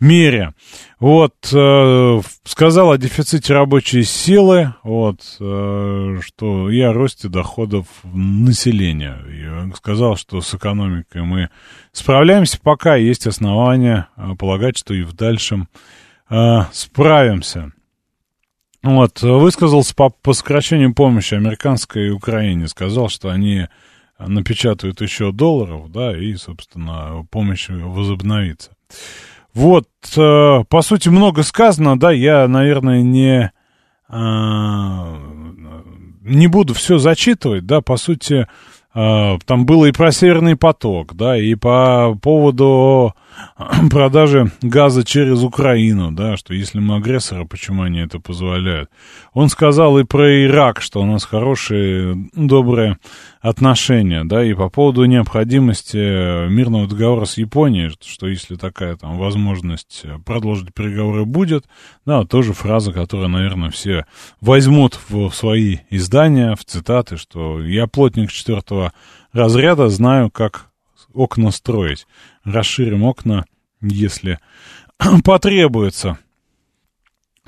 мере. 0.00 0.54
Вот, 1.00 1.34
э, 1.52 2.20
сказал 2.44 2.92
о 2.92 2.98
дефиците 2.98 3.52
рабочей 3.54 4.02
силы, 4.02 4.74
вот, 4.82 5.20
э, 5.40 6.18
что 6.22 6.70
и 6.70 6.80
о 6.80 6.92
росте 6.92 7.28
доходов 7.28 7.86
населения. 8.04 9.18
И 9.28 9.74
сказал, 9.76 10.16
что 10.16 10.40
с 10.40 10.54
экономикой 10.54 11.22
мы 11.22 11.50
справляемся, 11.92 12.58
пока 12.60 12.96
есть 12.96 13.26
основания 13.26 14.08
э, 14.16 14.34
полагать, 14.38 14.76
что 14.76 14.94
и 14.94 15.02
в 15.02 15.12
дальшем 15.12 15.68
э, 16.30 16.60
справимся. 16.72 17.72
Вот, 18.82 19.22
высказался 19.22 19.94
по, 19.94 20.08
по 20.10 20.32
сокращению 20.32 20.94
помощи 20.94 21.34
американской 21.34 22.10
Украине, 22.10 22.68
сказал, 22.68 23.08
что 23.08 23.28
они 23.28 23.66
напечатают 24.18 25.00
еще 25.00 25.32
долларов, 25.32 25.90
да, 25.90 26.16
и, 26.16 26.34
собственно, 26.34 27.26
помощь 27.30 27.68
возобновится. 27.68 28.72
Вот, 29.58 29.88
э, 30.16 30.64
по 30.68 30.82
сути, 30.82 31.08
много 31.08 31.42
сказано, 31.42 31.98
да, 31.98 32.12
я, 32.12 32.46
наверное, 32.46 33.02
не, 33.02 33.50
э, 34.08 34.14
не 36.22 36.46
буду 36.46 36.74
все 36.74 36.98
зачитывать, 36.98 37.66
да, 37.66 37.80
по 37.80 37.96
сути, 37.96 38.46
э, 38.94 39.38
там 39.44 39.66
было 39.66 39.86
и 39.86 39.92
про 39.92 40.12
Северный 40.12 40.54
поток, 40.54 41.16
да, 41.16 41.36
и 41.36 41.56
по 41.56 42.16
поводу 42.22 43.16
продажи 43.90 44.50
газа 44.62 45.04
через 45.04 45.42
Украину, 45.42 46.12
да, 46.12 46.36
что 46.36 46.54
если 46.54 46.78
мы 46.78 46.96
агрессоры, 46.96 47.46
почему 47.46 47.82
они 47.82 48.00
это 48.00 48.20
позволяют. 48.20 48.90
Он 49.32 49.48
сказал 49.48 49.98
и 49.98 50.04
про 50.04 50.44
Ирак, 50.44 50.80
что 50.80 51.00
у 51.00 51.04
нас 51.04 51.24
хорошие, 51.24 52.28
добрые 52.34 52.98
отношения, 53.40 54.24
да, 54.24 54.44
и 54.44 54.54
по 54.54 54.68
поводу 54.68 55.04
необходимости 55.04 56.48
мирного 56.48 56.86
договора 56.86 57.24
с 57.24 57.36
Японией, 57.36 57.94
что 58.04 58.26
если 58.26 58.56
такая 58.56 58.96
там 58.96 59.18
возможность 59.18 60.04
продолжить 60.24 60.74
переговоры 60.74 61.24
будет, 61.24 61.64
да, 62.06 62.24
тоже 62.24 62.52
фраза, 62.52 62.92
которую, 62.92 63.28
наверное, 63.28 63.70
все 63.70 64.06
возьмут 64.40 64.98
в 65.08 65.30
свои 65.30 65.78
издания, 65.90 66.54
в 66.54 66.64
цитаты, 66.64 67.16
что 67.16 67.62
я 67.62 67.86
плотник 67.86 68.30
четвертого 68.30 68.92
разряда, 69.32 69.88
знаю, 69.88 70.30
как 70.30 70.68
окна 71.14 71.50
строить. 71.50 72.06
Расширим 72.48 73.02
окна, 73.04 73.44
если 73.82 74.38
потребуется. 75.24 76.18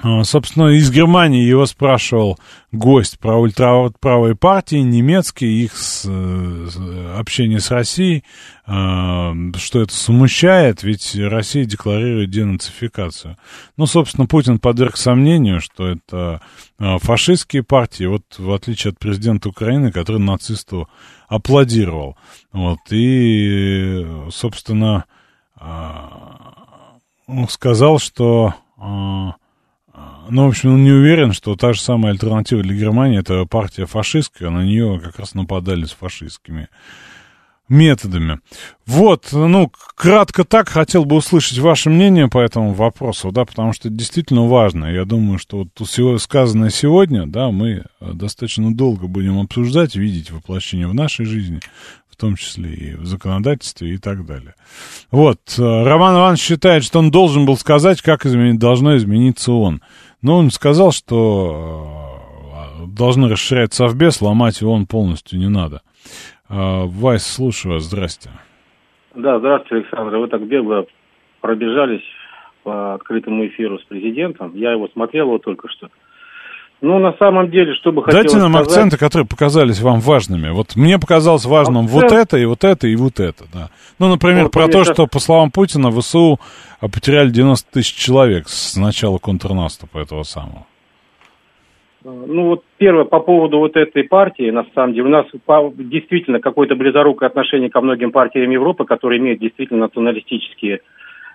А, 0.03 0.25
собственно, 0.25 0.69
из 0.69 0.91
Германии 0.91 1.45
его 1.45 1.67
спрашивал 1.67 2.39
гость 2.73 3.19
про 3.19 3.37
ультраправые 3.37 4.35
партии, 4.35 4.77
немецкие, 4.77 5.65
их 5.65 5.77
с, 5.77 6.05
с, 6.05 7.19
общение 7.19 7.61
с 7.61 7.71
Россией, 7.71 8.25
а, 8.65 9.35
что 9.57 9.83
это 9.83 9.93
смущает, 9.93 10.83
ведь 10.83 11.15
Россия 11.17 11.67
декларирует 11.67 12.31
денацификацию. 12.31 13.37
Ну, 13.77 13.85
собственно, 13.87 14.27
Путин 14.27 14.59
подверг 14.59 14.97
сомнению, 14.97 15.61
что 15.61 15.89
это 15.89 16.41
а, 16.79 16.99
фашистские 16.99 17.63
партии, 17.63 18.05
вот 18.05 18.23
в 18.39 18.53
отличие 18.53 18.93
от 18.93 18.99
президента 18.99 19.51
Украины, 19.51 19.93
который 19.93 20.21
нацисту 20.21 20.89
аплодировал. 21.29 22.17
Вот, 22.53 22.79
и, 22.91 24.07
собственно, 24.31 25.05
сказал, 27.49 27.99
что 27.99 28.55
ну, 30.31 30.47
в 30.47 30.49
общем, 30.49 30.75
он 30.75 30.85
не 30.85 30.93
уверен, 30.93 31.33
что 31.33 31.57
та 31.57 31.73
же 31.73 31.81
самая 31.81 32.13
альтернатива 32.13 32.63
для 32.63 32.75
Германии 32.75 33.19
это 33.19 33.45
партия 33.45 33.87
фашистская, 33.87 34.51
на 34.51 34.65
нее 34.65 35.01
как 35.03 35.19
раз 35.19 35.35
нападали 35.35 35.85
с 35.85 35.93
фашистскими 35.93 36.69
методами. 37.71 38.41
Вот, 38.85 39.29
ну, 39.33 39.71
кратко 39.95 40.45
так 40.45 40.69
хотел 40.69 41.05
бы 41.05 41.17
услышать 41.17 41.59
ваше 41.59 41.89
мнение 41.89 42.29
по 42.29 42.39
этому 42.41 42.75
вопросу, 42.75 43.31
да, 43.31 43.45
потому 43.45 43.73
что 43.73 43.89
это 43.89 43.97
действительно 43.97 44.47
важно. 44.49 44.87
Я 44.87 45.05
думаю, 45.05 45.39
что 45.39 45.59
вот 45.59 45.89
всего 45.89 46.19
сказанное 46.19 46.71
сегодня, 46.71 47.27
да, 47.27 47.51
мы 47.51 47.85
э, 48.01 48.13
достаточно 48.13 48.75
долго 48.75 49.07
будем 49.07 49.39
обсуждать, 49.39 49.95
видеть 49.95 50.33
воплощение 50.33 50.89
в 50.89 50.95
нашей 50.95 51.25
жизни, 51.25 51.61
в 52.11 52.17
том 52.17 52.35
числе 52.35 52.75
и 52.75 52.95
в 52.97 53.07
законодательстве 53.07 53.95
и 53.95 53.99
так 53.99 54.27
далее. 54.27 54.55
Вот, 55.13 55.39
э, 55.57 55.63
Роман 55.63 56.17
Иванович 56.17 56.41
считает, 56.41 56.83
что 56.83 56.99
он 56.99 57.13
должен 57.13 57.47
был 57.47 57.57
сказать, 57.57 58.03
как 58.03 58.27
изменить, 58.27 58.59
должно 58.59 58.97
измениться 58.97 59.53
он. 59.53 59.81
Но 60.23 60.37
он 60.37 60.51
сказал, 60.51 60.93
что 60.93 62.17
э, 62.83 62.87
должны 62.87 63.29
расширять 63.29 63.73
совбез, 63.73 64.21
ломать 64.21 64.61
его 64.61 64.73
он 64.73 64.87
полностью 64.87 65.39
не 65.39 65.49
надо. 65.49 65.83
А, 66.49 66.85
Вайс, 66.85 67.27
слушаю 67.27 67.75
вас, 67.75 67.85
здрасте. 67.85 68.31
Да, 69.15 69.39
здравствуйте, 69.39 69.87
Александр. 69.87 70.17
Вы 70.17 70.29
так 70.29 70.47
бегло 70.47 70.87
пробежались 71.41 72.05
по 72.63 72.95
открытому 72.95 73.47
эфиру 73.47 73.79
с 73.79 73.85
президентом. 73.85 74.55
Я 74.55 74.73
его 74.73 74.89
смотрел 74.89 75.29
вот 75.29 75.43
только 75.43 75.69
что. 75.69 75.89
Ну, 76.83 76.99
на 76.99 77.13
самом 77.19 77.51
деле, 77.51 77.75
что 77.75 77.93
бы 77.93 78.03
Дайте 78.07 78.39
нам 78.39 78.53
сказать... 78.53 78.69
акценты, 78.69 78.97
которые 78.97 79.27
показались 79.27 79.83
вам 79.83 80.01
важными. 80.01 80.49
Вот 80.49 80.77
мне 80.77 80.99
показалось 80.99 81.45
важным 81.45 81.85
Акцент... 81.85 82.03
вот 82.03 82.13
это, 82.13 82.39
и 82.39 82.45
вот 82.47 82.65
это, 82.65 82.87
и 82.87 82.97
вот 82.97 83.21
это, 83.21 83.45
да. 83.53 83.69
Ну, 83.99 84.09
например, 84.09 84.45
вот, 84.45 84.53
про 84.53 84.67
то, 84.69 84.85
что, 84.85 85.07
по 85.07 85.19
словам 85.19 85.51
Путина, 85.51 85.91
ВСУ 85.91 86.41
потеряли 86.81 87.29
90 87.29 87.71
тысяч 87.71 87.95
человек 87.95 88.49
с 88.49 88.77
начала 88.77 89.19
контрнаступа 89.19 89.99
этого 89.99 90.23
самого. 90.23 90.67
Ну, 92.03 92.47
вот 92.47 92.65
первое, 92.79 93.05
по 93.05 93.21
поводу 93.21 93.59
вот 93.59 93.77
этой 93.77 94.05
партии, 94.05 94.51
на 94.51 94.65
самом 94.75 94.95
деле, 94.95 95.07
у 95.07 95.11
нас 95.11 95.27
действительно 95.75 96.41
какое-то 96.41 96.77
близорукое 96.77 97.29
отношение 97.29 97.69
ко 97.69 97.83
многим 97.83 98.11
партиям 98.11 98.51
Европы, 98.51 98.87
которые 98.87 99.21
имеют 99.21 99.41
действительно 99.41 99.81
националистические 99.81 100.77
Э, 100.77 100.81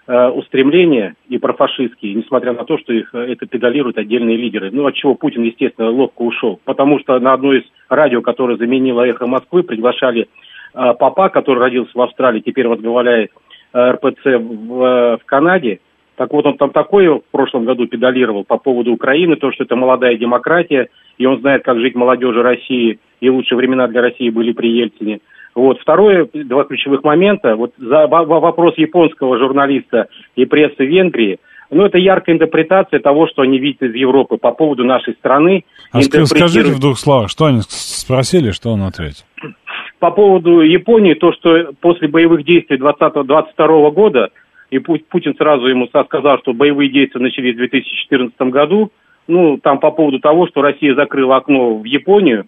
устремления 0.07 1.15
и 1.29 1.39
профашистские, 1.39 2.13
несмотря 2.13 2.53
на 2.53 2.63
то, 2.63 2.77
что 2.77 2.93
их 2.93 3.09
э, 3.13 3.31
это 3.31 3.47
педалируют 3.47 3.97
отдельные 3.97 4.37
лидеры. 4.37 4.69
Ну, 4.71 4.85
от 4.85 4.93
чего 4.93 5.15
Путин, 5.15 5.43
естественно, 5.43 5.89
ловко 5.89 6.21
ушел. 6.21 6.59
Потому 6.63 6.99
что 6.99 7.17
на 7.19 7.33
одно 7.33 7.53
из 7.53 7.63
радио, 7.89 8.21
которое 8.21 8.57
заменило 8.57 9.01
«Эхо 9.01 9.25
Москвы», 9.25 9.63
приглашали 9.63 10.27
э, 10.73 10.93
папа, 10.99 11.29
который 11.29 11.59
родился 11.59 11.91
в 11.95 12.01
Австралии, 12.01 12.41
теперь 12.41 12.67
возглавляет 12.67 13.31
э, 13.73 13.91
РПЦ 13.91 14.25
в, 14.25 14.83
э, 14.83 15.17
в 15.17 15.25
Канаде. 15.25 15.79
Так 16.17 16.31
вот, 16.31 16.45
он 16.45 16.57
там 16.57 16.69
такое 16.69 17.15
в 17.15 17.23
прошлом 17.31 17.65
году 17.65 17.87
педалировал 17.87 18.43
по 18.43 18.57
поводу 18.57 18.93
Украины, 18.93 19.37
то, 19.37 19.51
что 19.51 19.63
это 19.63 19.75
молодая 19.75 20.17
демократия, 20.17 20.89
и 21.17 21.25
он 21.25 21.39
знает, 21.39 21.63
как 21.63 21.79
жить 21.79 21.95
молодежи 21.95 22.43
России, 22.43 22.99
и 23.21 23.29
лучшие 23.29 23.57
времена 23.57 23.87
для 23.87 24.01
России 24.01 24.29
были 24.29 24.53
при 24.53 24.67
Ельцине– 24.69 25.19
вот. 25.55 25.79
Второе, 25.79 26.27
два 26.33 26.65
ключевых 26.65 27.03
момента. 27.03 27.55
Вот 27.55 27.73
за 27.77 28.07
вопрос 28.07 28.77
японского 28.77 29.39
журналиста 29.39 30.07
и 30.35 30.45
прессы 30.45 30.85
Венгрии, 30.85 31.39
ну, 31.71 31.85
это 31.85 31.97
яркая 31.97 32.35
интерпретация 32.35 32.99
того, 32.99 33.27
что 33.27 33.41
они 33.41 33.57
видят 33.57 33.81
из 33.81 33.95
Европы 33.95 34.37
по 34.37 34.51
поводу 34.51 34.83
нашей 34.83 35.13
страны. 35.15 35.65
А 35.91 36.01
скажите 36.01 36.71
в 36.71 36.79
двух 36.79 36.99
словах, 36.99 37.29
что 37.29 37.45
они 37.45 37.61
спросили, 37.67 38.51
что 38.51 38.71
он 38.71 38.83
ответил? 38.83 39.23
По 39.99 40.11
поводу 40.11 40.61
Японии, 40.61 41.15
то, 41.15 41.33
что 41.33 41.71
после 41.81 42.07
боевых 42.07 42.45
действий 42.45 42.77
2022 42.77 43.89
года, 43.91 44.29
и 44.69 44.79
Путин 44.79 45.35
сразу 45.37 45.65
ему 45.67 45.87
сказал, 45.87 46.37
что 46.39 46.53
боевые 46.53 46.89
действия 46.89 47.21
начались 47.21 47.55
в 47.55 47.57
2014 47.57 48.39
году, 48.51 48.91
ну, 49.27 49.57
там 49.57 49.79
по 49.79 49.91
поводу 49.91 50.19
того, 50.19 50.47
что 50.47 50.61
Россия 50.61 50.93
закрыла 50.93 51.37
окно 51.37 51.77
в 51.77 51.85
Японию, 51.85 52.45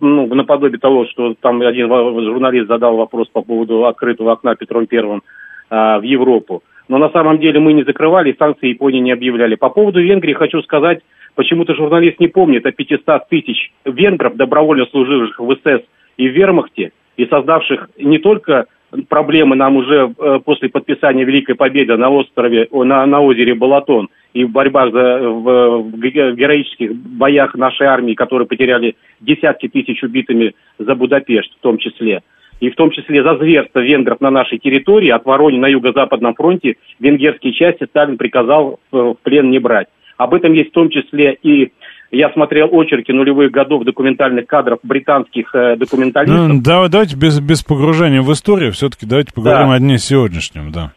ну, 0.00 0.26
наподобие 0.34 0.78
того, 0.78 1.06
что 1.06 1.34
там 1.40 1.60
один 1.62 1.88
журналист 1.88 2.68
задал 2.68 2.96
вопрос 2.96 3.28
по 3.28 3.42
поводу 3.42 3.86
открытого 3.86 4.32
окна 4.32 4.54
Петром 4.56 4.86
Первым 4.86 5.22
а, 5.68 5.98
в 5.98 6.02
Европу. 6.02 6.62
Но 6.88 6.98
на 6.98 7.10
самом 7.10 7.38
деле 7.38 7.60
мы 7.60 7.72
не 7.72 7.84
закрывали, 7.84 8.34
санкции 8.38 8.70
Японии 8.70 8.98
не 8.98 9.12
объявляли. 9.12 9.54
По 9.54 9.70
поводу 9.70 10.02
Венгрии 10.02 10.32
хочу 10.32 10.60
сказать, 10.62 11.00
почему-то 11.36 11.74
журналист 11.74 12.18
не 12.18 12.28
помнит 12.28 12.66
о 12.66 12.72
500 12.72 13.28
тысяч 13.28 13.72
венгров, 13.84 14.36
добровольно 14.36 14.86
служивших 14.86 15.38
в 15.38 15.54
СС 15.54 15.84
и 16.16 16.28
в 16.28 16.32
Вермахте, 16.32 16.92
и 17.16 17.26
создавших 17.26 17.90
не 17.98 18.18
только 18.18 18.66
проблемы 19.08 19.56
нам 19.56 19.76
уже 19.76 20.12
э, 20.18 20.40
после 20.44 20.68
подписания 20.68 21.24
Великой 21.24 21.54
Победы 21.54 21.96
на 21.96 22.10
острове, 22.10 22.68
на, 22.72 23.06
на 23.06 23.20
озере 23.20 23.54
Балатон 23.54 24.08
и 24.32 24.44
в 24.44 24.50
борьбах 24.50 24.92
за, 24.92 25.18
в, 25.18 25.82
в 25.82 25.96
героических 25.98 26.94
боях 26.94 27.54
нашей 27.54 27.86
армии, 27.86 28.14
которые 28.14 28.46
потеряли 28.46 28.96
десятки 29.20 29.68
тысяч 29.68 30.02
убитыми 30.02 30.54
за 30.78 30.94
Будапешт 30.94 31.52
в 31.58 31.60
том 31.60 31.78
числе. 31.78 32.22
И 32.60 32.70
в 32.70 32.76
том 32.76 32.90
числе 32.90 33.22
за 33.22 33.36
зверство 33.36 33.80
венгров 33.80 34.20
на 34.20 34.30
нашей 34.30 34.58
территории, 34.58 35.08
от 35.08 35.24
Воронежа 35.24 35.62
на 35.62 35.68
юго-западном 35.68 36.34
фронте, 36.34 36.76
венгерские 36.98 37.54
части 37.54 37.86
Сталин 37.86 38.18
приказал 38.18 38.80
в 38.92 39.16
плен 39.22 39.50
не 39.50 39.58
брать. 39.58 39.88
Об 40.18 40.34
этом 40.34 40.52
есть 40.52 40.70
в 40.70 40.74
том 40.74 40.90
числе 40.90 41.38
и 41.42 41.72
я 42.12 42.30
смотрел 42.32 42.68
очерки 42.72 43.12
нулевых 43.12 43.52
годов 43.52 43.84
документальных 43.84 44.46
кадров 44.46 44.80
британских 44.82 45.54
э, 45.54 45.76
документалистов. 45.76 46.48
Ну, 46.48 46.60
да, 46.60 46.88
давайте 46.88 47.16
без, 47.16 47.38
без 47.40 47.62
погружения 47.62 48.20
в 48.20 48.32
историю, 48.32 48.72
все-таки 48.72 49.06
давайте 49.06 49.32
поговорим 49.32 49.68
да. 49.68 49.74
о 49.74 49.78
дне 49.78 49.98
сегодняшнем, 49.98 50.72
да. 50.72 50.92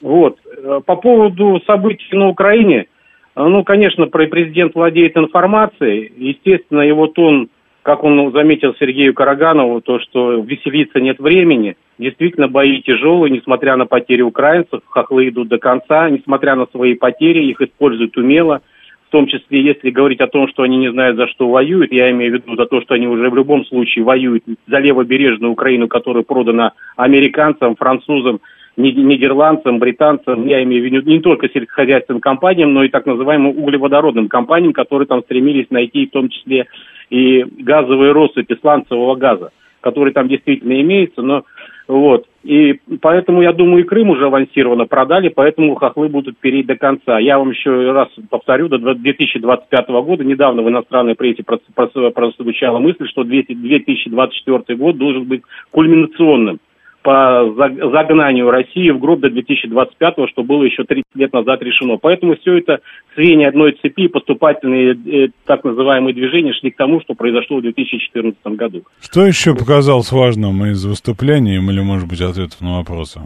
Вот. 0.00 0.38
Э, 0.56 0.80
по 0.84 0.96
поводу 0.96 1.60
событий 1.66 2.06
на 2.12 2.28
Украине, 2.28 2.86
э, 3.36 3.42
ну, 3.42 3.64
конечно, 3.64 4.06
президент 4.06 4.74
владеет 4.74 5.16
информацией. 5.16 6.12
Естественно, 6.16 6.80
и 6.80 6.92
вот 6.92 7.18
он, 7.18 7.48
как 7.82 8.04
он 8.04 8.32
заметил 8.32 8.74
Сергею 8.78 9.14
Караганову, 9.14 9.80
то, 9.80 9.98
что 10.00 10.40
веселиться 10.40 11.00
нет 11.00 11.18
времени. 11.18 11.76
Действительно, 11.98 12.48
бои 12.48 12.80
тяжелые, 12.82 13.30
несмотря 13.30 13.76
на 13.76 13.86
потери 13.86 14.22
украинцев, 14.22 14.80
хохлы 14.86 15.28
идут 15.28 15.48
до 15.48 15.58
конца, 15.58 16.08
несмотря 16.08 16.54
на 16.54 16.66
свои 16.66 16.94
потери, 16.94 17.44
их 17.44 17.60
используют 17.60 18.16
умело– 18.16 18.62
в 19.10 19.12
том 19.12 19.26
числе, 19.26 19.60
если 19.60 19.90
говорить 19.90 20.20
о 20.20 20.28
том, 20.28 20.46
что 20.46 20.62
они 20.62 20.76
не 20.76 20.92
знают, 20.92 21.16
за 21.16 21.26
что 21.26 21.50
воюют, 21.50 21.90
я 21.90 22.12
имею 22.12 22.30
в 22.30 22.34
виду 22.36 22.54
за 22.54 22.66
то, 22.66 22.80
что 22.80 22.94
они 22.94 23.08
уже 23.08 23.28
в 23.28 23.34
любом 23.34 23.64
случае 23.66 24.04
воюют 24.04 24.44
за 24.68 24.78
левобережную 24.78 25.50
Украину, 25.50 25.88
которая 25.88 26.22
продана 26.22 26.74
американцам, 26.94 27.74
французам, 27.74 28.40
нидерландцам, 28.80 29.78
британцам, 29.78 30.46
я 30.46 30.62
имею 30.62 30.82
в 30.82 30.86
виду 30.86 31.10
не 31.10 31.20
только 31.20 31.48
сельскохозяйственным 31.48 32.20
компаниям, 32.20 32.72
но 32.72 32.84
и 32.84 32.88
так 32.88 33.06
называемым 33.06 33.58
углеводородным 33.58 34.28
компаниям, 34.28 34.72
которые 34.72 35.06
там 35.06 35.22
стремились 35.22 35.66
найти 35.70 36.06
в 36.06 36.10
том 36.10 36.28
числе 36.28 36.66
и 37.10 37.44
газовые 37.58 38.12
россыпи 38.12 38.56
сланцевого 38.60 39.16
газа, 39.16 39.50
который 39.80 40.12
там 40.12 40.28
действительно 40.28 40.80
имеется, 40.80 41.22
но 41.22 41.44
вот. 41.88 42.26
И 42.44 42.80
поэтому, 43.02 43.42
я 43.42 43.52
думаю, 43.52 43.82
и 43.82 43.86
Крым 43.86 44.10
уже 44.10 44.26
авансированно 44.26 44.86
продали, 44.86 45.28
поэтому 45.28 45.74
хохлы 45.74 46.08
будут 46.08 46.38
перейти 46.38 46.68
до 46.68 46.76
конца. 46.76 47.18
Я 47.18 47.38
вам 47.38 47.50
еще 47.50 47.90
раз 47.90 48.08
повторю, 48.30 48.68
до 48.68 48.78
2025 48.78 49.88
года, 49.88 50.24
недавно 50.24 50.62
в 50.62 50.68
иностранной 50.68 51.16
прессе 51.16 51.42
прозвучала 51.42 52.78
мысль, 52.78 53.08
что 53.08 53.24
2024 53.24 54.78
год 54.78 54.96
должен 54.98 55.24
быть 55.24 55.42
кульминационным 55.72 56.60
по 57.02 57.50
загнанию 57.56 58.50
России 58.50 58.90
в 58.90 58.98
гроб 58.98 59.20
до 59.20 59.30
2025, 59.30 60.14
что 60.30 60.42
было 60.42 60.64
еще 60.64 60.84
30 60.84 61.04
лет 61.14 61.32
назад 61.32 61.62
решено. 61.62 61.96
Поэтому 61.96 62.36
все 62.36 62.58
это 62.58 62.80
звенья 63.16 63.48
одной 63.48 63.72
цепи, 63.80 64.08
поступательные 64.08 64.92
э, 64.92 65.28
так 65.46 65.64
называемые 65.64 66.14
движения 66.14 66.52
шли 66.52 66.70
к 66.70 66.76
тому, 66.76 67.00
что 67.00 67.14
произошло 67.14 67.58
в 67.58 67.62
2014 67.62 68.38
году. 68.56 68.82
Что 69.00 69.24
еще 69.24 69.54
показалось 69.54 70.12
важным 70.12 70.64
из 70.66 70.84
выступления 70.84 71.56
или, 71.56 71.80
может 71.80 72.08
быть, 72.08 72.20
ответов 72.20 72.60
на 72.60 72.78
вопросы? 72.78 73.20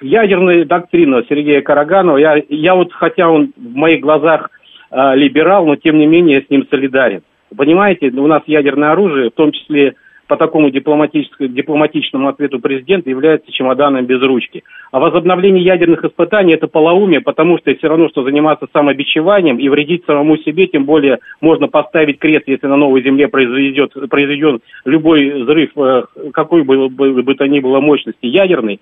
Ядерная 0.00 0.64
доктрина 0.64 1.22
Сергея 1.28 1.62
Караганова. 1.62 2.16
Я, 2.16 2.42
я 2.48 2.74
вот, 2.74 2.92
хотя 2.92 3.28
он 3.28 3.52
в 3.56 3.74
моих 3.76 4.00
глазах 4.00 4.50
э, 4.90 5.14
либерал, 5.14 5.66
но 5.66 5.76
тем 5.76 5.98
не 5.98 6.06
менее 6.06 6.38
я 6.38 6.42
с 6.42 6.50
ним 6.50 6.66
солидарен. 6.68 7.22
Понимаете, 7.56 8.08
у 8.08 8.26
нас 8.26 8.42
ядерное 8.46 8.92
оружие, 8.92 9.30
в 9.30 9.34
том 9.34 9.52
числе 9.52 9.94
по 10.26 10.36
такому 10.36 10.70
дипломатичному 10.70 12.28
ответу 12.28 12.60
президента 12.60 13.10
является 13.10 13.52
чемоданом 13.52 14.06
без 14.06 14.22
ручки. 14.22 14.62
А 14.90 14.98
возобновление 14.98 15.64
ядерных 15.64 16.04
испытаний– 16.04 16.52
это 16.54 16.68
полоумие, 16.68 17.20
потому 17.20 17.58
что 17.58 17.74
все 17.74 17.88
равно, 17.88 18.08
что 18.08 18.22
заниматься 18.24 18.66
самобичеванием 18.72 19.58
и 19.58 19.68
вредить 19.68 20.04
самому 20.06 20.36
себе, 20.38 20.66
тем 20.66 20.84
более 20.84 21.18
можно 21.40 21.68
поставить 21.68 22.18
крест, 22.18 22.44
если 22.46 22.66
на 22.66 22.76
новой 22.76 23.02
земле 23.02 23.28
произойдет, 23.28 23.92
произойдет 24.08 24.62
любой 24.84 25.42
взрыв, 25.42 25.70
э, 25.76 26.02
какой 26.32 26.62
бы, 26.62 26.88
бы, 26.88 27.22
бы 27.22 27.34
то 27.34 27.46
ни 27.46 27.60
было 27.60 27.80
мощности 27.80 28.26
ядерный, 28.26 28.80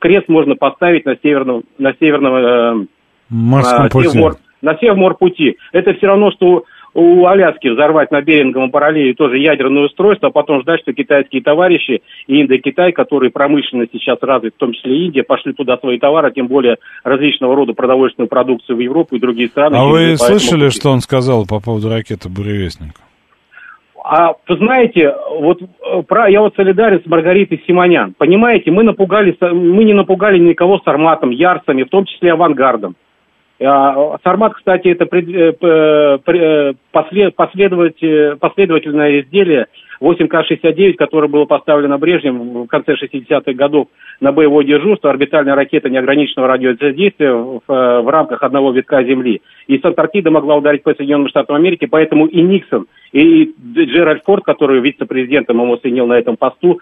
крест 0.00 0.28
можно 0.28 0.56
поставить 0.56 1.06
на 1.06 1.16
северном, 1.22 1.62
на 1.78 1.94
северном 1.98 2.34
э, 2.34 2.86
Морском 3.30 3.86
а, 3.86 3.88
пути. 3.88 4.20
на 4.60 4.76
Севморпути. 4.76 5.56
Это 5.72 5.94
все 5.94 6.08
равно, 6.08 6.32
что 6.32 6.64
у 6.94 7.26
Аляски 7.26 7.68
взорвать 7.68 8.10
на 8.10 8.20
Беринговом 8.20 8.70
параллели 8.70 9.12
тоже 9.12 9.38
ядерное 9.38 9.84
устройство, 9.84 10.28
а 10.28 10.32
потом 10.32 10.62
ждать, 10.62 10.80
что 10.80 10.92
китайские 10.92 11.42
товарищи, 11.42 12.02
и 12.26 12.42
Индокитай, 12.42 12.92
которые 12.92 13.30
промышленно 13.30 13.86
сейчас 13.92 14.18
развит, 14.22 14.54
в 14.54 14.58
том 14.58 14.72
числе 14.72 15.06
Индия, 15.06 15.22
пошли 15.22 15.52
туда 15.52 15.76
свои 15.78 15.98
товары, 15.98 16.32
тем 16.32 16.48
более 16.48 16.76
различного 17.04 17.54
рода 17.54 17.72
продовольственную 17.72 18.28
продукцию 18.28 18.76
в 18.76 18.80
Европу 18.80 19.16
и 19.16 19.20
другие 19.20 19.48
страны. 19.48 19.76
А 19.76 19.84
вы 19.84 20.16
слышали, 20.16 20.66
пути. 20.66 20.78
что 20.78 20.90
он 20.90 21.00
сказал 21.00 21.46
по 21.46 21.60
поводу 21.60 21.88
ракеты 21.88 22.28
«Буревестник»? 22.28 22.94
А 24.02 24.32
вы 24.48 24.56
знаете, 24.56 25.14
вот 25.38 25.60
э, 25.62 26.02
про, 26.08 26.28
я 26.28 26.40
вот 26.40 26.54
солидарен 26.56 27.02
с 27.02 27.06
Маргаритой 27.06 27.62
Симонян. 27.66 28.14
Понимаете, 28.16 28.70
мы 28.70 28.82
напугали, 28.82 29.36
мы 29.40 29.84
не 29.84 29.92
напугали 29.92 30.38
никого 30.38 30.80
Сарматом, 30.84 31.30
Ярцами, 31.30 31.82
в 31.84 31.90
том 31.90 32.06
числе 32.06 32.32
авангардом. 32.32 32.96
А, 33.62 34.16
Сармат, 34.24 34.54
кстати, 34.54 34.88
это 34.88 35.04
э, 35.14 35.52
э, 35.62 36.72
последовательное 36.92 39.20
изделие 39.20 39.66
8К-69, 40.00 40.94
которое 40.94 41.28
было 41.28 41.44
поставлено 41.44 41.98
Брежневым 41.98 42.64
в 42.64 42.68
конце 42.68 42.94
60-х 42.94 43.52
годов 43.52 43.88
на 44.20 44.32
боевое 44.32 44.64
дежурство, 44.64 45.10
орбитальная 45.10 45.54
ракета 45.54 45.90
неограниченного 45.90 46.48
радиодействия 46.48 47.34
в, 47.34 47.60
в 47.66 48.08
рамках 48.08 48.42
одного 48.42 48.72
витка 48.72 49.04
Земли. 49.04 49.42
И 49.66 49.78
с 49.78 49.84
Антарктиды 49.84 50.30
могла 50.30 50.56
ударить 50.56 50.82
по 50.82 50.94
Соединенным 50.94 51.28
Штатам 51.28 51.56
Америки, 51.56 51.86
поэтому 51.86 52.24
и 52.26 52.40
Никсон, 52.40 52.86
и 53.12 53.52
Джеральд 53.74 54.24
Форд, 54.24 54.42
который 54.44 54.80
вице-президентом 54.80 55.60
ему 55.60 55.76
соединил 55.76 56.06
на 56.06 56.18
этом 56.18 56.38
посту, 56.38 56.80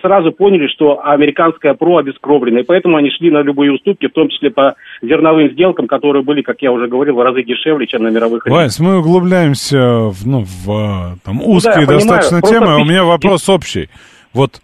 сразу 0.00 0.32
поняли, 0.32 0.66
что 0.68 1.00
американская 1.04 1.74
ПРО 1.74 1.98
обескровлена, 1.98 2.60
и 2.60 2.64
поэтому 2.64 2.96
они 2.96 3.10
шли 3.10 3.30
на 3.30 3.42
любые 3.42 3.72
уступки, 3.72 4.08
в 4.08 4.12
том 4.12 4.28
числе 4.28 4.50
по 4.50 4.74
зерновым 5.02 5.50
сделкам, 5.50 5.86
которые 5.86 6.22
были, 6.22 6.42
как 6.42 6.62
я 6.62 6.72
уже 6.72 6.88
говорил, 6.88 7.16
в 7.16 7.22
разы 7.22 7.42
дешевле, 7.42 7.86
чем 7.86 8.02
на 8.02 8.08
мировых 8.08 8.44
рынках. 8.44 8.62
Вась, 8.62 8.78
мы 8.78 8.98
углубляемся 8.98 9.78
в, 9.78 10.26
ну, 10.26 10.44
в 10.44 11.18
там, 11.24 11.40
узкие 11.42 11.80
ну, 11.80 11.86
да, 11.86 11.94
достаточно 11.94 12.40
понимаю, 12.40 12.60
темы, 12.60 12.72
а 12.74 12.78
у 12.78 12.84
меня 12.84 13.04
вопрос 13.04 13.48
общий. 13.48 13.88
Вот 14.32 14.60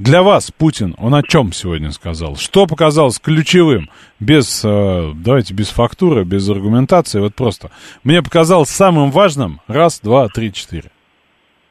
для 0.00 0.22
вас 0.22 0.50
Путин, 0.50 0.94
он 0.96 1.14
о 1.14 1.22
чем 1.22 1.52
сегодня 1.52 1.90
сказал? 1.92 2.36
Что 2.36 2.66
показалось 2.66 3.18
ключевым? 3.18 3.90
Без, 4.18 4.62
э, 4.64 5.12
давайте, 5.14 5.52
без 5.52 5.68
фактуры, 5.68 6.24
без 6.24 6.48
аргументации, 6.48 7.20
вот 7.20 7.34
просто. 7.34 7.70
Мне 8.02 8.22
показалось 8.22 8.70
самым 8.70 9.10
важным 9.10 9.60
раз, 9.68 10.00
два, 10.00 10.28
три, 10.28 10.54
четыре. 10.54 10.90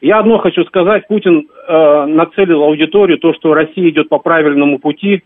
Я 0.00 0.20
одно 0.20 0.38
хочу 0.38 0.64
сказать. 0.64 1.06
Путин 1.08 1.46
э, 1.68 2.06
нацелил 2.06 2.62
аудиторию, 2.62 3.18
то, 3.18 3.34
что 3.34 3.52
Россия 3.52 3.90
идет 3.90 4.08
по 4.08 4.18
правильному 4.18 4.78
пути, 4.78 5.22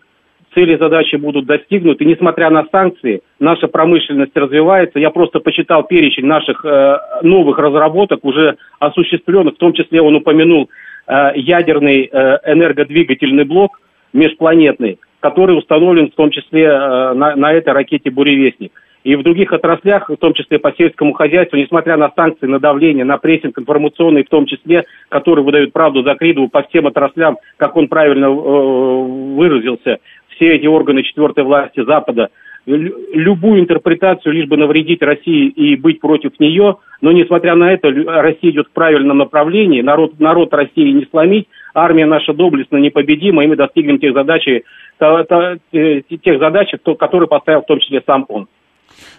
цели 0.54 0.74
и 0.74 0.78
задачи 0.78 1.16
будут 1.16 1.46
достигнуты. 1.46 2.04
Несмотря 2.04 2.50
на 2.50 2.66
санкции, 2.70 3.22
наша 3.38 3.68
промышленность 3.68 4.36
развивается. 4.36 4.98
Я 4.98 5.10
просто 5.10 5.40
почитал 5.40 5.84
перечень 5.84 6.26
наших 6.26 6.64
э, 6.64 6.98
новых 7.22 7.58
разработок, 7.58 8.24
уже 8.24 8.56
осуществленных, 8.80 9.54
в 9.54 9.58
том 9.58 9.72
числе 9.74 10.00
он 10.00 10.16
упомянул 10.16 10.70
э, 11.06 11.32
ядерный 11.36 12.08
э, 12.10 12.38
энергодвигательный 12.44 13.44
блок 13.44 13.80
межпланетный, 14.12 14.98
который 15.20 15.58
установлен 15.58 16.10
в 16.10 16.14
том 16.14 16.30
числе 16.30 16.64
э, 16.64 17.12
на, 17.14 17.36
на 17.36 17.52
этой 17.52 17.72
ракете 17.72 18.10
«Буревестник» 18.10 18.72
и 19.04 19.16
в 19.16 19.22
других 19.22 19.52
отраслях, 19.52 20.08
в 20.08 20.16
том 20.16 20.32
числе 20.32 20.58
по 20.58 20.72
сельскому 20.72 21.12
хозяйству, 21.12 21.58
несмотря 21.58 21.96
на 21.96 22.10
санкции, 22.16 22.46
на 22.46 22.58
давление, 22.58 23.04
на 23.04 23.18
прессинг 23.18 23.58
информационный 23.58 24.24
в 24.24 24.30
том 24.30 24.46
числе, 24.46 24.86
который 25.10 25.44
выдают 25.44 25.72
правду 25.72 26.02
за 26.02 26.14
Кридову 26.14 26.48
по 26.48 26.62
всем 26.62 26.86
отраслям, 26.86 27.36
как 27.58 27.76
он 27.76 27.88
правильно 27.88 28.26
э, 28.26 28.28
выразился, 28.30 29.98
все 30.30 30.54
эти 30.54 30.66
органы 30.66 31.02
четвертой 31.02 31.44
власти 31.44 31.84
Запада, 31.84 32.30
любую 32.66 33.60
интерпретацию, 33.60 34.32
лишь 34.32 34.48
бы 34.48 34.56
навредить 34.56 35.02
России 35.02 35.48
и 35.48 35.76
быть 35.76 36.00
против 36.00 36.40
нее, 36.40 36.78
но 37.02 37.12
несмотря 37.12 37.54
на 37.56 37.70
это, 37.70 37.90
Россия 37.90 38.52
идет 38.52 38.68
в 38.68 38.72
правильном 38.72 39.18
направлении, 39.18 39.82
народ, 39.82 40.18
народ 40.18 40.54
России 40.54 40.92
не 40.92 41.06
сломить, 41.10 41.46
армия 41.74 42.06
наша 42.06 42.32
доблестна, 42.32 42.78
непобедима, 42.78 43.44
и 43.44 43.48
мы 43.48 43.56
достигнем 43.56 43.98
тех 43.98 44.14
задач, 44.14 44.48
э, 44.48 46.00
тех 46.08 46.38
задач, 46.38 46.72
которые 46.98 47.28
поставил 47.28 47.60
в 47.60 47.66
том 47.66 47.80
числе 47.80 48.02
сам 48.06 48.24
он. 48.28 48.48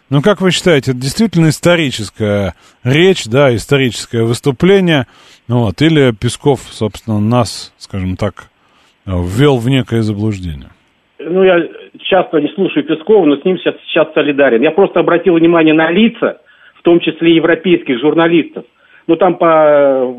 Ну, 0.09 0.21
как 0.21 0.39
вы 0.39 0.51
считаете, 0.51 0.91
это 0.91 0.99
действительно 0.99 1.49
историческая 1.49 2.53
речь, 2.83 3.25
да, 3.25 3.55
историческое 3.55 4.23
выступление, 4.23 5.07
ну, 5.47 5.65
вот, 5.65 5.81
или 5.81 6.11
Песков, 6.11 6.59
собственно, 6.61 7.19
нас, 7.19 7.73
скажем 7.77 8.15
так, 8.15 8.49
ввел 9.05 9.57
в 9.57 9.67
некое 9.67 10.03
заблуждение? 10.03 10.69
Ну, 11.17 11.43
я 11.43 11.55
часто 12.01 12.39
не 12.39 12.49
слушаю 12.49 12.85
Пескова, 12.85 13.25
но 13.25 13.37
с 13.37 13.45
ним 13.45 13.57
сейчас, 13.57 13.75
сейчас 13.87 14.13
солидарен. 14.13 14.61
Я 14.61 14.71
просто 14.71 14.99
обратил 14.99 15.35
внимание 15.35 15.73
на 15.73 15.89
лица, 15.89 16.39
в 16.75 16.83
том 16.83 16.99
числе 16.99 17.35
европейских 17.35 17.99
журналистов, 17.99 18.65
ну 19.07 19.15
там 19.15 19.35
по, 19.35 20.15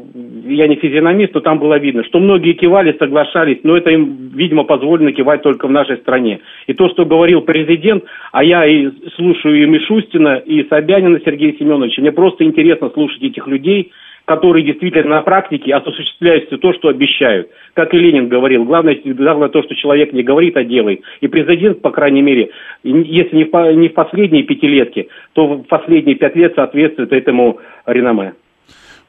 я 0.47 0.69
не 0.69 0.77
физиономист, 0.77 1.35
но 1.35 1.41
там 1.41 1.59
было 1.59 1.79
видно, 1.79 2.05
что 2.05 2.21
многие 2.21 2.53
кивали, 2.53 2.97
соглашались, 2.99 3.59
но 3.63 3.77
это 3.77 3.91
им, 3.91 4.31
видимо, 4.35 4.65
позволено 4.65 5.13
кивать 5.13 5.43
только 5.43 5.67
в 5.67 5.71
нашей 5.71 5.97
стране. 5.99 6.41
И 6.67 6.75
то, 6.75 6.89
что 6.91 7.05
говорил 7.05 7.41
президент, 7.41 8.05
а 8.33 8.45
я 8.45 8.65
и 8.65 8.89
слушаю 9.17 9.63
и 9.63 9.67
Мишустина, 9.67 10.37
и 10.37 10.69
Собянина 10.69 11.21
Сергея 11.25 11.55
Семеновича, 11.59 12.01
мне 12.01 12.13
просто 12.13 12.45
интересно 12.45 12.91
слушать 12.91 13.23
этих 13.23 13.47
людей, 13.47 13.93
которые 14.27 14.65
действительно 14.65 15.17
на 15.17 15.23
практике 15.23 15.73
осуществляют 15.73 16.47
все 16.47 16.59
то, 16.59 16.73
что 16.75 16.89
обещают. 16.89 17.49
Как 17.75 17.95
и 17.95 17.99
Ленин 17.99 18.29
говорил, 18.29 18.65
главное, 18.65 18.99
главное 19.05 19.49
то, 19.49 19.63
что 19.63 19.75
человек 19.77 20.13
не 20.13 20.23
говорит, 20.23 20.57
а 20.57 20.65
делает. 20.65 21.01
И 21.21 21.29
президент, 21.29 21.81
по 21.81 21.91
крайней 21.91 22.23
мере, 22.23 22.51
если 22.83 23.37
не 23.37 23.45
в, 23.45 23.73
не 23.75 23.89
в 23.89 23.95
последние 23.95 24.43
пятилетки, 24.43 25.09
то 25.33 25.47
в 25.47 25.63
последние 25.63 26.17
пять 26.17 26.35
лет 26.35 26.55
соответствует 26.57 27.13
этому 27.13 27.61
реноме. 27.87 28.33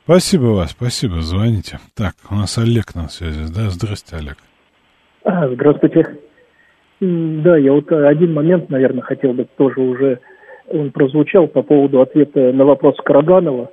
Спасибо 0.08 0.46
вас, 0.56 0.72
спасибо, 0.72 1.20
звоните. 1.20 1.80
Так, 1.94 2.14
у 2.32 2.36
нас 2.36 2.58
Олег 2.58 2.96
на 2.96 3.10
связи, 3.10 3.54
да? 3.54 3.70
Здравствуйте, 3.70 4.24
Олег. 4.24 4.38
А, 5.26 5.50
здравствуйте. 5.50 6.18
Да, 7.02 7.58
я 7.58 7.74
вот 7.74 7.92
один 7.92 8.34
момент, 8.34 8.70
наверное, 8.70 9.02
хотел 9.02 9.34
бы 9.34 9.46
тоже 9.58 9.82
уже, 9.82 10.20
он 10.70 10.92
прозвучал 10.92 11.48
по 11.48 11.62
поводу 11.62 12.00
ответа 12.00 12.54
на 12.54 12.64
вопрос 12.64 12.96
Караганова, 13.04 13.70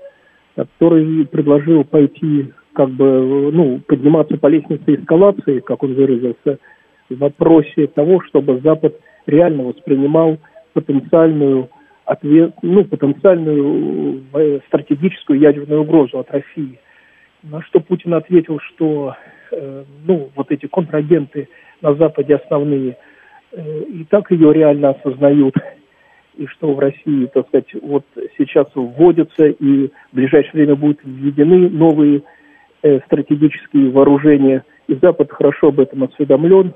который 0.57 1.25
предложил 1.25 1.85
пойти, 1.85 2.53
как 2.73 2.91
бы, 2.91 3.53
ну, 3.53 3.81
подниматься 3.87 4.37
по 4.37 4.49
лестнице 4.49 4.97
эскалации, 4.97 5.61
как 5.61 5.85
он 5.85 5.95
выразился, 5.95 6.59
в 7.11 7.17
вопросе 7.17 7.87
того, 7.87 8.21
чтобы 8.23 8.61
Запад 8.61 8.99
реально 9.27 9.63
воспринимал 9.63 10.39
потенциальную 10.73 11.69
ответ, 12.05 12.55
ну, 12.63 12.85
потенциальную 12.85 14.23
э, 14.35 14.61
стратегическую 14.69 15.39
ядерную 15.39 15.83
угрозу 15.83 16.19
от 16.19 16.31
России. 16.31 16.79
На 17.43 17.63
что 17.63 17.81
Путин 17.81 18.15
ответил, 18.15 18.59
что 18.61 19.17
э, 19.51 19.85
ну, 20.07 20.31
вот 20.35 20.51
эти 20.51 20.67
контрагенты 20.67 21.49
на 21.81 21.95
Западе 21.95 22.37
основные 22.37 22.97
э, 23.53 23.83
и 23.85 24.05
так 24.05 24.31
ее 24.31 24.53
реально 24.53 24.91
осознают, 24.91 25.55
и 26.37 26.47
что 26.47 26.75
в 26.75 26.79
России, 26.79 27.27
так 27.27 27.47
сказать, 27.49 27.73
вот 27.83 28.05
сейчас 28.37 28.67
вводятся 28.75 29.47
и 29.47 29.89
в 29.89 29.91
ближайшее 30.13 30.53
время 30.53 30.75
будут 30.75 31.01
введены 31.05 31.71
новые 31.71 32.23
э, 32.83 33.01
стратегические 33.07 33.91
вооружения, 33.91 34.65
и 34.89 34.95
Запад 34.97 35.33
хорошо 35.33 35.69
об 35.69 35.81
этом 35.81 36.05
осведомлен. 36.05 36.75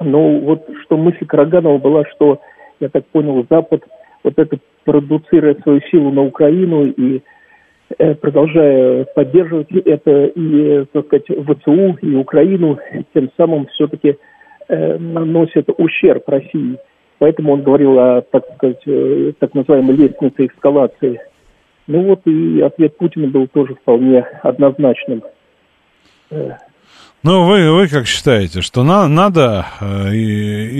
Но 0.00 0.38
вот 0.40 0.68
что 0.82 0.96
мысль 0.96 1.24
Караганова 1.24 1.78
была, 1.78 2.04
что, 2.16 2.40
я 2.80 2.88
так 2.88 3.06
понял, 3.06 3.46
Запад– 3.48 3.84
вот 4.22 4.34
это 4.38 4.58
продуцируя 4.84 5.54
свою 5.62 5.80
силу 5.90 6.10
на 6.10 6.22
Украину 6.22 6.86
и 6.86 7.22
э, 7.98 8.14
продолжая 8.14 9.04
поддерживать 9.04 9.70
это 9.70 10.26
и, 10.26 10.84
так 10.92 11.06
сказать, 11.06 11.26
ВЦУ 11.26 11.98
и 12.02 12.14
Украину, 12.14 12.78
тем 13.14 13.30
самым 13.36 13.66
все-таки 13.66 14.16
э, 14.68 14.98
наносит 14.98 15.68
ущерб 15.76 16.28
России. 16.28 16.78
Поэтому 17.18 17.52
он 17.52 17.62
говорил 17.62 17.98
о, 17.98 18.22
так 18.22 18.44
сказать, 18.56 18.82
э, 18.86 19.32
так 19.38 19.54
называемой 19.54 19.96
лестнице 19.96 20.46
эскалации. 20.46 21.20
Ну 21.86 22.02
вот 22.02 22.26
и 22.26 22.60
ответ 22.60 22.96
Путина 22.96 23.28
был 23.28 23.46
тоже 23.48 23.74
вполне 23.74 24.20
однозначным. 24.42 25.22
Ну, 27.24 27.46
вы, 27.46 27.70
вы 27.70 27.86
как 27.86 28.06
считаете, 28.06 28.62
что 28.62 28.82
на, 28.82 29.06
надо 29.06 29.66
э, 29.80 30.12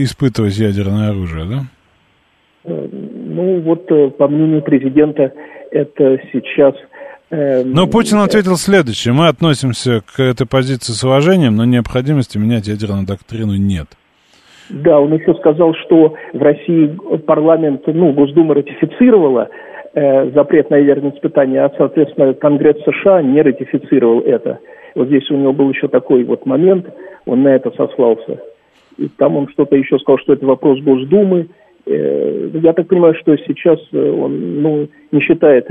испытывать 0.02 0.56
ядерное 0.56 1.10
оружие, 1.10 1.44
да? 1.44 1.66
Ну 3.34 3.60
вот, 3.60 3.90
э, 3.90 4.10
по 4.10 4.28
мнению 4.28 4.62
президента, 4.62 5.32
это 5.70 6.18
сейчас 6.32 6.74
Эм, 7.32 7.72
но 7.72 7.86
Путин 7.86 8.18
ответил 8.18 8.56
следующее. 8.56 9.14
Мы 9.14 9.26
относимся 9.26 10.02
к 10.02 10.20
этой 10.20 10.46
позиции 10.46 10.92
с 10.92 11.02
уважением, 11.02 11.56
но 11.56 11.64
необходимости 11.64 12.36
менять 12.36 12.68
ядерную 12.68 13.06
доктрину 13.06 13.56
нет. 13.56 13.86
Да, 14.68 15.00
он 15.00 15.14
еще 15.14 15.34
сказал, 15.34 15.74
что 15.86 16.14
в 16.34 16.42
России 16.42 16.94
парламент, 17.26 17.82
ну, 17.86 18.12
Госдума 18.12 18.54
ратифицировала 18.54 19.48
э, 19.94 20.30
запрет 20.32 20.68
на 20.68 20.76
ядерные 20.76 21.14
испытания, 21.14 21.64
а, 21.64 21.72
соответственно, 21.76 22.34
Конгресс 22.34 22.76
США 22.84 23.22
не 23.22 23.40
ратифицировал 23.40 24.20
это. 24.20 24.58
Вот 24.94 25.08
здесь 25.08 25.30
у 25.30 25.36
него 25.36 25.54
был 25.54 25.70
еще 25.70 25.88
такой 25.88 26.24
вот 26.24 26.44
момент, 26.44 26.86
он 27.24 27.42
на 27.42 27.48
это 27.48 27.70
сослался. 27.70 28.40
И 28.98 29.08
там 29.08 29.38
он 29.38 29.48
что-то 29.48 29.74
еще 29.74 29.98
сказал, 29.98 30.18
что 30.18 30.34
это 30.34 30.44
вопрос 30.44 30.80
Госдумы. 30.80 31.48
Э, 31.86 32.50
я 32.54 32.72
так 32.72 32.88
понимаю, 32.88 33.14
что 33.20 33.36
сейчас 33.36 33.78
э, 33.92 34.10
он 34.10 34.62
ну, 34.62 34.88
не 35.10 35.20
считает 35.20 35.66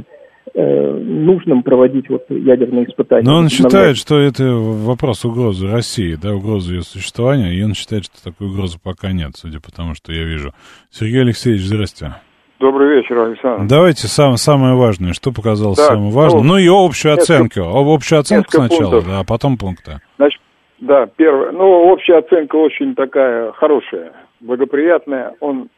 э, 0.54 0.92
нужным 0.94 1.64
проводить 1.64 2.10
вот 2.10 2.26
ядерные 2.30 2.86
испытания. 2.86 3.24
Но 3.24 3.38
он 3.38 3.50
считает, 3.50 3.98
что 3.98 4.20
это 4.20 4.44
вопрос 4.44 5.24
угрозы 5.26 5.68
России, 5.72 6.18
да, 6.22 6.34
угрозы 6.34 6.76
ее 6.76 6.82
существования, 6.82 7.54
и 7.54 7.64
он 7.64 7.74
считает, 7.74 8.06
что 8.06 8.24
такой 8.24 8.48
угрозы 8.48 8.78
пока 8.84 9.12
нет, 9.12 9.32
судя 9.36 9.60
по 9.60 9.72
тому, 9.72 9.96
что 9.96 10.12
я 10.12 10.24
вижу. 10.24 10.54
Сергей 10.90 11.22
Алексеевич, 11.22 11.64
здрасте. 11.64 12.16
Добрый 12.60 12.98
вечер, 12.98 13.18
Александр. 13.18 13.66
Давайте 13.68 14.08
сам, 14.08 14.38
самое 14.38 14.76
важное. 14.76 15.14
Что 15.14 15.32
показалось 15.32 15.78
так, 15.78 15.88
самым 15.88 16.12
важным? 16.12 16.46
Ну, 16.46 16.54
ну 16.54 16.58
и 16.60 16.68
общую 16.68 17.16
оценку. 17.16 17.62
Общую 17.62 18.20
оценку 18.20 18.52
сначала, 18.52 18.92
пунктов. 18.92 19.08
да, 19.08 19.20
а 19.20 19.24
потом 19.24 19.58
пункты. 19.58 20.00
Значит, 20.18 20.40
да, 20.80 21.08
первое. 21.08 21.52
Ну, 21.52 21.64
общая 21.64 22.18
оценка 22.18 22.58
очень 22.58 22.94
такая 22.94 23.52
хорошая, 23.54 24.12
благоприятная. 24.42 25.34
Он 25.40 25.70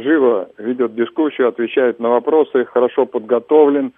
живо 0.00 0.48
ведет 0.58 0.94
дискуссию, 0.94 1.48
отвечает 1.48 2.00
на 2.00 2.10
вопросы, 2.10 2.64
хорошо 2.64 3.06
подготовлен, 3.06 3.92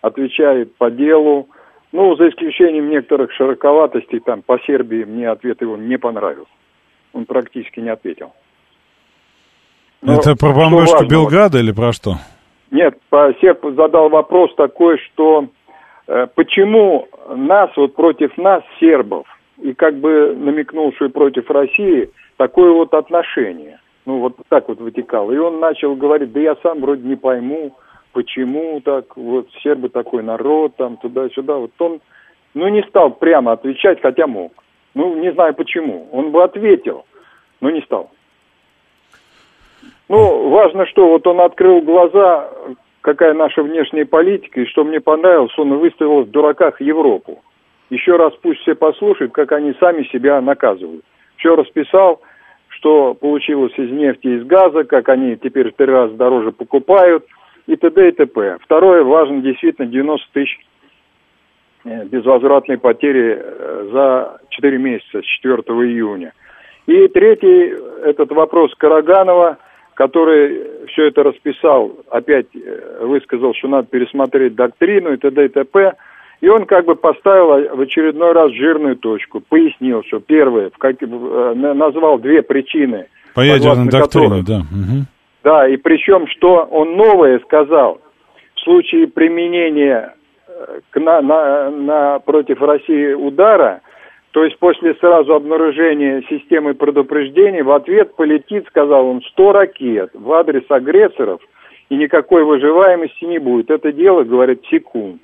отвечает 0.00 0.74
по 0.76 0.90
делу. 0.90 1.48
Ну, 1.92 2.16
за 2.16 2.28
исключением 2.28 2.90
некоторых 2.90 3.32
широковатостей, 3.32 4.20
там, 4.20 4.42
по 4.42 4.58
Сербии 4.60 5.04
мне 5.04 5.28
ответ 5.28 5.60
его 5.62 5.76
не 5.76 5.96
понравился. 5.96 6.50
Он 7.12 7.24
практически 7.24 7.80
не 7.80 7.88
ответил. 7.88 8.32
Но 10.02 10.14
Это 10.14 10.36
про 10.36 10.52
бомбежку 10.52 11.06
Белграда 11.06 11.58
или 11.58 11.72
про 11.72 11.92
что? 11.92 12.16
Нет, 12.70 12.98
по 13.08 13.32
Серб 13.40 13.64
задал 13.74 14.10
вопрос 14.10 14.54
такой, 14.54 14.98
что 14.98 15.48
э, 16.06 16.26
почему 16.34 17.08
нас, 17.34 17.70
вот 17.76 17.94
против 17.94 18.36
нас, 18.36 18.62
сербов, 18.78 19.26
и 19.60 19.72
как 19.72 19.96
бы 19.96 20.34
намекнул, 20.36 20.92
что 20.94 21.06
и 21.06 21.08
против 21.08 21.50
России, 21.50 22.10
такое 22.36 22.72
вот 22.72 22.94
отношение. 22.94 23.80
Ну, 24.08 24.20
вот 24.20 24.36
так 24.48 24.66
вот 24.68 24.80
вытекало. 24.80 25.32
И 25.32 25.36
он 25.36 25.60
начал 25.60 25.94
говорить, 25.94 26.32
да 26.32 26.40
я 26.40 26.56
сам 26.62 26.80
вроде 26.80 27.06
не 27.06 27.14
пойму, 27.14 27.76
почему 28.14 28.80
так, 28.80 29.14
вот 29.18 29.50
сербы 29.62 29.90
такой 29.90 30.22
народ, 30.22 30.74
там, 30.76 30.96
туда-сюда. 30.96 31.56
Вот 31.58 31.72
он, 31.78 32.00
ну, 32.54 32.68
не 32.68 32.82
стал 32.84 33.10
прямо 33.10 33.52
отвечать, 33.52 34.00
хотя 34.00 34.26
мог. 34.26 34.52
Ну, 34.94 35.14
не 35.16 35.30
знаю 35.34 35.52
почему. 35.52 36.08
Он 36.10 36.30
бы 36.30 36.42
ответил, 36.42 37.04
но 37.60 37.68
не 37.68 37.82
стал. 37.82 38.10
Ну, 40.08 40.48
важно, 40.48 40.86
что 40.86 41.06
вот 41.06 41.26
он 41.26 41.42
открыл 41.42 41.82
глаза, 41.82 42.48
какая 43.02 43.34
наша 43.34 43.62
внешняя 43.62 44.06
политика, 44.06 44.62
и 44.62 44.66
что 44.68 44.84
мне 44.84 45.00
понравилось, 45.00 45.52
он 45.58 45.76
выставил 45.76 46.22
в 46.22 46.30
дураках 46.30 46.80
Европу. 46.80 47.42
Еще 47.90 48.16
раз 48.16 48.32
пусть 48.40 48.60
все 48.60 48.74
послушают, 48.74 49.32
как 49.32 49.52
они 49.52 49.74
сами 49.78 50.04
себя 50.04 50.40
наказывают. 50.40 51.04
Все 51.36 51.54
расписал, 51.54 52.22
что 52.78 53.14
получилось 53.14 53.72
из 53.76 53.90
нефти 53.90 54.28
из 54.28 54.46
газа, 54.46 54.84
как 54.84 55.08
они 55.08 55.36
теперь 55.36 55.72
в 55.72 55.76
три 55.76 55.86
раза 55.86 56.14
дороже 56.14 56.52
покупают, 56.52 57.24
и 57.66 57.76
т.д. 57.76 58.08
и 58.08 58.12
т.п. 58.12 58.58
Второе, 58.62 59.02
важно 59.02 59.40
действительно 59.42 59.88
90 59.88 60.26
тысяч 60.32 60.58
э, 61.84 62.04
безвозвратной 62.04 62.78
потери 62.78 63.36
э, 63.38 63.88
за 63.92 64.40
4 64.50 64.78
месяца, 64.78 65.20
с 65.20 65.24
4 65.24 65.56
июня. 65.56 66.32
И 66.86 67.08
третий, 67.08 67.76
этот 68.04 68.30
вопрос 68.30 68.72
Караганова, 68.76 69.58
который 69.94 70.86
все 70.86 71.08
это 71.08 71.24
расписал, 71.24 71.98
опять 72.10 72.46
э, 72.54 73.04
высказал, 73.04 73.54
что 73.54 73.68
надо 73.68 73.88
пересмотреть 73.88 74.54
доктрину 74.54 75.12
и 75.12 75.16
т.д. 75.16 75.46
и 75.46 75.48
т.п., 75.48 75.94
и 76.40 76.48
он 76.48 76.66
как 76.66 76.84
бы 76.84 76.94
поставил 76.94 77.76
в 77.76 77.80
очередной 77.80 78.32
раз 78.32 78.52
жирную 78.52 78.96
точку, 78.96 79.40
пояснил, 79.40 80.04
что 80.04 80.20
первое, 80.20 80.70
в 80.70 80.78
как, 80.78 81.02
э, 81.02 81.06
назвал 81.54 82.18
две 82.18 82.42
причины. 82.42 83.06
По 83.34 83.40
ядерной 83.40 83.88
доктрине, 83.88 84.42
да. 84.46 84.58
Угу. 84.58 85.06
Да, 85.44 85.68
и 85.68 85.76
причем, 85.76 86.26
что 86.28 86.68
он 86.70 86.96
новое 86.96 87.40
сказал, 87.40 88.00
в 88.54 88.60
случае 88.60 89.08
применения 89.08 90.14
э, 90.46 90.80
к, 90.90 91.00
на, 91.00 91.20
на, 91.20 91.70
на, 91.70 92.18
против 92.20 92.60
России 92.60 93.12
удара, 93.14 93.80
то 94.32 94.44
есть 94.44 94.58
после 94.58 94.94
сразу 94.94 95.34
обнаружения 95.34 96.22
системы 96.28 96.74
предупреждения, 96.74 97.62
в 97.62 97.72
ответ 97.72 98.14
полетит, 98.14 98.66
сказал 98.68 99.06
он, 99.06 99.22
100 99.22 99.52
ракет 99.52 100.10
в 100.14 100.32
адрес 100.32 100.64
агрессоров, 100.68 101.40
и 101.88 101.96
никакой 101.96 102.44
выживаемости 102.44 103.24
не 103.24 103.38
будет. 103.38 103.70
Это 103.70 103.90
дело, 103.92 104.22
говорит, 104.22 104.62
секунд. 104.70 105.22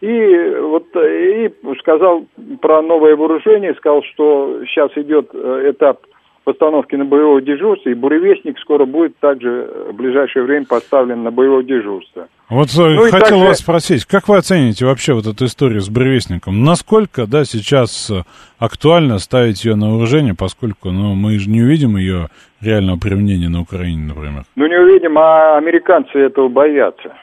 И 0.00 0.56
вот 0.60 0.86
и 0.96 1.52
сказал 1.80 2.24
про 2.62 2.80
новое 2.80 3.16
вооружение, 3.16 3.74
сказал, 3.74 4.02
что 4.14 4.62
сейчас 4.64 4.90
идет 4.96 5.28
э, 5.34 5.72
этап 5.72 6.00
постановки 6.44 6.96
на 6.96 7.04
боевое 7.04 7.42
дежурство, 7.42 7.90
и 7.90 7.94
буревестник 7.94 8.58
скоро 8.58 8.86
будет 8.86 9.16
также 9.18 9.70
в 9.90 9.94
ближайшее 9.94 10.44
время 10.44 10.66
поставлен 10.66 11.22
на 11.22 11.30
боевое 11.30 11.62
дежурство. 11.62 12.28
Вот 12.48 12.68
э, 12.76 12.82
ну, 12.82 13.02
хотел 13.02 13.20
также... 13.20 13.44
вас 13.44 13.58
спросить, 13.58 14.06
как 14.06 14.28
вы 14.28 14.38
оцените 14.38 14.86
вообще 14.86 15.12
вот 15.12 15.26
эту 15.26 15.44
историю 15.44 15.80
с 15.80 15.90
буревестником? 15.90 16.64
Насколько, 16.64 17.26
да, 17.26 17.44
сейчас 17.44 18.10
э, 18.10 18.22
актуально 18.58 19.18
ставить 19.18 19.64
ее 19.64 19.76
на 19.76 19.90
вооружение, 19.90 20.34
поскольку, 20.34 20.90
ну, 20.90 21.14
мы 21.14 21.38
же 21.38 21.50
не 21.50 21.62
увидим 21.62 21.96
ее 21.96 22.28
реального 22.62 22.98
применения 22.98 23.48
на 23.48 23.60
Украине, 23.60 24.12
например? 24.14 24.44
Ну, 24.56 24.66
не 24.66 24.78
увидим, 24.78 25.18
а 25.18 25.58
американцы 25.58 26.18
этого 26.18 26.48
боятся. 26.48 27.14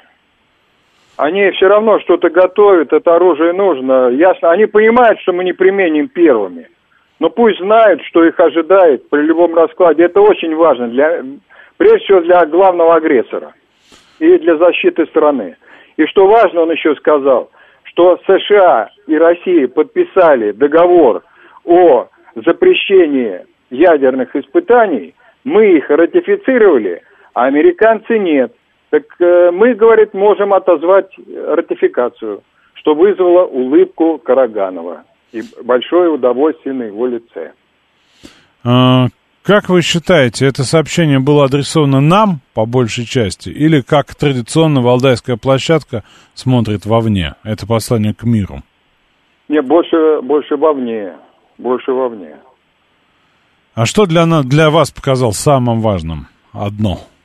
Они 1.17 1.49
все 1.51 1.67
равно 1.67 1.99
что-то 1.99 2.29
готовят, 2.29 2.93
это 2.93 3.15
оружие 3.15 3.51
нужно. 3.51 4.09
Ясно, 4.09 4.51
они 4.51 4.67
понимают, 4.67 5.19
что 5.21 5.33
мы 5.33 5.43
не 5.43 5.53
применим 5.53 6.09
первыми. 6.09 6.67
Но 7.19 7.31
пусть 7.31 7.57
знают, 7.57 8.03
что 8.03 8.23
их 8.23 8.39
ожидает 8.39 9.09
при 9.09 9.21
любом 9.23 9.55
раскладе. 9.55 10.03
Это 10.03 10.21
очень 10.21 10.55
важно, 10.55 10.87
для, 10.87 11.23
прежде 11.77 12.05
всего 12.05 12.21
для 12.21 12.45
главного 12.45 12.95
агрессора 12.95 13.53
и 14.19 14.37
для 14.37 14.57
защиты 14.57 15.07
страны. 15.07 15.57
И 15.97 16.05
что 16.05 16.27
важно, 16.27 16.61
он 16.61 16.71
еще 16.71 16.95
сказал, 16.95 17.49
что 17.83 18.19
США 18.27 18.91
и 19.07 19.17
Россия 19.17 19.67
подписали 19.67 20.51
договор 20.51 21.23
о 21.65 22.09
запрещении 22.35 23.41
ядерных 23.71 24.35
испытаний, 24.35 25.15
мы 25.43 25.77
их 25.77 25.89
ратифицировали, 25.89 27.01
а 27.33 27.45
американцы 27.45 28.19
нет. 28.19 28.53
Так 28.89 29.03
э, 29.19 29.51
мы, 29.51 29.73
говорит, 29.73 30.13
можем 30.13 30.53
отозвать 30.53 31.09
ратификацию, 31.17 32.41
что 32.75 32.95
вызвало 32.95 33.45
улыбку 33.45 34.17
Караганова 34.17 35.03
и 35.33 35.41
большое 35.63 36.09
удовольствие 36.09 36.73
на 36.73 36.83
его 36.83 37.05
лице. 37.07 37.51
А, 38.63 39.07
как 39.43 39.67
вы 39.67 39.81
считаете, 39.81 40.45
это 40.45 40.63
сообщение 40.63 41.19
было 41.19 41.45
адресовано 41.45 41.99
нам, 41.99 42.39
по 42.53 42.65
большей 42.65 43.05
части, 43.05 43.49
или 43.49 43.81
как 43.81 44.15
традиционно 44.15 44.81
Валдайская 44.81 45.35
площадка 45.35 46.03
смотрит 46.33 46.85
вовне? 46.85 47.35
Это 47.43 47.67
послание 47.67 48.13
к 48.13 48.23
миру. 48.23 48.63
Не, 49.49 49.61
больше, 49.61 50.21
больше 50.21 50.55
вовне. 50.55 51.13
Больше 51.57 51.91
вовне. 51.91 52.37
А 53.73 53.85
что 53.85 54.05
для, 54.05 54.25
для 54.43 54.69
вас 54.69 54.91
показал 54.91 55.33
самым 55.33 55.81
важным? 55.81 56.27
Одно– 56.53 56.99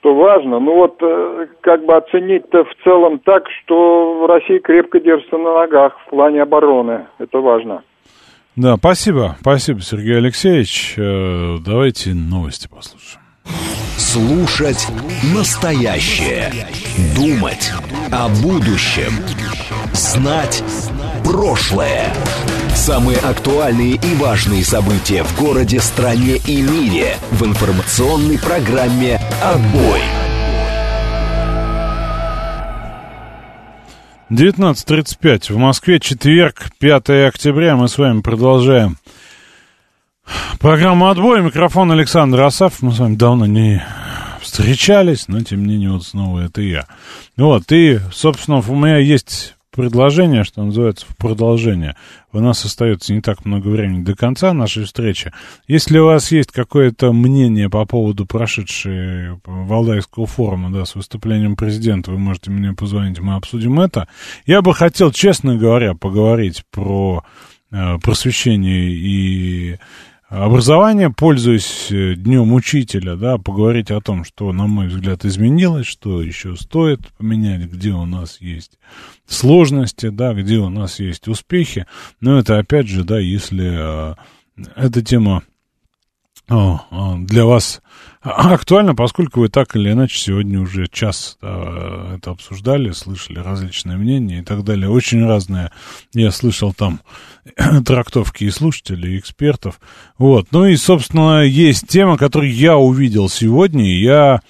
что 0.00 0.14
важно. 0.14 0.58
Ну 0.60 0.74
вот 0.74 0.96
э, 1.02 1.46
как 1.60 1.84
бы 1.84 1.96
оценить-то 1.96 2.64
в 2.64 2.84
целом 2.84 3.18
так, 3.18 3.44
что 3.62 4.26
Россия 4.26 4.60
крепко 4.60 5.00
держится 5.00 5.36
на 5.36 5.60
ногах 5.60 5.92
в 6.06 6.10
плане 6.10 6.42
обороны. 6.42 7.06
Это 7.18 7.38
важно. 7.38 7.82
Да, 8.56 8.76
спасибо. 8.76 9.36
Спасибо, 9.40 9.80
Сергей 9.80 10.16
Алексеевич. 10.16 10.94
Э, 10.96 11.56
давайте 11.64 12.14
новости 12.14 12.68
послушаем. 12.68 13.22
Слушать 13.96 14.86
настоящее. 15.34 16.50
Думать 17.16 17.72
о 18.12 18.28
будущем. 18.42 19.12
Знать 19.92 20.62
прошлое. 21.24 22.12
Самые 22.74 23.18
актуальные 23.18 23.94
и 23.96 24.14
важные 24.14 24.64
события 24.64 25.22
в 25.22 25.38
городе, 25.38 25.80
стране 25.80 26.36
и 26.46 26.62
мире 26.62 27.16
в 27.30 27.44
информационной 27.44 28.38
программе 28.38 29.20
«Отбой». 29.42 30.00
19.35 34.30 35.54
в 35.54 35.56
Москве, 35.56 36.00
четверг, 36.00 36.70
5 36.78 37.10
октября. 37.28 37.76
Мы 37.76 37.88
с 37.88 37.96
вами 37.96 38.20
продолжаем 38.20 38.98
программу 40.60 41.08
«Отбой». 41.08 41.40
Микрофон 41.40 41.90
Александр 41.92 42.42
Асав. 42.42 42.82
Мы 42.82 42.92
с 42.92 42.98
вами 42.98 43.16
давно 43.16 43.46
не 43.46 43.82
встречались, 44.42 45.28
но 45.28 45.40
тем 45.42 45.64
не 45.64 45.74
менее 45.74 45.92
вот 45.92 46.04
снова 46.04 46.40
это 46.40 46.60
я. 46.60 46.86
Вот, 47.36 47.72
и, 47.72 48.00
собственно, 48.12 48.58
у 48.58 48.74
меня 48.74 48.98
есть 48.98 49.56
предложение, 49.78 50.42
что 50.42 50.64
называется, 50.64 51.06
в 51.08 51.16
продолжение. 51.16 51.94
У 52.32 52.40
нас 52.40 52.64
остается 52.64 53.14
не 53.14 53.20
так 53.20 53.44
много 53.44 53.68
времени 53.68 54.02
до 54.02 54.16
конца 54.16 54.52
нашей 54.52 54.84
встречи. 54.84 55.32
Если 55.68 55.98
у 55.98 56.06
вас 56.06 56.32
есть 56.32 56.50
какое-то 56.50 57.12
мнение 57.12 57.70
по 57.70 57.86
поводу 57.86 58.26
прошедшей 58.26 59.38
Валдайского 59.44 60.26
форума, 60.26 60.72
да, 60.72 60.84
с 60.84 60.96
выступлением 60.96 61.54
президента, 61.54 62.10
вы 62.10 62.18
можете 62.18 62.50
мне 62.50 62.72
позвонить, 62.72 63.20
мы 63.20 63.36
обсудим 63.36 63.78
это. 63.78 64.08
Я 64.46 64.62
бы 64.62 64.74
хотел, 64.74 65.12
честно 65.12 65.54
говоря, 65.54 65.94
поговорить 65.94 66.64
про 66.72 67.22
э, 67.70 67.98
просвещение 67.98 68.90
и 68.90 69.78
образование, 70.28 71.10
пользуясь 71.10 71.90
э, 71.90 72.14
Днем 72.14 72.52
Учителя, 72.52 73.16
да, 73.16 73.38
поговорить 73.38 73.90
о 73.90 74.00
том, 74.00 74.24
что, 74.24 74.52
на 74.52 74.66
мой 74.66 74.88
взгляд, 74.88 75.24
изменилось, 75.24 75.86
что 75.86 76.22
еще 76.22 76.56
стоит 76.56 77.00
поменять, 77.16 77.62
где 77.62 77.90
у 77.90 78.04
нас 78.04 78.40
есть 78.40 78.78
сложности, 79.26 80.10
да, 80.10 80.34
где 80.34 80.58
у 80.58 80.68
нас 80.68 81.00
есть 81.00 81.28
успехи. 81.28 81.86
Но 82.20 82.38
это, 82.38 82.58
опять 82.58 82.88
же, 82.88 83.04
да, 83.04 83.18
если 83.18 84.12
э, 84.12 84.14
эта 84.76 85.02
тема 85.02 85.42
для 86.48 87.44
вас 87.44 87.82
актуально, 88.22 88.94
поскольку 88.94 89.40
вы 89.40 89.48
так 89.48 89.76
или 89.76 89.92
иначе 89.92 90.18
сегодня 90.18 90.60
уже 90.60 90.86
час 90.88 91.38
да, 91.40 92.14
это 92.16 92.30
обсуждали, 92.30 92.90
слышали 92.90 93.38
различные 93.38 93.96
мнения 93.96 94.40
и 94.40 94.42
так 94.42 94.64
далее. 94.64 94.90
Очень 94.90 95.26
разные, 95.26 95.70
я 96.14 96.30
слышал 96.30 96.72
там 96.72 97.00
трактовки 97.84 98.44
и 98.44 98.50
слушателей, 98.50 99.14
и 99.14 99.18
экспертов. 99.18 99.80
Вот. 100.18 100.48
Ну 100.50 100.66
и, 100.66 100.76
собственно, 100.76 101.42
есть 101.42 101.86
тема, 101.86 102.16
которую 102.16 102.52
я 102.52 102.76
увидел 102.76 103.28
сегодня, 103.28 103.84
и 103.84 104.02
я 104.02 104.40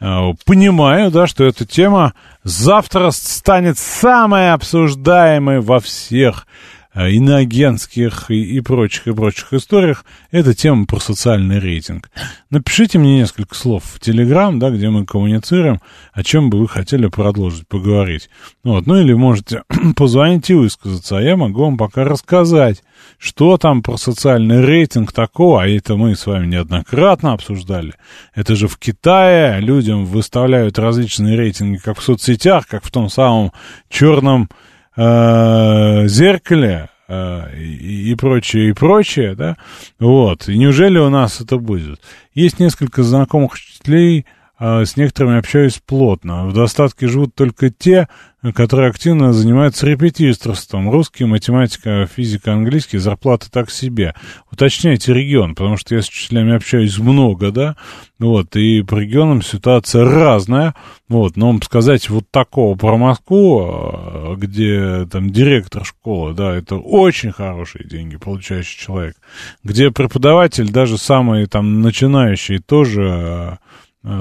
э, 0.00 0.32
понимаю, 0.44 1.10
да, 1.10 1.26
что 1.26 1.44
эта 1.44 1.64
тема 1.64 2.14
завтра 2.42 3.10
станет 3.10 3.78
самой 3.78 4.52
обсуждаемой 4.52 5.60
во 5.60 5.80
всех 5.80 6.46
Э, 6.46 6.73
иноагентских 6.94 8.30
и, 8.30 8.56
и 8.56 8.60
прочих, 8.60 9.08
и 9.08 9.12
прочих 9.12 9.52
историях, 9.52 10.04
это 10.30 10.54
тема 10.54 10.86
про 10.86 11.00
социальный 11.00 11.58
рейтинг. 11.58 12.10
Напишите 12.50 12.98
мне 12.98 13.18
несколько 13.18 13.54
слов 13.54 13.82
в 13.84 14.00
Телеграм, 14.00 14.58
да, 14.58 14.70
где 14.70 14.88
мы 14.90 15.04
коммуницируем, 15.04 15.80
о 16.12 16.22
чем 16.22 16.50
бы 16.50 16.58
вы 16.58 16.68
хотели 16.68 17.08
продолжить 17.08 17.66
поговорить. 17.66 18.30
Вот, 18.62 18.86
ну 18.86 18.96
или 19.00 19.12
можете 19.12 19.64
позвонить 19.96 20.50
и 20.50 20.54
высказаться, 20.54 21.18
а 21.18 21.22
я 21.22 21.36
могу 21.36 21.64
вам 21.64 21.76
пока 21.76 22.04
рассказать, 22.04 22.82
что 23.18 23.56
там 23.58 23.82
про 23.82 23.96
социальный 23.96 24.64
рейтинг 24.64 25.12
такого, 25.12 25.62
а 25.62 25.68
это 25.68 25.96
мы 25.96 26.14
с 26.14 26.26
вами 26.26 26.46
неоднократно 26.46 27.32
обсуждали. 27.32 27.94
Это 28.34 28.54
же 28.54 28.68
в 28.68 28.78
Китае 28.78 29.60
людям 29.60 30.04
выставляют 30.04 30.78
различные 30.78 31.36
рейтинги, 31.36 31.78
как 31.78 31.98
в 31.98 32.02
соцсетях, 32.02 32.66
как 32.68 32.84
в 32.84 32.90
том 32.90 33.08
самом 33.08 33.52
черном 33.88 34.48
э, 34.96 36.06
зеркале 36.08 36.88
э, 37.08 37.56
и, 37.56 38.14
прочее, 38.14 38.70
и 38.70 38.72
прочее, 38.72 39.34
да, 39.34 39.56
вот, 39.98 40.48
и 40.48 40.56
неужели 40.56 40.98
у 40.98 41.08
нас 41.08 41.40
это 41.40 41.58
будет? 41.58 42.00
Есть 42.34 42.60
несколько 42.60 43.02
знакомых 43.02 43.54
учителей, 43.54 44.26
э, 44.58 44.84
с 44.84 44.96
некоторыми 44.96 45.38
общаюсь 45.38 45.80
плотно. 45.84 46.46
В 46.46 46.54
достатке 46.54 47.08
живут 47.08 47.34
только 47.34 47.70
те, 47.70 48.08
которые 48.52 48.90
активно 48.90 49.32
занимаются 49.32 49.86
репетиторством. 49.86 50.90
Русский, 50.90 51.24
математика, 51.24 52.06
физика, 52.14 52.52
английский, 52.52 52.98
зарплаты 52.98 53.46
так 53.50 53.70
себе. 53.70 54.14
Уточняйте 54.50 55.14
регион, 55.14 55.54
потому 55.54 55.76
что 55.76 55.94
я 55.94 56.02
с 56.02 56.08
учителями 56.08 56.54
общаюсь 56.54 56.98
много, 56.98 57.50
да, 57.50 57.76
вот, 58.18 58.54
и 58.56 58.82
по 58.82 58.96
регионам 58.96 59.42
ситуация 59.42 60.04
разная, 60.04 60.74
вот, 61.08 61.36
но 61.36 61.58
сказать 61.62 62.08
вот 62.10 62.24
такого 62.30 62.76
про 62.76 62.96
Москву, 62.96 63.62
а, 63.64 64.34
где 64.36 65.06
там 65.10 65.30
директор 65.30 65.84
школы, 65.84 66.34
да, 66.34 66.54
это 66.54 66.76
очень 66.76 67.32
хорошие 67.32 67.84
деньги 67.86 68.16
получающий 68.16 68.78
человек, 68.78 69.16
где 69.62 69.90
преподаватель, 69.90 70.70
даже 70.70 70.98
самый 70.98 71.46
там 71.46 71.80
начинающий, 71.80 72.58
тоже 72.58 73.08
а, 73.10 73.58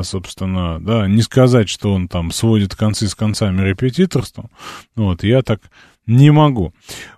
собственно, 0.04 0.80
да, 0.80 1.08
не 1.08 1.22
сказать, 1.22 1.70
что 1.70 1.94
он 1.94 2.08
там 2.08 2.32
сводит 2.32 2.76
концы 2.76 3.08
с 3.08 3.16
концами 3.16 3.62
репетиторством, 3.62 4.50
вот, 4.96 5.24
я 5.24 5.42
так 5.42 5.62
не 6.06 6.32
могу. 6.32 6.74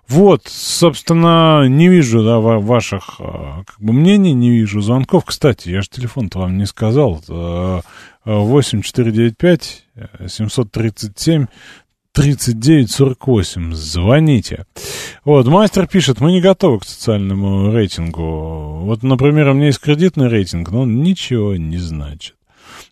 Вот, 0.08 0.42
собственно, 0.46 1.66
не 1.68 1.88
вижу, 1.88 2.22
да, 2.22 2.38
ваших, 2.38 3.16
а, 3.18 3.64
как 3.64 3.80
бы, 3.80 3.92
мнений, 3.92 4.32
не 4.32 4.50
вижу 4.50 4.80
звонков. 4.80 5.24
Кстати, 5.24 5.70
я 5.70 5.82
же 5.82 5.88
телефон-то 5.88 6.38
вам 6.40 6.56
не 6.56 6.66
сказал. 6.66 7.20
8495 8.24 9.86
737 10.28 11.46
3948. 12.12 13.74
Звоните. 13.74 14.66
Вот, 15.24 15.46
мастер 15.48 15.86
пишет, 15.86 16.20
мы 16.20 16.32
не 16.32 16.40
готовы 16.40 16.78
к 16.80 16.84
социальному 16.84 17.70
рейтингу. 17.72 18.80
Вот, 18.84 19.02
например, 19.02 19.48
у 19.48 19.54
меня 19.54 19.66
есть 19.66 19.80
кредитный 19.80 20.28
рейтинг, 20.28 20.70
но 20.70 20.82
он 20.82 21.02
ничего 21.02 21.56
не 21.56 21.78
значит. 21.78 22.36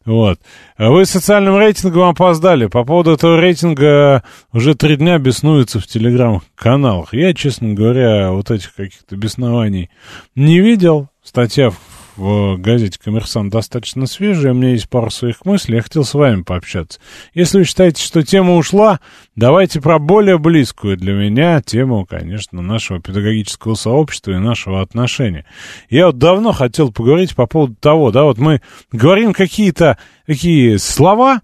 Вот. 0.04 0.38
А 0.76 0.90
вы 0.90 1.06
социальным 1.06 1.56
рейтингом 1.56 2.10
опоздали. 2.10 2.66
По 2.66 2.84
поводу 2.84 3.12
этого 3.12 3.40
рейтинга 3.40 4.22
уже 4.52 4.74
три 4.74 4.96
дня 4.96 5.18
беснуются 5.18 5.80
в 5.80 5.86
телеграм-каналах. 5.86 7.14
Я, 7.14 7.32
честно 7.32 7.72
говоря, 7.72 8.30
вот 8.30 8.50
этих 8.50 8.74
каких-то 8.74 9.16
беснований 9.16 9.90
не 10.34 10.60
видел. 10.60 11.08
Статья 11.22 11.72
в 12.16 12.56
газете 12.58 12.98
«Коммерсант» 13.02 13.52
достаточно 13.52 14.06
свежая, 14.06 14.52
у 14.52 14.56
меня 14.56 14.70
есть 14.70 14.88
пару 14.88 15.10
своих 15.10 15.44
мыслей, 15.44 15.76
я 15.76 15.82
хотел 15.82 16.04
с 16.04 16.14
вами 16.14 16.42
пообщаться. 16.42 17.00
Если 17.34 17.58
вы 17.58 17.64
считаете, 17.64 18.02
что 18.02 18.22
тема 18.22 18.56
ушла, 18.56 19.00
давайте 19.36 19.80
про 19.80 19.98
более 19.98 20.38
близкую 20.38 20.96
для 20.96 21.12
меня 21.12 21.60
тему, 21.60 22.06
конечно, 22.06 22.62
нашего 22.62 23.00
педагогического 23.00 23.74
сообщества 23.74 24.32
и 24.32 24.38
нашего 24.38 24.80
отношения. 24.80 25.44
Я 25.90 26.06
вот 26.06 26.18
давно 26.18 26.52
хотел 26.52 26.92
поговорить 26.92 27.34
по 27.34 27.46
поводу 27.46 27.74
того, 27.74 28.10
да, 28.10 28.24
вот 28.24 28.38
мы 28.38 28.60
говорим 28.92 29.32
какие-то 29.32 29.98
такие 30.26 30.78
слова, 30.78 31.42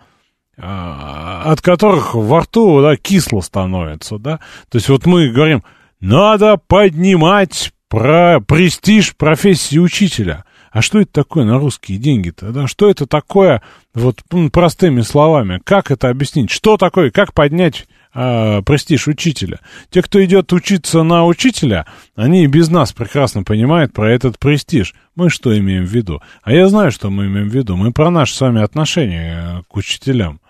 а, 0.57 1.43
от 1.47 1.61
которых 1.63 2.15
во 2.15 2.41
рту 2.41 2.83
да, 2.83 2.97
кисло 2.97 3.41
становится, 3.41 4.19
да. 4.19 4.39
То 4.71 4.77
есть 4.77 4.89
вот 4.89 5.07
мы 5.07 5.31
говорим, 5.31 5.65
надо 6.01 6.59
поднимать 6.59 7.73
про 7.89 8.41
престиж 8.41 9.17
профессии 9.17 9.79
учителя 9.79 10.45
а 10.71 10.83
что 10.83 11.01
это 11.01 11.13
такое 11.13 11.45
на 11.45 11.59
русские 11.59 11.99
деньги-то? 11.99 12.53
Да? 12.53 12.67
Что 12.67 12.91
это 12.91 13.07
такое, 13.07 13.63
вот 13.95 14.23
простыми 14.53 15.01
словами, 15.01 15.61
как 15.65 15.91
это 15.91 16.09
объяснить? 16.09 16.51
Что 16.51 16.77
такое, 16.77 17.11
как 17.11 17.35
поднять 17.35 17.89
э, 18.15 18.63
престиж 18.63 19.09
учителя? 19.09 19.61
Те, 19.91 20.03
кто 20.03 20.25
идет 20.25 20.53
учиться 20.53 21.03
на 21.03 21.27
учителя, 21.27 21.87
они 22.15 22.45
и 22.45 22.49
без 22.49 22.69
нас 22.69 22.93
прекрасно 22.93 23.43
понимают 23.43 23.93
про 23.93 24.13
этот 24.13 24.39
престиж. 24.39 24.95
Мы 25.17 25.29
что 25.29 25.57
имеем 25.59 25.85
в 25.85 25.91
виду? 25.91 26.23
А 26.43 26.53
я 26.53 26.69
знаю, 26.69 26.93
что 26.93 27.11
мы 27.11 27.27
имеем 27.27 27.49
в 27.49 27.55
виду. 27.55 27.77
Мы 27.77 27.93
про 27.93 28.11
наши 28.11 28.35
с 28.35 28.41
вами 28.41 28.63
отношения 28.63 29.65
к 29.69 29.77
учителям 29.77 30.41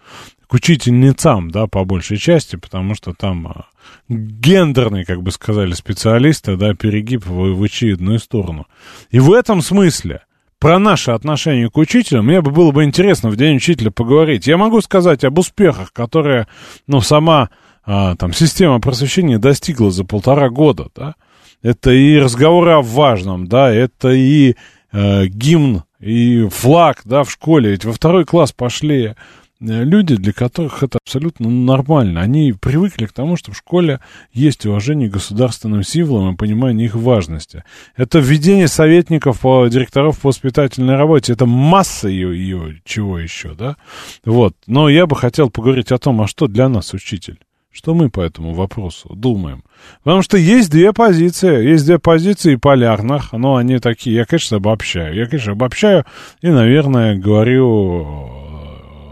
к 0.50 0.54
учительницам, 0.54 1.52
да, 1.52 1.68
по 1.68 1.84
большей 1.84 2.16
части, 2.16 2.56
потому 2.56 2.96
что 2.96 3.14
там 3.14 3.46
а, 3.46 3.66
гендерные, 4.08 5.04
как 5.04 5.22
бы 5.22 5.30
сказали 5.30 5.74
специалисты, 5.74 6.56
да, 6.56 6.74
перегиб 6.74 7.24
в, 7.24 7.54
в 7.54 7.62
очевидную 7.62 8.18
сторону. 8.18 8.66
И 9.12 9.20
в 9.20 9.32
этом 9.32 9.62
смысле 9.62 10.22
про 10.58 10.80
наше 10.80 11.12
отношение 11.12 11.70
к 11.70 11.78
учителям 11.78 12.26
мне 12.26 12.40
бы 12.40 12.50
было 12.50 12.72
бы 12.72 12.82
интересно 12.82 13.30
в 13.30 13.36
День 13.36 13.58
учителя 13.58 13.92
поговорить. 13.92 14.48
Я 14.48 14.56
могу 14.56 14.80
сказать 14.80 15.22
об 15.22 15.38
успехах, 15.38 15.92
которые, 15.92 16.48
ну, 16.88 17.00
сама 17.00 17.50
а, 17.84 18.16
там 18.16 18.32
система 18.32 18.80
просвещения 18.80 19.38
достигла 19.38 19.92
за 19.92 20.04
полтора 20.04 20.50
года, 20.50 20.88
да. 20.96 21.14
Это 21.62 21.92
и 21.92 22.18
разговоры 22.18 22.72
о 22.72 22.82
важном, 22.82 23.46
да, 23.46 23.70
это 23.70 24.08
и 24.08 24.56
э, 24.90 25.26
гимн, 25.26 25.84
и 26.00 26.48
флаг, 26.48 27.02
да, 27.04 27.22
в 27.22 27.30
школе. 27.30 27.70
Ведь 27.70 27.84
во 27.84 27.92
второй 27.92 28.24
класс 28.24 28.50
пошли 28.50 29.14
люди, 29.60 30.16
для 30.16 30.32
которых 30.32 30.82
это 30.82 30.98
абсолютно 31.04 31.48
нормально. 31.48 32.20
Они 32.20 32.52
привыкли 32.52 33.06
к 33.06 33.12
тому, 33.12 33.36
что 33.36 33.52
в 33.52 33.56
школе 33.56 34.00
есть 34.32 34.66
уважение 34.66 35.08
к 35.08 35.12
государственным 35.12 35.82
символам 35.82 36.34
и 36.34 36.36
понимание 36.36 36.86
их 36.86 36.94
важности. 36.94 37.64
Это 37.96 38.18
введение 38.18 38.68
советников, 38.68 39.40
по, 39.40 39.66
директоров 39.68 40.18
по 40.20 40.28
воспитательной 40.28 40.96
работе. 40.96 41.32
Это 41.32 41.46
масса 41.46 42.08
ее, 42.08 42.36
ее 42.36 42.80
чего 42.84 43.18
еще, 43.18 43.54
да? 43.54 43.76
Вот. 44.24 44.54
Но 44.66 44.88
я 44.88 45.06
бы 45.06 45.16
хотел 45.16 45.50
поговорить 45.50 45.92
о 45.92 45.98
том, 45.98 46.20
а 46.22 46.26
что 46.26 46.46
для 46.46 46.68
нас 46.68 46.94
учитель? 46.94 47.38
Что 47.72 47.94
мы 47.94 48.10
по 48.10 48.20
этому 48.20 48.52
вопросу 48.52 49.14
думаем? 49.14 49.62
Потому 50.02 50.22
что 50.22 50.36
есть 50.36 50.72
две 50.72 50.92
позиции. 50.92 51.68
Есть 51.68 51.86
две 51.86 52.00
позиции 52.00 52.56
полярных, 52.56 53.32
но 53.32 53.56
они 53.56 53.78
такие, 53.78 54.16
я, 54.16 54.24
конечно, 54.24 54.56
обобщаю. 54.56 55.14
Я, 55.14 55.26
конечно, 55.26 55.52
обобщаю 55.52 56.04
и, 56.42 56.48
наверное, 56.48 57.14
говорю 57.16 58.49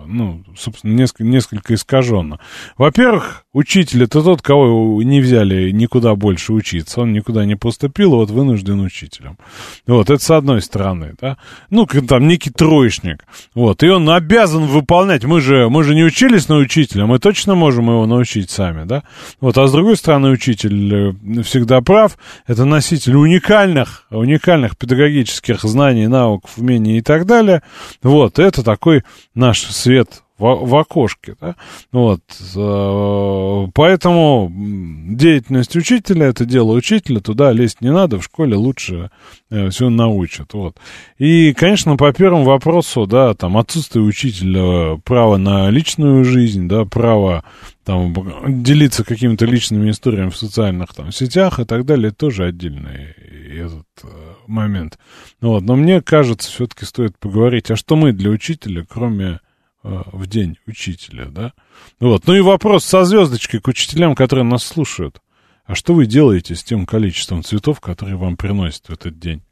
ну, 0.09 0.43
собственно, 0.59 0.94
несколько, 0.94 1.24
несколько 1.24 1.74
искаженно. 1.74 2.40
Во-первых, 2.76 3.44
учитель 3.52 4.05
это 4.05 4.22
тот, 4.22 4.43
кого 4.43 5.02
не 5.02 5.20
взяли 5.20 5.70
никуда 5.70 6.14
больше 6.14 6.52
учиться. 6.52 7.01
Он 7.01 7.12
никуда 7.12 7.44
не 7.44 7.55
поступил, 7.55 8.12
вот 8.12 8.30
вынужден 8.30 8.80
учителем. 8.80 9.39
Вот, 9.86 10.10
это 10.10 10.22
с 10.22 10.30
одной 10.30 10.62
стороны, 10.62 11.14
да. 11.20 11.39
Ну, 11.70 11.86
там 11.86 12.26
некий 12.26 12.51
троечник. 12.51 13.24
Вот, 13.55 13.82
и 13.82 13.89
он 13.89 14.09
обязан 14.10 14.64
выполнять. 14.66 15.24
Мы 15.24 15.40
же, 15.40 15.68
мы 15.68 15.85
же 15.85 15.94
не 15.94 16.05
учились 16.05 16.48
на 16.48 16.56
учителя, 16.56 17.06
мы 17.06 17.18
точно 17.18 17.55
можем 17.55 17.89
его 17.89 18.06
научить 18.06 18.51
сами, 18.51 18.85
да. 18.85 19.02
Вот, 19.40 19.56
а 19.59 19.66
с 19.66 19.72
другой 19.72 19.97
стороны, 19.97 20.30
учитель 20.30 20.94
э, 20.94 21.43
всегда 21.43 21.80
прав. 21.80 22.18
Это 22.47 22.64
носитель 22.64 23.16
уникальных, 23.16 24.06
уникальных 24.10 24.76
педагогических 24.76 25.62
знаний, 25.62 26.06
навыков, 26.06 26.52
умений 26.56 26.98
и 26.98 27.02
так 27.02 27.26
далее. 27.26 27.62
Вот, 28.02 28.39
это 28.39 28.62
такой 28.62 29.05
наш 29.35 29.60
свет 29.62 30.22
в, 30.39 30.66
в 30.66 30.77
окошке, 30.77 31.36
да, 31.40 31.56
вот, 31.93 32.20
э, 32.56 33.66
поэтому 33.74 34.51
деятельность 34.51 35.77
учителя, 35.77 36.27
это 36.27 36.44
дело 36.44 36.73
учителя, 36.73 37.20
туда 37.20 37.52
лезть 37.52 37.81
не 37.81 37.93
надо, 37.93 38.19
в 38.19 38.24
школе 38.24 38.56
лучше 38.56 39.10
э, 39.51 39.70
все 39.70 39.89
научат, 39.89 40.55
вот. 40.55 40.77
И, 41.19 41.52
конечно, 41.52 41.97
по 41.97 42.12
первому 42.12 42.44
вопросу, 42.44 43.06
да, 43.06 43.35
там, 43.35 43.56
отсутствие 43.56 44.05
учителя 44.05 44.98
права 45.05 45.36
на 45.36 45.70
личную 45.70 46.24
жизнь, 46.24 46.69
да, 46.69 46.85
право 46.85 47.44
там 47.85 48.15
делиться 48.62 49.02
какими-то 49.02 49.47
личными 49.47 49.90
историями 49.90 50.28
в 50.28 50.36
социальных 50.36 50.93
там 50.93 51.10
сетях 51.10 51.59
и 51.59 51.65
так 51.65 51.86
далее, 51.86 52.10
тоже 52.10 52.44
отдельный 52.44 53.15
этот 53.59 53.86
э, 54.02 54.09
момент. 54.47 54.98
Вот. 55.40 55.62
Но 55.62 55.77
мне 55.77 56.01
кажется, 56.01 56.51
все-таки 56.51 56.85
стоит 56.85 57.19
поговорить, 57.19 57.70
а 57.70 57.77
что 57.77 57.97
мы 57.97 58.12
для 58.12 58.31
учителя, 58.31 58.85
кроме 58.89 59.40
в 59.82 60.26
день 60.26 60.59
учителя, 60.66 61.26
да? 61.26 61.52
Вот. 62.00 62.22
Ну 62.26 62.34
и 62.34 62.40
вопрос 62.40 62.84
со 62.84 63.05
звездочкой 63.05 63.60
к 63.60 63.68
учителям, 63.68 64.14
которые 64.14 64.44
нас 64.44 64.64
слушают. 64.64 65.20
А 65.66 65.74
что 65.74 65.92
вы 65.92 66.06
делаете 66.06 66.55
с 66.55 66.64
тем 66.64 66.86
количеством 66.86 67.42
цветов, 67.42 67.80
которые 67.80 68.16
вам 68.16 68.36
приносят 68.36 68.86
в 68.86 68.92
этот 68.92 69.18
день? 69.18 69.42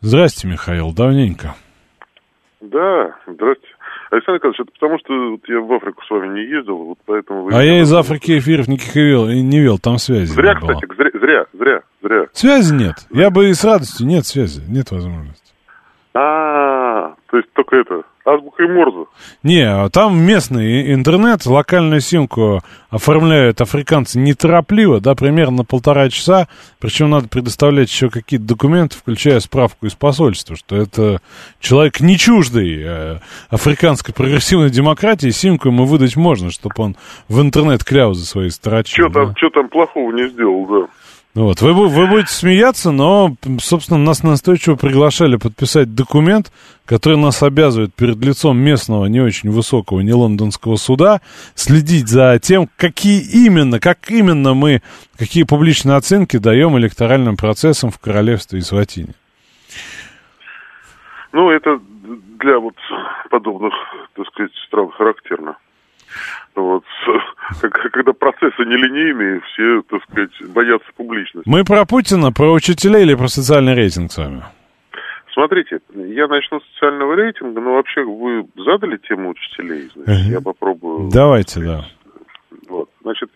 Здрасте, 0.00 0.48
Михаил, 0.48 0.92
давненько. 0.92 1.54
Да, 2.60 3.16
здрасте. 3.26 3.66
Александр 4.10 4.38
Николаевич, 4.38 4.60
это 4.60 4.72
потому 4.72 4.98
что 4.98 5.30
вот 5.30 5.40
я 5.48 5.60
в 5.60 5.72
Африку 5.72 6.02
с 6.04 6.10
вами 6.10 6.34
не 6.34 6.42
ездил, 6.46 6.76
вот 6.76 6.98
поэтому... 7.04 7.44
Вы 7.44 7.54
а 7.54 7.62
я 7.62 7.80
из 7.80 7.92
Африки 7.92 8.38
эфиров 8.38 8.68
никаких 8.68 8.94
вел, 8.94 9.28
не 9.28 9.60
вел, 9.60 9.78
там 9.78 9.98
связи 9.98 10.32
Зря, 10.32 10.54
кстати, 10.54 10.86
зря, 10.94 11.10
зря, 11.14 11.46
зря, 11.52 11.82
зря. 12.02 12.26
Связи 12.32 12.74
нет. 12.74 12.94
Я 13.10 13.30
бы 13.30 13.48
и 13.48 13.54
с 13.54 13.64
радостью, 13.64 14.06
нет 14.06 14.26
связи, 14.26 14.62
нет 14.68 14.90
возможности. 14.90 15.52
А, 16.14 17.14
то 17.26 17.36
есть 17.36 17.52
только 17.54 17.76
это, 17.76 18.02
азбука 18.24 18.62
и 18.62 18.66
морзе. 18.66 19.06
Не, 19.42 19.88
там 19.90 20.18
местный 20.18 20.92
интернет, 20.92 21.44
локальную 21.46 22.00
симку 22.00 22.62
оформляют 22.90 23.60
африканцы 23.60 24.18
неторопливо, 24.18 25.00
да, 25.00 25.14
примерно 25.14 25.58
на 25.58 25.64
полтора 25.64 26.08
часа, 26.08 26.48
причем 26.78 27.10
надо 27.10 27.28
предоставлять 27.28 27.90
еще 27.90 28.08
какие-то 28.08 28.46
документы, 28.46 28.96
включая 28.96 29.40
справку 29.40 29.86
из 29.86 29.94
посольства, 29.94 30.56
что 30.56 30.76
это 30.76 31.20
человек 31.60 32.00
не 32.00 32.16
чуждый 32.16 32.82
э, 32.82 33.18
африканской 33.50 34.14
прогрессивной 34.14 34.70
демократии, 34.70 35.30
симку 35.30 35.68
ему 35.68 35.84
выдать 35.84 36.16
можно, 36.16 36.50
чтобы 36.50 36.74
он 36.78 36.96
в 37.28 37.40
интернет 37.40 37.84
кляузы 37.84 38.24
свои 38.24 38.50
строчил. 38.50 39.06
Что 39.06 39.12
да? 39.12 39.24
там, 39.26 39.36
что 39.36 39.50
там 39.50 39.68
плохого 39.68 40.12
не 40.12 40.28
сделал, 40.28 40.66
да. 40.66 40.86
Вот. 41.34 41.60
Вы, 41.62 41.72
вы 41.72 42.06
будете 42.06 42.32
смеяться, 42.32 42.92
но, 42.92 43.34
собственно, 43.58 43.98
нас 43.98 44.22
настойчиво 44.22 44.76
приглашали 44.76 45.34
подписать 45.36 45.92
документ, 45.92 46.52
который 46.86 47.18
нас 47.18 47.42
обязывает 47.42 47.92
перед 47.92 48.18
лицом 48.24 48.56
местного, 48.56 49.06
не 49.06 49.20
очень 49.20 49.50
высокого, 49.50 50.00
не 50.00 50.12
лондонского 50.12 50.76
суда 50.76 51.20
следить 51.56 52.06
за 52.06 52.38
тем, 52.40 52.68
какие 52.76 53.20
именно, 53.46 53.80
как 53.80 54.10
именно 54.10 54.54
мы, 54.54 54.80
какие 55.18 55.42
публичные 55.42 55.96
оценки 55.96 56.36
даем 56.36 56.78
электоральным 56.78 57.36
процессам 57.36 57.90
в 57.90 57.98
королевстве 57.98 58.60
Исватине. 58.60 59.14
Ну, 61.32 61.50
это 61.50 61.80
для 62.38 62.60
вот 62.60 62.76
подобных, 63.28 63.74
так 64.14 64.26
сказать, 64.28 64.52
стран 64.68 64.88
характерно. 64.90 65.56
Вот, 66.54 66.84
когда 67.60 68.12
процессы 68.12 68.64
нелинейные, 68.64 69.40
все, 69.40 69.82
так 69.82 70.02
сказать, 70.04 70.30
боятся 70.54 70.86
публичности. 70.96 71.48
Мы 71.48 71.64
про 71.64 71.84
Путина, 71.84 72.30
про 72.32 72.52
учителей 72.52 73.02
или 73.02 73.14
про 73.14 73.26
социальный 73.26 73.74
рейтинг 73.74 74.12
с 74.12 74.18
вами? 74.18 74.44
Смотрите, 75.32 75.80
я 75.92 76.28
начну 76.28 76.60
с 76.60 76.64
социального 76.74 77.14
рейтинга, 77.16 77.60
но 77.60 77.74
вообще 77.74 78.04
вы 78.04 78.46
задали 78.56 78.98
тему 78.98 79.30
учителей, 79.30 79.90
значит, 79.94 80.26
я 80.26 80.40
попробую... 80.40 81.10
Давайте, 81.12 81.60
да. 81.60 81.84
Вот, 82.68 82.88
значит, 83.02 83.30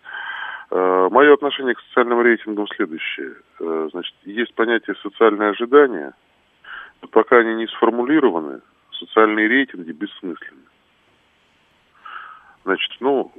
э, 0.71 1.09
мое 1.11 1.35
отношение 1.35 1.75
к 1.75 1.81
социальным 1.89 2.21
рейтингам 2.21 2.69
следующее. 2.69 3.33
Э, 3.59 3.89
значит, 3.91 4.15
есть 4.25 4.55
понятие 4.55 4.95
социальное 5.03 5.51
ожидание, 5.51 6.13
но 7.03 7.09
пока 7.09 7.39
они 7.39 7.55
не 7.57 7.67
сформулированы, 7.67 8.61
социальные 8.93 9.49
рейтинги 9.49 9.91
бессмысленны. 9.91 10.68
Значит, 12.69 12.91
ну, 13.01 13.33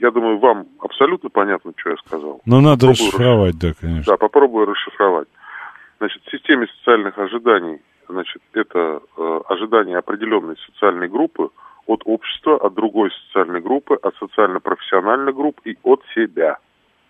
я 0.00 0.10
думаю, 0.10 0.38
вам 0.38 0.66
абсолютно 0.80 1.30
понятно, 1.30 1.72
что 1.76 1.90
я 1.90 1.96
сказал. 2.04 2.40
Но 2.44 2.60
надо 2.60 2.88
попробую 2.88 2.90
расшифровать, 2.90 3.54
расш... 3.54 3.62
да, 3.62 3.72
конечно. 3.80 4.12
Да, 4.12 4.16
попробую 4.16 4.66
расшифровать. 4.66 5.28
Значит, 5.98 6.20
в 6.24 6.30
системе 6.32 6.66
социальных 6.78 7.16
ожиданий, 7.16 7.80
значит, 8.08 8.42
это 8.52 9.02
э, 9.16 9.40
ожидание 9.46 9.98
определенной 9.98 10.56
социальной 10.66 11.08
группы 11.08 11.50
от 11.86 12.02
общества, 12.06 12.56
от 12.56 12.74
другой 12.74 13.12
социальной 13.26 13.60
группы, 13.60 13.94
от 14.02 14.16
социально-профессиональной 14.16 15.32
группы 15.32 15.70
и 15.70 15.78
от 15.84 16.02
себя. 16.12 16.58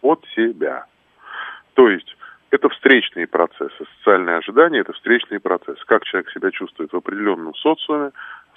От 0.02 0.22
себя. 0.36 0.84
То 1.72 1.88
есть 1.88 2.14
это 2.50 2.68
встречные 2.68 3.26
процессы. 3.26 3.86
Социальные 3.98 4.36
ожидания– 4.36 4.80
это 4.80 4.92
встречные 4.92 5.40
процессы. 5.40 5.80
Как 5.86 6.04
человек 6.04 6.30
себя 6.32 6.50
чувствует 6.50 6.92
в 6.92 6.96
определенном 6.96 7.54
социуме, 7.54 8.10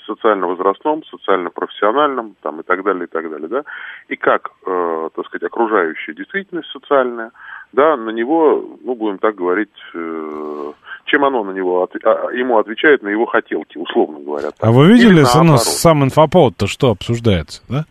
социально-возрастном, 0.06 1.04
социально-профессиональном, 1.06 2.36
там 2.42 2.62
и 2.62 2.64
так 2.64 2.84
далее, 2.84 3.06
и 3.06 3.08
так 3.08 3.30
далее, 3.30 3.48
да, 3.48 3.64
и 4.08 4.16
как, 4.16 4.52
э, 4.66 5.10
так 5.16 5.26
сказать, 5.26 5.44
окружающая 5.44 6.14
действительность 6.14 6.70
социальная, 6.72 7.32
да, 7.72 7.98
на 7.98 8.12
него, 8.12 8.78
ну, 8.84 8.96
будем 8.96 9.18
так 9.18 9.36
говорить, 9.36 9.70
э, 9.94 10.72
чем 11.06 11.26
оно 11.26 11.44
на 11.44 11.52
него, 11.52 11.84
от, 11.84 11.96
а, 12.04 12.30
ему 12.32 12.58
отвечает 12.58 13.04
на 13.04 13.10
его 13.10 13.26
хотелки, 13.26 13.78
условно 13.78 14.20
говоря. 14.20 14.52
Так. 14.52 14.58
А 14.62 14.72
вы 14.72 14.88
видели 14.88 15.22
ну, 15.22 15.58
сам 15.58 16.04
инфоповод-то, 16.04 16.68
что 16.68 16.92
обсуждается, 16.92 17.62
да? 17.70 17.86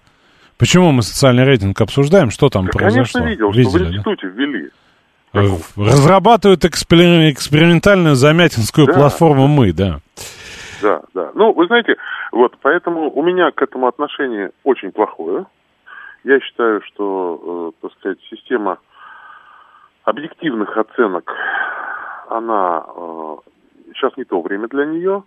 Почему 0.59 0.93
мы 0.93 1.03
социальный 1.03 1.45
рейтинг 1.45 1.81
обсуждаем, 1.81 2.31
что 2.31 2.49
там 2.49 2.67
да, 2.67 2.73
произошло? 2.73 3.21
Конечно, 3.21 3.29
видел, 3.29 3.51
Видели, 3.51 3.69
что 3.69 3.79
в 3.79 3.89
институте 3.89 4.29
да? 4.29 4.33
ввели. 4.35 4.71
Э, 5.35 5.41
разрабатывают 5.77 6.65
экспериментальную 6.65 8.15
замятинскую 8.15 8.87
да. 8.87 8.93
платформу 8.93 9.49
«Мы», 9.49 9.73
да 9.73 10.01
да, 10.83 11.03
да. 11.15 11.31
Ну, 11.35 11.53
вы 11.53 11.67
знаете, 11.67 11.97
вот, 12.33 12.57
поэтому 12.61 13.11
у 13.11 13.23
меня 13.23 13.51
к 13.51 13.63
этому 13.63 13.87
отношение 13.87 14.53
очень 14.65 14.93
плохое. 14.93 15.47
Я 16.25 16.41
считаю, 16.41 16.83
что, 16.83 17.73
э, 17.75 17.83
так 17.83 17.93
сказать, 17.99 18.19
система 18.31 18.79
объективных 20.05 20.77
оценок, 20.77 21.33
она 22.29 22.85
э, 22.87 23.37
сейчас 23.95 24.17
не 24.17 24.25
то 24.25 24.41
время 24.41 24.69
для 24.69 24.85
нее, 24.85 25.25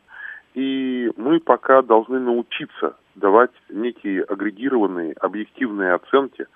и 0.54 1.12
мы 1.18 1.40
пока 1.40 1.82
должны 1.82 2.20
научиться 2.20 2.96
давать 3.16 3.52
некие 3.70 4.24
агрегированные, 4.24 5.14
объективные 5.14 5.94
оценки– 5.94 6.46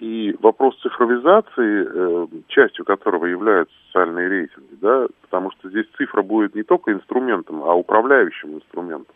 и 0.00 0.36
вопрос 0.40 0.78
цифровизации, 0.80 1.86
э, 1.86 2.26
частью 2.48 2.84
которого 2.84 3.26
являются 3.26 3.74
социальные 3.86 4.28
рейтинги, 4.28 4.74
да, 4.80 5.06
потому 5.22 5.50
что 5.52 5.70
здесь 5.70 5.86
цифра 5.96 6.22
будет 6.22 6.54
не 6.54 6.62
только 6.62 6.92
инструментом, 6.92 7.62
а 7.62 7.74
управляющим 7.74 8.56
инструментом. 8.56 9.14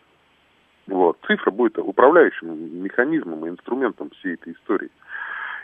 Вот. 0.87 1.17
Цифра 1.27 1.51
будет 1.51 1.77
управляющим 1.77 2.81
механизмом 2.81 3.45
и 3.45 3.49
инструментом 3.49 4.09
всей 4.11 4.35
этой 4.35 4.53
истории. 4.53 4.89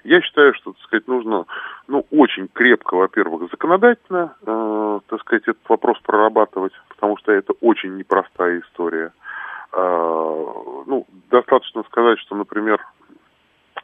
Я 0.04 0.20
считаю, 0.22 0.54
что, 0.54 0.74
так 0.74 0.82
сказать, 0.82 1.08
нужно, 1.08 1.46
ну, 1.88 2.06
очень 2.12 2.50
крепко, 2.52 2.96
во-первых, 2.96 3.50
законодательно, 3.50 4.36
э, 4.46 5.00
так 5.08 5.22
сказать, 5.22 5.44
этот 5.44 5.70
вопрос 5.70 5.98
прорабатывать, 6.04 6.74
потому 6.90 7.18
что 7.18 7.32
это 7.32 7.54
очень 7.62 7.96
непростая 7.96 8.60
история. 8.60 9.14
Э, 9.72 10.46
ну, 10.86 11.08
достаточно 11.32 11.84
сказать, 11.84 12.20
что, 12.20 12.36
например, 12.36 12.82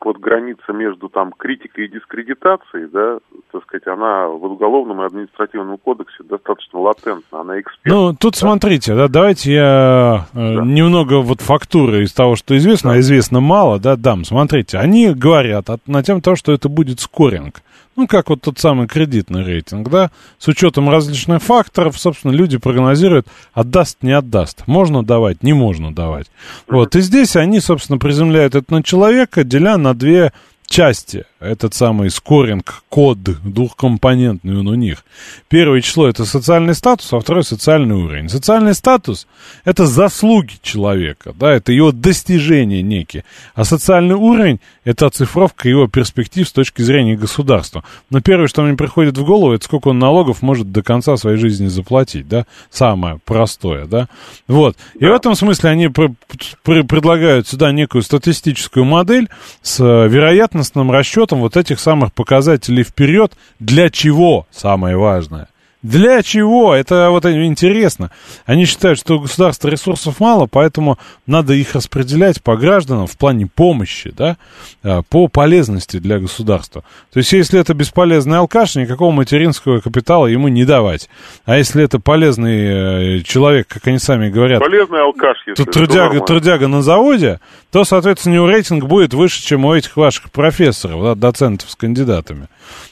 вот 0.05 0.17
граница 0.17 0.71
между 0.73 1.09
там 1.09 1.31
критикой 1.31 1.85
и 1.85 1.89
дискредитацией, 1.89 2.87
да, 2.91 3.19
так 3.51 3.63
сказать, 3.63 3.87
она 3.87 4.27
в 4.27 4.43
уголовном 4.43 5.01
и 5.01 5.05
административном 5.05 5.77
кодексе 5.77 6.23
достаточно 6.23 6.79
латентна, 6.79 7.41
она 7.41 7.59
эксперт. 7.59 7.85
Ну, 7.85 8.13
тут 8.13 8.33
да? 8.33 8.39
смотрите, 8.39 8.95
да, 8.95 9.07
давайте 9.07 9.53
я 9.53 10.25
э, 10.33 10.55
да. 10.55 10.63
немного 10.63 11.21
вот 11.21 11.41
фактуры 11.41 12.03
из 12.03 12.13
того, 12.13 12.35
что 12.35 12.55
известно, 12.57 12.91
да. 12.91 12.97
а 12.97 12.99
известно 12.99 13.39
мало, 13.39 13.79
да, 13.79 13.95
дам. 13.95 14.23
Смотрите, 14.23 14.77
они 14.77 15.13
говорят 15.13 15.69
от, 15.69 15.87
на 15.87 16.03
того, 16.03 16.35
что 16.35 16.51
это 16.51 16.69
будет 16.69 16.99
скоринг. 16.99 17.61
Ну, 17.99 18.07
как 18.07 18.29
вот 18.29 18.39
тот 18.39 18.57
самый 18.57 18.87
кредитный 18.87 19.43
рейтинг, 19.43 19.89
да, 19.89 20.09
с 20.37 20.47
учетом 20.47 20.89
различных 20.89 21.43
факторов, 21.43 21.99
собственно, 21.99 22.31
люди 22.31 22.57
прогнозируют, 22.57 23.27
отдаст, 23.51 23.97
не 24.03 24.13
отдаст, 24.13 24.65
можно 24.67 25.03
давать, 25.03 25.43
не 25.43 25.51
можно 25.51 25.93
давать. 25.93 26.27
Вот, 26.69 26.95
и 26.95 27.01
здесь 27.01 27.35
они, 27.35 27.59
собственно, 27.59 27.97
приземляют 27.97 28.55
это 28.55 28.73
на 28.73 28.83
человека, 28.83 29.43
деля 29.43 29.75
на 29.75 29.93
две 29.93 30.31
части 30.65 31.25
этот 31.39 31.73
самый 31.73 32.09
скоринг, 32.09 32.83
код 32.89 33.17
двухкомпонентный 33.21 34.59
он 34.59 34.67
у 34.67 34.75
них. 34.75 35.05
Первое 35.47 35.81
число 35.81 36.07
это 36.07 36.25
социальный 36.25 36.75
статус, 36.75 37.13
а 37.13 37.19
второе 37.19 37.43
социальный 37.43 37.95
уровень. 37.95 38.29
Социальный 38.29 38.73
статус 38.73 39.25
это 39.63 39.85
заслуги 39.85 40.53
человека, 40.61 41.33
да, 41.39 41.53
это 41.53 41.71
его 41.71 41.91
достижения 41.91 42.81
некие. 42.81 43.23
А 43.55 43.63
социальный 43.63 44.15
уровень 44.15 44.59
это 44.83 45.05
оцифровка 45.05 45.69
его 45.69 45.87
перспектив 45.87 46.47
с 46.47 46.51
точки 46.51 46.81
зрения 46.81 47.15
государства. 47.15 47.83
Но 48.09 48.21
первое, 48.21 48.47
что 48.47 48.61
мне 48.63 48.75
приходит 48.75 49.17
в 49.17 49.23
голову, 49.23 49.53
это 49.53 49.63
сколько 49.63 49.89
он 49.89 49.99
налогов 49.99 50.41
может 50.41 50.71
до 50.71 50.83
конца 50.83 51.15
своей 51.15 51.37
жизни 51.37 51.67
заплатить, 51.67 52.27
да, 52.27 52.45
самое 52.69 53.19
простое, 53.23 53.85
да. 53.85 54.07
Вот. 54.47 54.75
И 54.99 55.05
в 55.05 55.11
этом 55.11 55.35
смысле 55.35 55.69
они 55.69 55.87
пр- 55.87 56.15
пр- 56.63 56.83
предлагают 56.83 57.47
сюда 57.47 57.71
некую 57.71 58.01
статистическую 58.01 58.83
модель 58.83 59.29
с 59.61 59.79
вероятностным 59.79 60.91
расчетом 60.91 61.28
учетом 61.29 61.39
вот 61.41 61.57
этих 61.57 61.79
самых 61.79 62.13
показателей 62.13 62.83
вперед, 62.83 63.33
для 63.59 63.89
чего, 63.89 64.47
самое 64.51 64.97
важное– 64.97 65.47
для 65.81 66.21
чего? 66.23 66.75
Это 66.75 67.09
вот 67.09 67.25
интересно. 67.25 68.11
Они 68.45 68.65
считают, 68.65 68.99
что 68.99 69.15
у 69.15 69.21
государства 69.21 69.69
ресурсов 69.69 70.19
мало, 70.19 70.45
поэтому 70.45 70.99
надо 71.25 71.53
их 71.53 71.73
распределять 71.73 72.43
по 72.43 72.57
гражданам 72.57 73.07
в 73.07 73.17
плане 73.17 73.47
помощи, 73.47 74.11
да, 74.11 74.35
а, 74.83 75.03
по 75.03 75.29
полезности 75.29 75.97
для 75.99 76.19
государства. 76.19 76.83
То 77.13 77.19
есть, 77.19 77.31
если 77.31 77.59
это 77.61 77.73
бесполезный 77.73 78.39
алкаш, 78.39 78.75
никакого 78.75 79.11
материнского 79.11 79.79
капитала 79.79 80.27
ему 80.27 80.49
не 80.49 80.65
давать. 80.65 81.09
А 81.45 81.57
если 81.57 81.81
это 81.81 81.99
полезный 81.99 83.19
э, 83.19 83.21
человек, 83.21 83.67
как 83.67 83.87
они 83.87 83.99
сами 83.99 84.29
говорят... 84.29 84.59
Полезный 84.59 85.01
алкаш, 85.01 85.37
если 85.47 85.63
то 85.63 85.71
трудяга, 85.71 86.19
трудяга 86.19 86.67
на 86.67 86.81
заводе, 86.81 87.39
то, 87.71 87.85
соответственно, 87.85 88.33
у 88.33 88.35
него 88.39 88.49
рейтинг 88.49 88.83
будет 88.83 89.13
выше, 89.13 89.41
чем 89.41 89.63
у 89.63 89.73
этих 89.73 89.95
ваших 89.95 90.29
профессоров, 90.31 91.03
да, 91.03 91.15
доцентов 91.15 91.69
с 91.69 91.75
кандидатами. 91.75 92.47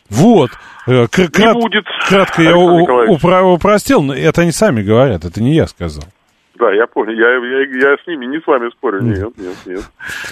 Вот. 0.10 0.52
Э, 0.88 1.08
крат, 1.08 1.38
не 1.38 1.54
будет. 1.54 1.86
Кратко 2.08 2.42
я 2.42 2.56
у, 2.58 3.54
упростил, 3.54 4.02
но 4.02 4.16
это 4.16 4.42
они 4.42 4.52
сами 4.52 4.82
говорят, 4.82 5.26
это 5.26 5.42
не 5.42 5.54
я 5.54 5.68
сказал. 5.68 6.04
Да, 6.56 6.72
я 6.72 6.88
понял. 6.88 7.14
Я, 7.14 7.36
я, 7.36 7.92
я 7.92 7.98
с 7.98 8.08
ними 8.08 8.26
не 8.26 8.40
с 8.40 8.48
вами 8.48 8.70
спорю. 8.72 9.02
Нет, 9.02 9.38
нет, 9.38 9.56
нет. 9.66 9.84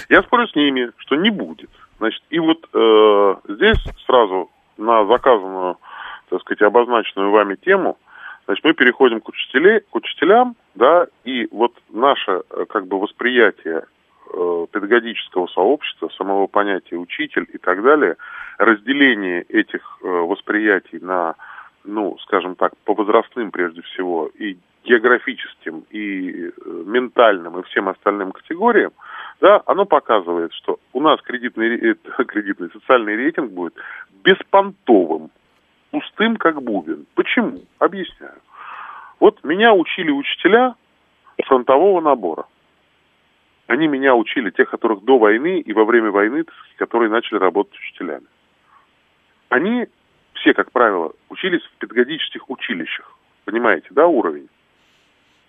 Я 0.08 0.22
спорю 0.22 0.48
с 0.48 0.54
ними, 0.56 0.90
что 0.98 1.14
не 1.14 1.30
будет. 1.30 1.70
Значит, 1.98 2.22
и 2.30 2.38
вот 2.38 2.66
э, 2.72 3.34
здесь 3.48 3.78
сразу 4.06 4.50
на 4.76 5.06
заказанную, 5.06 5.78
так 6.28 6.40
сказать, 6.40 6.62
обозначенную 6.62 7.30
вами 7.30 7.54
тему, 7.56 7.96
значит, 8.46 8.64
мы 8.64 8.74
переходим 8.74 9.20
к, 9.20 9.28
учителей, 9.28 9.80
к 9.80 9.94
учителям, 9.94 10.56
да, 10.74 11.06
и 11.24 11.48
вот 11.50 11.72
наше, 11.90 12.42
э, 12.50 12.64
как 12.68 12.86
бы, 12.86 12.98
восприятие 12.98 13.84
э, 14.36 14.66
педагогического 14.70 15.46
сообщества, 15.48 16.08
самого 16.16 16.46
понятия 16.46 16.96
учитель 16.96 17.46
и 17.52 17.58
так 17.58 17.82
далее, 17.82 18.16
разделение 18.58 19.42
этих 19.42 19.98
э, 20.02 20.06
восприятий 20.06 20.98
на, 21.00 21.34
ну, 21.84 22.18
скажем 22.18 22.54
так, 22.54 22.76
по 22.84 22.94
возрастным 22.94 23.50
прежде 23.50 23.82
всего, 23.82 24.30
и 24.38 24.58
географическим, 24.84 25.84
и 25.90 26.48
э, 26.48 26.50
ментальным, 26.86 27.58
и 27.58 27.62
всем 27.64 27.88
остальным 27.88 28.32
категориям, 28.32 28.92
да, 29.40 29.62
оно 29.66 29.84
показывает, 29.84 30.52
что 30.52 30.78
у 30.92 31.00
нас 31.00 31.20
кредитный, 31.22 31.94
кредитный 32.28 32.70
социальный 32.70 33.16
рейтинг 33.16 33.50
будет 33.50 33.74
беспонтовым, 34.22 35.30
пустым 35.90 36.36
как 36.36 36.62
бубен. 36.62 37.06
Почему? 37.14 37.60
Объясняю. 37.78 38.40
Вот 39.18 39.42
меня 39.44 39.72
учили 39.72 40.10
учителя 40.10 40.74
фронтового 41.44 42.00
набора. 42.00 42.44
Они 43.66 43.88
меня 43.88 44.14
учили, 44.14 44.50
тех, 44.50 44.70
которых 44.70 45.04
до 45.04 45.18
войны 45.18 45.60
и 45.60 45.72
во 45.72 45.84
время 45.84 46.10
войны, 46.10 46.44
которые 46.76 47.10
начали 47.10 47.38
работать 47.38 47.74
учителями. 47.74 48.26
Они 49.48 49.86
все, 50.34 50.54
как 50.54 50.70
правило, 50.70 51.12
учились 51.28 51.62
в 51.62 51.78
педагогических 51.78 52.48
училищах. 52.48 53.16
Понимаете, 53.44 53.88
да, 53.90 54.06
уровень? 54.06 54.48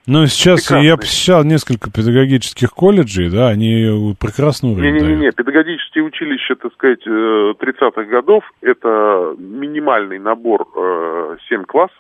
Ну, 0.08 0.26
сейчас 0.28 0.64
Прекрасный. 0.64 0.88
я 0.88 0.96
посещал 0.96 1.44
несколько 1.44 1.92
педагогических 1.92 2.72
колледжей, 2.72 3.30
да, 3.30 3.50
они 3.50 4.16
прекрасно 4.18 4.70
уровень 4.70 4.94
Не-не-не, 4.94 5.32
педагогические 5.32 6.06
училища, 6.06 6.56
так 6.56 6.74
сказать, 6.74 7.06
30-х 7.06 8.02
э, 8.02 8.06
годов, 8.06 8.46
это 8.62 9.36
минимальный 9.38 10.18
набор 10.18 10.66
7 11.50 11.62
э, 11.62 11.66
классов, 11.66 11.98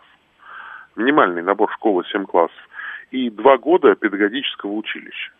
минимальный 0.95 1.43
набор 1.43 1.69
школы 1.73 2.05
7 2.09 2.23
классов, 2.25 2.55
и 3.11 3.29
два 3.29 3.57
года 3.57 3.93
педагогического 3.95 4.71
училища. 4.71 5.31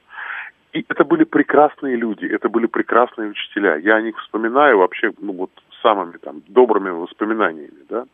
И 0.78 0.86
это 0.90 1.04
были 1.04 1.24
прекрасные 1.24 1.96
люди, 1.96 2.26
это 2.26 2.50
были 2.50 2.68
прекрасные 2.68 3.32
учителя. 3.32 3.78
Я 3.78 3.96
о 3.96 4.02
них 4.02 4.16
вспоминаю 4.20 4.78
вообще, 4.78 5.12
ну 5.20 5.34
вот, 5.34 5.50
самыми 5.82 6.18
там 6.18 6.44
добрыми 6.48 6.92
воспоминаниями, 6.92 7.84
да. 7.90 8.06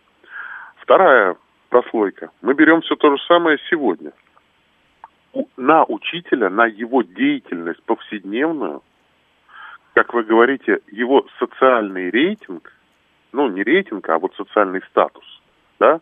Вторая 0.78 1.36
прослойка. 1.68 2.30
Мы 2.42 2.54
берем 2.54 2.80
все 2.80 2.96
то 2.96 3.12
же 3.12 3.22
самое 3.28 3.58
сегодня. 3.70 4.14
На 5.58 5.84
учителя, 5.84 6.50
на 6.50 6.66
его 6.66 7.02
деятельность 7.02 7.84
повседневную, 7.84 8.82
как 9.94 10.14
вы 10.14 10.24
говорите, 10.24 10.80
его 10.90 11.26
социальный 11.40 12.12
рейтинг, 12.12 12.72
ну, 13.34 13.50
не 13.50 13.64
рейтинг, 13.64 14.08
а 14.08 14.20
вот 14.20 14.34
социальный 14.36 14.82
статус, 14.90 15.26
да, 15.82 16.00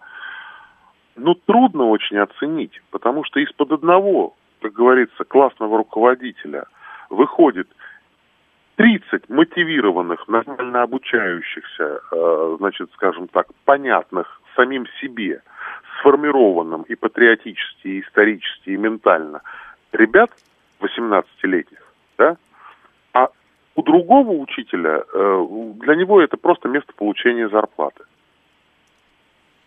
ну, 1.16 1.34
трудно 1.34 1.86
очень 1.86 2.20
оценить, 2.20 2.84
потому 2.92 3.24
что 3.24 3.40
из-под 3.40 3.72
одного, 3.72 4.36
как 4.62 4.74
говорится, 4.74 5.24
классного 5.24 5.78
руководителя 5.78 6.66
выходит 7.10 7.68
30 8.76 9.30
мотивированных, 9.30 10.28
нормально 10.28 10.84
обучающихся, 10.84 12.00
э, 12.12 12.56
значит, 12.60 12.90
скажем 12.94 13.28
так, 13.28 13.48
понятных 13.66 14.42
самим 14.56 14.86
себе, 15.00 15.42
сформированным 16.00 16.84
и 16.84 16.96
патриотически, 16.96 17.88
и 17.88 18.02
исторически, 18.02 18.70
и 18.70 18.78
ментально 18.78 19.42
ребят 19.92 20.32
18-летних, 20.80 21.82
да, 22.18 22.38
а 23.14 23.30
у 23.76 23.82
другого 23.82 24.32
учителя, 24.32 25.04
э, 25.14 25.48
для 25.82 25.96
него 25.96 26.22
это 26.22 26.38
просто 26.38 26.70
место 26.70 26.94
получения 26.94 27.50
зарплаты. 27.50 28.04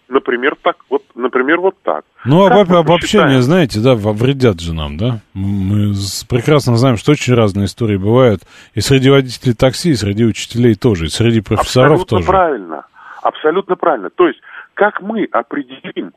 Например, 0.08 0.54
так, 0.60 0.76
вот, 0.90 1.02
например, 1.14 1.60
вот 1.60 1.76
так. 1.82 2.04
Ну, 2.26 2.44
об, 2.44 2.72
обобщение, 2.72 3.40
знаете, 3.40 3.80
да, 3.80 3.94
вредят 3.94 4.60
же 4.60 4.74
нам, 4.74 4.98
да? 4.98 5.20
Мы 5.32 5.94
прекрасно 6.28 6.76
знаем, 6.76 6.98
что 6.98 7.12
очень 7.12 7.34
разные 7.34 7.66
истории 7.66 7.96
бывают 7.96 8.42
и 8.74 8.80
среди 8.80 9.08
водителей 9.08 9.54
такси, 9.54 9.90
и 9.90 9.94
среди 9.94 10.24
учителей 10.24 10.74
тоже, 10.74 11.06
и 11.06 11.08
среди 11.08 11.40
профессоров 11.40 12.02
Абсолютно 12.02 12.18
тоже. 12.18 12.26
правильно. 12.26 12.86
Абсолютно 13.22 13.76
правильно. 13.76 14.10
То 14.10 14.28
есть, 14.28 14.40
как 14.74 15.00
мы 15.00 15.24
определим 15.32 16.12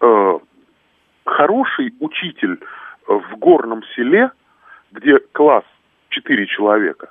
э, 0.00 0.38
хороший 1.24 1.92
учитель 1.98 2.60
в 3.08 3.36
горном 3.38 3.82
селе, 3.96 4.30
где 4.92 5.18
класс 5.32 5.64
4 6.10 6.46
человека, 6.46 7.08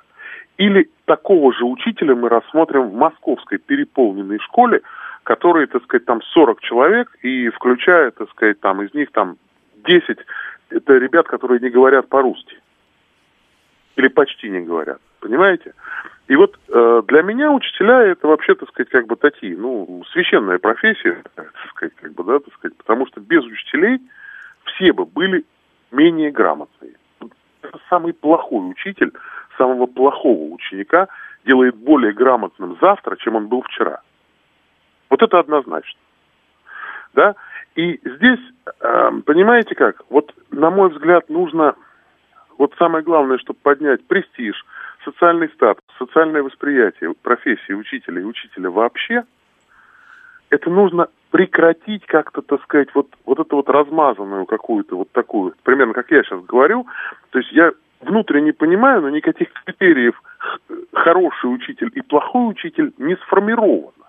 или 0.56 0.88
такого 1.04 1.52
же 1.52 1.64
учителя 1.64 2.14
мы 2.14 2.28
рассмотрим 2.28 2.88
в 2.88 2.94
московской 2.94 3.58
переполненной 3.58 4.38
школе, 4.38 4.80
которые, 5.24 5.66
так 5.66 5.82
сказать, 5.84 6.04
там 6.04 6.22
40 6.22 6.60
человек, 6.60 7.16
и 7.22 7.48
включая, 7.48 8.10
так 8.12 8.30
сказать, 8.30 8.60
там 8.60 8.82
из 8.82 8.94
них 8.94 9.10
там 9.10 9.36
10 9.86 10.18
это 10.70 10.94
ребят, 10.94 11.26
которые 11.26 11.60
не 11.60 11.70
говорят 11.70 12.08
по-русски. 12.08 12.56
Или 13.96 14.08
почти 14.08 14.50
не 14.50 14.60
говорят. 14.60 15.00
Понимаете? 15.20 15.74
И 16.26 16.36
вот 16.36 16.58
э, 16.68 17.02
для 17.06 17.22
меня 17.22 17.52
учителя 17.52 18.02
это 18.02 18.26
вообще, 18.26 18.54
так 18.54 18.68
сказать, 18.70 18.90
как 18.90 19.06
бы 19.06 19.16
такие, 19.16 19.56
ну, 19.56 20.02
священная 20.12 20.58
профессия, 20.58 21.22
так 21.34 21.52
сказать, 21.70 21.94
как 21.96 22.12
бы, 22.14 22.24
да, 22.24 22.38
так 22.38 22.52
сказать, 22.54 22.76
потому 22.76 23.06
что 23.06 23.20
без 23.20 23.44
учителей 23.44 24.00
все 24.64 24.92
бы 24.92 25.04
были 25.04 25.44
менее 25.92 26.30
грамотные. 26.30 26.94
Самый 27.88 28.14
плохой 28.14 28.70
учитель 28.70 29.12
самого 29.56 29.86
плохого 29.86 30.52
ученика 30.52 31.08
делает 31.44 31.76
более 31.76 32.12
грамотным 32.12 32.76
завтра, 32.80 33.16
чем 33.16 33.36
он 33.36 33.48
был 33.48 33.62
вчера. 33.62 34.00
Вот 35.14 35.22
это 35.22 35.38
однозначно. 35.38 36.00
Да? 37.12 37.36
И 37.76 38.00
здесь, 38.04 38.40
э, 38.80 39.10
понимаете 39.24 39.76
как, 39.76 40.02
вот 40.10 40.34
на 40.50 40.70
мой 40.70 40.88
взгляд 40.88 41.30
нужно, 41.30 41.76
вот 42.58 42.74
самое 42.80 43.04
главное, 43.04 43.38
чтобы 43.38 43.60
поднять 43.62 44.04
престиж, 44.08 44.66
социальный 45.04 45.50
статус, 45.50 45.84
социальное 46.00 46.42
восприятие 46.42 47.14
профессии 47.22 47.74
учителя 47.74 48.22
и 48.22 48.24
учителя 48.24 48.70
вообще, 48.70 49.22
это 50.50 50.68
нужно 50.68 51.06
прекратить 51.30 52.04
как-то, 52.06 52.42
так 52.42 52.64
сказать, 52.64 52.88
вот, 52.92 53.06
вот 53.24 53.38
эту 53.38 53.54
вот 53.54 53.68
размазанную 53.68 54.46
какую-то 54.46 54.96
вот 54.96 55.12
такую, 55.12 55.54
примерно 55.62 55.94
как 55.94 56.10
я 56.10 56.24
сейчас 56.24 56.44
говорю. 56.44 56.88
То 57.30 57.38
есть 57.38 57.52
я 57.52 57.70
внутренне 58.00 58.52
понимаю, 58.52 59.02
но 59.02 59.10
никаких 59.10 59.52
критериев 59.64 60.20
хороший 60.92 61.54
учитель 61.54 61.92
и 61.94 62.00
плохой 62.00 62.50
учитель 62.50 62.92
не 62.98 63.14
сформировано. 63.14 64.03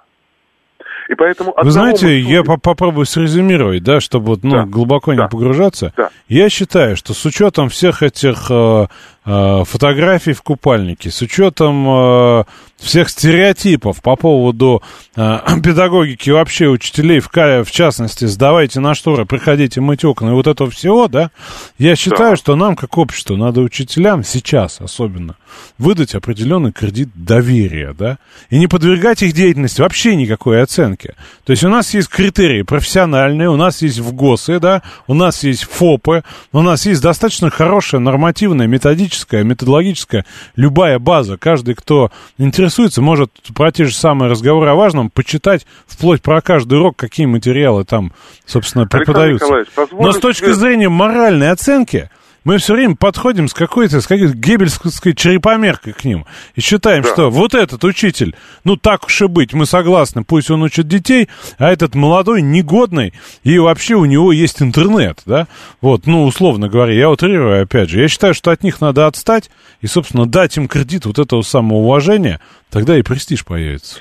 И 1.10 1.16
поэтому 1.16 1.54
Вы 1.62 1.72
знаете, 1.72 2.08
мы... 2.08 2.12
я 2.14 2.44
по 2.44 2.58
попробую 2.58 3.06
срезюмировать, 3.06 3.84
да, 3.84 4.00
чтобы 4.00 4.28
вот, 4.28 4.44
ну, 4.44 4.52
да. 4.52 4.66
глубоко 4.66 5.14
да. 5.14 5.24
не 5.24 5.30
погружаться. 5.30 5.94
Да. 5.96 6.10
Я 6.28 6.50
считаю, 6.50 6.98
что 6.98 7.14
с 7.14 7.26
учетом 7.26 7.70
всех 7.70 8.02
этих 8.02 8.48
э, 8.50 8.54
э, 8.54 8.88
фотографий 9.26 10.34
в 10.34 10.44
купальнике, 10.44 11.10
с 11.10 11.22
учетом 11.22 11.86
э, 11.88 12.44
всех 12.78 13.10
стереотипов 13.10 14.02
по 14.02 14.16
поводу 14.16 14.84
э, 15.16 15.40
педагогики 15.64 16.30
вообще 16.30 16.68
учителей, 16.68 17.20
в, 17.20 17.30
в 17.32 17.72
частности, 17.72 18.26
сдавайте 18.26 18.80
на 18.80 18.94
шторы, 18.94 19.26
приходите 19.26 19.82
мыть 19.82 20.06
окна 20.06 20.30
и 20.30 20.34
вот 20.34 20.48
этого 20.48 20.70
всего, 20.70 21.08
да, 21.08 21.32
я 21.78 21.96
считаю, 21.96 22.32
да. 22.32 22.36
что 22.36 22.56
нам, 22.56 22.76
как 22.76 22.98
обществу, 22.98 23.36
надо 23.36 23.62
учителям 23.62 24.24
сейчас 24.24 24.80
особенно 24.80 25.36
выдать 25.78 26.16
определенный 26.16 26.72
кредит 26.72 27.10
доверия, 27.16 27.96
да, 27.98 28.18
и 28.50 28.60
не 28.60 28.68
подвергать 28.68 29.24
их 29.24 29.34
деятельности 29.34 29.82
вообще 29.82 30.16
никакой 30.16 30.62
оценки. 30.62 31.16
То 31.46 31.52
есть 31.52 31.64
у 31.64 31.70
нас 31.70 31.94
есть 31.94 32.10
критерии 32.10 32.62
профессиональные, 32.62 33.50
у 33.50 33.56
нас 33.56 33.82
есть 33.82 34.00
ВГОСы, 34.00 34.60
да, 34.60 34.84
у 35.08 35.14
нас 35.14 35.44
есть 35.44 35.64
ФОПы, 35.64 36.24
у 36.52 36.62
нас 36.62 36.86
есть 36.86 37.02
достаточно 37.02 37.50
хорошая 37.50 38.02
нормативная, 38.02 38.68
методическая, 38.68 39.15
методологическая, 39.44 40.26
любая 40.56 41.00
база. 41.00 41.38
Каждый, 41.38 41.76
кто 41.76 42.12
интересуется, 42.38 43.02
может 43.02 43.32
про 43.56 43.72
те 43.72 43.86
же 43.86 43.94
самые 43.94 44.30
разговоры 44.30 44.70
о 44.70 44.76
важном 44.76 45.10
почитать 45.10 45.66
вплоть 45.88 46.22
про 46.22 46.42
каждый 46.42 46.80
урок, 46.80 46.96
какие 46.98 47.26
материалы 47.26 47.86
там, 47.86 48.14
собственно, 48.46 48.88
преподаются. 48.88 49.66
Но 49.92 50.12
с 50.12 50.20
точки 50.20 50.52
зрения 50.52 50.90
моральной 50.90 51.52
оценки, 51.52 52.10
мы 52.46 52.60
все 52.60 52.76
время 52.76 52.96
подходим 52.96 53.50
с 53.50 53.54
какой-то, 53.54 54.00
с 54.00 54.08
какой-то 54.08 54.38
гебельской 54.38 55.14
черепомеркой 55.14 55.94
к 55.94 56.06
ним 56.06 56.26
и 56.56 56.62
считаем, 56.62 57.04
да. 57.04 57.10
что 57.10 57.30
вот 57.30 57.54
этот 57.54 57.84
учитель, 57.84 58.36
ну 58.64 58.78
так 58.78 59.06
уж 59.08 59.22
и 59.22 59.28
быть, 59.28 59.54
мы 59.54 59.66
согласны, 59.66 60.24
пусть 60.24 60.50
он 60.50 60.62
учит 60.62 60.88
детей, 60.88 61.28
а 61.58 61.72
этот 61.72 61.96
молодой, 61.96 62.42
негодный, 62.42 63.14
и 63.44 63.60
вообще 63.60 63.96
у 63.96 64.06
него 64.06 64.32
есть 64.32 64.62
интернет, 64.62 65.22
да, 65.26 65.48
вот, 65.82 66.06
ну, 66.06 66.24
условно 66.24 66.70
говоря, 66.70 66.94
я 66.94 67.10
утрирую, 67.10 67.64
опять 67.64 67.90
же, 67.90 68.00
я 68.00 68.08
считаю, 68.08 68.34
что 68.34 68.52
от 68.52 68.64
них 68.64 68.80
надо 68.80 69.08
отстать 69.08 69.50
и, 69.82 69.88
собственно, 69.88 70.26
дать 70.26 70.56
им 70.56 70.68
кредит 70.68 71.06
вот 71.06 71.20
этого 71.20 71.42
самоуважения, 71.42 72.40
тогда 72.70 72.98
и 72.98 73.02
престиж 73.02 73.44
появится. 73.44 74.00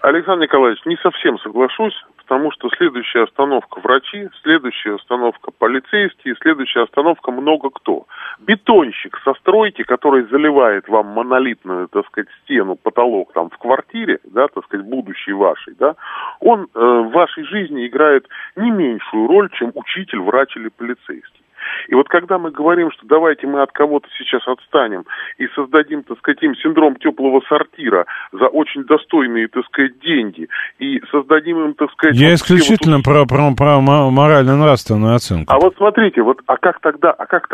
Александр 0.00 0.44
Николаевич, 0.44 0.80
не 0.86 0.96
совсем 1.02 1.38
соглашусь 1.40 1.94
потому 2.30 2.52
что 2.52 2.70
следующая 2.76 3.24
остановка 3.24 3.80
врачи, 3.80 4.28
следующая 4.44 4.94
остановка 4.94 5.50
полицейские, 5.50 6.36
следующая 6.40 6.84
остановка 6.84 7.32
много 7.32 7.70
кто. 7.70 8.06
Бетонщик 8.38 9.18
со 9.24 9.34
стройки, 9.34 9.82
который 9.82 10.22
заливает 10.28 10.86
вам 10.86 11.08
монолитную, 11.08 11.88
так 11.88 12.06
сказать, 12.06 12.28
стену, 12.44 12.76
потолок 12.76 13.32
там 13.32 13.50
в 13.50 13.58
квартире, 13.58 14.20
да, 14.22 14.46
так 14.46 14.64
сказать, 14.66 14.86
будущей 14.86 15.32
вашей, 15.32 15.74
да, 15.74 15.96
он 16.38 16.68
э, 16.72 16.78
в 16.78 17.10
вашей 17.10 17.42
жизни 17.42 17.88
играет 17.88 18.28
не 18.54 18.70
меньшую 18.70 19.26
роль, 19.26 19.50
чем 19.58 19.72
учитель, 19.74 20.20
врач 20.20 20.56
или 20.56 20.68
полицейский. 20.68 21.39
И 21.88 21.94
вот 21.94 22.08
когда 22.08 22.38
мы 22.38 22.50
говорим, 22.50 22.90
что 22.92 23.06
давайте 23.06 23.46
мы 23.46 23.62
от 23.62 23.72
кого-то 23.72 24.08
сейчас 24.18 24.46
отстанем 24.46 25.04
и 25.38 25.46
создадим, 25.48 26.02
так 26.02 26.18
сказать, 26.18 26.42
им 26.42 26.54
синдром 26.56 26.96
теплого 26.96 27.40
сортира 27.48 28.06
за 28.32 28.46
очень 28.46 28.84
достойные, 28.84 29.48
так 29.48 29.64
сказать, 29.66 29.98
деньги, 30.00 30.48
и 30.78 31.00
создадим 31.10 31.64
им, 31.64 31.74
так 31.74 31.90
сказать... 31.92 32.16
Я 32.16 32.28
вот 32.28 32.34
исключительно 32.34 32.96
вот... 32.96 33.04
про, 33.04 33.26
про, 33.26 33.54
про 33.54 33.80
морально-нравственную 33.80 35.14
оценку. 35.14 35.52
А 35.52 35.58
вот 35.58 35.76
смотрите, 35.76 36.22
вот, 36.22 36.40
а 36.46 36.56
как 36.56 36.80
тогда, 36.80 37.10
а 37.12 37.26
как, 37.26 37.48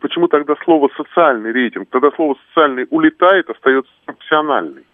почему 0.00 0.28
тогда 0.28 0.54
слово 0.64 0.88
«социальный 0.96 1.52
рейтинг»? 1.52 1.88
Тогда 1.90 2.10
слово 2.16 2.36
«социальный» 2.48 2.86
улетает, 2.90 3.48
остается 3.48 3.90
профессиональный. 4.04 4.84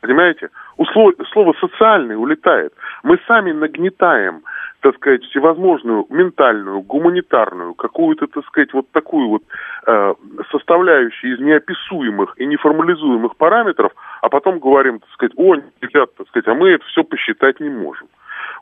Понимаете? 0.00 0.50
Услов... 0.76 1.14
Слово 1.32 1.54
«социальный» 1.60 2.16
улетает. 2.16 2.72
Мы 3.02 3.18
сами 3.26 3.52
нагнетаем 3.52 4.42
так 4.86 4.96
сказать, 4.96 5.24
всевозможную 5.24 6.06
ментальную, 6.10 6.80
гуманитарную, 6.80 7.74
какую-то, 7.74 8.28
так 8.28 8.46
сказать, 8.46 8.72
вот 8.72 8.88
такую 8.92 9.28
вот 9.30 9.42
э, 9.84 10.14
составляющую 10.52 11.34
из 11.34 11.40
неописуемых 11.40 12.34
и 12.36 12.46
неформализуемых 12.46 13.36
параметров, 13.36 13.92
а 14.22 14.28
потом 14.28 14.60
говорим, 14.60 15.00
так 15.00 15.10
сказать, 15.10 15.32
о, 15.36 15.56
ребят, 15.80 16.14
так 16.16 16.28
сказать, 16.28 16.46
а 16.46 16.54
мы 16.54 16.68
это 16.70 16.84
все 16.84 17.02
посчитать 17.02 17.58
не 17.58 17.68
можем. 17.68 18.06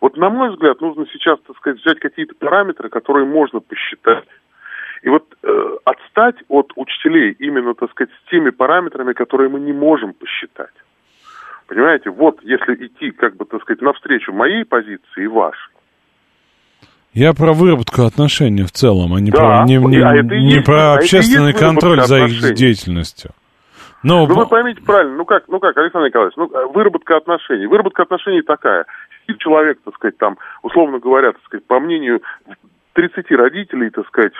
Вот, 0.00 0.16
на 0.16 0.30
мой 0.30 0.48
взгляд, 0.48 0.80
нужно 0.80 1.04
сейчас, 1.12 1.38
так 1.46 1.58
сказать, 1.58 1.78
взять 1.80 1.98
какие-то 1.98 2.34
параметры, 2.36 2.88
которые 2.88 3.26
можно 3.26 3.60
посчитать. 3.60 4.24
И 5.02 5.10
вот 5.10 5.26
э, 5.42 5.76
отстать 5.84 6.36
от 6.48 6.72
учителей 6.76 7.36
именно, 7.38 7.74
так 7.74 7.90
сказать, 7.90 8.14
с 8.14 8.30
теми 8.30 8.48
параметрами, 8.48 9.12
которые 9.12 9.50
мы 9.50 9.60
не 9.60 9.74
можем 9.74 10.14
посчитать. 10.14 10.72
Понимаете, 11.66 12.08
вот 12.08 12.42
если 12.42 12.86
идти, 12.86 13.10
как 13.10 13.36
бы, 13.36 13.44
так 13.44 13.60
сказать, 13.60 13.82
навстречу 13.82 14.32
моей 14.32 14.64
позиции 14.64 15.24
и 15.24 15.26
вашей, 15.26 15.73
я 17.14 17.32
про 17.32 17.52
выработку 17.52 18.02
отношений 18.02 18.64
в 18.64 18.72
целом, 18.72 19.14
а 19.14 19.20
не 19.20 19.30
да, 19.30 19.38
про, 19.38 19.64
не, 19.64 19.76
не, 19.76 19.98
а 19.98 20.22
не 20.22 20.54
есть, 20.54 20.66
про 20.66 20.92
а 20.92 20.94
общественный 20.96 21.52
контроль 21.52 22.00
за 22.02 22.24
их 22.24 22.54
деятельностью. 22.54 23.30
Но... 24.02 24.26
Ну, 24.26 24.34
вы 24.34 24.46
поймите 24.46 24.82
правильно, 24.82 25.16
ну 25.16 25.24
как, 25.24 25.44
ну 25.48 25.58
как, 25.60 25.76
Александр 25.78 26.08
Николаевич, 26.08 26.36
ну, 26.36 26.50
э, 26.52 26.66
выработка 26.66 27.16
отношений. 27.16 27.66
Выработка 27.66 28.02
отношений 28.02 28.42
такая. 28.42 28.84
Сидит 29.22 29.40
человек, 29.40 29.78
так 29.82 29.94
сказать, 29.94 30.18
там, 30.18 30.36
условно 30.62 30.98
говоря, 30.98 31.32
так 31.32 31.42
сказать, 31.44 31.66
по 31.66 31.80
мнению 31.80 32.20
30 32.94 33.30
родителей, 33.32 33.90
так 33.90 34.06
сказать, 34.06 34.32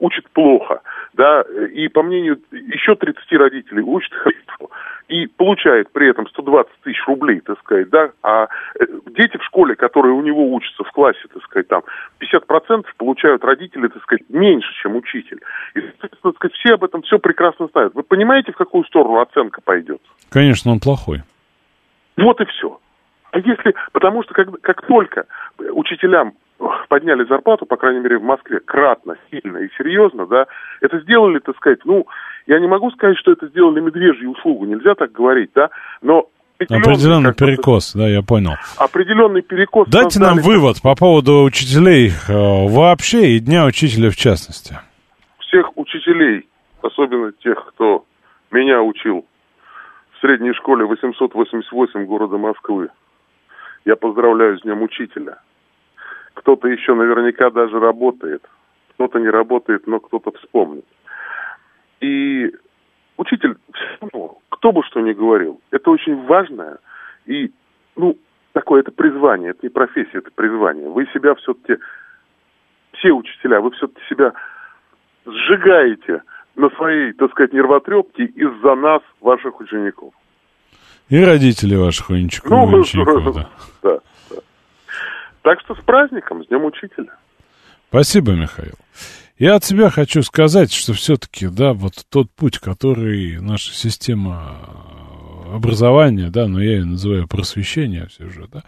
учат 0.00 0.28
плохо, 0.30 0.82
да, 1.14 1.42
и 1.72 1.88
по 1.88 2.02
мнению 2.02 2.40
еще 2.50 2.96
30 2.96 3.32
родителей 3.32 3.82
учат 3.82 4.12
хорошо, 4.12 4.70
и 5.08 5.26
получает 5.26 5.92
при 5.92 6.10
этом 6.10 6.26
120 6.28 6.72
тысяч 6.82 7.02
рублей, 7.06 7.40
так 7.40 7.58
сказать, 7.60 7.88
да, 7.88 8.10
а 8.22 8.48
э, 8.78 8.84
дети 9.16 9.36
в 9.36 9.44
школе, 9.44 9.76
которые 9.76 10.12
у 10.12 10.22
него 10.22 10.52
учатся 10.52 10.84
в 10.84 10.90
классе, 10.92 11.20
так 11.32 11.42
сказать, 11.44 11.68
там, 11.68 11.82
50% 12.20 12.84
получают 12.96 13.44
родители, 13.44 13.88
так 13.88 14.02
сказать, 14.02 14.24
меньше, 14.28 14.68
чем 14.82 14.96
учитель. 14.96 15.40
И, 15.74 15.80
так 16.00 16.12
сказать, 16.36 16.54
все 16.54 16.74
об 16.74 16.84
этом 16.84 17.02
все 17.02 17.18
прекрасно 17.18 17.68
знают. 17.72 17.94
Вы 17.94 18.02
понимаете, 18.02 18.52
в 18.52 18.56
какую 18.56 18.84
сторону 18.84 19.20
оценка 19.20 19.60
пойдет? 19.62 20.00
Конечно, 20.30 20.72
он 20.72 20.80
плохой. 20.80 21.22
Вот 22.16 22.40
и 22.40 22.44
все. 22.46 22.80
А 23.32 23.38
если, 23.38 23.74
потому 23.92 24.24
что 24.24 24.34
как, 24.34 24.60
как 24.60 24.86
только 24.86 25.26
учителям 25.72 26.34
подняли 26.88 27.24
зарплату, 27.24 27.66
по 27.66 27.76
крайней 27.76 28.00
мере, 28.00 28.18
в 28.18 28.22
Москве, 28.22 28.60
кратно, 28.60 29.16
сильно 29.30 29.58
и 29.58 29.68
серьезно, 29.78 30.26
да, 30.26 30.46
это 30.80 31.00
сделали, 31.00 31.38
так 31.38 31.56
сказать, 31.56 31.80
ну, 31.84 32.06
я 32.46 32.58
не 32.58 32.66
могу 32.66 32.90
сказать, 32.90 33.16
что 33.18 33.32
это 33.32 33.46
сделали 33.48 33.80
медвежью 33.80 34.30
услугу, 34.30 34.66
нельзя 34.66 34.94
так 34.94 35.12
говорить, 35.12 35.50
да, 35.54 35.70
но 36.02 36.28
Определенный 36.68 37.32
перекос, 37.32 37.94
да, 37.94 38.06
я 38.06 38.20
понял. 38.20 38.52
Определенный 38.76 39.40
перекос. 39.40 39.88
Дайте 39.88 40.18
создали... 40.18 40.34
нам 40.34 40.44
вывод 40.44 40.82
по 40.82 40.94
поводу 40.94 41.42
учителей 41.44 42.10
э, 42.10 42.12
вообще 42.28 43.28
и 43.28 43.40
Дня 43.40 43.64
учителя 43.64 44.10
в 44.10 44.16
частности. 44.16 44.78
Всех 45.38 45.74
учителей, 45.78 46.46
особенно 46.82 47.32
тех, 47.32 47.64
кто 47.68 48.04
меня 48.50 48.82
учил 48.82 49.24
в 50.12 50.20
средней 50.20 50.52
школе 50.52 50.84
888 50.84 52.04
города 52.04 52.36
Москвы, 52.36 52.90
я 53.86 53.96
поздравляю 53.96 54.58
с 54.58 54.62
Днем 54.62 54.82
Учителя. 54.82 55.38
Кто-то 56.40 56.68
еще 56.68 56.94
наверняка 56.94 57.50
даже 57.50 57.78
работает. 57.78 58.42
Кто-то 58.94 59.18
не 59.18 59.28
работает, 59.28 59.86
но 59.86 60.00
кто-то 60.00 60.32
вспомнит. 60.38 60.86
И 62.00 62.50
учитель, 63.18 63.56
кто 64.48 64.72
бы 64.72 64.82
что 64.84 65.00
ни 65.00 65.12
говорил, 65.12 65.60
это 65.70 65.90
очень 65.90 66.24
важное 66.24 66.78
и, 67.26 67.52
ну, 67.94 68.16
такое 68.54 68.80
это 68.80 68.90
призвание, 68.90 69.50
это 69.50 69.60
не 69.64 69.68
профессия, 69.68 70.18
это 70.18 70.30
призвание. 70.34 70.88
Вы 70.88 71.06
себя 71.12 71.34
все-таки, 71.34 71.78
все 72.94 73.12
учителя, 73.12 73.60
вы 73.60 73.72
все-таки 73.72 74.00
себя 74.08 74.32
сжигаете 75.26 76.22
на 76.56 76.70
своей, 76.70 77.12
так 77.12 77.32
сказать, 77.32 77.52
нервотрепке 77.52 78.24
из-за 78.24 78.74
нас, 78.76 79.02
ваших 79.20 79.60
учеников. 79.60 80.14
И 81.10 81.22
родители 81.22 81.76
ваших 81.76 82.08
учеников. 82.08 82.50
Ну, 82.50 82.78
учеников 82.78 83.34
да. 83.34 83.50
да. 83.82 84.00
Так 85.42 85.60
что 85.60 85.74
с 85.74 85.80
праздником, 85.84 86.44
с 86.44 86.48
Днем 86.48 86.64
Учителя. 86.64 87.14
Спасибо, 87.88 88.32
Михаил. 88.32 88.74
Я 89.38 89.54
от 89.54 89.64
себя 89.64 89.88
хочу 89.88 90.22
сказать, 90.22 90.70
что 90.70 90.92
все-таки, 90.92 91.46
да, 91.46 91.72
вот 91.72 91.94
тот 92.10 92.30
путь, 92.30 92.58
который 92.58 93.40
наша 93.40 93.72
система 93.74 94.58
образования, 95.50 96.30
да, 96.30 96.46
но 96.46 96.62
я 96.62 96.72
ее 96.72 96.84
называю 96.84 97.26
просвещение 97.26 98.06
все 98.08 98.28
же, 98.28 98.46
да, 98.52 98.62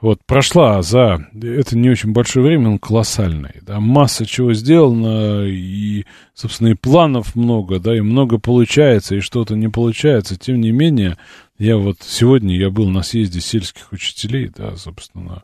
вот 0.00 0.20
прошла 0.24 0.80
за, 0.80 1.26
это 1.34 1.76
не 1.76 1.90
очень 1.90 2.12
большое 2.12 2.46
время, 2.46 2.70
но 2.70 2.78
колоссальный, 2.78 3.60
да, 3.62 3.80
масса 3.80 4.24
чего 4.24 4.54
сделано, 4.54 5.44
и 5.46 6.04
собственно, 6.34 6.68
и 6.68 6.74
планов 6.74 7.34
много, 7.34 7.78
да, 7.78 7.96
и 7.96 8.00
много 8.00 8.38
получается, 8.38 9.16
и 9.16 9.20
что-то 9.20 9.56
не 9.56 9.68
получается. 9.68 10.38
Тем 10.38 10.60
не 10.60 10.70
менее, 10.70 11.16
я 11.58 11.76
вот 11.76 11.98
сегодня 12.00 12.56
я 12.56 12.70
был 12.70 12.88
на 12.88 13.02
съезде 13.02 13.40
сельских 13.40 13.92
учителей, 13.92 14.50
да, 14.56 14.76
собственно, 14.76 15.42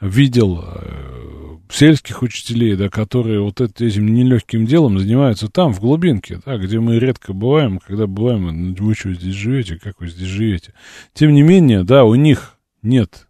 видел 0.00 0.64
э, 0.64 1.56
сельских 1.70 2.22
учителей, 2.22 2.76
да, 2.76 2.88
которые 2.88 3.40
вот 3.40 3.60
этим 3.60 4.14
нелегким 4.14 4.66
делом 4.66 4.98
занимаются 4.98 5.48
там, 5.48 5.72
в 5.72 5.80
глубинке, 5.80 6.40
да, 6.44 6.56
где 6.56 6.80
мы 6.80 6.98
редко 6.98 7.32
бываем, 7.32 7.78
когда 7.78 8.06
бываем, 8.06 8.74
вы 8.74 8.94
что 8.94 9.12
здесь 9.12 9.34
живете, 9.34 9.78
как 9.78 10.00
вы 10.00 10.08
здесь 10.08 10.28
живете. 10.28 10.74
Тем 11.12 11.32
не 11.32 11.42
менее, 11.42 11.84
да, 11.84 12.04
у 12.04 12.14
них 12.14 12.58
нет 12.82 13.26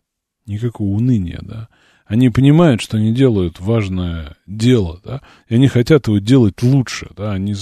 никакого 0.47 0.89
уныния, 0.89 1.41
да. 1.43 1.69
Они 2.07 2.29
понимают, 2.29 2.83
что 2.83 2.99
они 2.99 3.15
делают 3.15 3.61
важное 3.61 4.37
дело, 4.47 5.01
да, 5.03 5.23
и 5.49 5.55
они 5.55 5.69
хотят 5.69 6.07
его 6.07 6.19
делать 6.19 6.63
лучше, 6.63 7.09
да, 7.17 7.33
они 7.33 7.55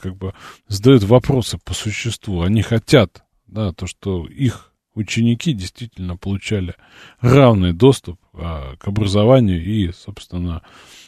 как 0.00 0.16
бы 0.16 0.32
задают 0.68 1.02
вопросы 1.04 1.58
по 1.62 1.74
существу, 1.74 2.40
они 2.40 2.62
хотят, 2.62 3.22
да, 3.46 3.72
то, 3.72 3.86
что 3.86 4.26
их 4.26 4.69
ученики 4.94 5.52
действительно 5.52 6.16
получали 6.16 6.74
равный 7.20 7.72
доступ 7.72 8.20
а, 8.32 8.76
к 8.76 8.88
образованию 8.88 9.64
и, 9.64 9.92
собственно, 9.92 10.62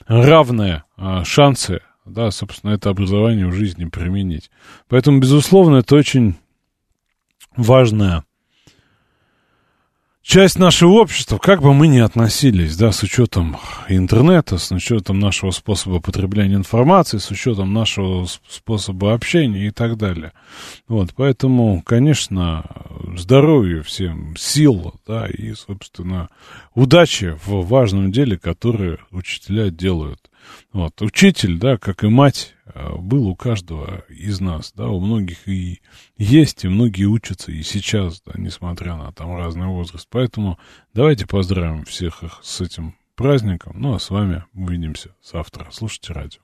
равные 0.06 0.84
а, 0.96 1.24
шансы, 1.24 1.80
да, 2.04 2.30
собственно, 2.30 2.72
это 2.72 2.90
образование 2.90 3.46
в 3.46 3.52
жизни 3.52 3.84
применить. 3.84 4.50
Поэтому, 4.88 5.20
безусловно, 5.20 5.76
это 5.76 5.94
очень 5.96 6.36
важная 7.56 8.24
часть 10.22 10.58
нашего 10.58 10.92
общества, 10.92 11.38
как 11.38 11.60
бы 11.62 11.74
мы 11.74 11.88
ни 11.88 11.98
относились, 11.98 12.76
да, 12.76 12.92
с 12.92 13.02
учетом 13.02 13.56
интернета, 13.88 14.58
с 14.58 14.70
учетом 14.70 15.18
нашего 15.18 15.50
способа 15.50 16.00
потребления 16.00 16.54
информации, 16.54 17.18
с 17.18 17.30
учетом 17.30 17.72
нашего 17.72 18.26
способа 18.48 19.12
общения 19.12 19.66
и 19.66 19.70
так 19.70 19.96
далее. 19.96 20.32
Вот, 20.88 21.10
поэтому, 21.14 21.82
конечно, 21.82 22.64
здоровья 23.16 23.82
всем, 23.82 24.36
сил, 24.36 24.94
да, 25.06 25.26
и, 25.26 25.54
собственно, 25.54 26.28
удачи 26.74 27.36
в 27.44 27.66
важном 27.66 28.12
деле, 28.12 28.38
которое 28.38 28.98
учителя 29.10 29.70
делают. 29.70 30.30
Вот, 30.72 31.00
учитель, 31.02 31.58
да, 31.58 31.76
как 31.76 32.04
и 32.04 32.08
мать, 32.08 32.54
был 32.74 33.28
у 33.28 33.36
каждого 33.36 34.04
из 34.08 34.40
нас, 34.40 34.72
да, 34.74 34.88
у 34.88 35.00
многих 35.00 35.48
и 35.48 35.80
есть, 36.16 36.64
и 36.64 36.68
многие 36.68 37.04
учатся 37.04 37.52
и 37.52 37.62
сейчас, 37.62 38.22
да, 38.22 38.32
несмотря 38.36 38.96
на 38.96 39.12
там 39.12 39.36
разный 39.36 39.66
возраст. 39.66 40.06
Поэтому 40.10 40.58
давайте 40.94 41.26
поздравим 41.26 41.84
всех 41.84 42.22
их 42.22 42.40
с 42.42 42.60
этим 42.60 42.94
праздником. 43.14 43.80
Ну, 43.80 43.94
а 43.94 43.98
с 43.98 44.10
вами 44.10 44.44
увидимся 44.52 45.14
завтра. 45.22 45.68
Слушайте 45.70 46.12
радио. 46.12 46.42